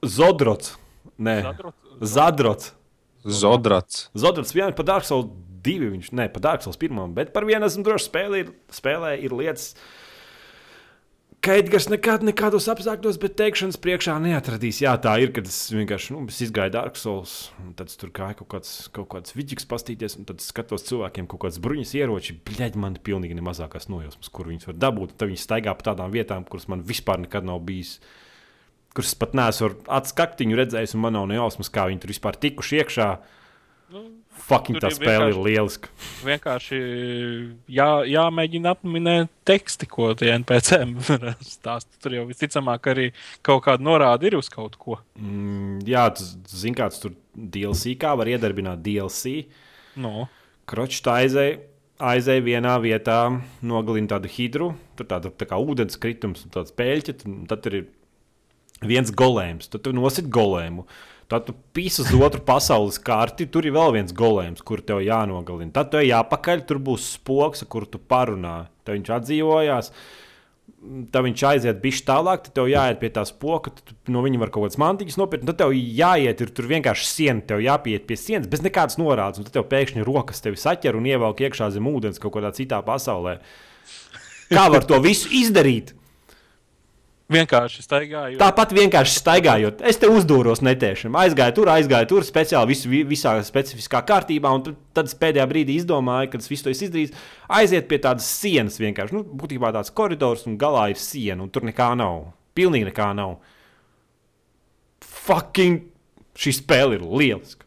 Zodrots. 0.04 0.74
Nē, 1.20 1.38
Zadrots? 2.00 2.72
Zodrats. 3.24 4.08
Zodrots 4.18 4.52
vienam 4.54 4.74
par 4.76 4.88
Dark 4.88 5.06
Souls 5.08 5.28
2, 5.64 5.90
viņš 5.94 6.10
ne 6.16 6.26
par 6.32 6.44
Dark 6.44 6.64
Souls 6.64 6.76
1, 6.80 7.12
bet 7.16 7.32
par 7.36 7.46
vienu 7.48 7.68
esmu 7.68 7.84
droši 7.86 8.08
spēlē, 8.08 8.42
ir, 8.44 8.50
spēlē 8.74 9.14
ir 9.24 9.36
lietas. 9.36 9.72
Ka 11.44 11.58
Edgars 11.60 11.90
nekad, 11.92 12.22
nekādos 12.24 12.64
apstākļos, 12.72 13.18
bet 13.20 13.34
teikšanas 13.36 13.76
priekšā 13.84 14.14
neatradīs. 14.24 14.78
Jā, 14.80 14.94
tā 14.96 15.12
ir, 15.20 15.28
kad 15.36 15.44
es 15.44 15.58
vienkārši 15.74 16.14
nu, 16.14 16.22
es 16.32 16.38
izgāju 16.46 16.72
Dark 16.72 16.96
Souls, 16.96 17.34
un 17.60 17.74
tad 17.76 17.92
tur 18.00 18.08
gāju 18.16 18.38
kaut 18.38 18.48
kāds, 18.54 18.70
kaut 18.96 19.10
kāds 19.12 19.34
vidžiks 19.36 19.68
pastīties, 19.68 20.14
un 20.16 20.24
tad 20.30 20.40
skatos 20.40 20.86
cilvēkiem 20.88 21.28
kaut 21.28 21.42
kādas 21.42 21.60
bruņas 21.60 21.92
ieroči. 22.00 22.38
Bļaigi, 22.48 22.80
man 22.80 22.96
ir 22.96 23.04
pilnīgi 23.04 23.36
ne 23.36 23.44
mazākās 23.44 23.90
nojausmas, 23.92 24.32
kur 24.32 24.48
viņas 24.48 24.70
var 24.70 24.78
dabūt. 24.86 25.12
Tad 25.20 25.28
viņi 25.34 25.42
staigā 25.42 25.76
pa 25.76 25.90
tādām 25.90 26.14
vietām, 26.16 26.48
kuras 26.48 26.64
man 26.72 26.86
vispār 26.88 27.20
nekad 27.26 27.44
nav 27.44 27.60
bijis. 27.68 27.98
Kuras 28.96 29.12
pat 29.20 29.36
neesmu 29.36 29.68
ar 29.68 29.76
atskaktiņu 30.00 30.62
redzējis, 30.62 30.96
un 30.96 31.04
man 31.04 31.18
nav 31.18 31.28
ne 31.28 31.36
jausmas, 31.42 31.68
kā 31.68 31.84
viņi 31.92 32.06
tur 32.06 32.14
vispār 32.14 32.40
tikuši 32.40 32.80
iekšā. 32.80 33.10
Nu, 33.92 34.00
Fucking 34.48 34.78
tā 34.80 34.88
spēle 34.90 35.28
ir 35.28 35.34
vienkārši- 35.36 35.44
lieliska. 35.44 35.88
vienkārši 36.24 36.78
jā, 37.68 37.88
jāmēģina 38.10 38.72
apminēt 38.74 39.28
teksti, 39.46 39.86
ko 39.92 40.08
tie 40.18 40.32
NPC 40.38 40.80
stāsta. 41.54 41.90
Tur 42.02 42.16
jau 42.16 42.24
visticamāk 42.26 42.88
arī 42.90 43.10
kaut 43.44 43.62
kāda 43.66 43.84
norāde 43.84 44.24
ir 44.30 44.36
uz 44.38 44.48
kaut 44.52 44.78
ko. 44.80 44.98
Mm, 45.20 45.84
jā, 45.86 46.06
tas 46.16 46.32
zina, 46.48 46.80
kāds 46.80 46.98
tur 47.04 47.14
DLC, 47.36 47.94
kā 48.00 48.14
var 48.18 48.26
iedarbināt 48.32 48.82
DLC. 48.82 49.44
No. 49.96 50.28
Kročs 50.66 51.02
tā 51.04 51.20
aizēja. 51.24 51.60
Aizēja 52.04 52.42
vienā 52.42 52.72
vietā, 52.82 53.20
nogalina 53.62 54.08
tādu 54.16 54.26
hidru, 54.28 54.72
tur 54.98 55.06
tāda 55.06 55.30
tā 55.30 55.46
kā 55.46 55.54
ūdens 55.62 55.94
kritums, 56.02 56.42
un 56.42 56.50
tāds 56.56 56.72
pēļķis. 56.74 57.22
Tad 57.52 57.68
ir 57.70 57.84
viens 58.82 59.12
golēms, 59.14 59.70
tad 59.70 59.84
tu 59.86 59.92
nosit 59.94 60.26
golēmu. 60.34 60.82
Tad 61.30 61.46
tu 61.48 61.54
pīsi 61.76 62.02
uz 62.04 62.10
otru 62.20 62.42
pasaules 62.44 62.98
karti, 63.00 63.46
tur 63.48 63.64
ir 63.64 63.72
vēl 63.76 63.94
viens 63.96 64.12
golēms, 64.16 64.60
kur 64.66 64.82
tev 64.84 65.00
jānogalina. 65.04 65.72
Tad 65.72 65.94
tev 65.94 66.04
jāpakaļ, 66.04 66.66
tur 66.68 66.82
būs 66.84 67.14
spoks, 67.16 67.64
ar 67.64 67.70
kuru 67.72 67.88
tu 67.94 68.00
parunā. 68.00 68.58
Tad 68.84 68.98
viņš 68.98 69.10
atdzīvojās. 69.18 69.90
Tad 71.12 71.24
viņš 71.24 71.42
aiziet 71.48 71.80
bišķi 71.80 72.04
tālāk, 72.10 72.42
tad 72.44 72.56
tev 72.58 72.68
jāiet 72.68 73.00
pie 73.00 73.08
tā 73.16 73.22
spoka, 73.24 73.72
tad 73.72 74.12
no 74.12 74.20
viņa 74.24 74.42
var 74.42 74.52
kaut 74.52 74.66
kādas 74.66 74.80
mantiņas 74.82 75.16
nopirkt. 75.16 75.46
Tad 75.48 75.62
tev 75.62 75.72
jāiet, 75.72 76.44
ir 76.44 76.52
tur 76.52 76.68
vienkārši 76.68 77.08
siena, 77.08 77.44
tev 77.48 77.64
jāpieiet 77.64 78.04
pie 78.08 78.20
sienas, 78.20 78.50
bez 78.52 78.60
nekādas 78.64 79.00
norādes. 79.00 79.46
Tad 79.46 79.56
tev 79.56 79.68
pēkšņi 79.72 80.04
rokas 80.04 80.44
tevi 80.44 80.60
saķer 80.60 81.00
un 81.00 81.08
ievelk 81.08 81.40
iekšā 81.40 81.70
zem 81.72 81.88
ūdens 81.88 82.20
kaut 82.20 82.36
kādā 82.36 82.52
citā 82.56 82.82
pasaulē. 82.84 83.38
Kā 84.52 84.68
var 84.68 84.84
to 84.84 85.00
visu 85.00 85.32
izdarīt? 85.32 85.96
Vienkārši 87.34 87.82
staigāju. 87.84 88.38
Tāpat 88.40 88.72
vienkārši 88.76 89.16
staigājot, 89.18 89.80
es 89.90 89.98
te 90.00 90.08
uzdūros 90.10 90.62
netiešām. 90.64 91.16
Aizgāju 91.18 91.54
tur, 91.58 91.70
aizgāju 91.72 92.08
tur, 92.12 92.26
speciāli 92.26 92.70
visu, 92.72 92.88
vi- 92.92 93.04
visā 93.08 93.32
specifiskā 93.44 94.00
kārtībā. 94.06 94.52
Un 94.54 94.76
tad 94.94 95.06
pēdējā 95.20 95.46
brīdī 95.50 95.78
izdomāju, 95.80 96.30
kad 96.32 96.40
es 96.44 96.48
visu 96.52 96.64
to 96.68 96.70
esmu 96.74 96.88
izdarījis, 96.88 97.14
aiziet 97.60 97.88
pie 97.90 97.98
tādas 97.98 98.28
sienas 98.28 98.78
vienkārši. 98.78 99.12
Nu, 99.18 99.24
būtībā 99.24 99.72
tāds 99.74 99.90
koridors 99.94 100.46
un 100.46 100.58
galā 100.58 100.88
ir 100.94 100.96
siena, 100.96 101.42
un 101.42 101.50
tur 101.50 101.62
nekā 101.66 101.90
nav. 101.96 102.32
Pilnīgi 102.54 102.92
nekā 102.92 103.10
nav. 103.18 103.38
Fucking 105.04 105.80
šī 106.36 106.52
spēle 106.60 106.98
ir 106.98 107.04
lieliska. 107.06 107.64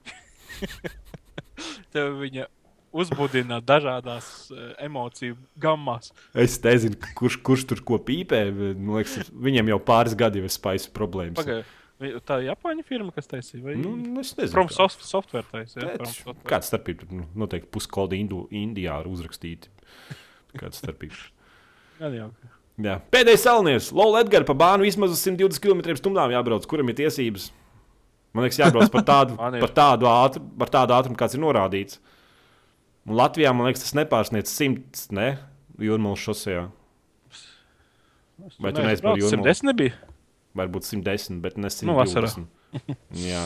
Tev 1.94 2.18
viņa 2.22 2.48
uzbudina 2.96 3.60
dažādās 3.62 4.28
uh, 4.52 4.72
emociju 4.84 5.36
gammās. 5.62 6.12
Es 6.34 6.56
nezinu, 6.64 6.98
kurš, 7.18 7.40
kurš 7.46 7.66
tur 7.72 7.82
ko 7.88 8.00
pīpē. 8.04 8.42
Man 8.54 8.98
liekas, 9.00 9.30
viņam 9.34 9.74
jau 9.74 9.80
pāris 9.90 10.16
gadi 10.18 10.42
ir 10.44 10.52
spējas 10.54 10.88
problēmas. 10.96 11.38
Pagaid, 11.42 11.66
vi- 12.04 12.14
tā 12.26 12.40
ir 12.42 12.50
Japāņu 12.52 12.86
firma, 12.88 13.12
kas 13.16 13.28
taisīja? 13.32 13.64
Vai 13.66 13.76
Nu, 13.80 13.96
es 14.22 14.34
nezinu. 14.38 14.52
From 14.56 14.70
soft, 14.74 15.04
Software 15.06 15.46
taisīja? 15.52 15.98
Kāda 16.48 16.64
starpība? 16.66 17.04
Tur, 17.06 17.16
nu, 17.22 17.28
Noteikti 17.36 17.72
puskodi 17.74 18.20
Indu, 18.24 18.46
Indijā 18.52 19.00
ir 19.04 19.12
uzrakstīti. 19.12 19.72
Kāda 20.58 20.74
starpība? 20.78 21.18
Gan 22.02 22.14
jau. 22.14 22.32
Jā. 22.78 23.00
Pēdējais 23.10 23.42
salnieks. 23.42 23.88
Lola 23.98 24.20
Edgars 24.22 24.46
pa 24.46 24.54
bānu 24.54 24.86
vismaz 24.86 25.10
uz 25.16 25.24
120 25.26 25.58
km/h 25.64 26.28
jābrauc. 26.36 26.68
Kuram 26.70 26.92
ir 26.94 26.98
tiesības? 27.00 27.48
Man 28.38 28.46
liekas, 28.46 28.60
jābrauc 28.62 28.92
par 28.94 29.02
tādu, 29.08 29.34
par 29.64 29.72
tādu, 29.74 30.06
ātru, 30.12 30.44
par 30.62 30.70
tādu 30.70 30.94
ātrumu, 30.94 31.18
kāds 31.18 31.34
ir 31.34 31.42
norādīts. 31.42 31.98
Un 33.08 33.16
Latvijā, 33.16 33.54
man 33.56 33.70
liekas, 33.70 33.86
tas 33.86 33.96
nepārsniedz 33.96 34.52
100, 34.52 35.08
ne? 35.16 35.30
Jūrmālas 35.80 36.26
šosejā. 36.26 36.66
Vai 38.60 38.74
tu 38.76 38.84
neesi 38.84 39.06
par 39.06 39.16
jūrmālu? 39.16 39.46
110 39.48 39.70
nebija. 39.70 39.96
Varbūt 40.58 40.90
110, 40.90 41.40
bet 41.44 41.56
ne 41.62 41.72
120. 41.72 41.88
Nu, 41.88 41.96
vasarā. 41.98 42.34
Jā. 43.24 43.46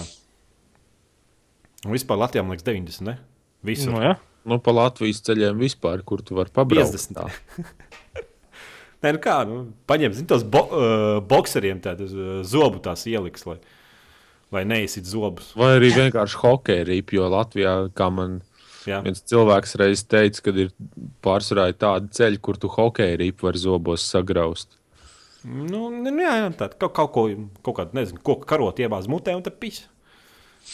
Un 1.85 1.93
vispār 1.93 2.19
Latvijā, 2.23 2.43
man 2.45 2.55
liekas, 2.55 2.65
90, 2.67 3.05
ne? 3.05 3.15
Visur. 3.65 3.93
Nu, 3.93 4.01
ja? 4.01 4.15
Nu, 4.49 4.57
pa 4.63 4.73
Latvijas 4.73 5.21
ceļiem 5.27 5.61
vispār, 5.61 6.01
kur 6.07 6.23
tu 6.25 6.39
vari 6.39 6.53
pabraukt. 6.53 6.97
50. 6.97 7.19
tā. 7.19 8.25
Nē, 9.01 9.15
nu 9.15 9.21
kā, 9.21 9.39
nu, 9.49 9.61
paņem 9.89 10.13
zin, 10.13 10.27
tos 10.29 10.43
bo 10.45 10.61
uh, 10.67 11.21
bokseriem 11.25 11.81
tādas 11.81 12.13
uh, 12.13 12.41
zobu 12.45 12.81
tās 12.85 13.07
ieliks, 13.09 13.47
lai, 13.49 13.57
lai 14.53 14.61
neizsit 14.69 15.09
zobus. 15.09 15.53
Vai 15.57 15.75
arī 15.79 15.89
vienkārši 15.95 16.37
hokeja 16.41 16.85
rīp, 16.89 17.13
jo 17.17 17.29
Latvijā, 17.33 17.75
kā 17.97 18.11
man 18.13 18.41
Jā, 18.89 19.01
viens 19.05 19.21
cilvēks 19.29 19.75
reiz 19.81 20.03
teica, 20.09 20.47
kad 20.47 20.59
ir 20.63 20.71
pārsvarā 21.25 21.67
tādi 21.77 22.09
ceļi, 22.17 22.39
kur 22.41 22.57
tu 22.61 22.71
hokeja 22.71 23.19
rīp 23.21 23.43
var 23.45 23.59
zobos 23.61 24.05
sagraust. 24.09 24.73
nu, 25.89 25.89
nu, 25.89 26.15
jā, 26.21 26.37
jā 26.43 26.49
tā 26.57 26.69
kaut, 26.73 26.93
kaut 26.97 27.11
ko, 27.13 27.27
kaut 27.65 27.77
kādu, 27.81 27.97
nezinu, 27.97 28.21
ko 28.25 28.39
karot 28.41 28.81
iebāz 28.81 29.09
mutē 29.11 29.37
un 29.37 29.45
tad 29.45 29.59
pis. 29.61 29.83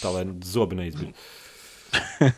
Tā 0.01 0.11
lai 0.13 0.25
zobi 0.43 0.77
neizbīd. 0.79 1.15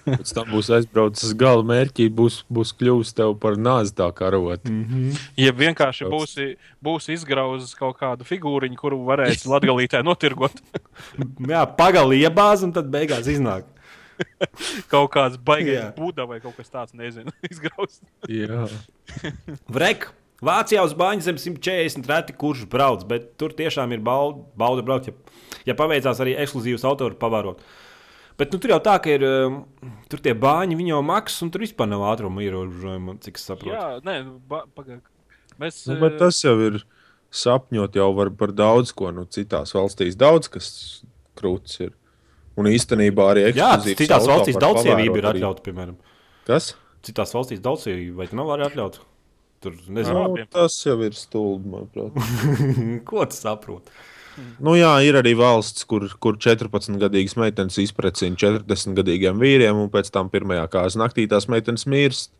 Pēc 0.05 0.31
tam 0.35 0.51
būs 0.51 0.69
aizbraucis 0.77 1.29
uz 1.29 1.33
gala 1.37 1.63
mērķī, 1.65 2.05
būs, 2.13 2.43
būs 2.53 2.71
kļuvis 2.77 3.15
tev 3.17 3.33
par 3.41 3.57
nāzi 3.59 3.95
tā 3.97 4.09
karot. 4.15 4.61
Mm. 4.69 5.15
Ja 5.39 5.53
vienkārši 5.55 6.09
būsi, 6.11 6.47
būsi 6.85 7.15
izgrauzis 7.17 7.73
kaut 7.77 7.97
kādu 8.01 8.27
figūriņu, 8.27 8.77
kuru 8.79 9.01
varēsi 9.07 9.49
latgalītē 9.49 10.03
notirgot, 10.05 10.61
Jā, 11.53 11.65
pagali 11.79 12.21
iebāz 12.21 12.63
un 12.67 12.75
tad 12.75 12.91
beigās 12.93 13.29
iznāk. 13.31 13.67
kaut 14.93 15.11
kāds 15.15 15.39
baigais 15.41 15.91
būda 15.97 16.25
vai 16.29 16.39
kaut 16.43 16.57
kas 16.59 16.71
tāds, 16.71 16.95
nezinu, 16.97 17.33
izgrauzis. 17.51 18.01
Jā, 18.29 18.65
Vrek! 19.75 20.09
Vācijā 20.39 20.79
uz 20.87 20.93
Bāņu 20.95 21.25
zem 21.25 21.35
140 21.35 22.05
reti 22.07 22.31
kurš 22.39 22.63
brauc, 22.71 23.01
bet 23.09 23.33
tur 23.35 23.51
tiešām 23.51 23.91
ir 23.91 23.99
bauda, 23.99 24.39
bauda 24.55 24.85
braukt, 24.87 25.09
ja, 25.09 25.39
ja 25.67 25.75
paveicās 25.75 26.21
arī 26.23 26.37
ekskluzīvas 26.39 26.85
autoru 26.87 27.17
pavārot. 27.19 27.59
Bet 28.39 28.53
nu, 28.55 28.59
tur 28.63 28.71
jau 28.71 28.77
tā, 28.79 28.93
ka 29.03 29.11
ir 29.11 29.25
um, 29.27 29.57
tur 30.07 30.21
tie 30.23 30.31
bāņi, 30.31 30.77
viņi 30.79 30.93
jau 30.93 31.01
maksā, 31.03 31.41
un 31.43 31.51
tur 31.51 31.65
vispār 31.65 31.89
nav 31.91 32.05
ātruma 32.13 32.45
ierobežojuma, 32.45 33.17
cik 33.25 33.35
es 33.35 33.49
saprotu. 33.49 33.73
Jā, 33.75 33.97
nē, 34.05 34.15
ba- 34.47 34.63
pagaid. 34.77 35.03
Mēs. 35.59 35.81
nu, 35.89 35.97
bet 35.99 36.15
tas 36.21 36.39
jau 36.39 36.55
ir 36.63 36.79
sapņot 37.35 37.99
jau 37.99 38.07
var 38.15 38.31
par 38.39 38.53
daudz 38.55 38.93
ko. 38.95 39.11
Nu, 39.11 39.25
citās 39.27 39.75
valstīs 39.75 40.15
daudz 40.15 40.47
kas 40.53 40.69
krūts 41.39 41.81
ir. 41.83 41.91
Un 42.59 42.67
īstenībā 42.67 43.29
arī 43.33 43.45
Jā 43.47 43.71
ekskluzīvs 43.75 44.01
citās 44.01 44.25
auto 44.25 44.33
valstīs 44.33 44.59
daudzsievība 44.59 45.21
ir 45.21 45.27
atļauta, 45.33 45.63
piemēram. 45.63 45.95
Kas? 46.49 46.73
Citās 47.05 47.31
valstīs 47.35 47.61
daudzsievība, 47.63 48.23
vai 48.23 48.27
nav 48.35 48.53
arī 48.55 48.67
atļauta? 48.67 49.05
Tur 49.63 49.75
nezinu, 49.91 50.15
Jā. 50.15 50.27
Nu, 50.31 50.45
tas 50.55 50.75
jau 50.85 50.95
ir 51.03 51.15
stulbi, 51.19 51.67
manuprāt. 51.73 52.15
ko 53.09 53.25
tu 53.27 53.35
saproti. 53.35 53.91
Nu, 54.63 54.73
jā, 54.77 54.91
ir 55.03 55.17
arī 55.19 55.33
valsts, 55.35 55.83
kur, 55.87 56.05
kur 56.23 56.37
14-gadīgas 56.39 57.35
meitenes 57.39 57.79
izprecina 57.83 58.39
40-gadīgiem 58.39 59.39
vīriem, 59.41 59.81
un 59.83 59.89
pēc 59.91 60.11
tam 60.15 60.29
pirmajā 60.31 60.63
kārtas 60.71 60.95
naktī 60.99 61.25
tās 61.31 61.49
meitenes 61.51 61.83
mirst. 61.91 62.31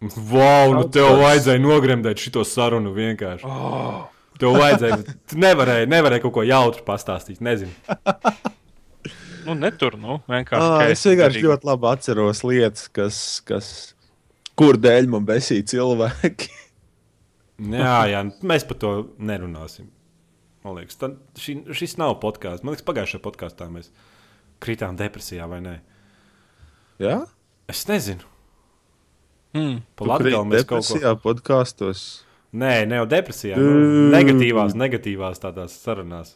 Wow, 0.00 0.72
nu 0.78 0.86
tev 0.88 1.18
vajadzēja 1.20 1.60
nogremdēt 1.60 2.22
šo 2.24 2.44
sarunu 2.48 2.94
vienkārši. 2.96 3.44
Oh. 3.44 4.06
Tev 4.40 4.56
vajadzēja, 4.56 5.02
tu 5.28 5.36
nevarēji, 5.42 5.90
nevarēji 5.92 6.24
kaut 6.24 6.38
ko 6.38 6.46
jautru 6.48 6.86
pastāstīt, 6.86 7.44
nezinu. 7.44 7.74
Nu, 9.46 9.56
netur, 9.58 9.96
nu, 10.00 10.18
vienkārši. 10.30 10.68
Ka 10.80 10.90
es 10.92 11.04
vienkārši 11.06 11.38
derīgi. 11.38 11.48
ļoti 11.48 11.68
labi 11.70 11.88
atceros 11.90 12.42
lietas, 12.46 12.88
kas, 12.92 13.20
kas 13.48 13.70
kur 14.58 14.78
dēļ 14.80 15.08
man 15.12 15.26
besīja 15.28 15.66
cilvēki. 15.74 16.50
Jā, 17.60 17.96
jā, 18.08 18.20
mēs 18.48 18.64
par 18.64 18.78
to 18.80 18.90
nerunāsim. 19.20 19.90
Man 20.64 20.78
liekas, 20.78 20.96
tad, 20.96 21.18
šī, 21.36 21.58
šis 21.76 21.98
nav 22.00 22.14
podkāsts. 22.22 22.64
Man 22.64 22.72
liekas, 22.72 22.86
pagājušajā 22.88 23.20
podkāstā 23.24 23.66
mēs 23.68 23.90
kritām 24.64 24.96
depresijā 24.96 25.44
vai 25.48 25.58
nē. 25.64 25.74
Jā, 27.04 27.18
Es 27.70 27.86
nezinu. 27.86 28.26
Mm. 29.54 29.80
Pa 29.98 30.06
Latviju 30.10 30.42
mēs 30.48 30.66
kaut 30.66 30.82
ko. 30.82 30.94
depresijā 30.94 31.14
podkāstos. 31.22 32.02
Nē, 32.50 32.72
ne 32.90 32.98
jau 32.98 33.06
depresijā. 33.10 33.58
Nu, 33.58 34.10
negatīvās, 34.10 34.74
negatīvās 34.78 35.42
tādās 35.42 35.76
sarunās. 35.84 36.34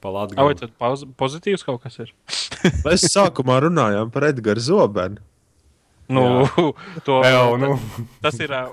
Pa 0.00 0.08
Ah, 0.16 0.24
vai 0.48 0.54
poz- 0.80 1.04
pozitīvs 1.20 1.60
kaut 1.66 1.82
kas 1.84 1.98
ir? 2.00 2.14
Mēs 2.86 3.04
sākumā 3.12 3.58
runājām 3.66 4.08
par 4.14 4.24
Edgars 4.30 4.64
Zobenu. 4.70 5.20
Nu, 6.10 6.22
to, 7.06 7.20
Jau, 7.22 7.52
nu. 7.60 7.76
Tas 8.24 8.34
ir 8.42 8.50
uh, 8.50 8.72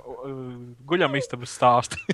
guļamistabas 0.89 1.51
stāsts. 1.53 1.99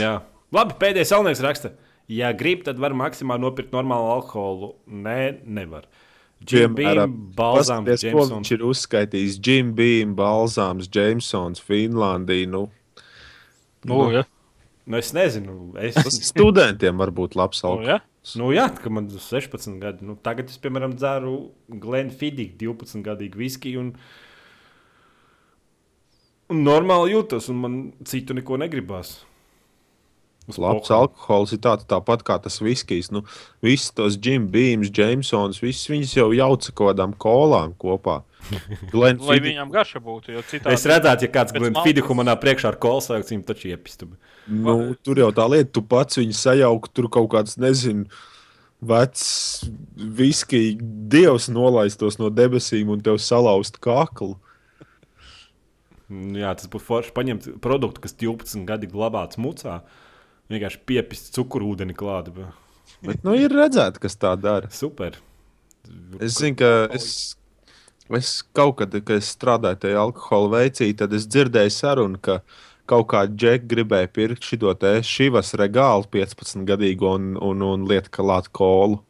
Jā. 0.00 0.18
Labi, 0.52 0.74
pēdējais 0.82 1.12
salnieks 1.14 1.40
raksta. 1.44 1.70
Ja 2.10 2.32
grib, 2.34 2.64
tad 2.66 2.78
var 2.82 2.90
maksimāli 2.98 3.44
nopirkt 3.46 3.70
normālu 3.74 4.10
alkoholu. 4.16 4.72
Nē, 4.90 5.38
nevar. 5.46 5.86
Jim 6.50 6.72
Beam, 6.74 7.12
Balzāms, 7.36 8.00
Jamesons. 8.02 8.32
viņš 8.32 8.50
ir 8.56 8.62
uzskaitījis. 8.66 9.36
Jim 9.44 9.70
Beam, 9.76 10.14
Balzāms, 10.18 10.88
Jamesons, 10.92 11.60
Finlandija. 11.62 12.48
Nu, 12.50 12.64
nu, 13.86 13.98
ja. 14.16 14.24
Nu, 14.90 14.98
es 14.98 15.12
nezinu. 15.14 15.52
Es, 15.78 15.94
tas 15.94 16.16
studentiem 16.26 16.98
var 16.98 17.12
būt 17.14 17.36
labs 17.38 17.60
Nu, 17.62 17.68
alkohols. 17.70 17.90
ja. 17.92 18.00
nu, 18.40 18.48
jā, 18.56 18.64
kad 18.74 18.90
man 18.96 19.06
ir 19.06 19.22
16 19.22 19.76
gadi. 19.82 20.02
Nu, 20.08 20.16
tagad 20.18 20.50
es, 20.50 20.58
piemēram, 20.58 20.96
dzeru 20.98 21.36
Glenfiddich 21.70 22.56
12 22.58 23.04
gadīgu 23.06 23.38
viskiju. 23.38 23.84
Un, 23.86 23.92
un 26.50 26.62
normāli 26.66 27.14
jūtos, 27.14 27.46
un 27.52 27.60
man 27.62 27.76
citu 28.08 28.34
neko 28.34 28.58
negribās. 28.60 29.20
Labs 30.50 30.88
pohu. 30.88 30.96
alkohols 31.04 31.52
ir 31.54 31.60
tāds 31.62 31.86
tāpat 31.86 32.24
kā 32.26 32.40
tas 32.42 32.56
viskijs. 32.58 33.12
Nu, 33.14 33.22
Visus 33.62 33.92
tos 33.94 34.16
Jim 34.18 34.48
Beams, 34.50 34.90
Jamesons, 34.90 35.60
visus 35.62 35.86
viņus 35.92 36.16
jau 36.16 36.30
jauca 36.34 36.72
kaut 36.72 36.90
kādām 36.90 37.14
kolām 37.22 37.76
kopā. 37.78 38.22
Glenn 38.92 39.20
Lai 39.20 39.36
Fiddich- 39.38 39.46
viņam 39.52 39.70
garša 39.74 40.00
būtu. 40.04 40.32
jo 40.34 40.42
Citādi... 40.48 40.72
Es 40.74 40.86
redzētu, 40.88 41.26
ja 41.28 41.32
kāds 41.34 41.52
Pēc 41.54 41.60
Glenfiddichu 41.66 42.14
maltas- 42.14 42.20
manā 42.22 42.34
priekšā 42.40 42.72
ar 42.72 42.78
kolu 42.82 43.02
sākts, 43.04 43.30
viņam 43.32 43.44
taču 43.50 43.70
iepistu. 43.70 44.08
Nu, 44.50 44.76
tur 45.06 45.20
jau 45.22 45.30
tā 45.36 45.46
lieta, 45.52 45.70
tu 45.78 45.82
pats 45.86 46.18
viņu 46.18 46.34
sajauki, 46.34 46.90
tur 46.96 47.08
kaut 47.12 47.28
kāds, 47.36 47.58
nezinu, 47.60 48.06
vecs 48.80 49.24
viskija 49.96 50.78
dievs 51.12 51.50
nolaistos 51.52 52.16
no 52.18 52.30
debesīm 52.32 52.88
un 52.94 53.02
tev 53.04 53.18
salauzt 53.20 53.76
kaklu. 53.84 54.38
Jā, 56.10 56.54
tas 56.58 56.66
būtu 56.66 56.82
forši 56.88 57.12
paņemt 57.14 57.44
produktu, 57.62 58.02
kas 58.02 58.16
12 58.18 58.64
gadi 58.66 58.88
glabāts 58.90 59.38
mucā. 59.38 59.80
Vienkārši 60.50 60.80
piepist 60.90 61.30
cukurūdeni 61.36 61.94
klāt. 61.94 62.32
Bet, 63.06 63.20
nu, 63.22 63.36
ir 63.38 63.52
redzēts, 63.54 64.00
kas 64.02 64.16
tā 64.18 64.32
dara. 64.40 64.66
Super. 64.74 65.14
Es 66.18 66.34
zinu, 66.40 66.56
ka 66.58 66.70
es, 66.96 67.36
es 68.18 68.40
kaut 68.56 68.78
kad, 68.80 68.94
kad 69.04 69.16
es 69.16 69.30
strādāju 69.34 69.80
tajā 69.84 70.00
alkohola 70.00 70.58
veicī, 70.58 70.90
tad 70.96 71.12
es 71.16 71.28
dzirdēju 71.30 71.74
sarunu, 71.74 72.20
ka 72.22 72.40
kaut 72.90 73.06
kāda 73.12 73.36
džeka 73.36 73.68
gribēja 73.70 74.10
pirkt 74.10 74.46
šo 74.46 74.74
te 74.74 74.96
šivas 75.06 75.54
regālu 75.58 76.08
15 76.10 76.66
gadīgo 76.66 77.14
un, 77.18 77.36
un, 77.38 77.62
un 77.62 77.86
lietu 77.86 78.10
klāt 78.10 78.50
kolu. 78.52 79.00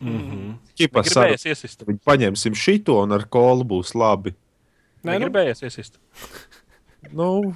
Mm 0.00 0.18
-hmm. 0.18 0.54
Gribējies 0.78 1.46
iesist. 1.46 1.82
viņi 1.86 1.98
paņemsim 2.06 2.54
šito 2.54 3.02
un 3.02 3.12
ar 3.12 3.24
kolu 3.28 3.64
būs 3.64 3.94
labi. 3.94 4.34
Nē, 5.04 5.18
nu, 5.18 5.26
Gribējies 5.26 5.62
iesist. 5.62 5.98
Nu, 7.12 7.54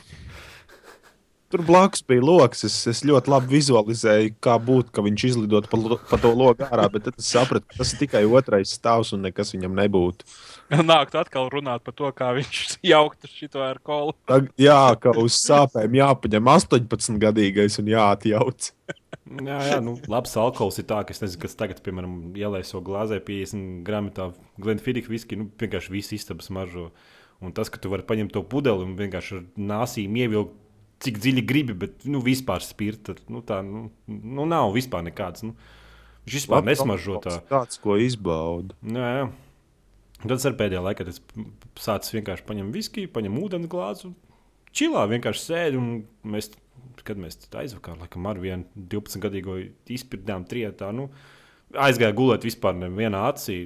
tur 1.53 1.63
blakus 1.63 2.03
bija 2.09 2.23
lokus. 2.25 2.65
Es, 2.65 2.77
es 2.87 3.03
ļoti 3.05 3.31
labi 3.33 3.53
vizualizēju, 3.57 4.35
kā 4.41 4.57
būtu, 4.63 4.93
ka 4.95 5.05
viņš 5.05 5.25
izlidotu 5.29 5.69
pa, 5.69 5.81
lo- 5.81 6.01
pa 6.11 6.19
to 6.23 6.33
loku 6.33 6.65
ārā, 6.65 6.89
bet 6.93 7.05
tad 7.09 7.19
es 7.21 7.29
sapratu, 7.29 7.67
ka 7.69 7.83
tas 7.83 7.93
ir 7.93 7.99
tikai 8.07 8.25
otrais 8.25 8.73
stāvs 8.79 9.13
un 9.13 9.27
nekas 9.27 9.53
viņam 9.53 9.77
nebūtu. 9.83 10.25
Nākt 10.93 11.17
atkal 11.19 11.51
runāt 11.53 11.85
par 11.85 11.95
to, 11.97 12.09
kā 12.17 12.31
viņš 12.37 12.61
jauktu 12.93 13.31
šo 13.31 13.65
ar 13.65 13.81
kolu. 13.85 14.15
Tag, 14.29 14.49
jā, 14.61 14.81
ka 15.03 15.15
uz 15.21 15.37
sāpēm 15.41 15.99
jāpaņem 15.99 16.53
18 16.55 17.21
gadīgais 17.23 17.79
un 17.83 17.91
jāatjauc. 17.93 18.71
jā, 19.51 19.59
jā, 19.69 19.81
nu, 19.85 19.97
labs 20.11 20.37
alkohols 20.41 20.81
ir 20.81 20.89
tā, 20.89 21.03
ka 21.05 21.15
es 21.15 21.23
nezinu, 21.25 21.43
kas 21.45 21.59
tagad, 21.59 21.83
piemēram, 21.85 22.17
ielaiso 22.39 22.83
glāzē 22.85 23.21
50 23.25 23.83
gramu 23.87 24.15
tā 24.17 24.31
Glenfiddich 24.63 25.11
viski, 25.13 25.41
nu, 25.41 25.51
vienkārši 25.61 25.95
viss 25.95 26.17
istabas 26.17 26.51
mažo. 26.55 26.91
Un 27.43 27.55
tas, 27.55 27.71
ka 27.73 27.81
tu 27.83 27.91
vari 27.91 28.07
paņemt 28.07 28.35
to 28.37 28.45
pudeli 28.47 28.87
un 28.87 28.95
vienkārši 28.99 29.39
ar 29.41 29.47
nāsīm 29.59 30.19
ievilkt, 30.21 30.59
cik 31.03 31.19
dziļi 31.19 31.43
gribi, 31.43 31.75
bet, 31.75 32.05
nu, 32.07 32.21
vispār 32.23 32.63
spirta, 32.63 33.17
nu, 33.33 33.43
tā, 33.43 33.59
nu, 33.67 33.89
nu 34.07 34.47
nav 34.47 34.71
vispār 34.77 35.03
nekāds, 35.09 35.43
nu, 35.43 35.57
viņš 36.27 36.37
vispār 36.39 36.67
nesmažo 36.69 37.19
tā. 37.25 37.41
Tāds, 37.51 37.81
ko 37.83 37.97
izbauda. 37.99 38.77
Jā, 38.87 39.09
jā. 39.19 39.25
Un 40.23 40.29
Tad 40.31 40.39
es 40.39 40.47
ar 40.47 40.55
pēdējā 40.59 40.83
laikā 40.87 41.05
tas 41.09 41.21
sācis 41.83 42.15
vienkārši 42.15 42.45
paņemt 42.47 42.75
viskiju, 42.77 43.11
paņemt 43.15 43.41
ūdeni 43.43 43.69
glāzi 43.73 44.13
čilā 44.73 45.05
vienkārši 45.11 45.43
sēdi. 45.49 45.77
un 45.81 46.05
Mēs, 46.33 46.53
kad 47.05 47.19
mēs 47.19 47.39
aizvakar, 47.59 47.97
laikam, 47.99 48.27
ar 48.31 48.39
vienu 48.39 48.65
12 48.77 49.19
gadīgo 49.25 49.57
izpildījām 49.91 50.45
trietā, 50.49 50.93
nu, 50.95 51.09
aizgāja 51.75 52.15
gulēt 52.15 52.47
vispār 52.47 52.77
nevienā 52.79 53.25
acī. 53.33 53.65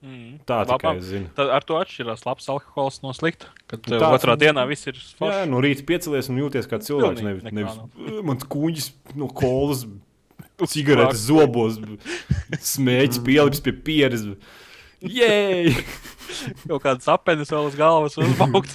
Mm. 0.00 0.38
Tā 0.48 0.62
tikai 0.64 0.94
es 0.96 1.04
zinu. 1.10 1.28
Tad 1.36 1.50
ar 1.52 1.64
to 1.68 1.76
atšķirās 1.76 2.22
labs 2.24 2.46
alkohols 2.48 3.02
no 3.04 3.10
slikta. 3.12 3.50
Kad 3.68 3.84
Nu, 3.90 3.96
nu, 3.96 4.00
tāds- 4.00 4.22
otrā 4.22 4.36
dienā 4.40 4.62
viss 4.70 4.86
ir 4.88 4.94
Jā, 4.96 5.16
forši. 5.18 5.48
no 5.50 5.60
rīta 5.60 5.84
piecelies 5.84 6.30
un 6.32 6.38
jūties 6.40 6.68
kā 6.70 6.78
cilvēks. 6.80 7.20
Nevis, 7.26 7.42
nevis. 7.52 7.76
"Ugh, 7.98 8.22
mans 8.24 8.44
kuģis 8.48 8.92
no 9.14 9.28
kolas, 9.28 9.84
cigaretes 10.72 11.26
zobos, 11.28 11.76
smēķis 12.74 13.20
pielips 13.26 13.60
pie 13.60 13.72
pieres. 13.72 14.24
Jē! 15.00 15.72
Kaut 16.66 16.82
kādas 16.84 17.08
apenes 17.10 17.50
vēl 17.52 17.68
uz 17.70 17.76
galvas 17.78 18.18
uzbaukt. 18.20 18.72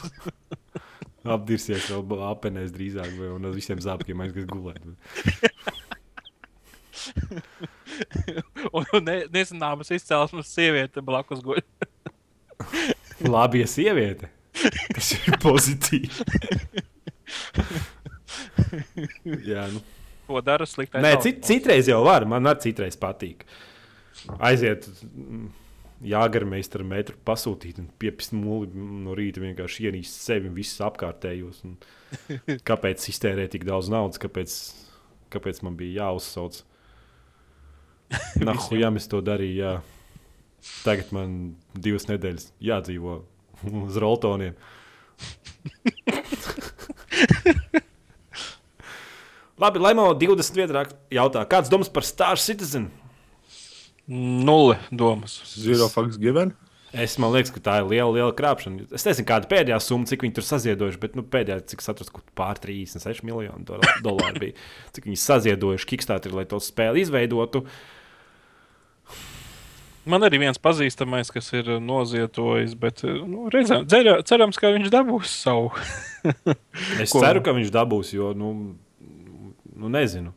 Apdirsies 1.35 1.87
vēl 1.89 2.23
apenēs 2.27 2.73
drīzāk, 2.73 3.11
vai 3.17 3.27
un 3.33 3.45
uz 3.49 3.55
visiem 3.57 3.79
zābakiem 3.81 4.21
aizgājis 4.25 4.49
gulēt. 4.51 4.83
un 8.75 8.85
ne, 9.05 9.17
nezināmas 9.33 9.91
izcelsmes 9.95 10.51
sieviete 10.53 11.01
blakus 11.05 11.41
guļ. 11.45 11.61
Labi, 13.35 13.57
ja 13.63 13.67
sieviete. 13.69 14.25
Tas 14.93 15.11
ir 15.17 15.37
pozitīvi. 15.43 16.09
Jā, 19.45 19.63
nu. 19.73 19.79
Ko 20.25 20.41
dara 20.41 20.65
sliktais? 20.69 21.03
Nē, 21.05 21.11
cit, 21.21 21.43
citreiz 21.45 21.89
jau 21.89 22.01
var. 22.05 22.25
Man 22.29 22.47
arī 22.49 22.59
citreiz 22.69 22.95
patīk. 22.97 23.39
Aiziet, 24.41 24.87
mm, 25.05 25.49
jāgarmeistar 26.03 26.83
metru 26.87 27.15
pasūtīt 27.25 27.79
un 27.79 27.89
piepist 28.01 28.33
mūli 28.35 28.71
no 28.75 29.15
rīta 29.17 29.43
vienkārši 29.43 29.89
ienīst 29.89 30.23
sevi 30.25 30.49
un 30.49 30.55
visus 30.57 30.83
apkārtējos. 30.85 31.63
Un 31.67 31.77
kāpēc 32.69 33.09
iztērēt 33.11 33.55
tik 33.55 33.67
daudz 33.67 33.89
naudas, 33.93 34.19
kāpēc, 34.21 34.55
kāpēc 35.35 35.61
man 35.65 35.77
bija 35.79 36.03
jāuzsauc? 36.03 36.61
Nahu, 38.45 38.79
ja 38.79 38.91
mēs 38.93 39.09
to 39.11 39.21
darījām, 39.25 39.59
jā. 39.59 39.75
Tagad 40.81 41.11
man 41.13 41.33
divas 41.77 42.07
nedēļas 42.09 42.49
jādzīvo 42.63 43.19
uz 43.85 43.99
roltoniem. 44.01 44.55
Labi, 49.61 49.79
Laimo 49.79 50.09
20 50.19 50.57
vietā 50.57 50.83
jautā, 51.13 51.45
kāds 51.47 51.71
domas 51.71 51.89
par 51.93 52.03
Star 52.03 52.41
Citizen? 52.41 52.89
Nulle 54.07 54.77
domas. 54.91 55.39
Zero 55.57 55.87
fucks 55.89 56.19
given. 56.21 56.53
Es 56.95 57.17
man 57.19 57.33
liekas, 57.33 57.51
ka 57.51 57.59
tā 57.59 57.73
ir 57.81 57.89
liela, 57.89 58.11
liela 58.13 58.31
krāpšana. 58.35 58.85
Es 58.95 59.03
nezinu, 59.03 59.27
kāda 59.27 59.49
pēdējā 59.51 59.79
summa, 59.83 60.07
cik 60.07 60.21
viņi 60.23 60.35
tur 60.37 60.45
saziedojuši, 60.47 60.99
bet 61.01 61.17
nu, 61.17 61.25
pēdējā, 61.27 61.65
cik 61.73 61.83
es 61.83 61.91
atradu, 61.91 62.13
kur 62.15 62.23
pār 62.37 62.61
36 62.63 63.25
miljonu 63.27 63.81
dolāru 64.05 64.43
bija. 64.45 64.55
Cik 64.95 65.09
viņi 65.09 65.19
saziedojuši 65.19 65.89
Kickstarter, 65.91 66.35
lai 66.37 66.45
to 66.47 66.61
spēli 66.63 67.03
izveidotu. 67.03 67.65
Man 70.05 70.23
arī 70.23 70.39
viens 70.45 70.61
pazīstamais, 70.61 71.33
kas 71.33 71.49
ir 71.57 71.73
uh, 71.75 71.81
nozietojis, 71.81 72.77
bet 72.79 73.01
nu, 73.03 73.49
redzam, 73.51 73.83
dzerā, 73.89 74.19
cerams, 74.29 74.61
ka 74.61 74.69
viņš 74.77 74.91
dabūs 74.93 75.35
savu. 75.41 75.73
Es 77.01 77.11
Ko? 77.11 77.19
ceru, 77.25 77.41
ka 77.45 77.51
viņš 77.57 77.73
dabūs, 77.73 78.15
jo, 78.15 78.31
nu, 78.37 78.53
nu 79.75 79.91
nezinu. 79.91 80.31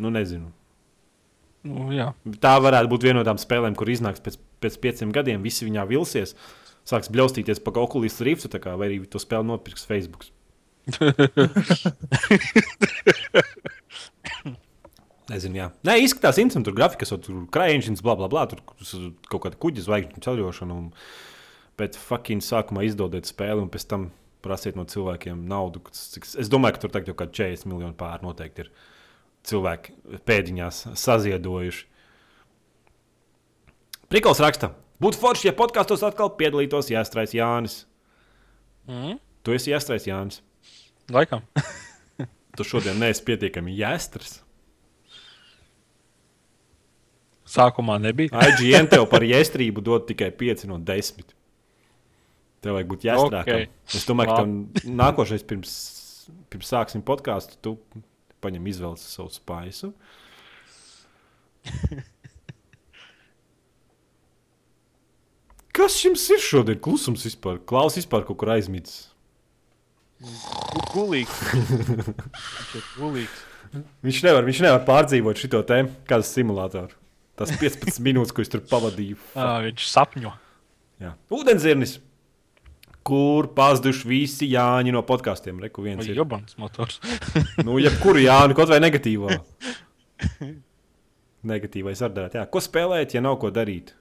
Nu, 0.00 0.12
nezinu. 0.14 0.50
Nu, 1.66 1.90
jā. 1.92 2.06
Tā 2.40 2.54
varētu 2.64 2.88
būt 2.88 3.02
viena 3.04 3.18
no 3.20 3.24
tām 3.28 3.36
spēlēm, 3.40 3.74
kur 3.76 3.90
iznāks 3.92 4.22
pēc, 4.24 4.38
pēc 4.64 4.78
pieciem 4.80 5.10
gadiem, 5.12 5.42
visi 5.44 5.66
viņā 5.68 5.82
vilsies, 5.90 6.32
sāks 6.88 7.10
bļaustīties 7.12 7.60
pa 7.60 7.74
Oculus 7.82 8.16
Riftu, 8.24 8.48
tā 8.52 8.58
kā, 8.64 8.72
vai 8.80 8.86
arī 8.88 9.00
to 9.12 9.20
spēli 9.20 9.44
nopirks 9.50 9.84
Facebook. 9.88 10.24
Nezinu, 15.30 15.60
jā. 15.60 15.66
Nē, 15.86 15.94
izskatās 16.02 16.38
interesanti. 16.42 16.66
Tur 16.70 16.76
grafikas, 16.78 17.12
tur 17.22 17.44
krāpšanas, 17.54 18.00
bla, 18.02 18.16
bla, 18.18 18.28
bla. 18.32 18.46
Tur 18.50 18.62
kaut 19.30 19.44
kāda 19.44 19.58
kuģa 19.62 19.84
zvaigžņu 19.86 20.24
ceļošana. 20.26 20.78
Un... 20.80 20.88
Bet 21.78 21.94
fucking 21.96 22.42
sākumā 22.44 22.82
izdodiet 22.88 23.28
spēli 23.30 23.62
un 23.62 23.70
pēc 23.72 23.84
tam 23.88 24.08
prasiet 24.44 24.76
no 24.76 24.84
cilvēkiem 24.88 25.44
naudu. 25.48 25.80
cik- 25.96 26.26
Es 26.42 26.50
domāju, 26.52 26.76
ka 26.76 26.82
tur 26.86 26.92
tagad 26.96 27.12
jau 27.12 27.16
kaut 27.20 27.30
kādi 27.36 27.54
40 27.54 27.70
miljoni 27.70 27.96
pāri 28.00 28.26
noteikti 28.26 28.64
ir 28.66 28.72
cilvēki 29.46 30.20
pēdiņās 30.28 30.82
saziedojuši. 31.00 31.86
Prikals 34.10 34.42
raksta, 34.42 34.72
būtu 35.02 35.20
forši, 35.22 35.48
ja 35.50 35.56
podkāstos 35.56 36.02
atkal 36.06 36.32
piedalītos 36.38 36.90
Jāstrais 36.90 37.34
Jānis. 37.36 37.84
Mm? 38.90 39.20
Tu 39.46 39.54
esi 39.54 39.72
Jāstrais 39.72 40.08
Jānis. 40.10 40.42
Laikam. 41.12 41.46
Tu 42.58 42.64
šodien 42.66 42.98
neesi 42.98 43.22
pietiekami 43.24 43.72
Jāstras. 43.78 44.40
Sākumā 47.50 47.96
nebija. 48.02 48.34
IGN 48.50 48.88
tev 48.90 49.06
par 49.10 49.24
iestrību 49.30 49.82
dod 49.86 50.08
tikai 50.08 50.32
5 50.34 50.66
no 50.70 50.78
10. 50.82 51.30
Tev 52.60 52.76
vajag 52.76 52.90
būt 52.90 53.06
jāstrādā. 53.08 53.62
Ok. 53.64 53.94
Es 53.96 54.04
domāju, 54.08 54.34
ka 54.36 54.90
nākošais 55.00 55.46
pirms, 55.48 55.72
pirms 56.52 56.72
sāksim 56.74 57.06
podkāstu, 57.06 57.56
tu 57.62 58.02
paņem 58.44 58.64
izvēles 58.72 59.04
savu 59.14 59.30
spaisu. 59.34 59.92
Kas 65.76 65.94
jums 66.04 66.24
ir 66.34 66.40
šodien? 66.42 66.78
Klusums 66.82 67.22
vispār. 67.28 67.60
Klaus 67.68 67.96
vispār 67.98 68.24
kaut 68.28 68.38
kur 68.42 68.48
aizmidzis. 68.56 69.06
Gulīgs. 70.92 71.36
Viņš 71.54 72.74
ir 72.76 72.84
gulīgs. 72.98 73.38
Viņš 74.04 74.18
nevar, 74.26 74.44
viņš 74.48 74.60
nevar 74.66 74.82
pārdzīvot 74.88 75.38
šo 75.40 75.62
tēmu, 75.66 75.92
kādas 76.10 76.32
simulātoru. 76.34 76.92
Tas 77.38 77.52
15 77.56 78.02
minūtes, 78.04 78.34
ko 78.36 78.42
es 78.44 78.50
tur 78.52 78.60
pavadīju. 78.68 79.16
Ā, 79.38 79.62
Viņš 79.64 79.86
sapņo. 79.88 80.32
Jā. 81.00 81.14
Ūdenzirnis, 81.32 81.94
kur 83.06 83.48
pazuduši 83.56 84.08
visi 84.08 84.48
Jāņi 84.52 84.92
no 84.94 85.02
podkāstiem. 85.06 85.60
Reku 85.64 85.84
viens 85.84 86.02
Vai 86.02 86.10
ir. 86.12 86.18
Jobans 86.20 86.56
motors. 86.60 87.00
Nu, 87.66 87.78
jebkuru 87.82 88.22
Jānu, 88.22 88.56
kaut 88.58 88.70
vai 88.72 88.80
negatīvo. 88.82 89.30
Negatīvais 91.50 92.02
var 92.04 92.12
darīt. 92.12 92.36
Jā. 92.36 92.44
Ko 92.52 92.60
spēlēt, 92.60 93.14
ja 93.16 93.22
nav 93.24 93.38
ko 93.40 93.48
darīt? 93.54 93.94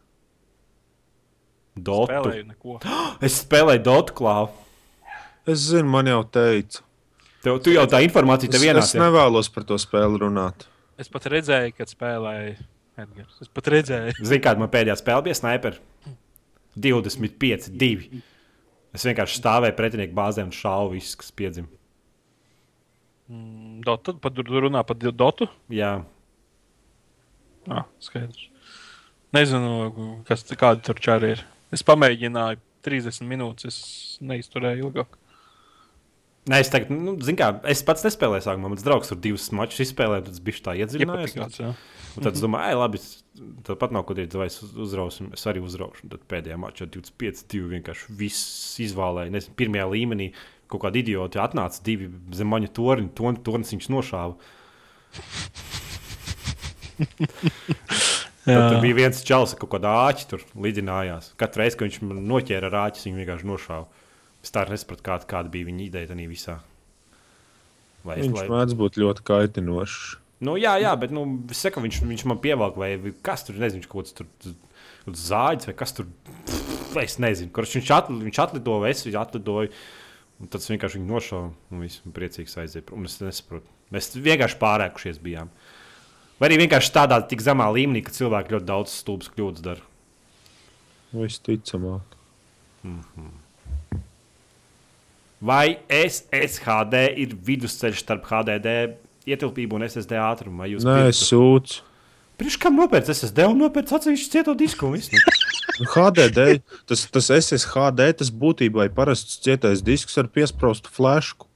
Dotu. 1.79 2.09
Spēlēju 2.11 2.47
neko. 2.49 2.79
Es 3.25 3.37
spēlēju 3.45 3.83
Dotu 3.85 4.15
klāvu. 4.17 4.51
Es 5.49 5.63
zinu, 5.69 5.87
man 5.89 6.09
jau 6.11 6.19
teica. 6.27 6.83
Tev, 7.39 7.61
tu 7.63 7.71
jau 7.71 7.85
tā 7.87 8.01
informācija 8.03 8.49
Es, 8.51 8.57
tev 8.57 8.65
es 8.65 8.67
ienāca. 8.67 8.99
nevēlos 8.99 9.47
par 9.55 9.63
to 9.69 9.77
spēli 9.79 10.19
runāt. 10.25 10.67
Es 10.99 11.07
pat 11.07 11.29
redzēju, 11.31 11.71
kad 11.77 11.87
spēlēju 11.93 12.57
Edgars. 12.99 13.37
Es 13.39 13.47
pat 13.55 13.69
redzēju. 13.71 14.17
Zini, 14.19 14.41
kāda 14.43 14.59
man 14.59 14.71
pēdējā 14.73 14.97
spēle 14.99 15.23
bija 15.29 15.37
sniper? 15.39 15.79
25, 16.75 17.69
2. 17.79 18.19
Es 18.95 19.05
vienkārši 19.05 19.37
stāvēju 19.41 19.75
pretinieku 19.77 20.15
bāzē 20.17 20.45
un 20.45 20.53
šāvu 20.55 20.95
visus, 20.95 21.17
kas 21.19 21.33
piedzima. 21.35 21.69
Mm, 23.29 23.83
Dotu, 23.85 24.15
pat 24.17 24.33
tur 24.33 24.49
runā 24.65 24.81
par 24.87 24.97
Dotu. 24.97 25.45
Jā, 25.69 25.99
Ah, 27.69 27.85
skaidrs. 28.01 28.47
Nezinu, 29.35 30.23
kas 30.25 30.41
kāda 30.57 30.81
tur 30.81 30.97
čāra 30.97 31.35
ir. 31.35 31.43
Es 31.75 31.83
pamēģināju 31.85 32.57
30 32.85 33.27
minūtes, 33.29 33.67
es 33.69 34.17
neizturēju 34.25 34.87
ilgāk. 34.87 35.18
Nē, 36.49 36.55
es 36.63 36.69
teiktu, 36.73 36.95
nu, 36.97 37.13
kā, 37.37 37.47
es 37.69 37.83
pats 37.85 38.01
nespēlēju 38.07 38.43
sākumā. 38.47 38.67
Mans 38.73 38.85
draugs 38.85 39.09
tur 39.11 39.19
divus 39.21 39.45
mačus 39.53 39.83
izspēlēja, 39.85 40.23
tad 40.25 40.33
es 40.33 40.41
biju 40.43 40.59
tā 40.65 40.71
iedziļinājies. 40.81 41.59
Jā. 41.59 41.69
Un 42.17 42.21
tad 42.25 42.33
es 42.33 42.41
domāju, 42.41 42.65
ej, 42.71 42.75
labi, 42.79 42.97
tad 43.67 43.75
pat 43.81 43.91
nav 43.93 44.03
ko 44.07 44.13
teikt, 44.17 44.33
vai 44.39 44.47
es 44.49 44.57
uzrausim. 44.65 45.25
Es 45.37 45.43
arī 45.49 45.59
uzraušu. 45.63 45.99
Un 46.07 46.11
Tad 46.15 46.21
pēdējā 46.31 46.57
mačā 46.59 46.83
25, 46.89 47.43
2 47.53 47.69
vienkārši 47.75 48.05
viss 48.17 48.41
izvēlēja. 48.81 49.33
Nezinu, 49.35 49.53
pirmajā 49.61 49.85
līmenī 49.93 50.27
kaut 50.69 50.81
kādi 50.85 50.97
idioti 51.03 51.41
atnāca, 51.41 51.77
divi 51.85 52.05
zem 52.35 52.47
maņa 52.49 52.69
torņa, 52.77 53.09
tornis 53.45 53.73
viņš 53.75 53.87
nošāva. 53.93 54.35
Tad 58.49 58.71
tur 58.71 58.79
bija 58.81 58.97
viens 58.97 59.19
čels, 59.25 59.53
ar 59.53 59.59
kaut 59.61 59.71
kāda 59.75 59.91
āķa 60.07 60.25
tur 60.31 60.41
lidinājās. 60.65 61.25
Katru 61.39 61.63
reizi, 61.63 61.77
kad 61.77 61.85
viņš 61.89 62.25
noķēra 62.25 62.65
ar 62.71 62.77
āķi, 62.87 63.05
viņš 63.05 63.19
vienkārši 63.21 63.49
nošāva. 63.49 63.98
Es 64.43 64.51
tā 64.55 64.63
arī 64.63 64.75
nesapratu, 64.77 65.03
kāda, 65.03 65.27
kāda 65.27 65.51
bija 65.51 65.67
viņa 65.67 65.85
ideja 65.89 66.07
tajā 66.13 66.29
visā. 66.31 66.59
Lai, 68.05 68.15
es- 68.19 68.27
Viņš 68.27 68.47
mēdz 68.49 68.75
būt 68.79 68.99
ļoti 69.01 69.23
kaitinošs. 69.27 70.17
Nu, 70.41 70.53
jā, 70.55 70.77
jā, 70.79 70.93
bet 70.99 71.11
nu, 71.11 71.25
es 71.51 71.57
saku, 71.59 71.81
viņš, 71.83 71.97
viņš 72.07 72.25
man 72.25 72.37
pievelk, 72.39 72.77
vai 72.79 72.93
kas 73.21 73.43
tur 73.43 73.55
nezinu, 73.59 73.83
kaut 73.91 74.07
kas 74.07 74.13
tur 74.13 74.53
zāģis 75.11 75.67
vai 75.67 75.73
kas 75.75 75.91
tur. 75.93 76.05
Pff, 76.45 76.67
Es 76.97 77.19
nezinu, 77.21 77.51
kurš 77.53 77.75
viņš, 77.77 77.89
atli, 77.93 78.15
viņš 78.25 78.37
atlidoja, 78.41 78.81
vai 78.81 78.89
es 78.89 79.03
viņu 79.05 79.19
atlidoju. 79.21 79.69
Un 80.41 80.47
tad 80.47 80.61
es 80.63 80.69
vienkārši 80.71 80.97
viņu 80.97 81.05
nošauju 81.11 81.51
un 81.75 81.81
viss 81.83 81.99
bija 82.01 82.15
priecīgs 82.15 82.55
aiziet. 82.57 82.89
Un 82.95 83.05
es 83.05 83.19
nesaprotu. 83.21 83.67
Mēs 83.93 84.07
vienkārši 84.15 84.57
pārēkušies 84.57 85.19
bijām. 85.21 85.51
Vai 86.39 86.49
arī 86.49 86.57
vienkārši 86.63 86.93
tādā 86.95 87.19
tik 87.29 87.43
zemā 87.45 87.67
līmenī, 87.75 88.01
ka 88.07 88.15
cilvēki 88.15 88.55
ļoti 88.55 88.65
daudz 88.71 88.95
stulbas 89.03 89.29
kļūdas 89.35 89.61
dara. 89.61 89.85
Visticamāk. 91.13 92.17
Vai 95.39 95.79
SSHD 95.87 97.05
ir 97.23 97.35
vidusceļš 97.47 98.01
starp 98.03 98.25
HDD 98.27 98.73
ietilpību 99.29 99.77
un 99.77 99.85
SSD 99.87 100.17
ātrumu? 100.19 100.59
Vai 100.63 100.73
jūs 100.73 100.87
Nē, 100.87 101.05
es 101.13 101.21
sūdzu. 101.29 101.85
Pirms 102.39 102.55
kam 102.59 102.77
nopērts 102.79 103.11
SSD 103.11 103.49
un 103.51 103.59
nopērts 103.59 103.95
atsevišķu 103.97 104.31
cieto 104.31 104.55
disku? 104.55 104.91
Nu? 104.91 105.21
Nu, 105.79 105.87
HDD, 105.91 106.59
tas, 106.87 107.05
tas 107.11 107.29
SSHD, 107.35 108.07
tas 108.19 108.31
būtībā 108.35 108.87
ir 108.87 108.95
parasts 108.95 109.39
cietais 109.43 109.83
disks 109.83 110.15
ar 110.19 110.27
piesprāstu 110.31 110.91
flešu. 110.91 111.47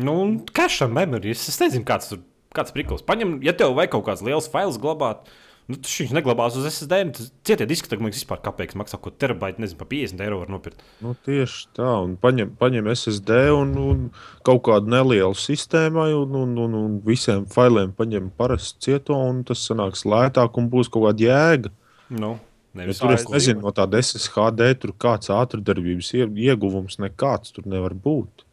Nu, 0.00 0.16
un 0.24 0.34
kašam 0.56 0.92
memorijas. 0.96 1.46
Es 1.52 1.60
nezinu, 1.60 1.84
kāds 1.88 2.12
tur 2.12 2.22
kāds 2.56 2.74
priklis. 2.74 3.04
Paņem, 3.06 3.38
ja 3.46 3.54
tev 3.56 3.76
vajag 3.76 3.94
kaut 3.94 4.06
kāds 4.08 4.24
liels 4.26 4.48
fails 4.52 4.78
glabāt, 4.80 5.28
nu, 5.68 5.76
tad 5.76 5.90
viņš 5.90 6.12
neglabās 6.16 6.56
uz 6.58 6.64
SSD. 6.70 6.98
nu, 7.06 7.12
tas 7.16 7.30
Cietie 7.46 7.66
diski, 7.68 7.88
tagad 7.90 8.02
man 8.02 8.10
liekas, 8.10 8.22
vispār 8.24 8.40
kāpēc 8.44 8.74
maksā 8.80 8.96
kaut 8.98 9.04
ko 9.04 9.10
terabaita, 9.22 9.60
nezinu, 9.62 9.78
pa 9.78 9.88
50 9.90 10.24
eiro 10.24 10.38
var 10.40 10.48
nopirkt. 10.54 10.82
Nu, 11.04 11.14
tieši 11.26 11.68
tā, 11.76 11.90
un 12.04 12.16
paņem, 12.20 12.54
paņem 12.60 12.90
SSD 12.94 13.38
un, 13.54 13.74
un 13.78 14.04
kaut 14.46 14.62
kādu 14.68 14.90
nelielu 14.90 15.36
sistēmu, 15.36 16.06
un, 16.24 16.36
un, 16.42 16.58
un, 16.64 16.74
un 16.84 16.98
visiem 17.06 17.44
failiem 17.50 17.92
paņem 17.98 18.30
parastu 18.40 18.80
cieto, 18.88 19.18
un 19.30 19.44
tas 19.44 19.62
sanāks 19.68 20.06
lētāk 20.08 20.56
un 20.58 20.70
būs 20.72 20.88
kaut 20.88 21.10
kāda 21.10 21.28
jēga. 21.28 21.74
Nu, 22.10 22.38
Ja 22.70 22.84
nevis 22.84 23.00
tur 23.02 23.10
es 23.10 23.24
nezinu, 23.26 23.64
no 23.64 23.72
tāda 23.74 23.98
SSHD 23.98 24.68
tur 24.78 24.92
kāds 24.94 25.26
ātrdarbības 25.34 26.12
ie- 26.14 26.28
ieguvums 26.46 27.00
nekāds 27.02 27.50
tur 27.56 27.64
nevar 27.66 27.96
būt. 27.98 28.44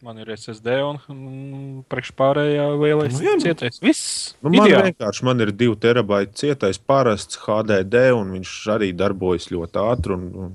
Man 0.00 0.16
ir 0.16 0.30
SSD 0.32 0.78
un, 0.80 0.96
un 1.12 1.80
priekšpārējā 1.92 2.62
lielais 2.80 3.12
Nu, 3.18 3.24
jā, 3.26 3.34
nu. 3.36 3.44
cietais. 3.44 3.76
Viss. 3.84 4.04
Nu, 4.40 4.48
man 4.54 4.64
Ideāli. 4.70 4.94
vienkārši 4.94 5.26
man 5.28 5.44
ir 5.44 5.52
2 5.52 5.74
terabaiti 5.82 6.38
cietais 6.40 6.80
parasts 6.80 7.36
HDD, 7.42 8.06
un 8.16 8.32
viņš 8.38 8.54
arī 8.78 8.88
darbojas 8.96 9.50
ļoti 9.52 9.82
ātri. 9.82 10.16
Un, 10.16 10.24
un, 10.46 10.54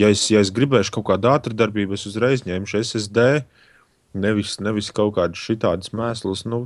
ja, 0.00 0.08
es, 0.08 0.24
ja 0.32 0.40
es 0.40 0.52
gribēšu 0.56 0.94
kaut 0.96 1.10
kādu 1.12 1.28
ātrdarbību, 1.34 1.98
es 2.00 2.08
uzreiz 2.08 2.46
ņemšu 2.48 2.80
SSD. 2.80 3.26
Nevis, 4.24 4.56
nevis 4.64 4.88
kaut 4.96 5.12
kādas 5.20 5.38
šitādas 5.44 5.92
mēslas. 5.92 6.46
Nu, 6.48 6.64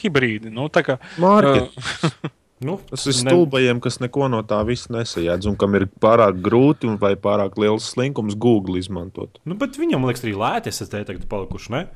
Hibrīdi. 0.00 0.48
Nu, 0.54 0.70
tā 0.72 0.82
kā, 0.88 0.96
Mārķis. 1.20 2.08
Nu, 2.60 2.76
Tas 2.90 3.06
ir 3.08 3.14
ne- 3.24 3.32
stulbajiem, 3.32 3.78
kas 3.80 3.96
neko 4.04 4.28
no 4.28 4.42
tā 4.44 4.58
visa 4.68 4.92
nesajēdz, 4.92 5.48
un 5.48 5.56
kam 5.56 5.74
ir 5.78 5.86
pārāk 6.02 6.42
grūti 6.44 6.90
vai 7.00 7.14
pārāk 7.16 7.56
liels 7.56 7.86
slinkums 7.94 8.36
Google 8.36 8.76
izmantot. 8.78 9.40
Nu, 9.48 9.56
bet 9.56 9.78
viņam, 9.80 10.04
liekas, 10.04 10.26
arī 10.26 10.34
lēti 10.36 10.68
SSD 10.68 11.06
tagad 11.08 11.24
palikuši, 11.30 11.72
ne? 11.72 11.86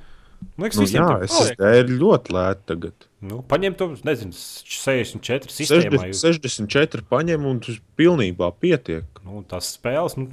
Man 0.57 0.67
liekas, 0.69 0.81
Nu, 0.81 0.87
jā, 0.89 1.09
SSD 1.29 1.69
ir 1.83 1.93
ļoti 2.01 2.33
lēti 2.37 2.65
tagad. 2.73 3.07
Nu, 3.25 3.43
paņem 3.49 3.77
to, 3.81 3.91
nezinu, 4.05 4.33
64 4.33 5.53
sistēmā. 5.53 6.09
60, 6.13 6.49
64 6.49 7.05
paņem 7.13 7.47
un 7.49 7.61
tas 7.65 7.79
pilnībā 7.97 8.51
pietiek. 8.61 9.05
Nu, 9.25 9.45
tās 9.49 9.71
spēles, 9.77 10.17
nu, 10.21 10.29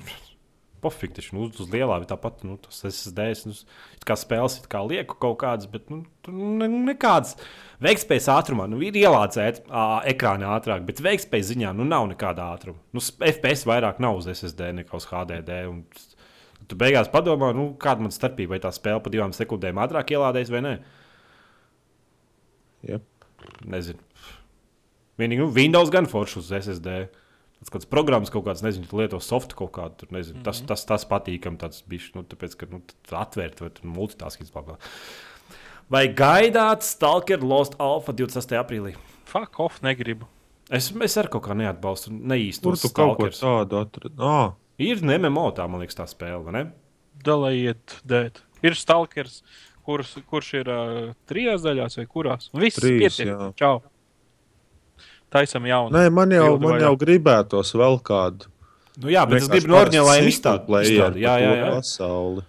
pofīgi, 0.81 1.15
taču 1.17 1.35
nu, 1.37 1.47
uz, 1.47 1.59
uz 1.63 1.69
lielā 1.71 1.99
bija 2.01 2.11
tāpat, 2.13 2.43
nu, 2.47 2.57
tas 2.61 2.81
SSD, 2.89 3.27
nu, 3.47 3.55
kā 4.07 4.17
spēles, 4.19 4.59
kā 4.71 4.81
lieku 4.87 5.17
kaut 5.21 5.37
kādas, 5.43 5.69
bet, 5.71 5.89
nu, 5.93 6.03
ne, 6.29 6.69
nekādas 6.91 7.35
veiktspējas 7.83 8.29
ātrumā, 8.33 8.67
nu, 8.71 8.81
ir 8.85 8.97
ielācēt 9.01 9.63
ekrānā 10.11 10.55
ātrāk, 10.57 10.85
bet 10.87 11.03
veiktspējas 11.05 11.51
ziņā, 11.53 11.75
nu, 11.77 11.87
nav 11.87 12.09
nekāda 12.13 12.51
ātruma. 12.55 12.81
Nu, 12.95 13.03
FPS 13.03 13.67
vairāk 13.69 14.01
nav 14.03 14.21
uz 14.21 14.29
SSD 14.33 14.73
nekā 14.81 14.97
uz 14.97 15.09
HDD. 15.11 15.61
Un, 15.71 15.85
Tu 16.69 16.77
beigās 16.79 17.09
padomā, 17.11 17.49
nu, 17.57 17.71
kāda 17.81 18.05
ir 18.05 18.13
starpība, 18.15 18.53
vai 18.53 18.59
tā 18.63 18.69
spēle 18.71 19.01
pa 19.03 19.11
divām 19.11 19.33
sekundēm 19.35 19.79
ātrāk 19.81 20.13
ielādēs 20.13 20.51
vai 20.53 20.61
nē. 20.63 20.73
Jep. 22.87 23.07
Nezinu. 23.65 23.99
Vienīgi 25.19 25.43
nu, 25.43 25.49
Windows 25.53 25.91
gan 25.93 26.07
foršs 26.09 26.39
uz 26.41 26.51
SSD. 26.61 26.95
Tas 27.61 27.69
kāds 27.69 27.85
programmas 27.89 28.31
kaut 28.33 28.47
kāds, 28.47 28.63
nezinu, 28.65 28.89
lieto 28.97 29.19
softu 29.21 29.55
kaut 29.59 29.71
kādu. 29.77 29.99
Tur, 30.01 30.09
nezinu, 30.11 30.39
mm 30.39 30.41
-hmm. 30.41 30.45
tas, 30.49 30.61
tas, 30.65 30.85
tas 30.85 31.05
patīkam, 31.05 31.59
tāds 31.61 31.83
bišķi, 31.87 32.15
nu, 32.17 32.25
tāpēc, 32.25 32.57
ka, 32.57 32.65
nu, 32.71 32.81
atvērt 33.11 33.61
vai 33.61 33.69
bla. 34.65 34.77
Vai 35.89 36.07
gaidāt 36.07 36.81
Stalker 36.81 37.43
Lost 37.43 37.75
Alpha 37.77 38.13
26. 38.13 38.55
aprīlī? 38.57 38.95
fuck 39.31 39.59
off, 39.59 39.81
negribu. 39.85 40.27
Es, 40.71 40.89
es 40.91 41.17
arī 41.19 41.31
kaut 41.33 41.45
kā 41.47 41.55
neatbalstu, 41.57 42.11
neīstu 42.11 42.69
Tur 42.69 42.79
tu 42.79 42.91
kaut 42.95 43.17
ko 43.19 43.29
tādu 43.35 43.81
atradi. 43.81 44.15
Ah, 44.19 44.53
Ir 44.81 45.01
MMO, 45.05 45.51
tā 45.53 45.67
man 45.69 45.83
liekas, 45.83 45.97
tā 45.99 46.07
spēle, 46.09 46.41
vai 46.47 46.53
ne? 46.55 46.61
Dalējiet, 47.25 47.99
dēt. 48.07 48.39
Ir 48.65 48.77
stalkers, 48.77 49.41
kurš, 49.85 50.15
kurš 50.29 50.53
ir 50.61 50.71
uh, 50.73 51.11
trijās 51.29 51.61
daļās 51.65 51.99
vai 51.99 52.05
kurās. 52.09 52.49
Viss 52.55 52.79
Trīs, 52.79 53.19
pietiek. 53.19 53.29
jā. 53.29 53.51
Čau. 53.59 53.75
Taisam 55.31 55.65
jaunu. 55.69 55.93
nē, 55.95 56.09
man 56.13 56.31
jau, 56.35 56.47
man 56.59 56.79
jau 56.83 56.93
gribētos 56.99 57.71
vēl 57.79 57.99
kādu. 58.07 58.49
Nu, 59.01 59.07
jā, 59.13 59.23
bet 59.29 59.41
es 59.41 59.47
gribu 59.49 59.71
no 59.71 59.77
orģināliem 59.79 60.25
parasts 60.25 60.33
izstrādāt. 60.35 60.65
single 60.65 60.67
player 60.67 61.21
Jā, 61.21 61.35
jā, 61.39 61.51
par 61.51 61.57
jā. 61.57 61.69
to 61.69 61.77
Pasauli. 61.79 62.43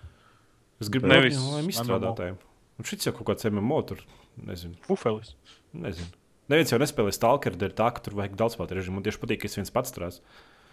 Es 0.83 0.89
gribu 0.91 1.07
Nevis 1.13 1.39
izstrādātājiem. 1.71 2.41
Un 2.83 2.89
šis 2.89 3.07
jau 3.07 3.13
kaut 3.15 3.29
kāds 3.31 3.47
MMO 3.47 3.79
tur, 3.87 4.01
nezinu. 4.43 4.75
Pufelis. 4.89 5.37
nezinu. 5.73 6.09
Neviens 6.51 6.73
jau 6.75 6.81
nespēlē 6.83 7.13
stalkeru, 7.15 7.57
dēļ 7.61 7.77
tā, 7.79 7.87
ka 7.95 8.03
tur 8.03 8.17
vajag 8.19 8.35
daudz 8.37 8.57
spēlēt 8.59 8.75
režīmu. 8.77 8.99
Man 8.99 9.07
tieši 9.07 9.21
patīk, 9.23 9.41
ka 9.45 9.47
es 9.49 9.55
viens 9.57 9.71
pats 9.73 9.95
strādāju. 9.95 10.21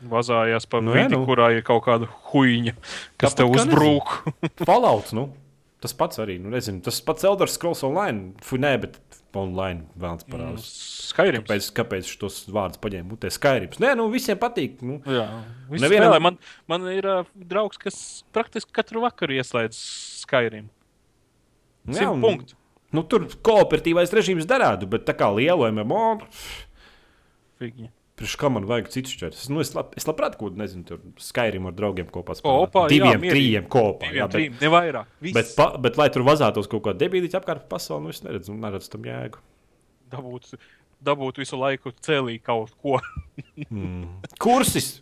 Vazājās 0.09 0.65
pa 0.71 0.79
Nu 0.81 0.93
vidi, 0.95 1.11
nu. 1.13 1.25
kurā 1.27 1.51
ir 1.53 1.61
kaut 1.67 1.83
kāda 1.85 2.07
huīņa, 2.31 2.73
kas 3.19 3.35
Tāpat 3.35 3.37
tev 3.37 3.53
uzbrūk. 3.53 4.13
Fallouts, 4.65 5.13
nu, 5.15 5.27
tas 5.83 5.93
pats 5.93 6.19
arī, 6.23 6.39
nu, 6.41 6.49
nezinu, 6.55 6.81
tas 6.81 6.97
pats 7.05 7.27
Elder 7.27 7.51
Scrolls 7.51 7.83
online, 7.83 8.33
fu, 8.41 8.57
nē, 8.57 8.73
bet 8.81 8.97
online 9.37 9.83
vēlams 9.99 10.23
parādās. 10.29 10.69
Skaidrs. 11.11 11.43
Kāpēc, 11.45 11.67
kāpēc 11.77 12.09
šos 12.09 12.39
vārdus 12.49 12.79
paņēma 12.81 13.09
mutē 13.11 13.29
Skyrims? 13.33 13.77
Nē, 13.83 13.91
nu, 13.99 14.07
visiem 14.09 14.37
patīk. 14.41 14.81
Nu, 14.81 14.99
Jā, 15.05 15.27
Nevienam- 15.69 16.21
man, 16.21 16.37
man 16.67 16.87
ir 16.89 17.05
uh, 17.05 17.23
draugs, 17.35 17.77
kas 17.77 18.23
praktiski 18.33 18.71
katru 18.73 19.01
vakaru 19.05 19.37
ieslēdz 19.37 19.77
Skyrim. 20.25 20.69
jā, 21.87 21.93
Simt 21.99 22.15
un- 22.15 22.21
punktu. 22.21 22.53
Nu, 22.91 23.03
tur 23.05 23.27
kooperatīvais 23.45 24.09
režīms 24.17 24.47
derētu, 24.49 24.87
bet 24.89 25.05
tā 25.05 25.13
kā 25.13 25.27
liela 25.35 25.69
MMO, 25.71 26.21
Figņa. 27.59 27.89
Priekš 28.19 28.35
kā 28.39 28.49
man 28.51 28.67
vajag 28.67 28.89
citu 28.93 29.13
šķērs. 29.13 29.45
Nu, 29.51 29.61
es, 29.63 29.71
lab, 29.75 29.93
es 29.97 30.07
labprāt, 30.07 30.35
ko 30.39 30.51
nezinu, 30.51 30.83
tur 30.87 31.01
Skyrim 31.23 31.69
ar 31.69 31.75
draugiem 31.77 32.09
kopā 32.11 32.35
jā, 32.35 32.55
Diviem, 32.91 33.21
mierīgi. 33.23 33.31
trījiem 33.33 33.69
kopā. 33.71 34.09
Diviem, 34.09 34.19
jā, 34.19 34.27
bet, 34.27 34.35
trim, 34.35 34.57
ne 34.59 34.71
vairāk. 34.75 35.13
Viss. 35.23 35.37
bet, 35.37 35.53
pa, 35.57 35.69
bet, 35.87 35.99
lai 36.01 36.09
tur 36.13 36.25
vazātos 36.27 36.69
kaut 36.71 36.83
kāda 36.87 37.01
debītīša 37.05 37.39
apkārt 37.39 37.65
pa 37.65 37.77
pasauli, 37.77 38.07
nu, 38.07 38.13
es 38.15 38.23
neredzu, 38.25 38.55
neredzu 38.59 38.91
tam 38.95 39.07
jēgu. 39.07 39.43
dabūt, 40.11 40.51
dabūt 41.09 41.41
visu 41.43 41.59
laiku 41.59 41.93
cēlī 42.03 42.39
kaut 42.43 42.75
ko. 42.83 42.99
Kursis! 44.43 44.99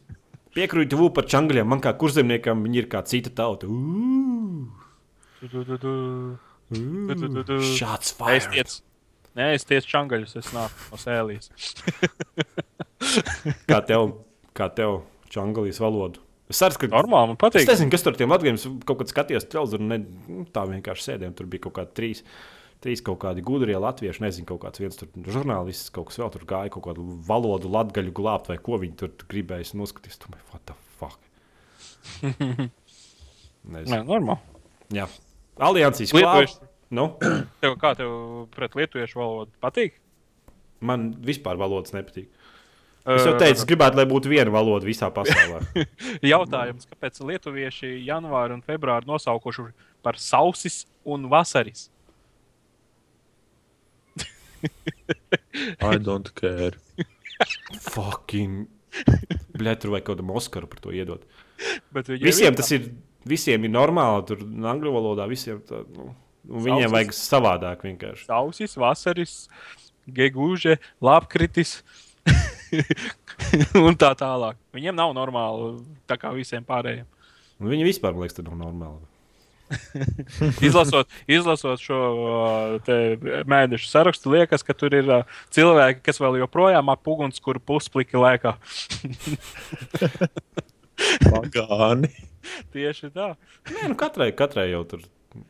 Piekrītu 0.57 0.95
tev 0.95 1.09
par 1.13 1.27
čangļiem. 1.29 1.67
Man 1.69 1.81
kā 1.83 1.91
kurzemniekam 1.97 2.63
viņi 2.65 2.79
ir 2.81 2.89
kā 2.89 3.03
cita 3.05 3.33
tauta. 3.37 3.69
Šāds 7.77 8.15
tiecu. 8.53 8.81
Nē, 9.37 9.51
es 9.53 9.67
tiecu 9.69 9.91
čangaļus, 9.91 10.33
es 10.39 10.47
nāku 10.55 10.87
no 10.89 10.97
sēlijas. 10.97 11.51
Kā 13.69 13.81
tev, 13.85 14.07
kā 14.57 14.67
tev 14.73 15.01
čangalīs 15.33 15.79
valodu? 15.83 16.23
Es 16.47 16.61
saprotu, 16.61 16.85
ka 16.87 16.95
Normāli, 16.95 17.33
man 17.33 17.35
Es 17.35 17.41
patīk. 17.43 17.65
nezinu, 17.67 17.91
kas 17.91 18.05
tur 18.05 18.15
tiem 18.15 18.31
latgadiem 18.31 18.55
kaut 18.87 19.01
kad 19.01 19.09
skatījās 19.11 19.49
televizoru. 19.51 19.83
Ne, 19.83 19.97
nu, 20.31 20.45
tā 20.55 20.63
vienkārši 20.69 21.03
sēdēm. 21.09 21.33
Tur 21.35 21.49
bija 21.51 21.65
kaut 21.65 21.75
kādi 21.75 21.91
trīs, 21.99 22.21
trīs 22.83 23.03
kaut 23.03 23.19
kādi 23.25 23.43
gudrie 23.43 23.75
latvieši. 23.75 24.23
Nezinu, 24.23 24.47
kaut 24.53 24.61
kāds 24.63 24.79
viens 24.79 24.95
tur 24.95 25.11
žurnālists, 25.27 25.91
kaut 25.91 26.07
kas 26.07 26.21
vēl 26.21 26.31
tur 26.37 26.45
gāja, 26.47 26.71
kaut 26.71 26.85
kādu 26.87 27.03
valodu 27.27 27.67
latgaļu 27.73 28.15
glābt 28.15 28.47
vai 28.47 28.55
ko 28.63 28.79
viņi 28.79 28.95
tur 29.03 29.11
gribēja 29.27 29.75
noskatīties. 29.75 30.21
Bija, 30.31 30.47
what 30.53 30.63
the 30.71 30.77
fuck? 31.01 31.19
Nē, 33.67 33.83
Nezinu. 33.83 34.03
normāli. 34.07 34.39
Jā. 34.95 35.09
Lietuvieši. 35.59 36.13
klāts. 36.15 36.59
Nu, 36.95 37.09
Tev, 37.59 37.73
kā 37.81 37.91
tev 37.99 38.11
pret 38.55 38.77
lietuviešu 38.79 39.19
valodu 39.19 39.51
patīk? 39.63 39.97
man 40.79 41.09
vispār 41.25 41.57
valodas 41.57 41.89
nepatīk. 41.91 42.27
Es 43.07 43.23
jau 43.23 43.35
teicu, 43.39 43.61
es 43.61 43.67
gribētu, 43.69 43.95
lai 43.99 44.03
būtu 44.09 44.27
viena 44.31 44.51
valoda 44.51 44.83
visā 44.87 45.07
pasaulē. 45.15 45.61
Jautājums, 46.33 46.87
kāpēc 46.89 47.21
lietuvieši 47.23 47.93
janvāri 48.07 48.57
un 48.57 48.63
februāri 48.65 49.07
nosaukuši 49.07 49.69
par 50.03 50.19
sausis 50.19 50.81
un 51.07 51.29
vasaris? 51.31 51.87
I 55.79 55.97
don't 56.01 56.33
care. 56.35 56.75
Fucking. 57.93 58.65
Bļet, 59.57 59.81
tur 59.83 59.93
vajag 59.93 60.07
kaut 60.07 60.17
kādam 60.17 60.31
Oskaru 60.35 60.69
par 60.69 60.81
to 60.81 60.93
iedot. 60.95 61.23
Bet 61.93 62.09
Visiem 62.09 62.53
ir 62.53 62.57
tas 62.57 62.71
ir, 62.73 62.89
visiem 63.29 63.65
ir 63.67 63.73
normāli. 63.73 64.25
Tur 64.29 64.43
angļu 64.73 64.93
valodā 64.95 65.27
visiem 65.29 65.61
tā, 65.67 65.83
nu, 65.93 66.09
un 66.49 66.65
viņiem 66.65 66.87
Sausis. 66.89 66.95
vajag 66.97 67.15
savādāk 67.19 67.85
vienkārši. 67.87 68.27
sausis, 68.29 68.75
vasaris, 68.81 69.35
gegūže, 70.19 70.79
lapkritis. 71.05 71.79
un 73.85 73.97
tā 73.99 74.13
tālāk. 74.17 74.57
Viņiem 74.75 74.97
nav 74.97 75.13
normāli, 75.17 75.75
tā 76.09 76.17
kā 76.21 76.31
visiem 76.35 76.65
pārējiem. 76.67 77.07
Un 77.57 77.71
Viņi 77.73 77.87
vispār, 77.87 78.13
man 78.13 78.25
liekas, 78.25 78.41
nav 78.45 78.57
normāli. 78.59 79.05
Izlasot, 80.67 81.09
izlasot 81.27 81.81
šo 81.83 81.97
te 82.87 83.17
mēnešu 83.49 83.89
sarakstu, 83.91 84.31
liekas, 84.31 84.63
ka 84.63 84.75
tur 84.77 84.95
ir 84.95 85.09
uh, 85.11 85.39
cilvēki, 85.51 86.05
kas 86.05 86.21
vēl 86.23 86.39
joprojām 86.43 86.93
ap 86.93 87.11
uguns, 87.11 87.41
kur 87.43 87.59
puspliki 87.59 88.19
lēkā. 88.19 88.55
Pagāni. 91.27 92.13
Tieši 92.73 93.11
tā. 93.11 93.33
Nē, 93.73 93.89
nu 93.91 93.95
katrai, 93.99 94.31
katrai 94.35 94.69
jau 94.71 94.83
tur 94.87 95.03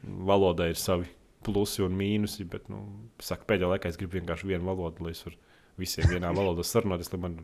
valodai 0.03 0.72
ir 0.73 0.80
savi 0.81 1.06
plusi 1.45 1.84
un 1.85 1.94
mīnusi. 1.98 2.48
Bet, 2.49 2.65
nu, 2.73 2.81
saka, 3.23 3.45
pēdējā 3.49 3.69
laikā 3.76 3.91
es 3.91 3.99
gribu 3.99 4.18
vienkārši 4.18 4.49
vienu 4.49 4.72
valodu, 4.72 5.06
lai 5.06 5.14
es 5.14 5.22
varu 5.27 5.38
visiem 5.80 6.10
vienā 6.12 6.34
valodā 6.36 6.66
sarunāties. 6.68 7.12
lai 7.14 7.22
Man... 7.24 7.40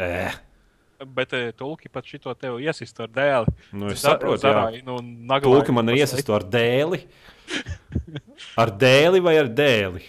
Eh, 0.00 0.38
Bet 1.00 1.32
eh, 1.32 1.48
tulki 1.56 1.88
pat 1.88 2.04
šito 2.04 2.32
tev 2.36 2.58
iesist 2.60 2.98
ar 3.00 3.08
dēli. 3.08 3.52
nu, 3.72 3.88
es 3.88 4.02
saprotu, 4.04 4.36
jā. 4.36 4.50
zarāji, 4.50 4.82
nu, 4.84 4.98
Tulka 5.40 5.72
man 5.72 5.88
ir 5.88 6.02
iesaistu 6.02 6.34
ar 6.36 6.44
dēli. 6.44 7.00
Ar 8.60 8.72
dēli 8.76 9.22
vai 9.24 9.38
ar 9.40 9.48
dēli? 9.48 10.04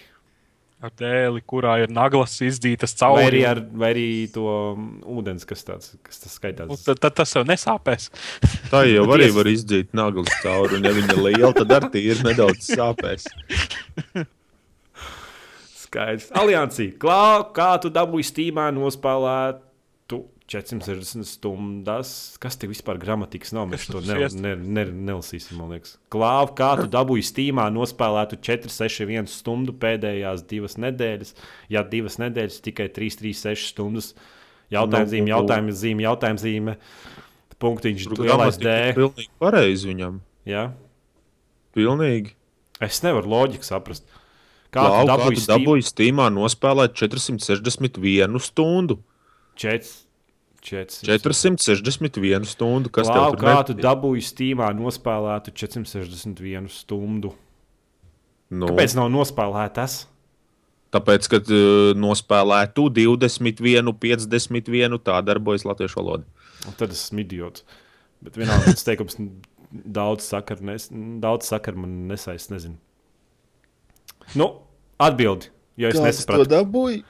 Ar 0.82 0.90
dēli, 0.98 1.40
kurā 1.46 1.76
ir 1.84 1.92
naglas 1.94 2.34
izdītas 2.42 2.92
Vai 2.98 3.00
cauri. 3.06 3.26
arī, 3.30 3.40
ar, 3.46 3.60
vai 3.80 3.90
arī 3.94 4.06
to 4.34 4.44
mm, 4.74 4.88
ūdens, 5.14 5.46
kas, 5.46 5.62
tāds, 5.64 5.92
kas 6.02 6.18
tas 6.24 6.32
Un 6.34 6.40
skaitās. 6.40 6.82
Tad, 6.82 6.98
tad 7.04 7.16
tas 7.22 7.32
jau 7.38 7.44
nesāpēs. 7.46 8.08
Tā 8.72 8.82
jau 8.90 9.06
arī 9.14 9.30
var 9.32 9.48
izdzīt 9.48 9.94
naglas 9.96 10.32
cauri. 10.42 10.80
Un, 10.80 10.88
ja 10.90 10.92
viņa 10.96 11.14
ir 11.14 11.22
liela, 11.28 11.52
tad 11.56 11.72
arī 11.78 12.02
ir 12.02 12.20
nedaudz 12.26 12.66
sāpēs. 12.66 13.28
Skaidrs. 15.92 16.30
Aliansī, 16.40 16.88
Klau, 16.96 17.50
kā 17.52 17.74
tu 17.82 17.90
dabūji 17.92 18.24
stīmā 18.24 18.70
nospēlētu 18.72 20.22
460 20.48 21.28
stundas? 21.28 22.12
Kas 22.40 22.56
te 22.60 22.68
vispār 22.68 22.98
gramatikas 23.00 23.52
nav? 23.52 23.68
Mēs 23.70 23.86
to 23.92 24.00
ne, 24.04 24.16
ne, 24.32 24.54
ne, 24.56 24.84
nelasīsim, 25.10 25.58
man 25.60 25.74
liekas. 25.74 25.98
Klau, 26.12 26.46
kā 26.56 26.72
tu 26.80 26.88
dabūji 26.92 27.26
stīmā 27.28 27.68
nospēlētu 27.72 28.40
461 28.40 29.28
stundu 29.32 29.74
pēdējās 29.80 30.46
divas 30.48 30.78
nedēļas? 30.80 31.34
Ja 31.72 31.84
divas 31.88 32.16
nedēļas, 32.22 32.60
tikai 32.64 32.88
336 32.92 33.72
stundas. 33.74 34.12
Jautājums 34.72 35.12
zīme, 35.12 35.28
Nu, 35.28 35.34
jautājums 35.34 35.76
zīme, 35.82 36.06
jautājums 36.06 36.44
zīme. 36.46 36.78
Punktiņš, 37.62 38.08
lielais 38.16 38.56
D. 38.58 38.72
Pilnīgi 38.96 39.28
pareizi 39.40 39.92
viņam. 39.92 40.18
Ja? 40.48 40.70
Pilnīgi. 41.76 42.32
Es 42.82 43.04
nevaru 43.04 43.30
loģiku 43.30 43.68
saprast. 43.68 44.08
Kā 44.72 44.82
Kā 44.88 45.02
tu 45.02 45.08
dabūji 45.10 45.36
stīmā? 45.42 45.52
dabūji 45.52 45.84
Steamā 45.84 46.26
nospēlēt 46.32 46.94
461 46.96 48.38
stundu? 48.40 48.98
4. 49.60 49.90
400. 50.62 51.18
461 51.18 52.46
stundu. 52.48 52.88
Kas 52.94 53.10
Klau, 53.10 53.34
kā 53.36 53.56
ne- 53.58 53.64
tu 53.68 53.74
dabūji 53.74 54.22
Steamā 54.24 54.70
nospēlētu 54.78 55.52
461 55.52 56.70
stundu? 56.72 57.34
Nu, 58.52 58.68
Kāpēc 58.68 58.94
nav 58.96 59.10
nospēlētas? 59.12 60.06
Tāpēc, 60.92 61.28
ka 61.32 61.38
uh, 61.40 61.92
nospēlētu 61.96 62.84
21, 62.92 63.92
51, 63.96 64.98
tā 65.00 65.20
darbojas 65.24 65.64
latviešu 65.64 65.96
valoda. 66.00 66.24
Un 66.68 66.74
Tad 66.76 66.92
es 66.92 67.06
esmu 67.08 67.24
idiots. 67.24 67.64
Bet 68.22 68.36
vienalga, 68.36 68.74
tas 68.76 68.84
teikums 68.84 69.16
daudz 69.72 70.26
sakaru 70.28 70.68
nes, 70.68 70.88
daudz 70.92 71.48
sakar 71.48 71.74
man 71.80 72.06
nesaist, 72.10 72.52
nezinu. 72.52 72.76
Nu, 74.38 74.48
atbildi, 75.02 75.50
jo 75.80 75.90
es 75.92 76.00
nesapratu. 76.00 76.48
dabūji? 76.52 77.02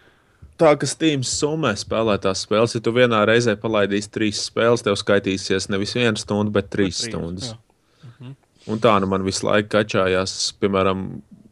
Tā 0.60 0.72
kā 0.78 0.86
Steam 0.86 1.24
summē 1.26 1.72
spēlētās 1.80 2.44
spēles, 2.46 2.76
ja 2.76 2.82
tu 2.84 2.92
vienā 2.94 3.22
reizē 3.26 3.56
palaidīsi 3.58 4.10
trīs 4.14 4.44
spēles, 4.46 4.84
tev 4.84 4.98
skaitīsies 5.00 5.70
nevis 5.72 5.96
viena 5.96 6.18
stunda, 6.20 6.52
bet 6.54 6.70
trīs 6.70 7.00
trīs, 7.00 7.10
stundas. 7.10 7.52
jā. 7.54 7.60
Un 8.70 8.78
tā 8.78 8.92
nu 9.02 9.08
man 9.10 9.24
visu 9.26 9.48
laiku 9.48 9.72
kačājās, 9.72 10.52
piemēram, 10.62 11.00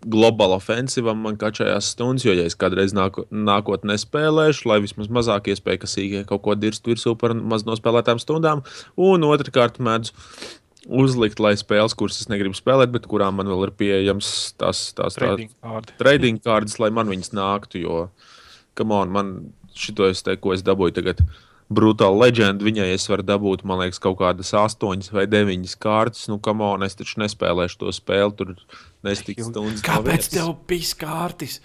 globāla 0.07 0.57
ofensīva 0.61 1.13
man 1.17 1.37
kačājās 1.41 1.91
stundas, 1.95 2.25
jo, 2.25 2.33
ja 2.37 2.47
es 2.49 2.57
kādreiz 2.59 2.95
nāko, 2.97 3.27
nākotnē 3.35 3.97
spēlēšu, 4.01 4.69
lai 4.71 4.79
vismaz 4.85 5.11
mazāk 5.13 5.51
iespēja, 5.53 5.83
ka 5.83 5.91
sīkā 5.91 6.23
kaut 6.29 6.45
ko 6.47 6.55
dirstu 6.57 6.95
virsū 6.95 7.17
par 7.21 7.35
maz 7.35 7.67
nospēlētām 7.69 8.23
stundām, 8.23 8.63
un 8.97 9.27
otrkārt 9.29 9.81
mēdzu 9.83 10.15
uzlikt, 10.89 11.41
lai 11.43 11.55
spēles, 11.61 11.95
kuras 11.99 12.21
es 12.23 12.31
negribu 12.31 12.57
spēlēt, 12.57 12.93
bet 12.95 13.09
kurām 13.11 13.39
man 13.41 13.51
vēl 13.51 13.67
ir 13.69 13.75
pieejams 13.77 14.31
tās, 14.61 14.91
tās, 14.97 15.19
tās 15.19 15.21
Trading 16.01 16.41
kārtas, 16.43 16.79
lai 16.83 16.91
man 16.95 17.11
viņas 17.11 17.35
nāktu, 17.37 17.83
jo, 17.85 18.03
come 18.79 18.97
on, 18.97 19.13
man 19.15 19.33
šito 19.77 20.09
es 20.11 20.25
te, 20.25 20.37
ko 20.41 20.55
es 20.57 20.65
dabūju 20.67 20.97
tagad. 21.01 21.23
Brutāla 21.71 22.27
leģenda. 22.27 22.67
Viņai 22.67 22.89
es 22.97 23.05
varu 23.07 23.23
dabūt, 23.23 23.61
man 23.69 23.79
liekas, 23.79 24.01
kaut 24.03 24.17
kādas 24.19 24.49
astoņas 24.59 25.13
vai 25.15 25.29
deviņas 25.31 25.77
kārtas. 25.79 26.25
Nu, 26.27 26.41
kam 26.43 26.65
on, 26.67 26.83
es 26.83 26.99
taču 26.99 27.21
nespēlēšu 27.23 27.79
to 27.85 27.93
spēli. 27.95 28.35
Tur 28.41 28.57
nestiks 29.07 29.47
stundas. 29.47 29.85
Kāpēc 29.87 30.33
tev 30.35 30.51
bija 30.67 30.97
kārtas? 30.99 31.61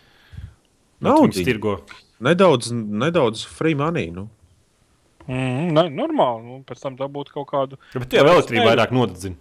Naudiņa. 1.01 1.45
tirgo. 1.47 1.79
Nedaudz, 2.23 2.69
nedaudz 2.71 3.47
free 3.49 3.73
money. 3.77 4.11
Nu. 4.13 4.27
Mm, 5.25 5.71
ne, 5.73 5.87
normāli. 5.89 6.45
Nu, 6.45 6.59
pēc 6.67 6.83
tam 6.83 6.97
dabūt 6.99 7.31
kaut 7.33 7.49
kādu. 7.49 7.79
Ja, 7.93 8.01
bet 8.01 8.11
tu 8.11 8.19
jau 8.19 8.27
elektrību 8.29 8.67
vairāk 8.67 8.93
nodedzini. 8.95 9.39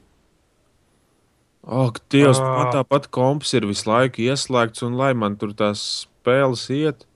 Ak, 1.64 2.02
Dievs, 2.12 2.40
Ā. 2.40 2.48
man 2.58 2.70
tāpat 2.74 3.08
komps 3.12 3.54
ir 3.56 3.64
visu 3.68 3.88
laiku 3.88 4.24
ieslēgts, 4.26 4.84
un 4.84 4.98
lai 5.00 5.14
man 5.16 5.38
tur 5.40 5.54
tās 5.56 5.82
spēles 6.04 6.66
iet. 6.72 7.06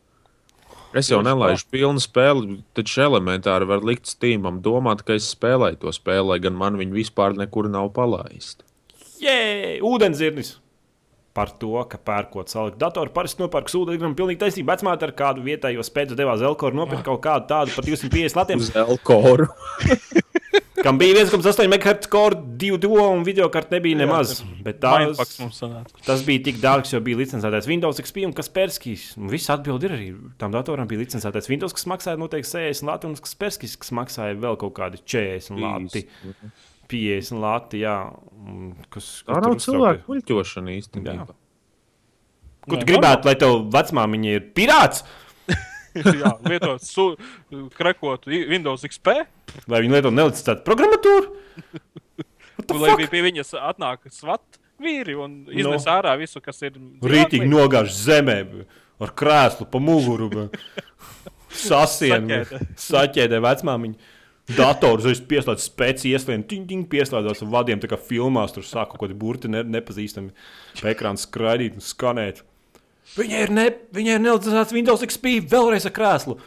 Es 0.96 1.10
jau 1.12 1.18
nelaižu 1.20 1.66
pilnu 1.68 2.00
spēli, 2.00 2.62
taču 2.76 3.02
elementāri 3.04 3.68
var 3.68 3.84
likt 3.84 4.08
Steamam 4.08 4.62
domāt, 4.64 5.04
ka 5.04 5.18
es 5.20 5.28
spēlēju 5.34 5.82
to 5.82 5.92
spēli, 5.92 6.30
lai 6.30 6.38
gan 6.40 6.56
man 6.56 6.80
viņa 6.80 6.96
vispār 6.96 7.36
nekur 7.36 7.68
nav 7.68 7.90
palaista. 7.96 8.64
Jē, 9.20 9.82
ūdenzirnis! 9.84 10.56
Par 11.36 11.52
to, 11.60 11.74
ka 11.86 12.00
pērkot 12.02 12.50
salikt 12.50 12.80
datoru, 12.80 13.12
parasti 13.14 13.44
nopērk 13.44 13.68
ūdeni, 13.78 14.14
pilnīgi 14.18 14.40
taisnība. 14.40 14.74
Vecmāte 14.74 15.06
ar 15.06 15.12
kādu 15.14 15.44
vietējo 15.44 15.84
spēļu 15.86 16.16
devā 16.18 16.34
Zelkoru 16.40 16.80
nopirka 16.80 17.04
kaut 17.12 17.22
kādu 17.26 17.50
tādu 17.52 17.76
par 17.76 17.86
250 17.86 18.40
latiem, 18.40 18.64
Uz 18.64 18.72
Elkoru. 18.74 19.46
kam 20.82 20.98
bija 20.98 21.24
1,8 21.24 21.68
MHz 21.68 22.08
core, 22.10 22.36
2 22.56 22.78
duo 22.78 23.08
un 23.10 23.24
video 23.24 23.48
kartu 23.52 23.74
nebija 23.76 23.98
nemaz. 23.98 24.38
Bet 24.64 24.80
tās, 24.82 25.36
tas 26.06 26.22
bija 26.26 26.44
tik 26.48 26.60
dārgs, 26.62 26.94
jo 26.94 27.00
bija 27.04 27.20
licencētais 27.20 27.68
Windows 27.70 28.00
XP 28.02 28.24
un 28.28 28.34
Kasperskis. 28.36 29.10
Un 29.20 29.30
Viss 29.32 29.50
atbild 29.52 29.84
ir 29.84 29.96
arī. 29.96 30.08
Tam 30.40 30.54
datoram 30.54 30.88
bija 30.90 31.02
licencētais 31.02 31.50
Windows, 31.50 31.76
kas 31.76 31.88
maksāja 31.90 32.20
noteikti 32.20 32.50
60 32.54 32.88
lati, 32.88 33.10
un 33.10 33.18
Kasperskis, 33.18 33.76
kas 33.80 33.94
maksāja 34.00 34.38
vēl 34.38 34.58
kaut 34.60 34.76
kādi 34.78 35.02
40 35.04 35.60
lati. 35.62 36.06
50 36.90 37.42
lati, 37.42 37.82
jā. 37.84 37.96
Un 38.38 38.74
Kas, 38.92 39.08
Tā 39.26 39.36
kas 39.36 39.44
nav 39.44 39.56
cilvēku 39.62 40.12
muļķošana 40.12 40.74
īstenībā. 40.78 41.26
Tu 42.68 42.78
gribētu, 42.84 43.28
lai 43.28 43.34
tev 43.40 43.56
vecmāmiņa 43.72 44.36
ir 44.36 44.46
pirāts? 44.56 45.04
Jā, 45.98 46.34
lietot, 46.44 46.84
su, 46.84 47.10
krekot 47.74 48.28
Windows 48.28 48.84
XP. 48.86 49.14
Vai 49.66 49.80
viņa 49.82 49.98
lieto 49.98 50.12
nelicitētu 50.14 50.64
programmatūru? 50.66 51.32
Lai 52.78 52.96
bija 52.98 53.08
pie 53.08 53.22
viņas 53.24 53.54
atnāk 53.56 54.10
svat 54.12 54.58
vīri 54.82 55.14
un 55.18 55.40
iznes 55.48 55.86
no. 55.86 55.94
ārā 55.94 56.12
visu, 56.20 56.42
kas 56.44 56.60
ir. 56.66 56.76
Rītīgi 57.00 57.48
nogāž 57.48 57.88
zemē 57.94 58.38
ar 59.00 59.14
krēslu 59.16 59.68
pa 59.70 59.80
muguru. 59.82 60.28
Sasienu, 61.48 62.42
Saķēdē. 62.44 62.66
saķēdē 62.76 63.38
vecmāmiņu. 63.40 64.10
Dators 64.56 65.04
es 65.10 65.20
pieslēdzu 65.28 65.66
spēcīgi 65.66 66.14
ieslēdzu, 66.16 66.46
ting, 66.48 66.64
ting, 66.70 66.86
pieslēdzos 66.88 67.42
ar 67.44 67.50
vadiem, 67.52 67.80
tā 67.82 67.88
kā 67.90 67.98
filmās 68.00 68.54
tur 68.54 68.64
sāku 68.64 68.94
kaut 68.94 69.02
kādi 69.04 69.16
burti 69.18 69.50
ne, 69.52 69.60
nepazīstami 69.76 70.30
pa 70.80 70.92
ekrānu 70.94 71.20
skraidīt 71.20 71.76
un 71.76 71.84
skanēt. 71.84 72.36
Viņai 73.16 73.40
ir, 73.44 73.50
ne, 73.52 73.66
viņai 73.96 74.14
ir 74.16 74.22
nelicināts 74.24 74.72
Windows 74.76 75.04
XP 75.04 75.24
vēlreiz 75.52 75.84
ar 75.88 75.94
krēslu. 75.96 76.34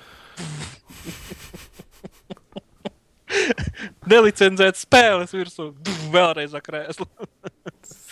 Nelicenzēt 4.12 4.76
spēles 4.82 5.32
virsū, 5.36 5.70
vēlreiz 6.14 6.52
ar 6.58 6.64
krēslu. 6.66 7.06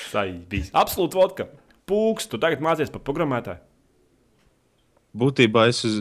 Saibīs. 0.10 0.70
Absolūti 0.78 1.18
vodka. 1.18 1.44
Pūks, 1.90 2.30
tu 2.30 2.38
tagad 2.42 2.62
mācies 2.62 2.94
par 2.94 3.02
programmētāju. 3.06 3.62
Būtībā 5.18 5.64
es, 5.72 5.80
uz, 5.88 5.96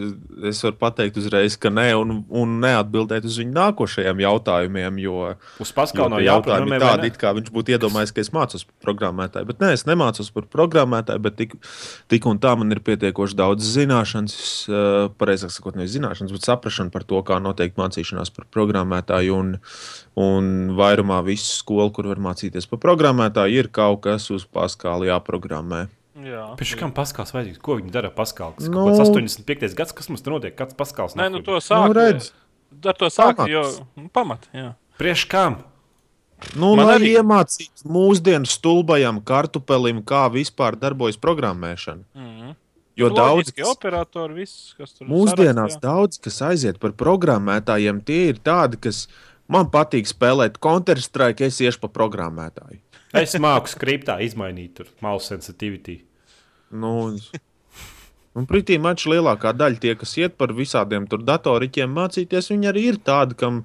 es 0.44 0.58
varu 0.60 0.76
pateikt 0.76 1.16
uzreiz, 1.16 1.54
ka 1.56 1.70
nē, 1.72 1.86
un, 1.96 2.10
un 2.28 2.58
neatbildēt 2.60 3.24
uz 3.24 3.38
viņu 3.40 3.54
nākošajiem 3.56 4.20
jautājumiem, 4.20 4.98
jo, 5.00 5.30
Uz 5.64 5.72
jo 5.72 5.76
Paskalu 5.78 6.12
nav 6.12 6.20
tie 6.20 6.26
jautājumi 6.26 6.74
jāpadomā, 6.74 6.76
ir 6.76 6.84
tādi, 6.84 7.08
it 7.08 7.16
kā 7.22 7.32
viņš 7.38 7.48
būtu 7.54 7.72
iedomājies, 7.72 8.12
ka 8.12 8.20
es 8.20 8.30
mācos 8.36 8.66
par 8.68 8.76
programmētāju. 8.84 9.48
Bet 9.48 9.64
nē, 9.64 9.72
es 9.78 9.86
nemācos 9.88 10.28
par 10.36 10.44
programmētāju, 10.52 11.24
bet 11.24 11.40
tik, 11.40 11.56
tik 12.12 12.28
un 12.28 12.36
tā 12.44 12.52
man 12.60 12.76
ir 12.76 12.84
pietiekoši 12.84 13.40
daudz 13.40 13.72
zināšanas, 13.78 14.38
uh, 14.68 15.00
pareizāk 15.16 15.56
sakot, 15.56 15.80
nevis 15.80 15.96
zināšanas, 15.96 16.36
bet 16.36 16.52
saprašana 16.52 16.92
par 16.92 17.08
to, 17.08 17.24
kā 17.24 17.40
notiek 17.40 17.80
mācīšanās 17.80 18.36
par 18.36 18.44
programmētāju. 18.52 19.40
Un, 19.40 19.56
un 20.20 20.74
vairumā 20.76 21.22
visu 21.24 21.62
skolu, 21.62 21.94
kur 21.96 22.12
var 22.12 22.20
mācīties 22.28 22.68
par 22.68 22.84
programmētāju, 22.84 23.56
ir 23.56 23.72
kaut 23.72 24.04
kas 24.04 24.28
uz 24.34 24.44
Paskāla 24.44 25.14
jāprogrammē. 25.14 25.86
Pēc 26.58 26.74
kam 26.80 26.92
Paskals 26.96 27.32
vajadzīgs? 27.34 27.60
Ko 27.62 27.76
viņi 27.78 27.92
dara 27.94 28.10
Paskals? 28.14 28.66
Nu. 28.66 28.74
nu, 28.74 28.84
kāds 28.90 29.10
85. 29.12 29.74
gads, 29.78 29.94
kas 29.96 30.08
mums 30.10 30.22
tur 30.24 30.36
notiek? 30.38 30.54
Kāds 30.58 30.76
Paskals? 30.78 31.16
Nē, 31.18 31.28
nu 31.30 31.40
nāk? 31.40 31.46
to 31.46 31.58
sāk. 31.62 31.86
Nu, 31.88 31.96
redz. 31.96 32.32
Ar 32.84 32.96
to 33.00 33.08
sāk, 33.12 33.44
jo 33.48 33.62
nu, 33.96 34.08
pamat. 34.12 34.48
Jā. 34.52 34.74
Priekš 35.00 35.24
kam? 35.30 35.60
Nu, 36.54 36.74
Man 36.78 36.86
lai 36.86 36.98
arī. 36.98 37.12
iemācītu 37.18 37.88
mūsdienu 37.90 38.46
stulbajam 38.46 39.18
kartupelim, 39.26 40.02
kā 40.06 40.26
vispār 40.30 40.76
darbojas 40.78 41.18
programmēšana. 41.18 42.04
Mhm. 42.14 42.56
Jo 42.98 43.12
daudz, 43.14 43.52
kas, 43.54 43.68
operatori, 43.70 44.40
viss, 44.40 44.72
kas 44.74 44.90
tur 44.96 45.06
mūsdienās 45.06 45.76
sarakstā. 45.76 45.80
daudz, 45.84 46.18
kas 46.18 46.40
aiziet 46.42 46.80
par 46.82 46.90
programmētājiem, 46.98 48.00
tie 48.04 48.28
ir 48.32 48.40
tādi, 48.42 48.74
kas 48.80 49.04
man 49.46 49.70
patīk 49.70 50.10
spēlēt 50.10 50.58
Counter-Strike, 50.58 51.46
es 51.46 51.60
iešu 51.62 51.78
pa 51.84 51.88
programmētāju. 51.94 52.80
Es 53.14 53.34
māku 53.38 53.70
skriptā 53.70 54.18
izmainīt 54.20 54.74
tur 54.74 54.86
mouse 55.00 55.30
sensitivity. 55.30 56.02
Nu, 56.70 56.90
un- 58.36 58.46
pretī 58.46 58.76
mačs 58.80 59.06
lielākā 59.10 59.52
daļa 59.56 59.80
tie, 59.82 59.94
kas 59.98 60.12
iet 60.18 60.36
par 60.38 60.48
visādiem 60.54 61.08
tur 61.08 61.18
datoriķiem 61.26 61.94
mācīties, 61.94 62.50
viņi 62.52 62.68
arī 62.70 62.82
ir 62.92 62.98
tādi, 63.02 63.36
kam, 63.40 63.64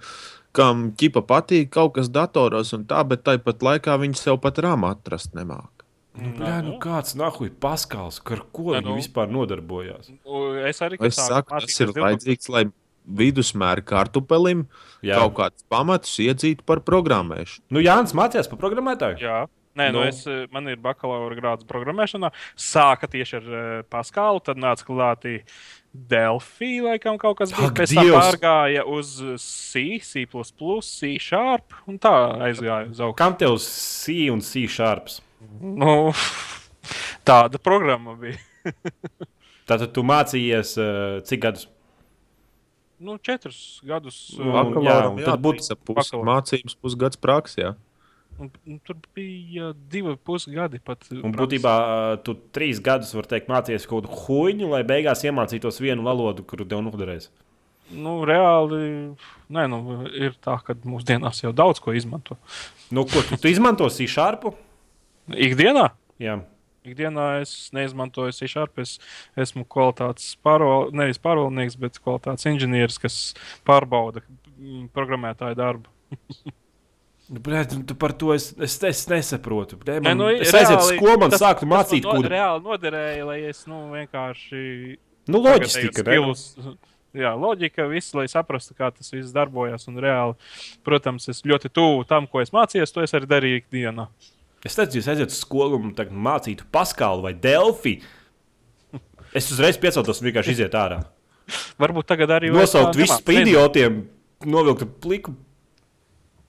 kam 0.55 0.91
ķipa 0.97 1.21
patīk 1.29 1.69
kaut 1.69 1.93
kas 1.95 2.09
datoros 2.09 2.73
un 2.73 2.85
tā, 2.85 3.03
bet 3.07 3.23
tāpat 3.23 3.59
laikā 3.61 3.97
viņi 4.01 4.15
sev 4.17 4.39
pat 4.41 4.55
rāmā 4.63 4.95
atrast 4.97 5.33
nemāk. 5.37 5.69
Nu, 6.15 6.29
blē, 6.37 6.59
nu 6.63 6.75
kāds 6.77 7.15
nahuj 7.17 7.49
Paskals, 7.59 8.19
ar 8.29 8.43
ko 8.53 8.73
viņi 8.75 8.85
nu. 8.85 8.95
vispār 8.99 9.31
nodarbojās? 9.33 10.11
U, 10.25 10.53
Es 10.61 10.79
arī 10.85 10.99
Es 11.01 11.15
saku, 11.17 11.49
tas 11.59 11.79
ir 11.79 11.87
12. 11.89 12.03
vajadzīgs, 12.05 12.49
lai 12.53 12.65
vidusmēra 13.09 13.81
kartupelim 13.83 14.67
Jā, 15.03 15.17
kaut 15.17 15.33
kādus 15.35 15.65
pamatus 15.69 16.13
iedzītu 16.23 16.61
par 16.65 16.79
programmēšanu. 16.85 17.65
nu, 17.73 17.79
Jānis 17.81 18.13
mācījās 18.13 18.47
par 18.49 18.59
programmētāju. 18.61 19.17
Jā. 19.19 19.47
Nē, 19.73 19.87
nu. 19.89 19.99
Nu. 19.99 20.05
Es, 20.05 20.21
eh, 20.29 20.45
man 20.53 20.69
ir 20.69 20.77
bakalaura 20.81 21.33
grāds 21.37 21.65
programmēšanā. 21.65 22.29
Sāka 22.59 23.09
tieši 23.09 23.39
ar 23.39 23.47
uh, 23.49 23.61
Paskalu, 23.89 24.41
tad 24.45 24.61
nāca 24.61 24.85
klātī 24.85 25.39
Delphi, 25.93 26.77
laikam 26.85 27.17
kaut 27.21 27.39
kas. 27.41 27.53
Ak, 27.57 27.73
Pēc 27.77 27.95
tam 27.97 28.11
pārgāja 28.13 28.85
uz 28.89 29.15
C, 29.41 29.99
C, 30.05 30.25
C 30.29 31.13
sharp 31.21 31.77
un 31.89 31.97
tā 32.01 32.13
aizgāja 32.49 32.89
uz 32.91 33.01
augšu. 33.01 33.17
Kam 33.17 33.37
tev 33.37 33.57
C 33.65 34.29
un 34.33 34.41
C 34.45 34.67
sharps? 34.69 35.21
Nu, 35.61 36.13
tāda 37.29 37.61
programma 37.61 38.17
bija. 38.19 38.37
Tātad 39.69 39.93
tu 39.95 40.03
mācījies 40.05 40.75
uh, 40.77 41.21
cik 41.25 41.45
gadus? 41.47 41.69
Nu, 43.03 43.17
četrus 43.17 43.81
gadus. 43.83 44.19
Nu, 44.37 44.53
uh, 44.53 44.77
jā, 44.85 44.99
un 45.09 45.17
tad 45.23 45.41
būtu 45.43 45.65
jābūt 45.65 45.87
pus, 45.89 45.97
bakalaura. 45.97 46.29
mācības, 46.29 46.77
pusgads 46.77 47.19
praksē. 47.19 47.73
Un, 48.41 48.49
un 48.67 48.79
tur 48.81 48.97
bija 49.15 49.71
divi 49.91 50.15
pusgadi. 50.17 50.79
Pat, 50.83 51.05
Un 51.11 51.21
prakses. 51.21 51.39
būtībā 51.39 51.73
tu 52.25 52.35
trīs 52.55 52.81
gadus, 52.83 53.13
var 53.13 53.27
teikt, 53.29 53.51
mācījies 53.51 53.87
kaut 53.89 54.07
kādu 54.07 54.21
huīņu, 54.25 54.69
lai 54.73 54.81
beigās 54.87 55.23
iemācītos 55.27 55.81
vienu 55.83 56.05
valodu, 56.07 56.45
kuru 56.47 56.65
tev 56.65 56.81
noderēs. 56.85 57.29
Nu, 57.93 58.21
reāli 58.25 58.79
nē, 59.53 59.65
nu, 59.69 59.79
ir 60.17 60.33
tā, 60.41 60.55
ka 60.65 60.75
mūsdienās 60.87 61.43
jau 61.43 61.51
daudz 61.53 61.81
ko 61.83 61.93
izmanto. 61.93 62.39
Nu, 62.93 63.03
ko 63.05 63.21
tu, 63.27 63.37
tu 63.37 63.51
izmanto 63.51 63.89
sharpu? 63.91 64.55
Ikdienā? 65.29 65.91
Jā. 66.21 66.39
Ikdienā 66.83 67.27
es 67.43 67.69
neizmantoju 67.75 68.33
C-sharp. 68.35 68.81
Es 68.83 68.97
esmu 69.39 69.63
kvalitātes 69.69 70.33
pārval, 70.43 70.89
nevis 70.95 71.21
pārvaldnieks, 71.23 71.77
bet 71.79 71.99
kvalitātes 72.01 72.49
inženieris, 72.49 72.99
kas 72.99 73.19
pārbauda 73.67 74.23
mm, 74.57 74.89
programmētāju 74.95 75.59
darbu. 75.59 75.93
Nu, 77.31 77.39
bļā, 77.39 77.61
tu, 77.71 77.79
tu 77.87 77.95
par 77.95 78.11
to 78.19 78.33
es, 78.35 78.49
es, 78.59 78.75
es 78.83 79.03
nesaprotu. 79.07 79.77
Bļā, 79.79 80.01
man, 80.03 80.09
Nē, 80.09 80.15
nu, 80.19 80.29
es 80.43 80.51
aizietu 80.51 80.81
uz 80.81 80.89
skolu, 80.91 81.19
man 81.21 81.31
sāktu 81.31 81.67
mācīt, 81.71 82.03
man 82.03 82.17
ko 82.17 82.25
no, 82.25 82.31
reāli 82.33 82.63
noderēja, 82.65 83.27
lai 83.29 83.37
es 83.47 83.61
nu, 83.69 83.79
vienkārši. 83.93 84.63
Nu, 85.31 85.39
loģistika. 85.39 86.03
ne? 86.03 86.17
skills, 86.17 86.73
jā, 87.15 87.31
loģika, 87.39 87.85
viss, 87.87 88.11
lai 88.17 88.25
saprastu, 88.31 88.75
kā 88.75 88.89
tas 88.91 89.13
viss 89.15 89.31
darbojas. 89.35 89.87
Un 89.87 90.01
reāli, 90.03 90.35
protams, 90.83 91.29
es 91.31 91.39
ļoti 91.47 91.71
tuvu 91.71 92.03
tam, 92.09 92.27
ko 92.27 92.43
es 92.43 92.51
mācījos, 92.55 92.91
to 92.91 93.05
es 93.05 93.15
arī 93.15 93.31
darīju 93.31 93.61
ikdienā. 93.63 94.09
Es 94.63 94.75
teicu, 94.79 94.99
ja 94.99 95.05
es 95.05 95.09
aizietu 95.15 95.35
uz 95.35 95.39
skolu 95.43 95.79
un 95.79 95.95
mācītu 96.27 96.67
Paskalu 96.71 97.23
vai 97.23 97.33
Delfi. 97.39 97.97
Es 99.33 99.47
uzreiz 99.51 99.79
pieceltos 99.81 100.19
un 100.21 100.27
vienkārši 100.27 100.57
iziet 100.59 100.75
ārā. 100.77 100.99
Varbūt 101.79 102.07
tagad 102.11 102.35
arī 102.35 102.51
Nosaukt 102.53 102.99
visus 102.99 103.23
par 103.25 103.39
idiotiem, 103.39 104.03
novilkt 104.47 104.85
pliku 105.03 105.33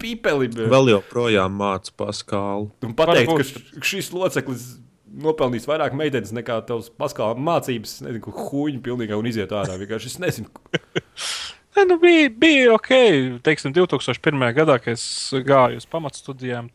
pīpeli 0.04 0.50
Vēl 0.68 0.92
joprojām 0.94 1.56
māca 1.58 1.92
Paskālu. 1.98 2.68
un 2.84 2.92
pateikt, 2.94 3.30
ka 3.32 3.38
Varbūt. 3.40 3.48
š- 3.48 3.84
šis 3.90 4.12
loceklis 4.12 4.66
nopelnīs 5.14 5.64
vairāk 5.70 5.94
meitenes 5.96 6.32
nekā 6.34 6.60
tavs 6.68 6.88
Paskala 6.98 7.36
mācības. 7.38 7.96
Es 7.98 8.04
nezinu, 8.04 8.32
huīņu 8.34 8.80
pilnībā 8.84 9.16
un 9.18 9.28
iziet 9.30 9.52
ārā. 9.54 9.76
Vienkārši 9.80 10.12
es 10.12 10.16
nezinu. 10.22 10.50
Nē, 11.74 11.84
nu 11.90 11.96
bija, 11.98 12.28
bija 12.30 12.74
ok. 12.76 12.90
Teiksim, 13.46 13.72
2001. 13.74 14.44
gadā, 14.54 14.76
kad 14.82 14.94
es 14.94 15.04
gāju 15.46 15.80
uz 15.80 15.86
pamatstudijām, 15.90 16.68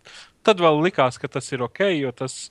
tad 0.44 0.60
vēl 0.60 0.82
likās, 0.84 1.16
ka 1.22 1.30
tas 1.32 1.48
ir 1.56 1.64
ok, 1.64 1.80
jo 2.02 2.12
tas, 2.12 2.50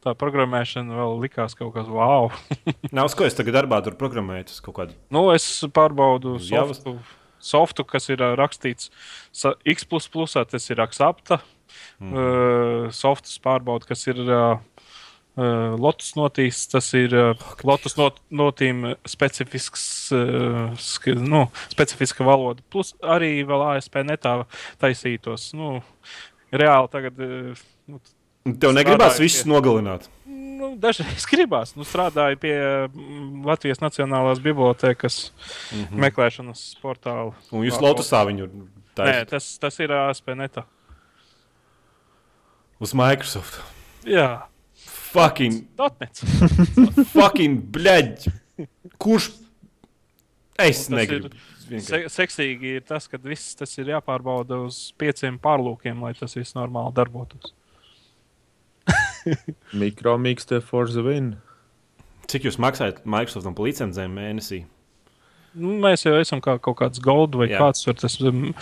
tā 0.00 0.14
programmēšana 0.16 0.96
vēl 0.96 1.18
likās 1.20 1.52
kaut 1.58 1.74
kas 1.74 1.90
wow. 1.92 2.30
Nav 2.96 3.10
uz 3.10 3.16
ko 3.18 3.26
es 3.28 3.36
tagad 3.36 3.58
darbā 3.58 3.82
tur 3.84 3.98
programēju. 4.00 4.48
Tas 4.48 4.62
kaut 4.64 4.78
kādā. 4.78 4.96
nu, 5.12 5.26
es 5.36 5.44
pārbaudu 5.76 6.38
Uz 6.40 6.48
Javas? 6.48 6.80
Softu, 7.40 7.84
kas 7.88 8.10
ir 8.12 8.22
rakstīts 8.38 8.90
X, 9.68 9.86
tas 10.50 10.70
ir 10.70 10.82
Axapta 10.82 11.40
mm. 12.00 12.12
uh, 12.12 12.90
softus 12.94 13.38
pārbauda, 13.42 13.88
kas 13.90 14.06
ir 14.10 14.20
uh, 14.26 14.58
Lotus 15.80 16.14
notīs. 16.18 16.64
Tas 16.70 16.90
ir 16.98 17.14
uh, 17.16 17.50
Lotus 17.66 17.96
not, 17.98 18.18
notīm 18.30 18.94
specifisks, 19.08 19.84
uh, 20.16 20.72
sk, 20.76 21.14
nu, 21.16 21.46
specifiska 21.72 22.26
valoda. 22.26 22.64
Plus 22.72 22.92
arī 23.00 23.38
vēl 23.48 23.66
ASP 23.72 24.02
netā 24.06 24.40
taisītos. 24.82 25.52
Nu, 25.56 25.78
reāli 26.52 26.92
tagad. 26.92 27.20
Uh, 27.20 27.68
nu, 27.90 28.02
Tev 28.50 28.72
negribas 28.72 29.14
strādāju 29.14 29.28
visus 29.28 29.46
nogalināt. 29.48 30.08
Nu, 30.60 30.74
dažreiz 30.80 31.24
gribās. 31.32 31.74
Nu, 31.78 31.86
strādāju 31.88 32.40
pie 32.42 32.54
mm, 32.58 33.46
Latvijas 33.48 33.80
Nacionālās 33.82 34.42
bibliotekas 34.44 35.30
mm 35.30 35.84
-hmm. 35.84 36.04
meklēšanas 36.06 36.66
portāla. 36.82 37.32
Un 37.50 37.64
jūs 37.64 37.80
Lotusā 37.80 38.22
viņu 38.28 38.50
Nē, 38.50 38.68
taisāt 38.94 39.34
tas, 39.34 39.58
tas 39.58 39.80
ir 39.80 39.92
ASP 39.92 40.34
netā. 40.36 40.64
uz 42.80 42.94
Microsoft. 42.94 43.60
Jā, 44.04 44.50
Fucking, 45.10 45.64
Dotnets. 45.74 46.22
fucking, 47.14 47.58
bļaģ! 47.74 48.28
Kurš? 49.00 49.32
Es 50.60 50.84
negribu. 50.92 51.32
vienkārši. 51.66 52.06
Se 52.06 52.20
seksīgi 52.20 52.76
ir 52.78 52.84
tas, 52.86 53.08
ka 53.10 53.18
viss 53.22 53.56
tas 53.58 53.72
ir 53.80 53.90
jāpārbauda 53.90 54.60
uz 54.68 54.78
pieciem 55.00 55.38
pārlūkiem, 55.42 56.04
lai 56.04 56.12
tas 56.18 56.36
viss 56.38 56.54
normāli 56.54 56.94
darbotos. 56.94 57.54
Mikromīkstē 59.82 60.60
for 60.64 60.88
the 60.90 61.02
win. 61.06 61.32
Cik 62.30 62.46
jūs 62.46 62.60
maksājat 62.62 63.02
Microsoftam 63.10 63.56
par 63.58 63.66
licencēm 63.66 64.12
mēnesī? 64.14 64.62
Nu, 65.58 65.72
mēs 65.82 66.04
jau 66.06 66.12
esam 66.20 66.38
kā 66.44 66.54
kaut 66.62 66.76
kāds 66.78 67.00
gold 67.02 67.34
vai 67.34 67.48
Jā. 67.50 67.58
Kāds 67.58 67.82
tur. 67.82 67.96
Tas 67.98 68.14
um, 68.22 68.52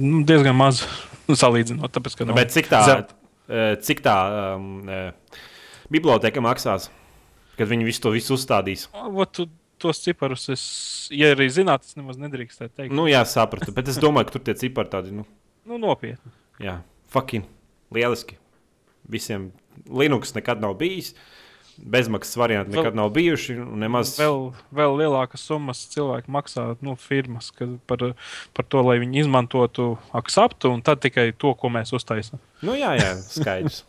nu, 0.00 0.22
diezgan 0.24 0.56
maz 0.56 0.80
salīdzinot. 1.42 1.92
Tāpēc, 1.92 2.16
ka, 2.16 2.28
Nu, 2.30 2.36
bet 2.38 2.54
cik 2.54 2.70
tā, 2.72 2.80
zem- 2.88 3.12
eh, 3.52 3.74
cik 3.84 4.00
tā 4.06 4.16
um, 4.56 4.78
biblioteka 5.92 6.40
maksās, 6.44 6.88
kad 7.60 7.68
viņi 7.68 7.84
visu 7.90 8.06
to 8.06 8.14
visu 8.16 8.38
uzstādīs? 8.38 8.86
Ot, 8.96 9.34
tu, 9.36 9.46
tos 9.80 10.00
ciparus, 10.00 10.46
es, 10.56 10.64
ja 11.12 11.34
arī 11.36 11.50
zinātu, 11.52 11.84
tas 11.90 12.00
nemaz 12.00 12.16
nedrīkstētu 12.20 12.72
teikt. 12.72 12.96
Nu, 12.96 13.04
jā, 13.10 13.20
sapratu. 13.28 13.72
Bet 13.76 13.92
es 13.92 14.00
domāju, 14.00 14.30
ka 14.30 14.38
tur 14.38 14.46
tie 14.48 14.56
cipari 14.64 14.92
tādi, 14.96 15.12
nu, 15.20 15.28
Nu, 15.68 15.76
nopietni. 15.80 16.32
jā, 16.64 16.78
fucking 17.12 17.44
lieliski. 17.92 18.39
Visiem 19.10 19.50
Linux 19.90 20.34
nekad 20.36 20.60
nav 20.62 20.76
bijis. 20.80 21.14
Bezmaksas 21.80 22.36
varianti 22.36 22.74
Vēl- 22.74 22.84
nekad 22.84 22.96
nav 22.98 23.10
bijuši. 23.16 23.56
Nemaz 23.80 24.18
Vēl, 24.20 24.50
vēl 24.74 24.96
lielākas 25.00 25.46
summas 25.48 25.80
cilvēki 25.94 26.28
maksā 26.28 26.76
nu, 26.84 26.96
firmas 27.00 27.52
par, 27.88 28.12
par 28.52 28.68
to, 28.68 28.82
lai 28.84 28.98
viņi 29.00 29.24
izmantotu 29.24 29.94
aksaptu 30.12 30.74
un 30.74 30.82
tad 30.84 31.00
tikai 31.00 31.30
to, 31.32 31.54
ko 31.54 31.72
mēs 31.72 31.94
uztaisām. 31.96 32.42
Nu, 32.62 32.76
jā, 32.76 32.96
jā, 33.00 33.14
skaidrs. 33.28 33.84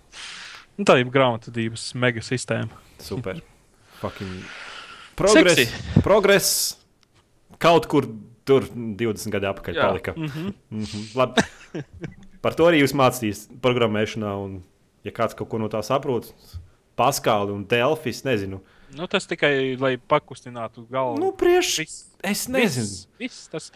Nu, 0.79 0.85
tā 0.87 0.95
ir 1.01 1.09
grāmatvedības 1.13 1.91
mega 1.99 2.23
sistēma. 2.23 2.77
Super. 2.97 3.41
Fucking 4.01 4.45
progress. 5.19 5.59
Seksi. 5.59 6.01
Progress 6.01 6.53
kaut 7.61 7.85
kur 7.91 8.07
tur 8.47 8.65
20 8.71 9.33
gadu 9.35 9.51
atpakaļ 9.51 9.77
Jā. 9.77 9.87
palika. 9.87 10.13
Mm 10.17 10.25
-hmm. 10.27 10.53
Mm 10.71 10.83
-hmm. 10.83 11.15
Labi. 11.15 11.41
Par 12.41 12.53
to 12.53 12.65
arī 12.65 12.81
jūs 12.81 12.95
mācāties 12.97 13.47
programmēšanā. 13.61 14.31
Un, 14.45 14.63
ja 15.07 15.13
kāds 15.15 15.37
kaut 15.37 15.49
ko 15.51 15.61
no 15.61 15.69
tā 15.71 15.81
saprot, 15.85 16.33
Paskāli 16.99 17.53
un 17.55 17.63
Delfis, 17.65 18.23
nezinu. 18.27 18.61
nu, 18.93 19.07
tas 19.07 19.25
tikai 19.29 19.77
lai 19.79 19.95
pakustinātu 19.97 20.83
galvu. 20.91 21.19
Nu, 21.21 21.31
priekš, 21.37 21.77
Viss. 21.79 22.01
es 22.23 22.47
nezinu. 22.51 22.89
Viss, 23.21 23.47
viss 23.47 23.47
tas 23.53 23.71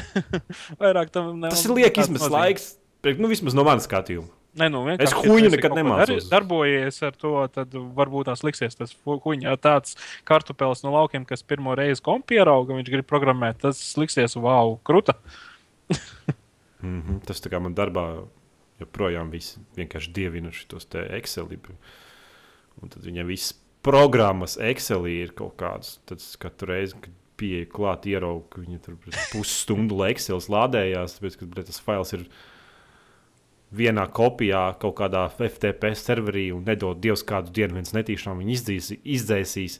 vairāk 0.80 1.10
tam 1.12 1.34
nav. 1.40 1.50
Tas 1.50 1.66
ir 1.66 1.74
izmests 1.74 2.28
nozīmes. 2.28 2.30
laiks. 2.36 2.70
Priek, 3.02 3.18
nu, 3.18 3.28
vismaz 3.32 3.56
no 3.58 3.66
manas 3.66 3.88
skatījuma. 3.88 4.30
Nē, 4.52 4.68
nu, 4.68 4.82
Es 5.00 5.14
huņu 5.16 5.48
nekad 5.54 5.72
nemācos. 5.72 6.26
Dar, 6.28 6.42
darbojies 6.42 6.98
ar 7.06 7.14
to, 7.16 7.32
tad 7.54 7.72
varbūt 7.72 8.28
tās 8.28 8.42
liksies 8.44 8.76
tas 8.76 8.92
huņa. 9.08 9.54
Tāds 9.64 9.96
kartupelis 10.28 10.84
no 10.84 10.92
laukiem, 10.92 11.24
kas 11.28 11.40
pirmo 11.42 11.72
reizi 11.78 12.04
kompi 12.04 12.36
ierauga, 12.36 12.76
viņš 12.76 12.90
grib 12.92 13.08
programmēt, 13.08 13.62
tas 13.64 13.80
liksies 13.96 14.36
wow, 14.36 14.76
kruta. 14.84 15.16
Mm 16.82 17.00
-hmm. 17.00 17.18
Tas 17.26 17.40
tā 17.40 17.48
kā 17.48 17.60
man 17.62 17.74
darbā 17.74 18.26
joprojām 18.82 19.32
visi 19.32 19.62
vienkārši 19.78 20.12
dievina 20.14 20.52
šos 20.54 20.88
te 20.92 21.04
Excel. 21.18 21.50
Un 22.82 22.92
tad 22.92 23.02
viņam 23.06 23.28
viss 23.30 23.54
programmas 23.84 24.58
Excel 24.62 25.08
ir 25.10 25.34
kaut 25.38 25.56
kādas. 25.60 25.96
Tad 26.08 26.22
katru 26.42 26.72
reizi, 26.72 26.98
kad 27.02 27.18
pieeja 27.40 27.68
klāt, 27.72 28.06
ieraugu, 28.10 28.46
ka 28.52 28.62
viņi 28.62 28.80
tur 28.84 28.98
pusstundu 29.32 29.98
lai 29.98 30.12
Excel 30.14 30.42
lādējās, 30.52 31.18
tāpēc, 31.18 31.38
ka 31.40 31.48
bļa, 31.50 31.66
tas 31.70 31.80
fails 31.82 32.14
ir 32.18 32.26
vienā 33.72 34.04
kopijā 34.12 34.66
kaut 34.82 34.98
kādā 35.00 35.24
FTP 35.32 35.94
serverī 35.96 36.50
un 36.54 36.66
nedod 36.68 37.00
Dievs 37.02 37.24
kādu 37.26 37.54
dienu 37.56 37.80
viens 37.80 37.94
netīšām 37.96 38.42
viņu 38.42 38.54
izdzīs, 38.58 38.92
izdzēsīs. 39.00 39.78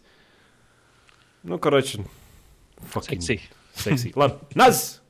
Nu, 1.46 1.58
karoči, 1.62 2.00
fucking 2.94 3.22
Seksī. 3.22 3.38
seksī. 3.76 4.14
Labi, 4.16 4.38
Naz! 4.58 5.01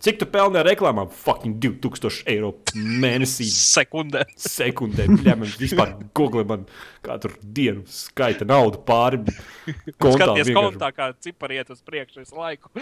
Cik 0.00 0.16
tu 0.16 0.26
pelni 0.32 0.56
ar 0.56 0.64
reklāmām? 0.64 1.10
Fucking 1.12 1.58
2000 1.60 2.22
eiro 2.32 2.54
mēnesī. 2.72 3.44
Sekundē. 3.52 4.22
Sekundē, 4.40 5.04
jā, 5.26 5.34
man 5.36 5.50
vispār 5.60 5.92
googlē, 6.16 6.46
man 6.48 6.64
katru 7.04 7.34
dienu 7.44 7.84
skaita 7.84 8.48
naudu 8.48 8.80
pāri 8.88 9.20
kontām. 9.20 10.14
Skaties, 10.16 10.48
vienkārši. 10.48 10.56
kontā 10.56 10.90
kā 10.96 11.10
cipari 11.20 11.60
iet 11.60 11.74
uz 11.74 11.84
priekšu 11.84 12.22
visu 12.22 12.40
laiku. 12.40 12.72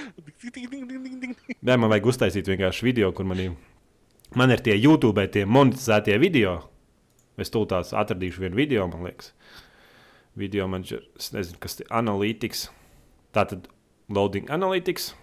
Nē, 1.59 1.75
man 1.75 1.91
vajag 1.91 2.07
uztaisīt 2.15 2.55
vienkārši 2.55 2.87
video, 2.87 3.11
kur 3.11 3.27
manī, 3.27 3.51
man 4.39 4.55
ir 4.55 4.63
tie 4.63 4.79
YouTube, 4.79 5.27
tie 5.35 5.43
monetizētie 5.43 6.21
video. 6.23 6.61
Es 7.39 7.51
tūlīt 7.55 7.75
tās 7.75 7.95
atradīšu 7.99 8.47
vienu 8.47 8.63
video, 8.63 8.87
man 8.91 9.11
liekas. 9.11 9.35
Video 10.39 10.71
man 10.71 10.87
ir, 10.87 11.03
es 11.19 11.33
nezinu, 11.35 11.59
kas 11.59 11.81
tas 11.81 11.89
ir, 11.89 11.95
analītikas. 11.99 12.69
Tā 13.35 13.43
tad 13.51 13.67
loading 14.07 14.47
analytics. 14.55 15.17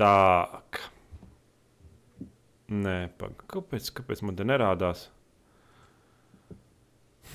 Tā. 0.00 0.56
Nē, 2.70 3.10
pag, 3.20 3.42
kāpēc, 3.50 3.90
kāpēc 3.98 4.22
man 4.24 4.36
te 4.38 4.44
nerādās? 4.46 5.00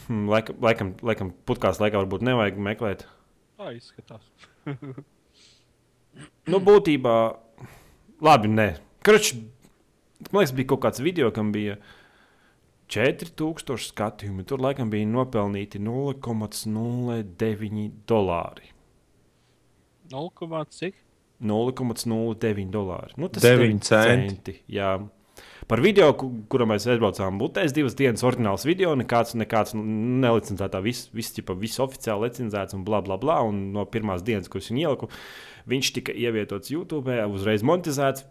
Hmm, 0.06 0.30
laikam, 0.32 0.56
laikam, 0.64 0.94
laikam 1.06 1.30
putekļs 1.46 1.82
laikā 1.84 1.98
varbūt 2.02 2.22
nevajag 2.26 2.56
meklēt. 2.70 3.02
Tā 3.60 3.68
izskatās. 3.76 4.26
Nu, 6.48 6.62
būtībā, 6.64 7.14
labi, 8.24 8.48
nē. 8.48 8.80
Kruč, 9.04 9.34
man 10.30 10.40
liekas, 10.40 10.54
bija 10.56 10.70
kaut 10.72 10.82
kāds 10.86 11.04
video, 11.04 11.28
kam 11.36 11.52
bija 11.52 11.76
4000 12.94 13.84
skatījumi. 13.90 14.46
Tur 14.48 14.64
laikam 14.64 14.88
bija 14.94 15.10
nopelnīti 15.10 15.78
0,09 15.84 17.90
dolāri. 18.08 18.72
0, 20.14 20.64
cik? 20.72 21.05
0,09 21.44 22.70
dolāri. 22.72 23.14
Nu, 23.18 23.28
tas 23.30 23.44
ir 23.44 23.60
centi. 23.84 24.60
Jā. 24.72 24.96
Par 25.68 25.82
video, 25.82 26.12
ku- 26.14 26.30
kuru 26.48 26.68
mēs 26.70 26.86
aizbraucām, 26.86 27.40
būtēs 27.42 27.74
divas 27.74 27.96
dienas, 27.98 28.22
oriģināls 28.24 28.66
video, 28.66 28.94
nekāds, 28.96 29.34
nekāds 29.36 29.74
nelicencētā, 29.74 30.82
viss, 30.86 31.10
vis, 31.14 31.32
ķipa, 31.34 31.56
viss 31.60 31.80
oficiāli 31.82 32.30
licencēts 32.30 32.76
un 32.78 32.84
bla, 32.86 33.02
bla, 33.02 33.18
bla. 33.18 33.40
Un 33.44 33.72
no 33.74 33.86
pirmās 33.90 34.22
dienas, 34.24 34.48
ko 34.48 34.60
es 34.62 34.70
viņu 34.70 34.84
ieliku, 34.86 35.10
viņš 35.68 35.92
tika 35.98 36.14
ievietots 36.14 36.70
YouTube, 36.72 37.10
uzreiz 37.34 37.64
monetizēts. 37.66 38.24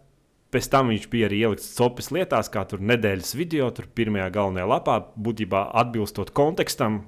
Pēc 0.55 0.69
tam 0.71 0.93
viņš 0.93 1.09
bija 1.11 1.27
arī 1.27 1.41
ielikts 1.43 1.73
copis 1.75 2.13
lietās, 2.15 2.47
kā 2.49 2.63
tur 2.71 2.79
nedēļas 2.79 3.35
video, 3.35 3.73
tur 3.75 3.89
pirmajā 3.91 4.31
galvenajā 4.31 4.69
lapā, 4.71 5.01
būtībā 5.19 5.65
atbilstot 5.75 6.31
kontekstam. 6.31 7.01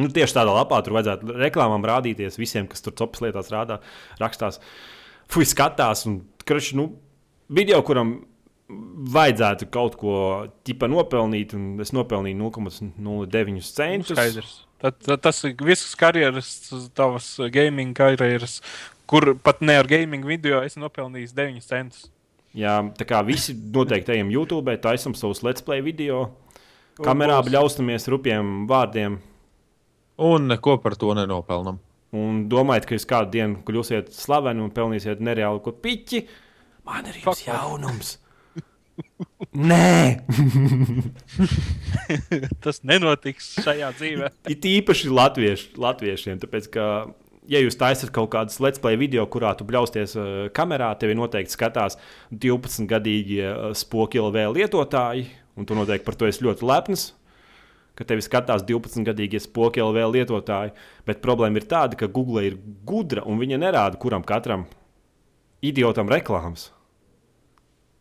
Nu, 0.00 0.08
tieši 0.08 0.38
tādā 0.38 0.54
lapā 0.56 0.80
tur 0.84 0.96
vajadzētu 0.96 1.36
reklāmām 1.36 1.84
rādīties 1.84 2.40
visiem, 2.40 2.66
kas 2.68 2.80
tur 2.80 2.92
copis 2.96 3.20
lietās 3.26 3.52
rādā, 3.52 3.78
rakstās. 4.20 4.58
Fui, 5.32 5.46
skatās, 5.48 6.06
un 6.08 6.20
kruši, 6.46 6.76
nu, 6.78 6.90
video, 7.52 7.80
kuram 7.86 8.18
vajadzētu 9.14 9.68
kaut 9.70 9.96
ko 10.00 10.14
tipa 10.66 10.88
nopelnīt, 10.90 11.54
un 11.54 11.82
es 11.82 11.92
nopelnīju 11.94 12.38
0,09 12.40 13.62
centus. 13.62 14.16
Skaidrs. 14.16 14.54
Tad, 14.82 14.98
tad 15.00 15.22
tas 15.24 15.38
ir 15.46 15.54
visas 15.64 15.94
karjeras, 15.96 16.50
tavas 16.96 17.30
gaming 17.54 17.96
karjeras, 17.96 18.58
kur 19.08 19.32
pat 19.40 19.62
ne 19.64 19.78
ar 19.80 19.88
gaming 19.88 20.26
video 20.26 20.60
esi 20.66 20.82
nopelnījis 20.82 21.32
9 21.36 21.64
centus. 21.64 22.10
Jā, 22.56 22.78
tā 22.96 23.06
kā 23.08 23.20
visi 23.24 23.52
noteikti 23.54 24.14
ejam 24.16 24.32
YouTube, 24.32 24.74
taisam 24.82 25.14
savus 25.16 25.42
let's 25.44 25.64
play 25.64 25.84
video, 25.84 26.30
kamerā 27.00 27.38
bļaustamies 27.44 28.08
rupjiem 28.12 28.64
vārdiem. 28.68 29.18
Un 30.26 30.48
neko 30.48 30.78
par 30.80 30.96
to 30.96 31.12
nenopelnām. 31.16 31.78
Un 32.16 32.44
domājat, 32.50 32.86
ka 32.88 32.96
jūs 32.96 33.08
kādu 33.08 33.34
dienu 33.36 33.64
kļūsiet 33.66 34.12
slaveni 34.14 34.64
un 34.64 34.72
pelnīsiet 34.74 35.22
nereāli 35.24 35.62
ko 35.64 35.74
piķi. 35.84 36.22
Man 36.86 37.10
ir 37.10 37.18
jums 37.24 37.42
jaunums. 37.44 38.16
Nē, 39.56 40.22
Tas 42.64 42.82
nenotiks 42.86 43.54
šajā 43.64 43.92
dzīvē. 43.98 44.30
it 44.54 44.66
īpaši 44.68 45.12
latvieši, 45.12 45.70
latviešiem. 45.80 46.40
Tāpēc, 46.42 46.68
ka 46.72 46.86
ja 47.50 47.62
jūs 47.62 47.78
taisat 47.80 48.12
kaut 48.14 48.30
kādas 48.34 48.60
let's 48.62 48.82
play 48.82 48.98
video, 49.00 49.26
kurā 49.30 49.52
tu 49.58 49.66
bļausties 49.68 50.16
uh, 50.18 50.30
kamerā, 50.56 50.92
tevi 51.00 51.16
noteikti 51.18 51.54
skatās 51.54 51.98
12-gadīgie 52.32 53.44
uh, 53.50 53.68
spoki 53.76 54.22
LV 54.22 54.48
lietotāji, 54.56 55.28
un 55.56 55.68
tu 55.68 55.78
noteikti 55.78 56.06
par 56.06 56.18
to 56.18 56.28
esi 56.30 56.44
ļoti 56.46 56.66
lepns. 56.68 57.10
Ka 57.96 58.04
tevi 58.04 58.24
skatās 58.24 58.64
12-gadīgie 58.68 59.40
spoki 59.40 59.80
LV 59.80 60.10
lietotāji, 60.12 60.74
bet 61.08 61.22
problēma 61.24 61.62
ir 61.62 61.68
tāda, 61.70 61.96
ka 61.96 62.10
Google 62.12 62.44
ir 62.44 62.58
gudra 62.84 63.24
un 63.24 63.40
viņa 63.40 63.60
nerāda 63.62 64.00
kuram 64.00 64.24
katram 64.26 64.66
idiotam 65.64 66.10
reklāmas. 66.12 66.70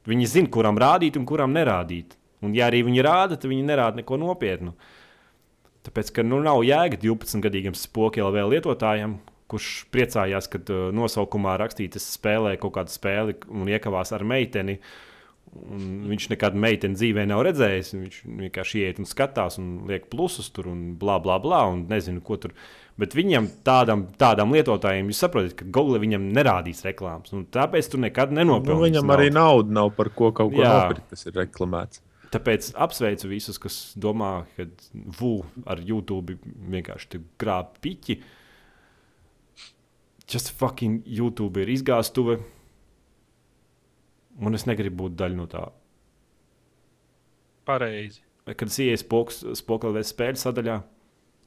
Viņi 0.06 0.28
zina, 0.30 0.52
kuram 0.52 0.78
rādīt 0.78 1.16
un 1.18 1.26
kuram 1.26 1.56
nerādīt. 1.56 2.18
Un, 2.44 2.54
ja 2.54 2.68
arī 2.70 2.84
viņi 2.86 3.06
rāda, 3.06 3.40
tad 3.40 3.50
viņi 3.50 3.66
nerāda 3.66 4.02
neko 4.02 4.20
nopietnu. 4.22 4.76
Tāpēc, 5.86 6.12
ka 6.14 6.26
nu, 6.26 6.42
nav 6.44 6.62
jēga 6.66 7.00
12-gadīgam 7.02 7.78
spoki 7.78 8.22
LV 8.22 8.46
lietotājam, 8.52 9.18
kurš 9.50 9.86
priecājās, 9.94 10.50
kad 10.52 10.70
uh, 10.74 10.88
nosaukumā 10.94 11.56
rakstīts, 11.62 12.04
spēlē 12.18 12.56
kaut 12.62 12.76
kādu 12.78 12.94
spēli 12.94 13.38
un 13.54 13.70
iekavās 13.70 14.14
ar 14.16 14.26
meiteni. 14.28 14.80
Un 14.80 15.15
viņš 15.56 16.30
nekad 16.34 16.56
meiteni 16.60 16.98
dzīvē 16.98 17.26
nav 17.30 17.44
redzējis. 17.48 17.92
Viņš 17.96 18.18
vienkārši 18.44 18.82
iet 18.84 19.02
un 19.02 19.10
skatās, 19.10 19.60
un 19.62 19.86
liek 19.90 20.10
plusus 20.12 20.50
tur, 20.54 20.70
un 20.72 20.96
bla, 21.00 21.18
bla, 21.24 21.38
bla. 21.42 21.66
Un 21.72 21.86
nezinu, 21.92 22.24
ko 22.26 22.38
tur. 22.42 22.56
Bet 23.00 23.16
viņam, 23.18 23.50
tādam, 23.68 24.06
tādam 24.20 24.54
lietotājam, 24.56 25.10
jūs 25.12 25.20
saprotat, 25.26 25.58
ka 25.60 25.68
Google 25.68 26.00
viņam 26.04 26.30
nerādīs 26.36 26.86
reklāmas. 26.88 27.34
Tāpēc 27.52 27.92
tur 27.92 28.04
nekad 28.06 28.32
nenopelnīs. 28.36 28.72
Nu, 28.72 28.88
viņam 28.88 29.08
naudu. 29.10 29.18
arī 29.18 29.32
nauda 29.36 29.80
nav 29.82 29.92
par 29.98 30.12
ko 30.16 30.32
kaut 30.36 30.54
ko 30.56 30.64
nopirkt, 30.64 31.10
kas 31.12 31.28
ir 31.28 31.36
reklamēts. 31.42 32.04
Tāpēc 32.36 32.72
apsveicu 32.86 33.30
visus, 33.32 33.60
kas 33.62 33.76
domā, 34.00 34.46
ka 34.58 34.68
VU 35.20 35.38
ar 35.68 35.80
YouTube 35.84 36.38
vienkārši 36.72 37.22
grāb 37.40 37.76
piķi. 37.84 38.20
Just 40.26 40.56
fucking 40.58 41.04
YouTube 41.06 41.62
ir 41.62 41.70
izgāstuve. 41.76 42.40
Un 44.44 44.58
es 44.58 44.66
negribu 44.68 45.06
būt 45.06 45.16
daļa 45.20 45.38
no 45.38 45.46
tā. 45.52 45.66
Pareizi. 47.66 48.22
Kad 48.46 48.70
es 48.70 48.78
ienāku 48.84 49.92
vai 49.96 50.04
spēļu 50.06 50.42
sadaļā, 50.42 50.80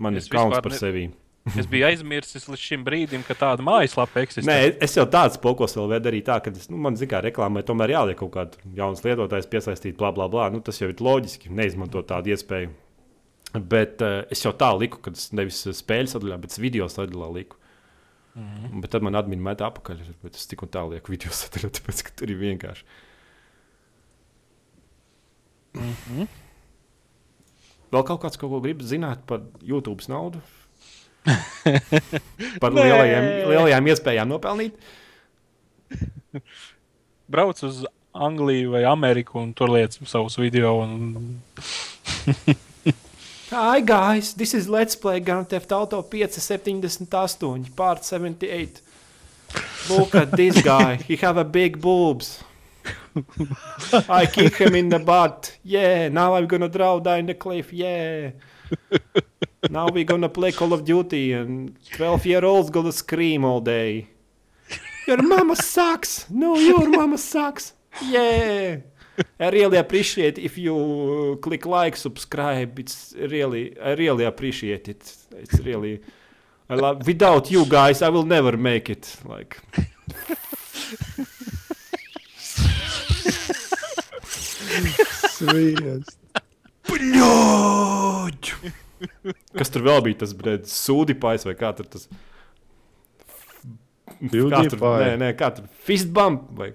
man 0.02 0.18
Es 0.18 0.26
ir 0.26 0.34
kauns 0.34 0.56
par 0.58 0.72
ne- 0.72 0.78
sevi. 0.78 1.08
Es 1.56 1.64
biju 1.70 1.86
aizmirsis 1.88 2.44
līdz 2.50 2.60
šim 2.60 2.82
brīdim, 2.84 3.22
ka 3.24 3.32
tāda 3.38 3.64
mājaslapa 3.64 4.20
eksistē. 4.20 4.44
Nē, 4.44 4.56
es 4.84 4.96
jau 4.98 5.06
tādu 5.08 5.38
spokos 5.38 5.72
vēl 5.78 5.86
vedu 5.94 6.10
arī 6.10 6.18
tā, 6.26 6.34
ka 6.44 6.50
es, 6.52 6.66
nu, 6.68 6.76
man 6.84 6.98
zina, 6.98 7.08
kā 7.14 7.22
reklāmai 7.24 7.62
tomēr 7.64 7.94
jāliek 7.94 8.18
kaut 8.20 8.34
kāda 8.34 8.74
jaunas 8.76 9.00
lietotājs 9.06 9.48
piesaistīt, 9.48 9.96
bla, 9.96 10.10
bla, 10.12 10.26
bla. 10.28 10.50
Nu, 10.52 10.60
tas 10.60 10.76
jau 10.82 10.90
ir 10.92 11.00
loģiski, 11.00 11.48
neizmantot 11.54 12.10
tādu 12.10 12.34
iespēju. 12.34 12.74
Bet 13.70 14.04
uh, 14.04 14.18
es 14.34 14.44
jau 14.44 14.52
tā 14.60 14.68
liku, 14.76 15.00
kad 15.06 15.16
es 15.16 15.30
nevis 15.32 15.62
spēļu 15.78 16.12
sadaļā, 16.12 16.36
bet 16.42 16.58
video 16.60 16.90
sadaļā 16.92 17.30
liku. 17.38 17.56
Mm 18.38 18.46
-hmm. 18.46 18.80
Bet 18.80 18.90
tad 18.94 19.02
man 19.02 19.18
atmiņā 19.18 19.42
metā 19.42 19.66
apakaļ, 19.66 20.02
bet 20.22 20.36
es 20.36 20.46
tik 20.46 20.62
un 20.62 20.68
tā 20.68 20.84
lieku 20.90 21.10
video 21.10 21.30
sadaļā, 21.40 21.70
tāpēc 21.74 22.02
ka 22.06 22.10
tur 22.16 22.30
ir 22.30 22.38
vienkārši. 22.38 22.84
Mm 25.74 25.94
-hmm. 25.94 26.28
Vēl 27.92 28.04
kaut 28.04 28.22
kāds 28.22 28.38
kaut 28.38 28.50
ko 28.50 28.60
grib 28.60 28.80
zināt 28.80 29.18
par 29.26 29.40
YouTube 29.62 30.04
naudu? 30.08 30.40
par 32.62 32.72
Nē. 32.72 32.84
lielajiem, 32.84 33.24
lielajām 33.48 33.86
iespējām 33.86 34.28
nopelnīt. 34.28 34.74
Brauc 37.28 37.62
uz 37.62 37.84
Angliju 38.12 38.70
vai 38.70 38.84
Ameriku 38.84 39.38
un 39.38 39.52
tur 39.54 39.70
liec 39.70 39.98
savus 40.04 40.38
video. 40.38 40.78
Un... 40.82 41.40
Hi 43.50 43.80
guys, 43.80 44.34
this 44.34 44.52
is 44.52 44.68
Let's 44.68 44.94
Play 44.94 45.20
Grand 45.20 45.48
Theft 45.48 45.72
Auto 45.72 46.02
578, 46.02 47.74
part 47.74 48.04
78. 48.04 48.82
Look 49.88 50.14
at 50.14 50.32
this 50.32 50.60
guy, 50.60 50.96
he 50.96 51.16
have 51.16 51.38
a 51.38 51.44
big 51.44 51.80
boobs. 51.80 52.44
I 54.06 54.26
kick 54.26 54.56
him 54.56 54.74
in 54.74 54.90
the 54.90 54.98
butt. 54.98 55.56
Yeah, 55.62 56.10
now 56.10 56.34
I'm 56.34 56.46
gonna 56.46 56.68
draw 56.68 57.00
down 57.00 57.24
the 57.24 57.34
cliff. 57.34 57.72
Yeah. 57.72 58.32
Now 59.70 59.88
we're 59.88 60.04
gonna 60.04 60.28
play 60.28 60.52
Call 60.52 60.74
of 60.74 60.84
Duty 60.84 61.32
and 61.32 61.74
12 61.92 62.26
year 62.26 62.44
olds 62.44 62.68
gonna 62.68 62.92
scream 62.92 63.46
all 63.46 63.62
day. 63.62 64.08
Your 65.06 65.22
mama 65.22 65.56
sucks. 65.56 66.28
No, 66.28 66.54
your 66.54 66.86
mama 66.86 67.16
sucks. 67.16 67.72
Yeah. 68.02 68.80
I 69.40 69.50
really 69.50 69.78
appreciate 69.78 70.38
if 70.38 70.58
you 70.58 70.74
uh, 70.74 71.36
click 71.36 71.66
like, 71.66 71.96
subscribe. 71.96 72.78
It's 72.78 73.14
really, 73.18 73.78
I 73.80 73.94
really 73.94 74.24
appreciate 74.24 74.88
it. 74.88 75.16
It's 75.36 75.58
really, 75.60 76.00
I 76.68 76.74
love. 76.74 77.06
Without 77.06 77.50
you 77.50 77.64
guys, 77.66 78.02
I 78.02 78.08
will 78.10 78.24
never 78.24 78.56
make 78.56 78.90
it. 78.90 79.16
Like, 79.24 79.60
Sviest. 85.38 86.16
Bļoģ! 86.88 88.52
Kas 89.58 89.70
tur 89.70 89.84
vēl 89.86 90.00
bija? 90.06 90.18
Tas 90.22 90.32
bija 90.38 90.58
sūdīpājs 90.70 91.44
vai 91.46 91.54
kā 91.58 91.70
tur 91.76 91.86
tas? 91.90 92.08
Kā 94.18 94.62
tur, 94.66 94.80
nē, 95.02 95.12
nē, 95.20 95.28
kā 95.38 95.50
tur 95.54 95.68
fist 95.86 96.10
bump 96.14 96.48
vai. 96.58 96.72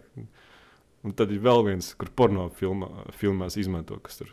Un 1.04 1.12
tad 1.18 1.32
ir 1.36 1.42
vēl 1.44 1.66
viens, 1.68 1.90
kur 2.00 2.12
porno 2.16 2.48
filmā, 2.56 2.88
filmās 3.20 3.58
izmanto, 3.60 3.98
kas 4.04 4.22
tur. 4.22 4.30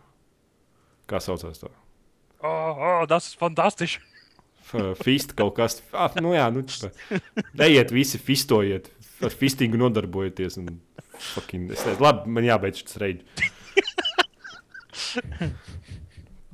Kā 1.11 1.19
saucās 1.23 1.59
tā? 1.59 1.71
Oh, 2.47 2.79
oh, 2.79 3.03
tas 3.11 3.33
ir 3.33 3.41
fantastiski! 3.41 4.07
Fist 5.03 5.33
kaut 5.35 5.57
kas. 5.57 5.81
Ah, 5.91 6.13
nu 6.23 6.35
jā, 6.37 6.45
nu 6.55 6.63
tā. 6.63 6.93
Ejiet 7.67 7.91
visi 7.95 8.21
fistojiet. 8.23 8.91
Ar 9.25 9.35
fistingu 9.35 9.81
nodarbojieties. 9.81 10.61
Un 10.61 10.79
fucking, 11.33 11.73
es 11.75 11.83
teicu, 11.83 12.05
labi, 12.05 12.31
man 12.37 12.47
jābeidz 12.47 12.85
šis 12.85 13.01
reids. 13.03 13.49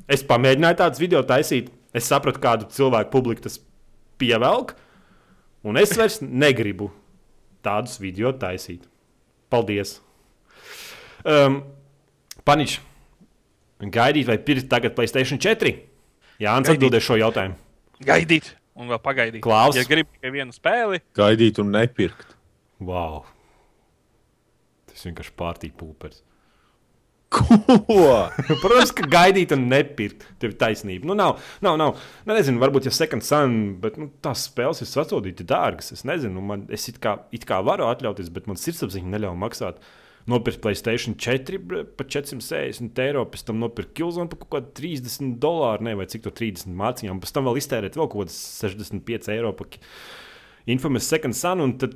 Es 0.06 0.22
pamēģināju 0.22 0.78
tādus 0.80 1.02
video 1.02 1.20
taisīt. 1.26 1.68
Es 1.97 2.09
sapratu, 2.09 2.40
kādu 2.43 2.68
cilvēku 2.72 3.10
publiku 3.12 3.47
tas 3.48 3.59
pievelk. 4.20 4.76
Un 5.66 5.76
es 5.80 5.93
vairs 5.98 6.20
negribu 6.22 6.93
tādus 7.66 7.98
video 8.01 8.30
taisīt. 8.32 8.86
Paldies! 9.51 9.98
Um, 11.27 11.59
Paniņš, 12.47 12.77
gaidīt 13.90 14.28
vai 14.28 14.36
pirkt 14.47 14.69
tagad 14.70 14.94
Playstation 14.94 15.40
4? 15.43 15.73
Jā, 16.39 16.53
Ants 16.53 16.70
atbildēs 16.70 17.07
šo 17.07 17.16
jautājumu. 17.19 17.57
Gaidīt! 18.07 18.53
Un 18.77 18.93
vēl 18.93 19.01
pagaidīt. 19.01 19.40
Klaus. 19.44 19.74
Ja 19.78 19.86
gribi 19.89 20.12
tikai 20.19 20.35
vienu 20.35 20.55
spēli, 20.55 21.01
Gaidīt 21.16 21.59
un 21.62 21.73
nepirkt. 21.74 22.36
Wow! 22.85 23.24
Tas 24.90 25.09
vienkārši 25.09 25.35
pārtīk 25.36 25.74
pulpers. 25.81 26.23
Ko? 27.32 27.43
Protams, 28.62 28.93
ka 28.94 29.09
gaidīt 29.11 29.51
un 29.57 29.66
nepirkt. 29.73 30.28
Tev 30.40 30.53
ir 30.53 30.59
taisnība. 30.61 31.09
Nu, 31.09 31.16
nav, 31.19 31.40
nav, 31.65 31.78
nav. 31.81 31.98
Nu, 32.24 32.36
nezinu, 32.36 32.61
varbūt, 32.62 32.86
ja 32.86 32.94
second 32.94 33.27
sun, 33.27 33.57
bet 33.82 33.98
nu, 34.01 34.09
tās 34.24 34.47
spēles 34.47 34.85
ir 34.85 34.90
sasodīti 34.90 35.47
dārgas. 35.48 35.90
Es 35.97 36.05
nezinu, 36.07 36.44
man, 36.44 36.65
es 36.73 36.86
it 36.93 37.01
kā, 37.03 37.19
it 37.35 37.48
kā 37.48 37.59
varu 37.66 37.89
atļauties, 37.90 38.31
bet 38.32 38.47
man 38.51 38.61
sirdsapziņa 38.61 39.16
neļauj 39.16 39.40
maksāt. 39.43 39.82
Nopirkt 40.27 40.59
Playstation 40.59 41.15
4 41.15 41.59
bre, 41.62 41.85
par 41.86 42.09
460 42.11 42.98
eiro, 43.05 43.23
pēc 43.31 43.44
tam 43.47 43.61
nopirkt 43.62 43.93
Kilzonu 43.94 44.32
par 44.32 44.40
kaut 44.43 44.53
kādu 44.57 44.73
30 44.81 45.36
dolāru, 45.43 45.86
ne, 45.86 45.93
vai 45.98 46.09
cik 46.11 46.24
to 46.24 46.32
30 46.35 46.73
mācījām. 46.74 47.20
Pēc 47.23 47.35
tam 47.36 47.47
vēl 47.47 47.61
iztērēt 47.61 47.98
vēl 47.98 48.09
kaut 48.11 48.24
kādas 48.24 48.39
65 48.59 49.31
eiro 49.36 49.53
par 49.55 49.78
Infamous 50.66 51.07
Second 51.07 51.39
Sun, 51.39 51.62
un 51.62 51.77
tad 51.78 51.94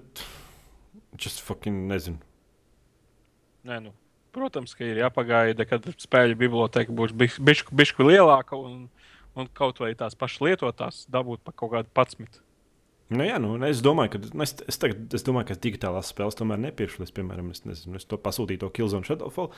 just 1.18 1.42
fucking 1.42 1.88
nezinu. 1.90 2.22
Nē, 3.66 3.80
nu, 3.88 3.90
protams, 4.32 4.76
ka 4.78 4.86
ir 4.86 5.02
jāpagaida, 5.02 5.66
kad 5.68 5.90
spēļu 6.00 6.38
biblioteka 6.38 6.94
būs 6.94 7.12
bišku 7.16 8.06
lielāka 8.06 8.54
un, 8.56 8.86
un 9.34 9.50
kaut 9.58 9.82
vai 9.82 9.90
tās 9.98 10.14
pašas 10.14 10.46
lietotās 10.46 11.02
dabūt 11.10 11.42
par 11.42 11.58
kaut 11.58 11.74
kādu 11.74 11.92
patsmit. 11.98 12.38
Nu, 13.10 13.24
jā, 13.26 13.38
nu, 13.42 13.56
es 13.66 13.80
domāju, 13.82 14.12
ka 14.14 14.20
nu, 14.30 14.44
es, 14.46 14.52
es, 14.70 14.78
tagad, 14.78 15.08
es 15.18 15.24
domāju, 15.26 15.48
ka 15.50 15.58
digitālās 15.66 16.12
spēles 16.14 16.36
tomēr 16.38 16.60
nepirkšu. 16.68 17.02
Es, 17.06 17.14
piemēram, 17.16 17.48
es, 17.54 17.64
nezinu, 17.66 17.98
es 17.98 18.06
to 18.06 18.18
pasūtīju, 18.22 18.62
to 18.62 18.68
Killzone 18.76 19.06
Shadowfall. 19.08 19.50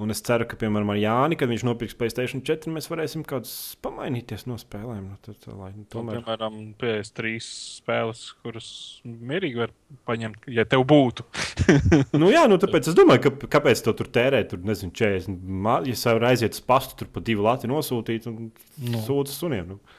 Un 0.00 0.08
es 0.08 0.22
ceru, 0.24 0.46
ka, 0.48 0.56
piemēram, 0.56 0.88
ar 0.94 0.96
Jāni, 0.96 1.36
kad 1.36 1.50
viņš 1.50 1.62
nopirks 1.68 1.96
Playstation 2.00 2.40
4, 2.48 2.70
mēs 2.72 2.86
varēsim 2.88 3.26
kaut 3.28 3.42
kādas 3.44 3.52
pamainīties 3.84 4.46
no 4.48 4.54
spēlēm. 4.56 5.02
Nu, 5.10 5.18
tad, 5.26 5.44
lai, 5.52 5.68
nu, 5.76 5.84
Tomēr. 5.92 6.16
tomēr... 6.16 6.22
Piemēram, 6.22 6.56
PS3 6.80 7.34
spēles, 7.44 8.22
kuras 8.40 8.70
mierīgi 9.04 9.60
var 9.60 9.74
paņemt, 10.08 10.48
ja 10.56 10.64
tev 10.64 10.86
būtu. 10.88 11.26
nu, 12.22 12.30
jā, 12.32 12.46
nu, 12.48 12.56
tāpēc 12.62 12.88
es 12.88 12.96
domāju, 12.96 13.26
ka, 13.26 13.50
kāpēc 13.58 13.84
to 13.84 13.92
tur 14.00 14.08
tērēt. 14.16 14.48
Tur, 14.54 14.62
nezinu, 14.70 14.94
40. 14.96 15.36
mā- 15.66 15.82
Ja 15.84 15.92
es 15.98 16.06
varu 16.08 16.30
aiziet 16.30 16.56
uz 16.56 16.64
pastu, 16.72 16.96
tur 17.02 17.12
pa 17.12 17.20
divu 17.28 17.44
lati 17.44 17.68
nosūtīt 17.70 18.30
un 18.32 18.46
Nu. 18.86 19.02
sūdzas 19.04 19.42
suniem. 19.44 19.74
Nu. 19.76 19.98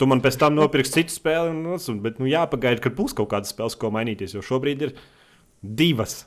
Tu 0.00 0.08
man 0.08 0.22
pēc 0.24 0.38
tam 0.40 0.56
nopirksi 0.56 0.96
citu 0.98 1.14
spēli, 1.14 1.52
un, 1.52 1.62
nosūti, 1.66 2.00
bet 2.02 2.20
nu, 2.22 2.26
jāpagaida, 2.30 2.80
kad 2.82 2.94
būs 2.96 3.14
kaut 3.16 3.30
kādas 3.34 3.52
spēles, 3.52 3.76
ko 3.78 3.92
mainīties. 3.94 4.34
Jo 4.34 4.42
šobrīd 4.46 4.86
ir 4.88 4.94
divas. 5.62 6.24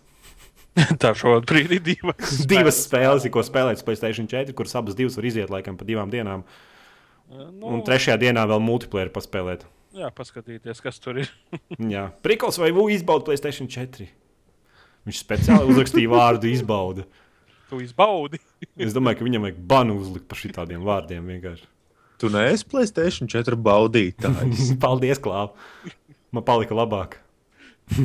Tā 1.01 1.11
šobrīd 1.17 1.77
ir 1.77 1.83
divas. 1.83 2.39
divas 2.51 2.83
spēles, 2.85 3.27
ko 3.33 3.43
spēlēt 3.45 3.83
Playstation 3.87 4.29
4, 4.31 4.55
kuras 4.57 4.75
abas 4.77 4.97
divas 4.97 5.17
var 5.19 5.27
iziet 5.31 5.53
laikam 5.53 5.79
pa 5.79 5.87
divām 5.87 6.13
dienām. 6.13 6.45
Nu, 7.25 7.71
Un 7.73 7.81
trešajā 7.85 8.19
dienā 8.21 8.43
vēl 8.47 8.61
multiplayer 8.61 9.09
paspēlēt. 9.13 9.65
Jā, 9.95 10.11
paskatīties, 10.13 10.81
kas 10.83 10.99
tur 11.01 11.23
ir. 11.23 11.29
Jā, 11.93 12.09
Prikls 12.23 12.59
vai 12.61 12.69
Vūja 12.75 12.99
izbauda 12.99 13.29
Playstation 13.29 13.69
4. 13.71 14.07
Viņš 15.05 15.21
speciāli 15.21 15.71
uzrakstīja 15.71 16.11
vārdu 16.11 16.49
izbauda. 16.51 17.05
Tu 17.69 17.79
izbaudi. 17.85 18.39
Es 18.77 18.93
domāju, 18.93 19.19
ka 19.19 19.27
viņam 19.27 19.47
vajag 19.47 19.61
banu 19.69 19.95
uzlikt 20.01 20.27
par 20.29 20.39
šitādiem 20.41 20.83
vārdiem 20.85 21.31
vienkārši. 21.33 21.65
Tu 22.25 22.31
neesi 22.33 22.65
Playstation 22.65 23.29
4 23.29 23.53
baudītājs. 23.61 24.71
Paldies, 24.83 25.19
Klāv! 25.21 25.51
Man 26.33 26.41
palika 26.47 26.73
labāk. 26.73 27.19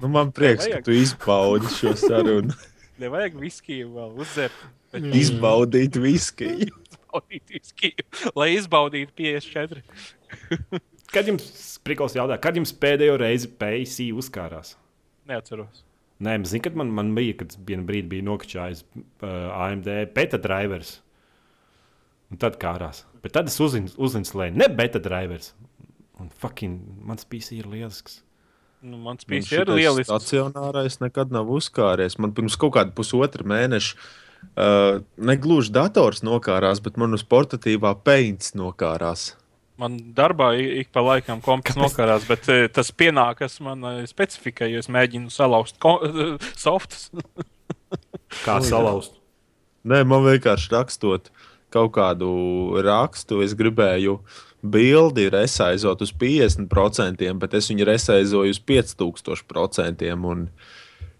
nu, 0.00 0.06
man 0.14 0.30
prieks, 0.30 0.68
ka 0.68 0.76
Vajag. 0.76 0.84
tu 0.86 0.94
izbaudi 0.94 1.70
šo 1.74 1.94
sarunu. 1.98 2.54
Nevajag 3.02 3.34
viskiju 3.40 3.88
vēl 3.96 4.12
uzdzert. 4.22 4.60
Bet 4.94 5.08
Izbaudīt 5.18 5.98
viskiju. 5.98 6.70
izbaudīt 6.94 7.50
viskiju, 7.56 8.04
lai 8.38 8.46
izbaudītu 8.54 9.10
54. 9.18 10.80
Kad 11.10 11.26
jums, 11.28 11.50
Prikls 11.82 12.14
jautā, 12.14 12.38
kad 12.42 12.56
jums 12.56 12.70
pēdējo 12.78 13.18
reizi 13.20 13.50
PC 13.58 14.06
uzkārās? 14.22 14.76
Neatceros. 15.26 15.82
Nē, 16.22 16.38
zinu, 16.48 16.62
kad 16.64 16.78
man, 16.78 16.94
man 16.94 17.10
bija, 17.18 17.40
kad 17.42 17.58
vienu 17.68 17.84
brīdi 17.90 18.08
bija 18.14 18.24
nokačājis 18.30 18.86
uh, 18.94 19.50
AMD 19.66 19.90
beta 20.14 20.38
drivers. 20.40 21.00
Un 22.32 22.40
tad 22.42 22.56
kārās. 22.62 23.04
Bet 23.26 23.34
tad 23.34 23.50
es 23.50 23.58
uzin- 23.62 23.90
uzinstalēju 23.98 24.54
ne 24.56 24.68
beta 24.78 25.02
drivers. 25.02 25.52
Un 26.22 26.30
fucking 26.42 26.78
mans 27.04 27.26
PC 27.28 27.58
ir 27.58 27.66
lielisks. 27.68 28.20
Nu, 28.86 29.00
mans 29.02 29.24
Man 29.26 29.32
pīns 29.34 29.48
ir 29.52 29.66
lielisks. 29.66 30.08
Stacionārais 30.12 31.00
nekad 31.02 31.32
nav 31.34 31.48
uzkāries. 31.50 32.18
Man 32.22 32.32
pirms 32.36 32.54
kaut 32.60 32.76
kāda 32.76 32.94
pusotra 32.94 33.42
mēneša 33.48 33.96
uh, 33.96 35.00
negluži 35.18 35.72
dators 35.74 36.22
nokārās, 36.26 36.80
bet 36.84 37.00
man 37.00 37.16
uz 37.16 37.24
portatīvā 37.26 37.96
peints 38.06 38.54
nokārās. 38.56 39.32
Man 39.80 39.98
darbā 40.16 40.54
ik 40.56 40.88
pa 40.94 41.02
laikam 41.04 41.42
kompas 41.44 41.76
nokarās, 41.76 42.24
bet 42.30 42.46
eh, 42.48 42.62
tas 42.72 42.88
pienākas 42.96 43.58
man 43.60 43.82
eh, 43.84 43.98
specifikai, 44.08 44.70
ja 44.72 44.80
es 44.80 44.88
mēģinu 44.88 45.28
salauzt 45.34 45.76
softus. 46.64 47.10
Kā 48.44 48.60
salauzt. 48.64 49.18
Nē, 49.86 50.00
man 50.08 50.24
vienkārši 50.24 50.72
rakstot 50.72 51.28
kaut 51.74 51.92
kādu 51.96 52.28
rakstu, 52.84 53.40
es 53.44 53.54
gribēju 53.58 54.18
bildi 54.66 55.28
resaizot 55.30 56.02
uz 56.02 56.12
50%, 56.16 57.32
bet 57.42 57.56
es 57.58 57.70
viņu 57.70 57.86
resaizoju 57.88 58.54
uz 58.54 58.60
5000%. 58.62 60.12
Un 60.30 60.48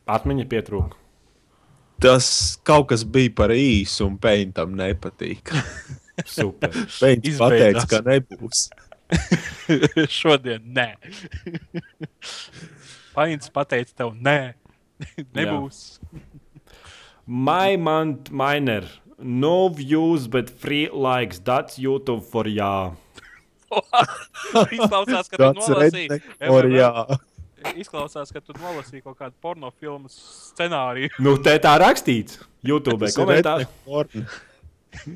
Atmiņa 0.06 0.46
pietrūka. 0.50 0.98
tas 2.02 2.28
kaut 2.66 2.88
kas 2.92 3.04
bija 3.04 3.34
par 3.36 3.54
īsu, 3.54 4.06
un 4.06 4.18
peintam 4.22 4.74
nepatīk. 4.78 5.52
Super. 6.38 6.72
Izbeidzās. 6.72 7.40
pateica, 7.40 7.86
ka 7.90 8.02
nebūs. 8.06 8.68
Šodien 10.18 10.64
nē. 10.74 10.88
Pains 13.14 13.50
pateica 13.52 14.02
tev, 14.02 14.14
nē, 14.16 14.54
nebūs. 15.36 15.98
My 17.26 17.76
month 17.76 18.30
miner. 18.30 18.86
No 19.18 19.68
views, 19.68 20.26
but 20.28 20.50
free 20.50 20.88
likes. 20.92 21.38
That's 21.38 21.78
YouTube 21.78 22.22
for 22.22 22.46
ya. 22.48 22.92
Izklausās, 24.76 25.28
ka 25.30 25.36
tu 25.38 25.42
Tāds 25.42 25.68
nolasīji. 25.70 26.18
for 26.46 26.68
jā. 26.70 26.90
Izklausās, 27.80 28.30
ka 28.34 28.42
tu 28.44 28.54
nolasīji 28.60 29.02
kaut 29.06 29.16
kādu 29.18 29.34
porno 29.42 29.70
filmu 29.80 30.10
scenāriju. 30.12 31.10
Nu, 31.24 31.36
te 31.42 31.56
tā 31.64 31.72
rakstīts. 31.82 32.38
YouTube 32.66 33.08
komentāri. 33.16 33.66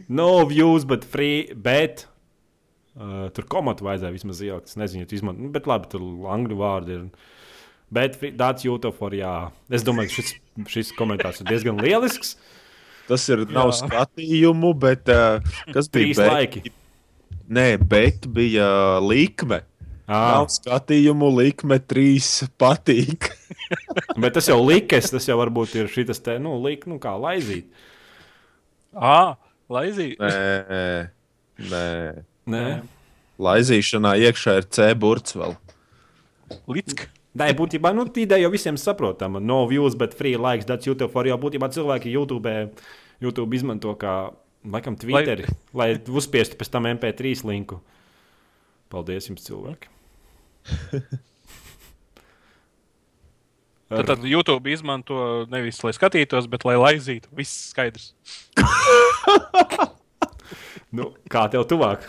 No 0.09 0.31
views, 0.51 0.85
but 0.89 1.05
free. 1.05 1.53
Bet. 1.55 2.07
Uh, 3.01 3.29
tur 3.33 3.47
komatu 3.49 3.87
vajadzēja 3.87 4.13
vismaz 4.17 4.41
ielikt. 4.45 4.73
Es 4.73 4.77
nezinu, 4.81 5.05
ja 5.07 5.15
izmantot. 5.17 5.53
Bet 5.55 5.69
labi, 5.71 5.89
tur 5.93 6.03
angļu 6.35 6.57
vārdi 6.59 6.97
ir. 6.97 7.05
Bet 7.95 8.17
free- 8.19 8.35
that's 8.37 8.67
YouTube 8.67 8.97
for 8.99 9.15
jā. 9.17 9.51
Es 9.73 9.85
domāju, 9.87 10.11
ka 10.11 10.19
šis, 10.19 10.35
šis 10.75 10.91
komentārs 10.99 11.41
ir 11.45 11.49
diezgan 11.53 11.79
lielisks. 11.81 12.35
Tas 13.11 13.25
ir 13.33 13.43
nav 13.51 13.73
Jā. 13.73 13.81
skatījumu, 13.83 14.71
bet 14.79 15.11
uh, 15.11 15.43
kas 15.75 15.91
bija 15.91 16.15
Trīs 16.15 16.23
laiki. 16.23 16.73
Nē, 17.51 17.67
bet 17.91 18.29
bija 18.31 18.71
likme. 19.03 19.65
Ah, 20.11 20.41
Nav 20.41 20.49
skatījumu, 20.51 21.29
likme 21.37 21.79
trīs 21.83 22.29
patīk. 22.59 23.29
bet 24.23 24.35
tas 24.35 24.49
jau 24.51 24.59
likes, 24.63 25.11
tas 25.13 25.27
jau 25.27 25.37
varbūt 25.39 25.77
ir 25.79 25.91
šis 25.91 26.23
te, 26.23 26.35
nu, 26.43 26.57
lik, 26.63 26.87
nu 26.91 26.99
kā 27.03 27.13
laizīt. 27.19 27.69
Ah, 28.95 29.37
laizī. 29.71 30.13
Nē, 30.19 31.11
nē. 31.71 31.87
Nē, 32.51 32.65
Laizīšanā 33.41 34.17
iekšā 34.27 34.57
ir 34.61 34.67
C 34.75 34.91
burts 34.99 35.37
vēl. 35.39 35.55
Litska. 36.69 37.07
Nē 37.39 37.53
būtībā, 37.55 37.93
nu, 37.95 38.09
tā 38.11 38.25
ideja 38.25 38.43
jau 38.43 38.51
visiem 38.51 38.79
saprotama. 38.81 39.39
No 39.39 39.63
views, 39.71 39.95
bet 39.99 40.17
free 40.19 40.35
likes, 40.41 40.67
that's 40.67 40.89
YouTube 40.89 41.13
for 41.13 41.29
jau 41.29 41.37
būtībā 41.39 41.69
cilvēki 41.71 42.11
YouTube, 42.11 42.55
YouTube 43.23 43.55
izmanto 43.55 43.95
kā, 44.01 44.15
laikam, 44.67 44.97
Twitteri, 44.99 45.47
lai, 45.71 45.93
lai 45.95 46.19
uzspiestu 46.19 46.59
pēc 46.59 46.73
tam 46.75 46.89
MP3 46.91 47.45
linku. 47.47 47.79
Paldies 48.91 49.31
jums, 49.31 49.47
cilvēki! 49.47 49.93
Tad, 53.91 54.07
tad 54.07 54.27
YouTube 54.27 54.71
izmanto 54.71 55.47
nevis 55.51 55.81
lai 55.83 55.91
skatītos, 55.97 56.47
bet 56.51 56.63
lai 56.67 56.77
laizītu. 56.79 57.31
Viss 57.35 57.71
skaidrs. 57.73 58.13
Nu, 60.91 61.13
kā 61.31 61.45
tev 61.51 61.63
tuvāk? 61.71 62.03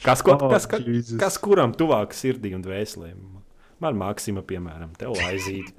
Kas, 0.00 0.22
ko, 0.24 0.32
Oh, 0.32 0.48
kas, 0.48 0.64
kas, 0.68 1.10
kas 1.20 1.36
kuram 1.40 1.74
tuvāk 1.76 2.14
sirdī 2.16 2.54
un 2.56 2.62
dvēselēm? 2.64 3.18
Man 3.84 3.98
Maksima, 4.00 4.42
piemēram, 4.46 4.94
tev 4.96 5.16
aizīt. 5.26 5.72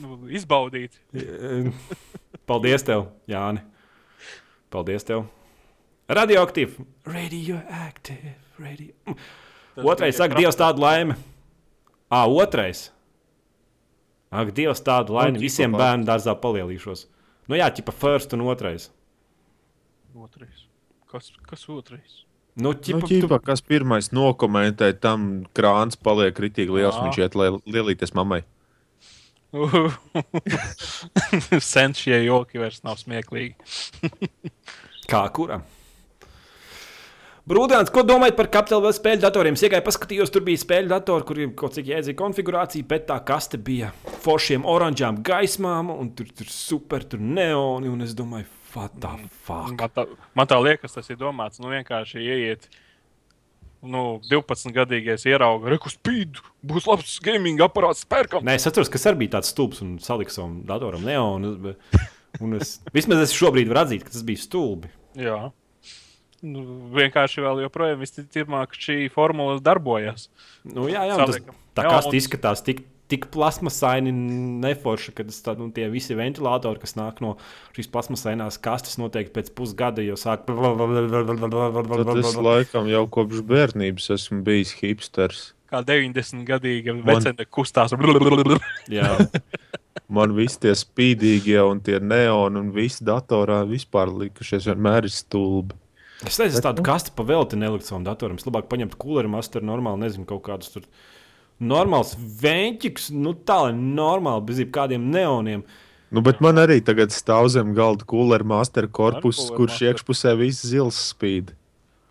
Nu, 0.00 0.16
izbaudīt. 0.32 0.96
Paldies 2.50 2.86
tev, 2.86 3.06
Jāni. 3.30 3.62
Paldies 4.72 5.06
tev. 5.06 5.26
Radioaktīvi. 6.10 6.86
Radioaktīvi. 7.06 8.32
Radio... 8.60 9.16
Otrais 9.80 10.16
bija 10.16 10.16
saka, 10.18 10.36
Dievs, 10.36 10.58
tādu 10.58 10.82
laimi. 10.82 11.14
Ah, 12.10 12.26
otrais. 12.26 12.88
Ak, 14.30 14.50
Dievs, 14.56 14.82
tādu 14.86 15.14
laimi. 15.14 15.38
ķipa 15.38 15.46
Visiem 15.46 15.76
bērnu 15.78 16.08
dārzā 16.08 16.34
palielīšos. 16.42 17.04
Nu 17.50 17.58
jā, 17.58 17.70
ķipa 17.74 17.94
first 17.94 18.34
un 18.34 18.42
otrais. 18.50 18.88
Otrais. 20.18 20.66
Kas, 21.10 21.30
kas 21.46 21.64
otrais? 21.70 22.24
Nu, 22.58 22.70
Nu, 22.70 22.74
ķipa, 22.74 23.06
ķipa, 23.06 23.38
kas 23.44 23.62
pirmais 23.62 24.10
nokomentē, 24.12 24.90
tam 24.98 25.44
krāns 25.56 25.98
paliek 26.00 26.34
kritīgi 26.36 26.74
liels. 26.74 26.98
Jā. 26.98 27.04
Viņš 27.06 27.20
iet 27.22 27.36
lai 27.38 27.50
lielīties 27.64 28.14
mammai. 28.16 28.42
Sen 31.72 31.94
šie 31.98 32.22
joki 32.26 32.60
vairs 32.62 32.82
nav 32.86 32.98
smieklīgi. 33.00 33.54
Kā 35.10 35.24
kuram? 35.34 35.64
Brūdāns, 37.50 37.90
ko 37.90 38.04
domājat 38.06 38.36
par 38.38 38.46
kapitāla 38.52 38.92
spēļu 38.94 39.24
datoriem? 39.24 39.56
Es 39.58 39.64
iegāju, 39.66 39.82
paskatījos, 39.82 40.30
tur 40.30 40.44
bija 40.46 40.60
spēļu 40.60 40.92
datori, 40.92 41.26
kuriem 41.26 41.54
kaut 41.58 41.74
cik 41.74 41.88
jēdzīga 41.90 42.20
konfigurācija, 42.20 42.86
bet 42.86 43.08
tā 43.08 43.16
kaste 43.26 43.58
bija 43.58 43.88
foršiem 44.22 44.62
oranžām 44.68 45.18
gaismām, 45.26 45.90
un 45.90 46.12
tur 46.14 46.30
tur 46.36 46.46
super, 46.52 47.02
tur 47.10 47.18
neoni, 47.18 47.90
un 47.90 48.06
es 48.06 48.14
domāju? 48.14 48.46
Man 49.80 49.90
tā, 49.96 50.04
man 50.38 50.46
tā 50.50 50.58
liekas, 50.62 50.94
tas 50.96 51.10
ir 51.10 51.16
domāts. 51.20 51.60
Nu, 51.62 51.68
vienkārši 51.72 52.22
ieiet. 52.22 52.68
Nu, 53.80 54.20
12 54.28 54.74
gadīgais 54.76 55.22
ierauga, 55.24 55.70
reku 55.72 55.88
spīd, 55.88 56.36
būs 56.68 56.84
labs 56.90 57.14
gaming 57.24 57.62
aparāts, 57.64 58.02
pērkam. 58.04 58.44
Nē, 58.44 58.58
es 58.60 58.66
atceros, 58.68 58.90
ka 58.92 58.98
tas 59.00 59.06
arī 59.08 59.22
bija 59.22 59.38
tāds 59.38 59.54
stulbs 59.54 59.80
un 59.80 59.94
saliks 60.04 60.36
savam 60.36 60.58
datoram 60.68 61.00
neonu. 61.06 61.54
bet- 61.62 62.00
Un 62.40 62.52
es, 62.54 62.76
vismaz 62.94 63.18
es 63.24 63.32
šobrīd 63.34 63.66
varu 63.72 63.80
atzīt, 63.86 64.04
ka 64.04 64.12
tas 64.14 64.22
bija 64.22 64.38
stulbi. 64.38 64.90
Jā. 65.18 65.50
Nu, 66.42 66.62
vienkārši 66.94 67.42
vēl 67.42 67.64
joprojām 67.64 67.98
visticamāk 68.04 68.76
šī 68.78 69.10
formula 69.12 69.58
darbojas. 69.60 70.28
Nu, 70.64 70.86
jā, 70.88 71.02
jā, 71.10 71.16
tas, 71.26 71.40
tā 71.74 71.82
kā 71.88 71.96
tas 71.96 72.06
izskatās 72.20 72.62
tik, 72.64 72.84
tik 73.10 73.26
plasmasaini, 73.34 74.12
neforši, 74.62 75.14
ka 75.16 75.26
tas 75.28 75.42
nu, 75.58 75.68
tie 75.74 75.88
visi 75.92 76.16
ventilatori, 76.18 76.80
kas 76.82 76.96
nāk 76.98 77.20
no 77.24 77.36
šīs 77.76 77.90
plasmasainās 77.92 78.60
kastes, 78.62 78.98
noteikti 79.02 79.34
pēc 79.36 79.52
pusgada 79.58 80.04
jau 80.06 80.18
sāk. 80.20 80.46
Tad 80.46 82.12
es 82.22 82.36
laikam 82.38 82.90
jau 82.90 83.04
kopš 83.18 83.42
bērnības 83.50 84.10
esmu 84.16 84.42
bijis 84.46 84.76
hipsters. 84.80 85.50
Kā 85.70 85.84
90 85.86 86.42
gadīga 86.48 86.96
Man- 86.96 87.06
vecene 87.06 87.46
kustās. 87.46 87.94
Jā, 88.90 89.12
Man 90.10 90.34
viss 90.34 90.58
tie 90.58 90.72
spīdīgie 90.74 91.60
un 91.62 91.78
tie 91.86 92.00
neoni 92.02 92.58
un 92.58 92.72
visi 92.74 93.04
datorā 93.06 93.60
vispār 93.68 94.10
likušies 94.24 94.66
vienmēr 94.66 95.06
ir 95.06 95.14
stulbi. 95.14 95.76
es 96.26 96.38
nezinu, 96.40 96.58
es 96.58 96.64
tādu 96.66 96.82
kasti 96.86 97.14
pa 97.14 97.22
velti 97.26 97.58
nelikt 97.58 97.86
savam 97.86 98.02
datoram. 98.06 98.40
Es 98.40 98.46
labāk 98.48 98.66
paņemtu 98.72 98.98
kūleru 98.98 99.30
masteru, 99.30 99.68
normāli, 99.70 100.02
nezinu, 100.02 100.26
kaut 100.26 100.42
kādus 100.48 100.74
tur. 100.74 100.88
Normāls 101.60 102.14
vēņķis, 102.40 103.10
nu 103.20 103.34
tā, 103.36 103.58
lai 103.66 103.72
normāli, 103.76 104.46
bez 104.48 104.60
jebkādiem 104.62 105.10
neoniem. 105.12 105.64
Nu, 106.10 106.22
bet 106.26 106.40
man 106.42 106.58
arī 106.58 106.80
tagad 106.82 107.12
stāv 107.14 107.50
zem 107.52 107.74
galda 107.76 108.06
kūlera 108.08 108.46
master 108.48 108.88
korpus, 108.88 109.44
kurš 109.52 109.76
Master. 109.76 109.90
iekšpusē 109.92 110.32
viss 110.40 110.64
zils 110.66 110.98
spīd. 111.12 111.52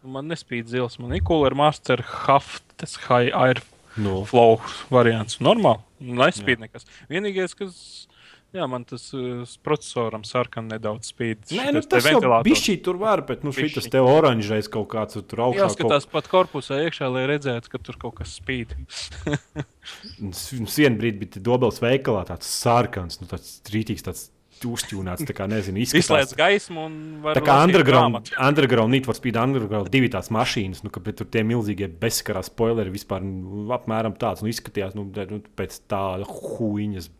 Man 0.05 0.29
nespīd 0.31 0.69
zils, 0.71 0.95
man 1.01 1.11
ir 1.17 1.23
Cooler 1.27 1.57
Master 1.57 1.99
Haftes 2.05 2.95
High 3.09 3.33
Air 3.35 3.59
Nu, 3.99 4.21
Flow 4.29 4.61
variants. 4.93 5.39
Normāli. 5.43 5.81
Nespīd 5.99 6.61
nekas. 6.61 6.85
Vienīgais, 7.11 7.55
kas. 7.57 8.07
Jā, 8.49 8.65
man 8.65 8.81
tas 8.89 9.03
uh, 9.13 9.43
procesoram 9.61 10.23
sarkan 10.25 10.71
nedaudz 10.71 11.11
spīd. 11.11 11.43
Nē, 11.53 11.67
nu, 11.75 11.83
tas 11.85 12.07
jau 12.09 12.21
bišķī 12.45 12.79
tur 12.85 12.97
var, 12.97 13.21
bet 13.27 13.43
nu, 13.45 13.53
šis 13.53 13.85
te 13.93 14.01
oranžais 14.01 14.69
kaut 14.73 14.89
kāds 14.89 15.19
tur 15.19 15.43
augšā. 15.45 15.67
Jāskatās 15.67 16.09
pat 16.09 16.31
korpusā 16.31 16.79
iekšā, 16.87 17.11
lai 17.13 17.27
redzētu, 17.29 17.69
ka 17.69 17.81
tur 17.85 17.99
kaut 18.01 18.17
kas 18.23 18.33
spīd. 18.39 18.73
Vienu 20.79 20.97
brīdi 20.97 21.21
bija 21.21 21.45
dobels 21.45 21.77
veikalā, 21.83 22.25
tāds 22.31 22.49
sarkans, 22.49 23.21
nu, 23.21 23.29
tāds 23.29 23.59
rītīgs, 23.69 24.07
tāds 24.09 24.27
uzķūnāts, 24.67 25.23
tā 25.27 25.35
kā 25.35 25.45
nezinu, 25.49 25.79
Izslēdz 25.83 26.01
izskatās. 26.03 26.35
gaismu 26.37 26.85
un 26.87 26.95
var 27.23 27.37
Tā 27.37 27.43
kā 27.45 27.59
underground, 27.63 28.31
underground 28.35 28.91
Need 28.91 29.07
for 29.07 29.17
Speed, 29.17 29.37
underground 29.39 29.91
divi 29.93 30.09
tās 30.11 30.31
mašīnas, 30.33 30.81
nu, 30.83 30.91
ka 30.93 31.03
bet 31.03 31.19
tur 31.21 31.29
tie 31.31 31.45
milzīgie 31.47 31.89
bezskarā 32.01 32.41
spoileri 32.45 32.91
vispār 32.93 33.23
nu, 33.23 33.67
apmēram 33.75 34.17
tāds, 34.19 34.43
nu, 34.43 34.51
izskatījās, 34.51 34.97
nu, 34.97 35.07
nu 35.07 35.41
pēc 35.59 35.79
tāda 35.91 36.27
huīņas. 36.27 37.11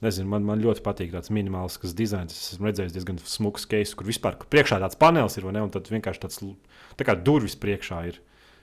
Nezinu, 0.00 0.30
man, 0.32 0.46
man 0.48 0.62
ļoti 0.62 0.80
patīk 0.84 1.12
tāds 1.12 1.28
minimāls 1.34 1.76
dizains. 1.96 2.32
Es 2.32 2.54
esmu 2.54 2.70
redzējis 2.70 2.94
diezgan 2.94 3.18
smuks 3.20 3.66
case, 3.68 3.92
kur 3.96 4.08
vispār 4.08 4.38
kur 4.40 4.48
priekšā 4.48 4.78
tāds 4.80 4.96
panelis 5.00 5.36
ir, 5.36 5.44
vai 5.44 5.52
ne? 5.58 5.64
Un 5.66 5.72
tad 5.74 5.90
vienkārši 5.92 6.22
tāds 6.22 6.40
tā 6.96 7.04
kā 7.04 7.14
durvis 7.20 7.58
priekšā 7.60 8.00
ir. 8.08 8.20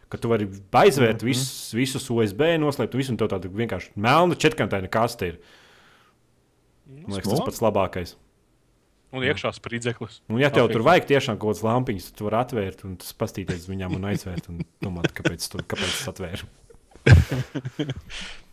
Ka 0.09 0.17
tu 0.17 0.31
vari 0.31 0.47
aizvērt 0.47 1.21
mm 1.21 1.27
-hmm. 1.27 1.29
visus, 1.29 1.73
visus 1.77 2.09
USB, 2.09 2.41
noslēpt 2.57 2.95
visu, 2.95 3.11
un 3.11 3.17
tev 3.17 3.29
tāda 3.29 3.51
vienkārši 3.51 3.91
melna 3.95 4.35
četrkantaina 4.35 4.87
kaste 4.87 5.27
ir. 5.27 5.39
Man 6.87 7.13
liekas, 7.13 7.29
tas 7.29 7.45
pats 7.45 7.61
labākais. 7.61 8.15
Un 9.11 9.23
iekšā 9.23 9.53
spridzeklis. 9.53 10.21
Un, 10.29 10.39
ja 10.39 10.49
tev 10.49 10.65
Apīgi. 10.65 10.73
tur 10.73 10.81
vajag 10.81 11.05
tiešām 11.05 11.37
kaut 11.37 11.53
kādas 11.53 11.63
lampiņas, 11.63 12.09
tad 12.09 12.17
tu 12.17 12.27
vari 12.27 12.37
atvērt 12.41 12.83
un 12.83 12.97
tas 12.97 13.13
pastīties 13.13 13.61
uz 13.63 13.69
viņām 13.69 13.95
un 13.95 14.09
aizvērt. 14.09 14.49
Un 14.49 14.65
domāt, 14.83 15.11
kāpēc, 15.13 15.47
tu, 15.51 15.57
kāpēc 15.57 15.93
es 15.93 16.07
atvēru. 16.07 16.49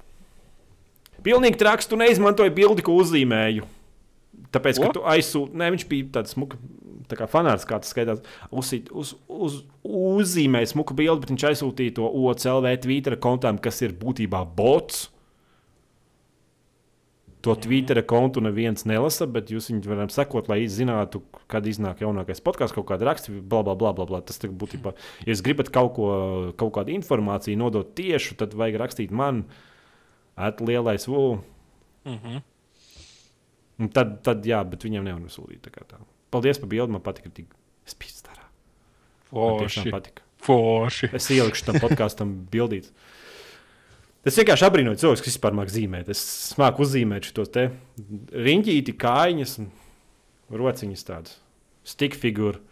Pilnīgi 1.24 1.60
traks, 1.60 1.88
tu 1.88 1.96
neizmantoji 2.00 2.52
bildi, 2.54 2.84
ko 2.84 2.98
uzzīmēju. 3.00 3.66
Tāpēc, 4.54 4.78
ka 4.82 4.90
tu 4.94 5.02
aizsūti, 5.08 5.56
ne, 5.58 5.70
viņš 5.74 5.86
bija 5.90 6.10
tāds 6.18 6.34
smuka, 6.36 6.58
tā 7.10 7.18
kā 7.18 7.26
fanāts, 7.30 7.66
kā 7.68 7.80
tas 7.82 7.90
skaitās, 7.94 8.20
uzsīt, 8.54 8.90
uz, 8.94 9.14
uz, 9.30 9.62
uzzīmēja 9.84 10.74
smuku 10.74 10.96
bildi, 10.98 11.24
bet 11.24 11.32
viņš 11.34 11.48
aizsūtīja 11.50 11.96
to 11.98 12.06
OCLV 12.06 12.76
Twitter 12.84 13.18
kontam, 13.20 13.58
kas 13.62 13.82
ir 13.86 13.96
būtībā 13.98 14.44
bots. 14.56 15.08
To 17.44 17.52
Twitter 17.60 17.98
kontu 18.08 18.40
neviens 18.40 18.86
nelasa, 18.88 19.26
bet 19.28 19.50
jūs 19.52 19.68
viņu 19.68 19.90
varat 19.90 20.14
sekot, 20.14 20.46
lai 20.48 20.62
zinātu, 20.70 21.20
kad 21.50 21.66
iznāk 21.68 22.00
jaunākais 22.00 22.40
podkāsts, 22.44 22.72
kaut 22.72 22.86
kāda 22.88 23.10
raksta, 23.10 23.34
bla, 23.34 23.60
bla, 23.66 23.74
bla, 23.76 23.92
bla, 23.96 24.06
bla. 24.08 24.22
Tas 24.24 24.40
būtībā, 24.40 24.94
ja 25.26 25.34
jūs 25.34 25.44
gribat 25.44 25.68
kaut, 25.74 25.92
ko, 25.98 26.08
kaut 26.56 26.72
kādu 26.78 26.94
informāciju 26.96 27.60
nodot 27.60 27.92
tieši, 27.98 28.38
tad 28.40 28.56
vajag 28.56 28.80
rakstīt 28.80 29.12
man, 30.36 30.46
atlielais 30.48 31.06
vū. 31.08 31.40
Mm 32.04 32.18
-hmm. 32.18 32.42
Un 33.78 33.88
Tad, 33.88 34.22
tad, 34.22 34.46
jā, 34.46 34.62
bet 34.70 34.84
viņiem 34.84 35.02
nevar 35.02 35.20
nosūtīt. 35.20 35.60
tā 35.60 35.70
kā 35.70 35.82
tā. 35.86 35.98
Paldies 36.30 36.58
par 36.58 36.68
bildi, 36.68 36.92
man 36.92 37.00
patika, 37.00 37.28
ka 37.28 37.34
tik 37.34 37.46
spīdz 37.86 38.22
starā. 38.22 38.46
Man 39.32 39.58
tiešām 39.58 39.82
Forši. 39.82 39.90
patika. 39.90 40.22
Forši. 40.38 41.10
Es 41.12 41.30
ielikšu 41.30 41.64
tam 41.64 41.74
podkāstam 41.82 42.46
bildīt. 42.50 42.90
Es 44.24 44.38
vienkārši 44.40 44.64
abrīnoju 44.64 44.96
cilvēkus, 44.96 45.22
kas 45.24 45.34
vispār 45.34 45.52
māku 45.52 45.74
zīmēt. 45.74 46.08
Es 46.08 46.54
māku 46.56 46.84
uzzīmēt 46.86 47.28
šos 47.28 47.50
te 47.52 47.66
riņķīti, 48.46 48.94
kājiņas, 48.96 49.58
un 49.58 49.68
rociņas 50.50 51.04
tādas, 51.04 51.40
stick 51.84 52.16
figūru. 52.16 52.62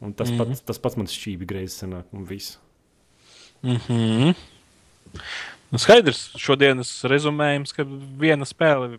Un 0.00 0.14
tas, 0.16 0.30
mm. 0.30 0.38
-hmm. 0.38 0.48
pats, 0.48 0.64
tas 0.66 0.78
pats 0.78 0.96
man 0.96 1.06
šķīvi 1.06 1.46
greizi 1.46 1.84
sanāk, 1.84 2.08
un 2.16 2.24
viss. 2.24 2.58
Mm 3.62 3.76
-hmm. 3.76 4.34
Nu, 5.70 5.80
skaidrs, 5.80 6.26
šodienas 6.40 6.92
rezumējums, 7.10 7.74
ka 7.76 7.86
viena 8.20 8.48
spēle 8.48 8.98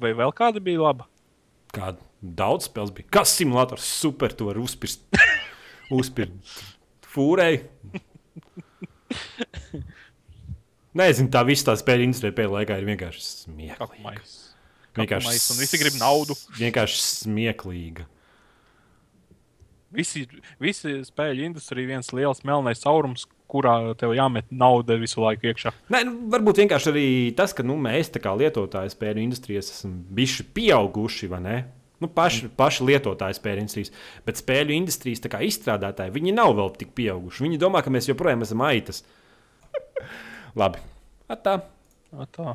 vai 0.00 0.14
vēl 0.16 0.34
kāda 0.36 0.62
bija 0.64 0.82
laba. 0.88 1.08
Kāda 1.74 2.00
daudz 2.20 2.68
spēles 2.68 2.94
bija. 2.96 3.10
Kas 3.20 3.36
simulators 3.38 3.86
super, 4.00 4.32
to 4.34 4.48
var 4.48 4.58
uzspirst. 4.60 5.04
uzspirst 5.98 6.76
fūrei. 7.08 7.62
Nezinu, 10.98 11.30
tā 11.32 11.44
viss 11.46 11.66
tā 11.66 11.74
spēļu 11.78 12.08
industrija 12.08 12.34
pēdējā 12.34 12.54
laikā 12.56 12.78
ir 12.80 12.86
vienkārši 12.88 13.24
smieklīga. 13.24 14.14
Vienkārši 14.98 15.28
Kapmais, 15.28 15.48
un 15.52 15.60
visi 15.62 15.80
grib 15.80 15.98
naudu. 16.00 16.36
Vienkārši 16.58 17.02
smieklīga. 17.04 18.06
Visi, 19.94 20.26
visi 20.60 20.98
spēļu 21.06 21.46
industrija 21.46 21.86
ir 21.86 21.92
viens 21.94 22.10
liels 22.12 22.42
melnais 22.48 22.82
caurums, 22.82 23.24
kurā 23.48 23.74
tev 23.98 24.12
jāmet 24.16 24.50
nauda 24.50 24.98
visu 25.00 25.22
laiku 25.24 25.48
iekšā. 25.50 25.72
Nē, 25.94 26.02
nu, 26.08 26.14
varbūt 26.32 26.62
vienkārši 26.62 26.92
arī 26.92 27.08
tas, 27.38 27.54
ka 27.56 27.64
nu, 27.66 27.78
mēs, 27.80 28.12
kā 28.20 28.34
lietotāji, 28.36 28.92
spēļu 28.94 29.24
industrijas, 29.24 29.72
esam 29.74 29.98
bijuši 30.14 30.48
pieauguši, 30.56 31.30
vai 31.32 31.42
ne? 31.44 31.58
Nu, 31.98 32.06
paši, 32.14 32.46
paši 32.54 32.86
lietotāji 32.86 33.38
spēļu 33.40 33.64
industrijas, 33.64 33.94
bet 34.26 34.38
spēļu 34.38 34.76
industrijas 34.76 35.24
izstrādātāji, 35.48 36.14
viņi 36.14 36.36
nav 36.36 36.54
vēl 36.60 36.70
tik 36.78 36.94
pieauguši. 36.98 37.48
Viņi 37.48 37.58
domā, 37.64 37.82
ka 37.82 37.90
mēs 37.94 38.10
joprojām 38.10 38.46
esam 38.46 38.62
aitas. 38.68 39.02
Labi. 40.58 40.84
Atā. 41.28 41.58
A, 42.14 42.30
tā. 42.32 42.54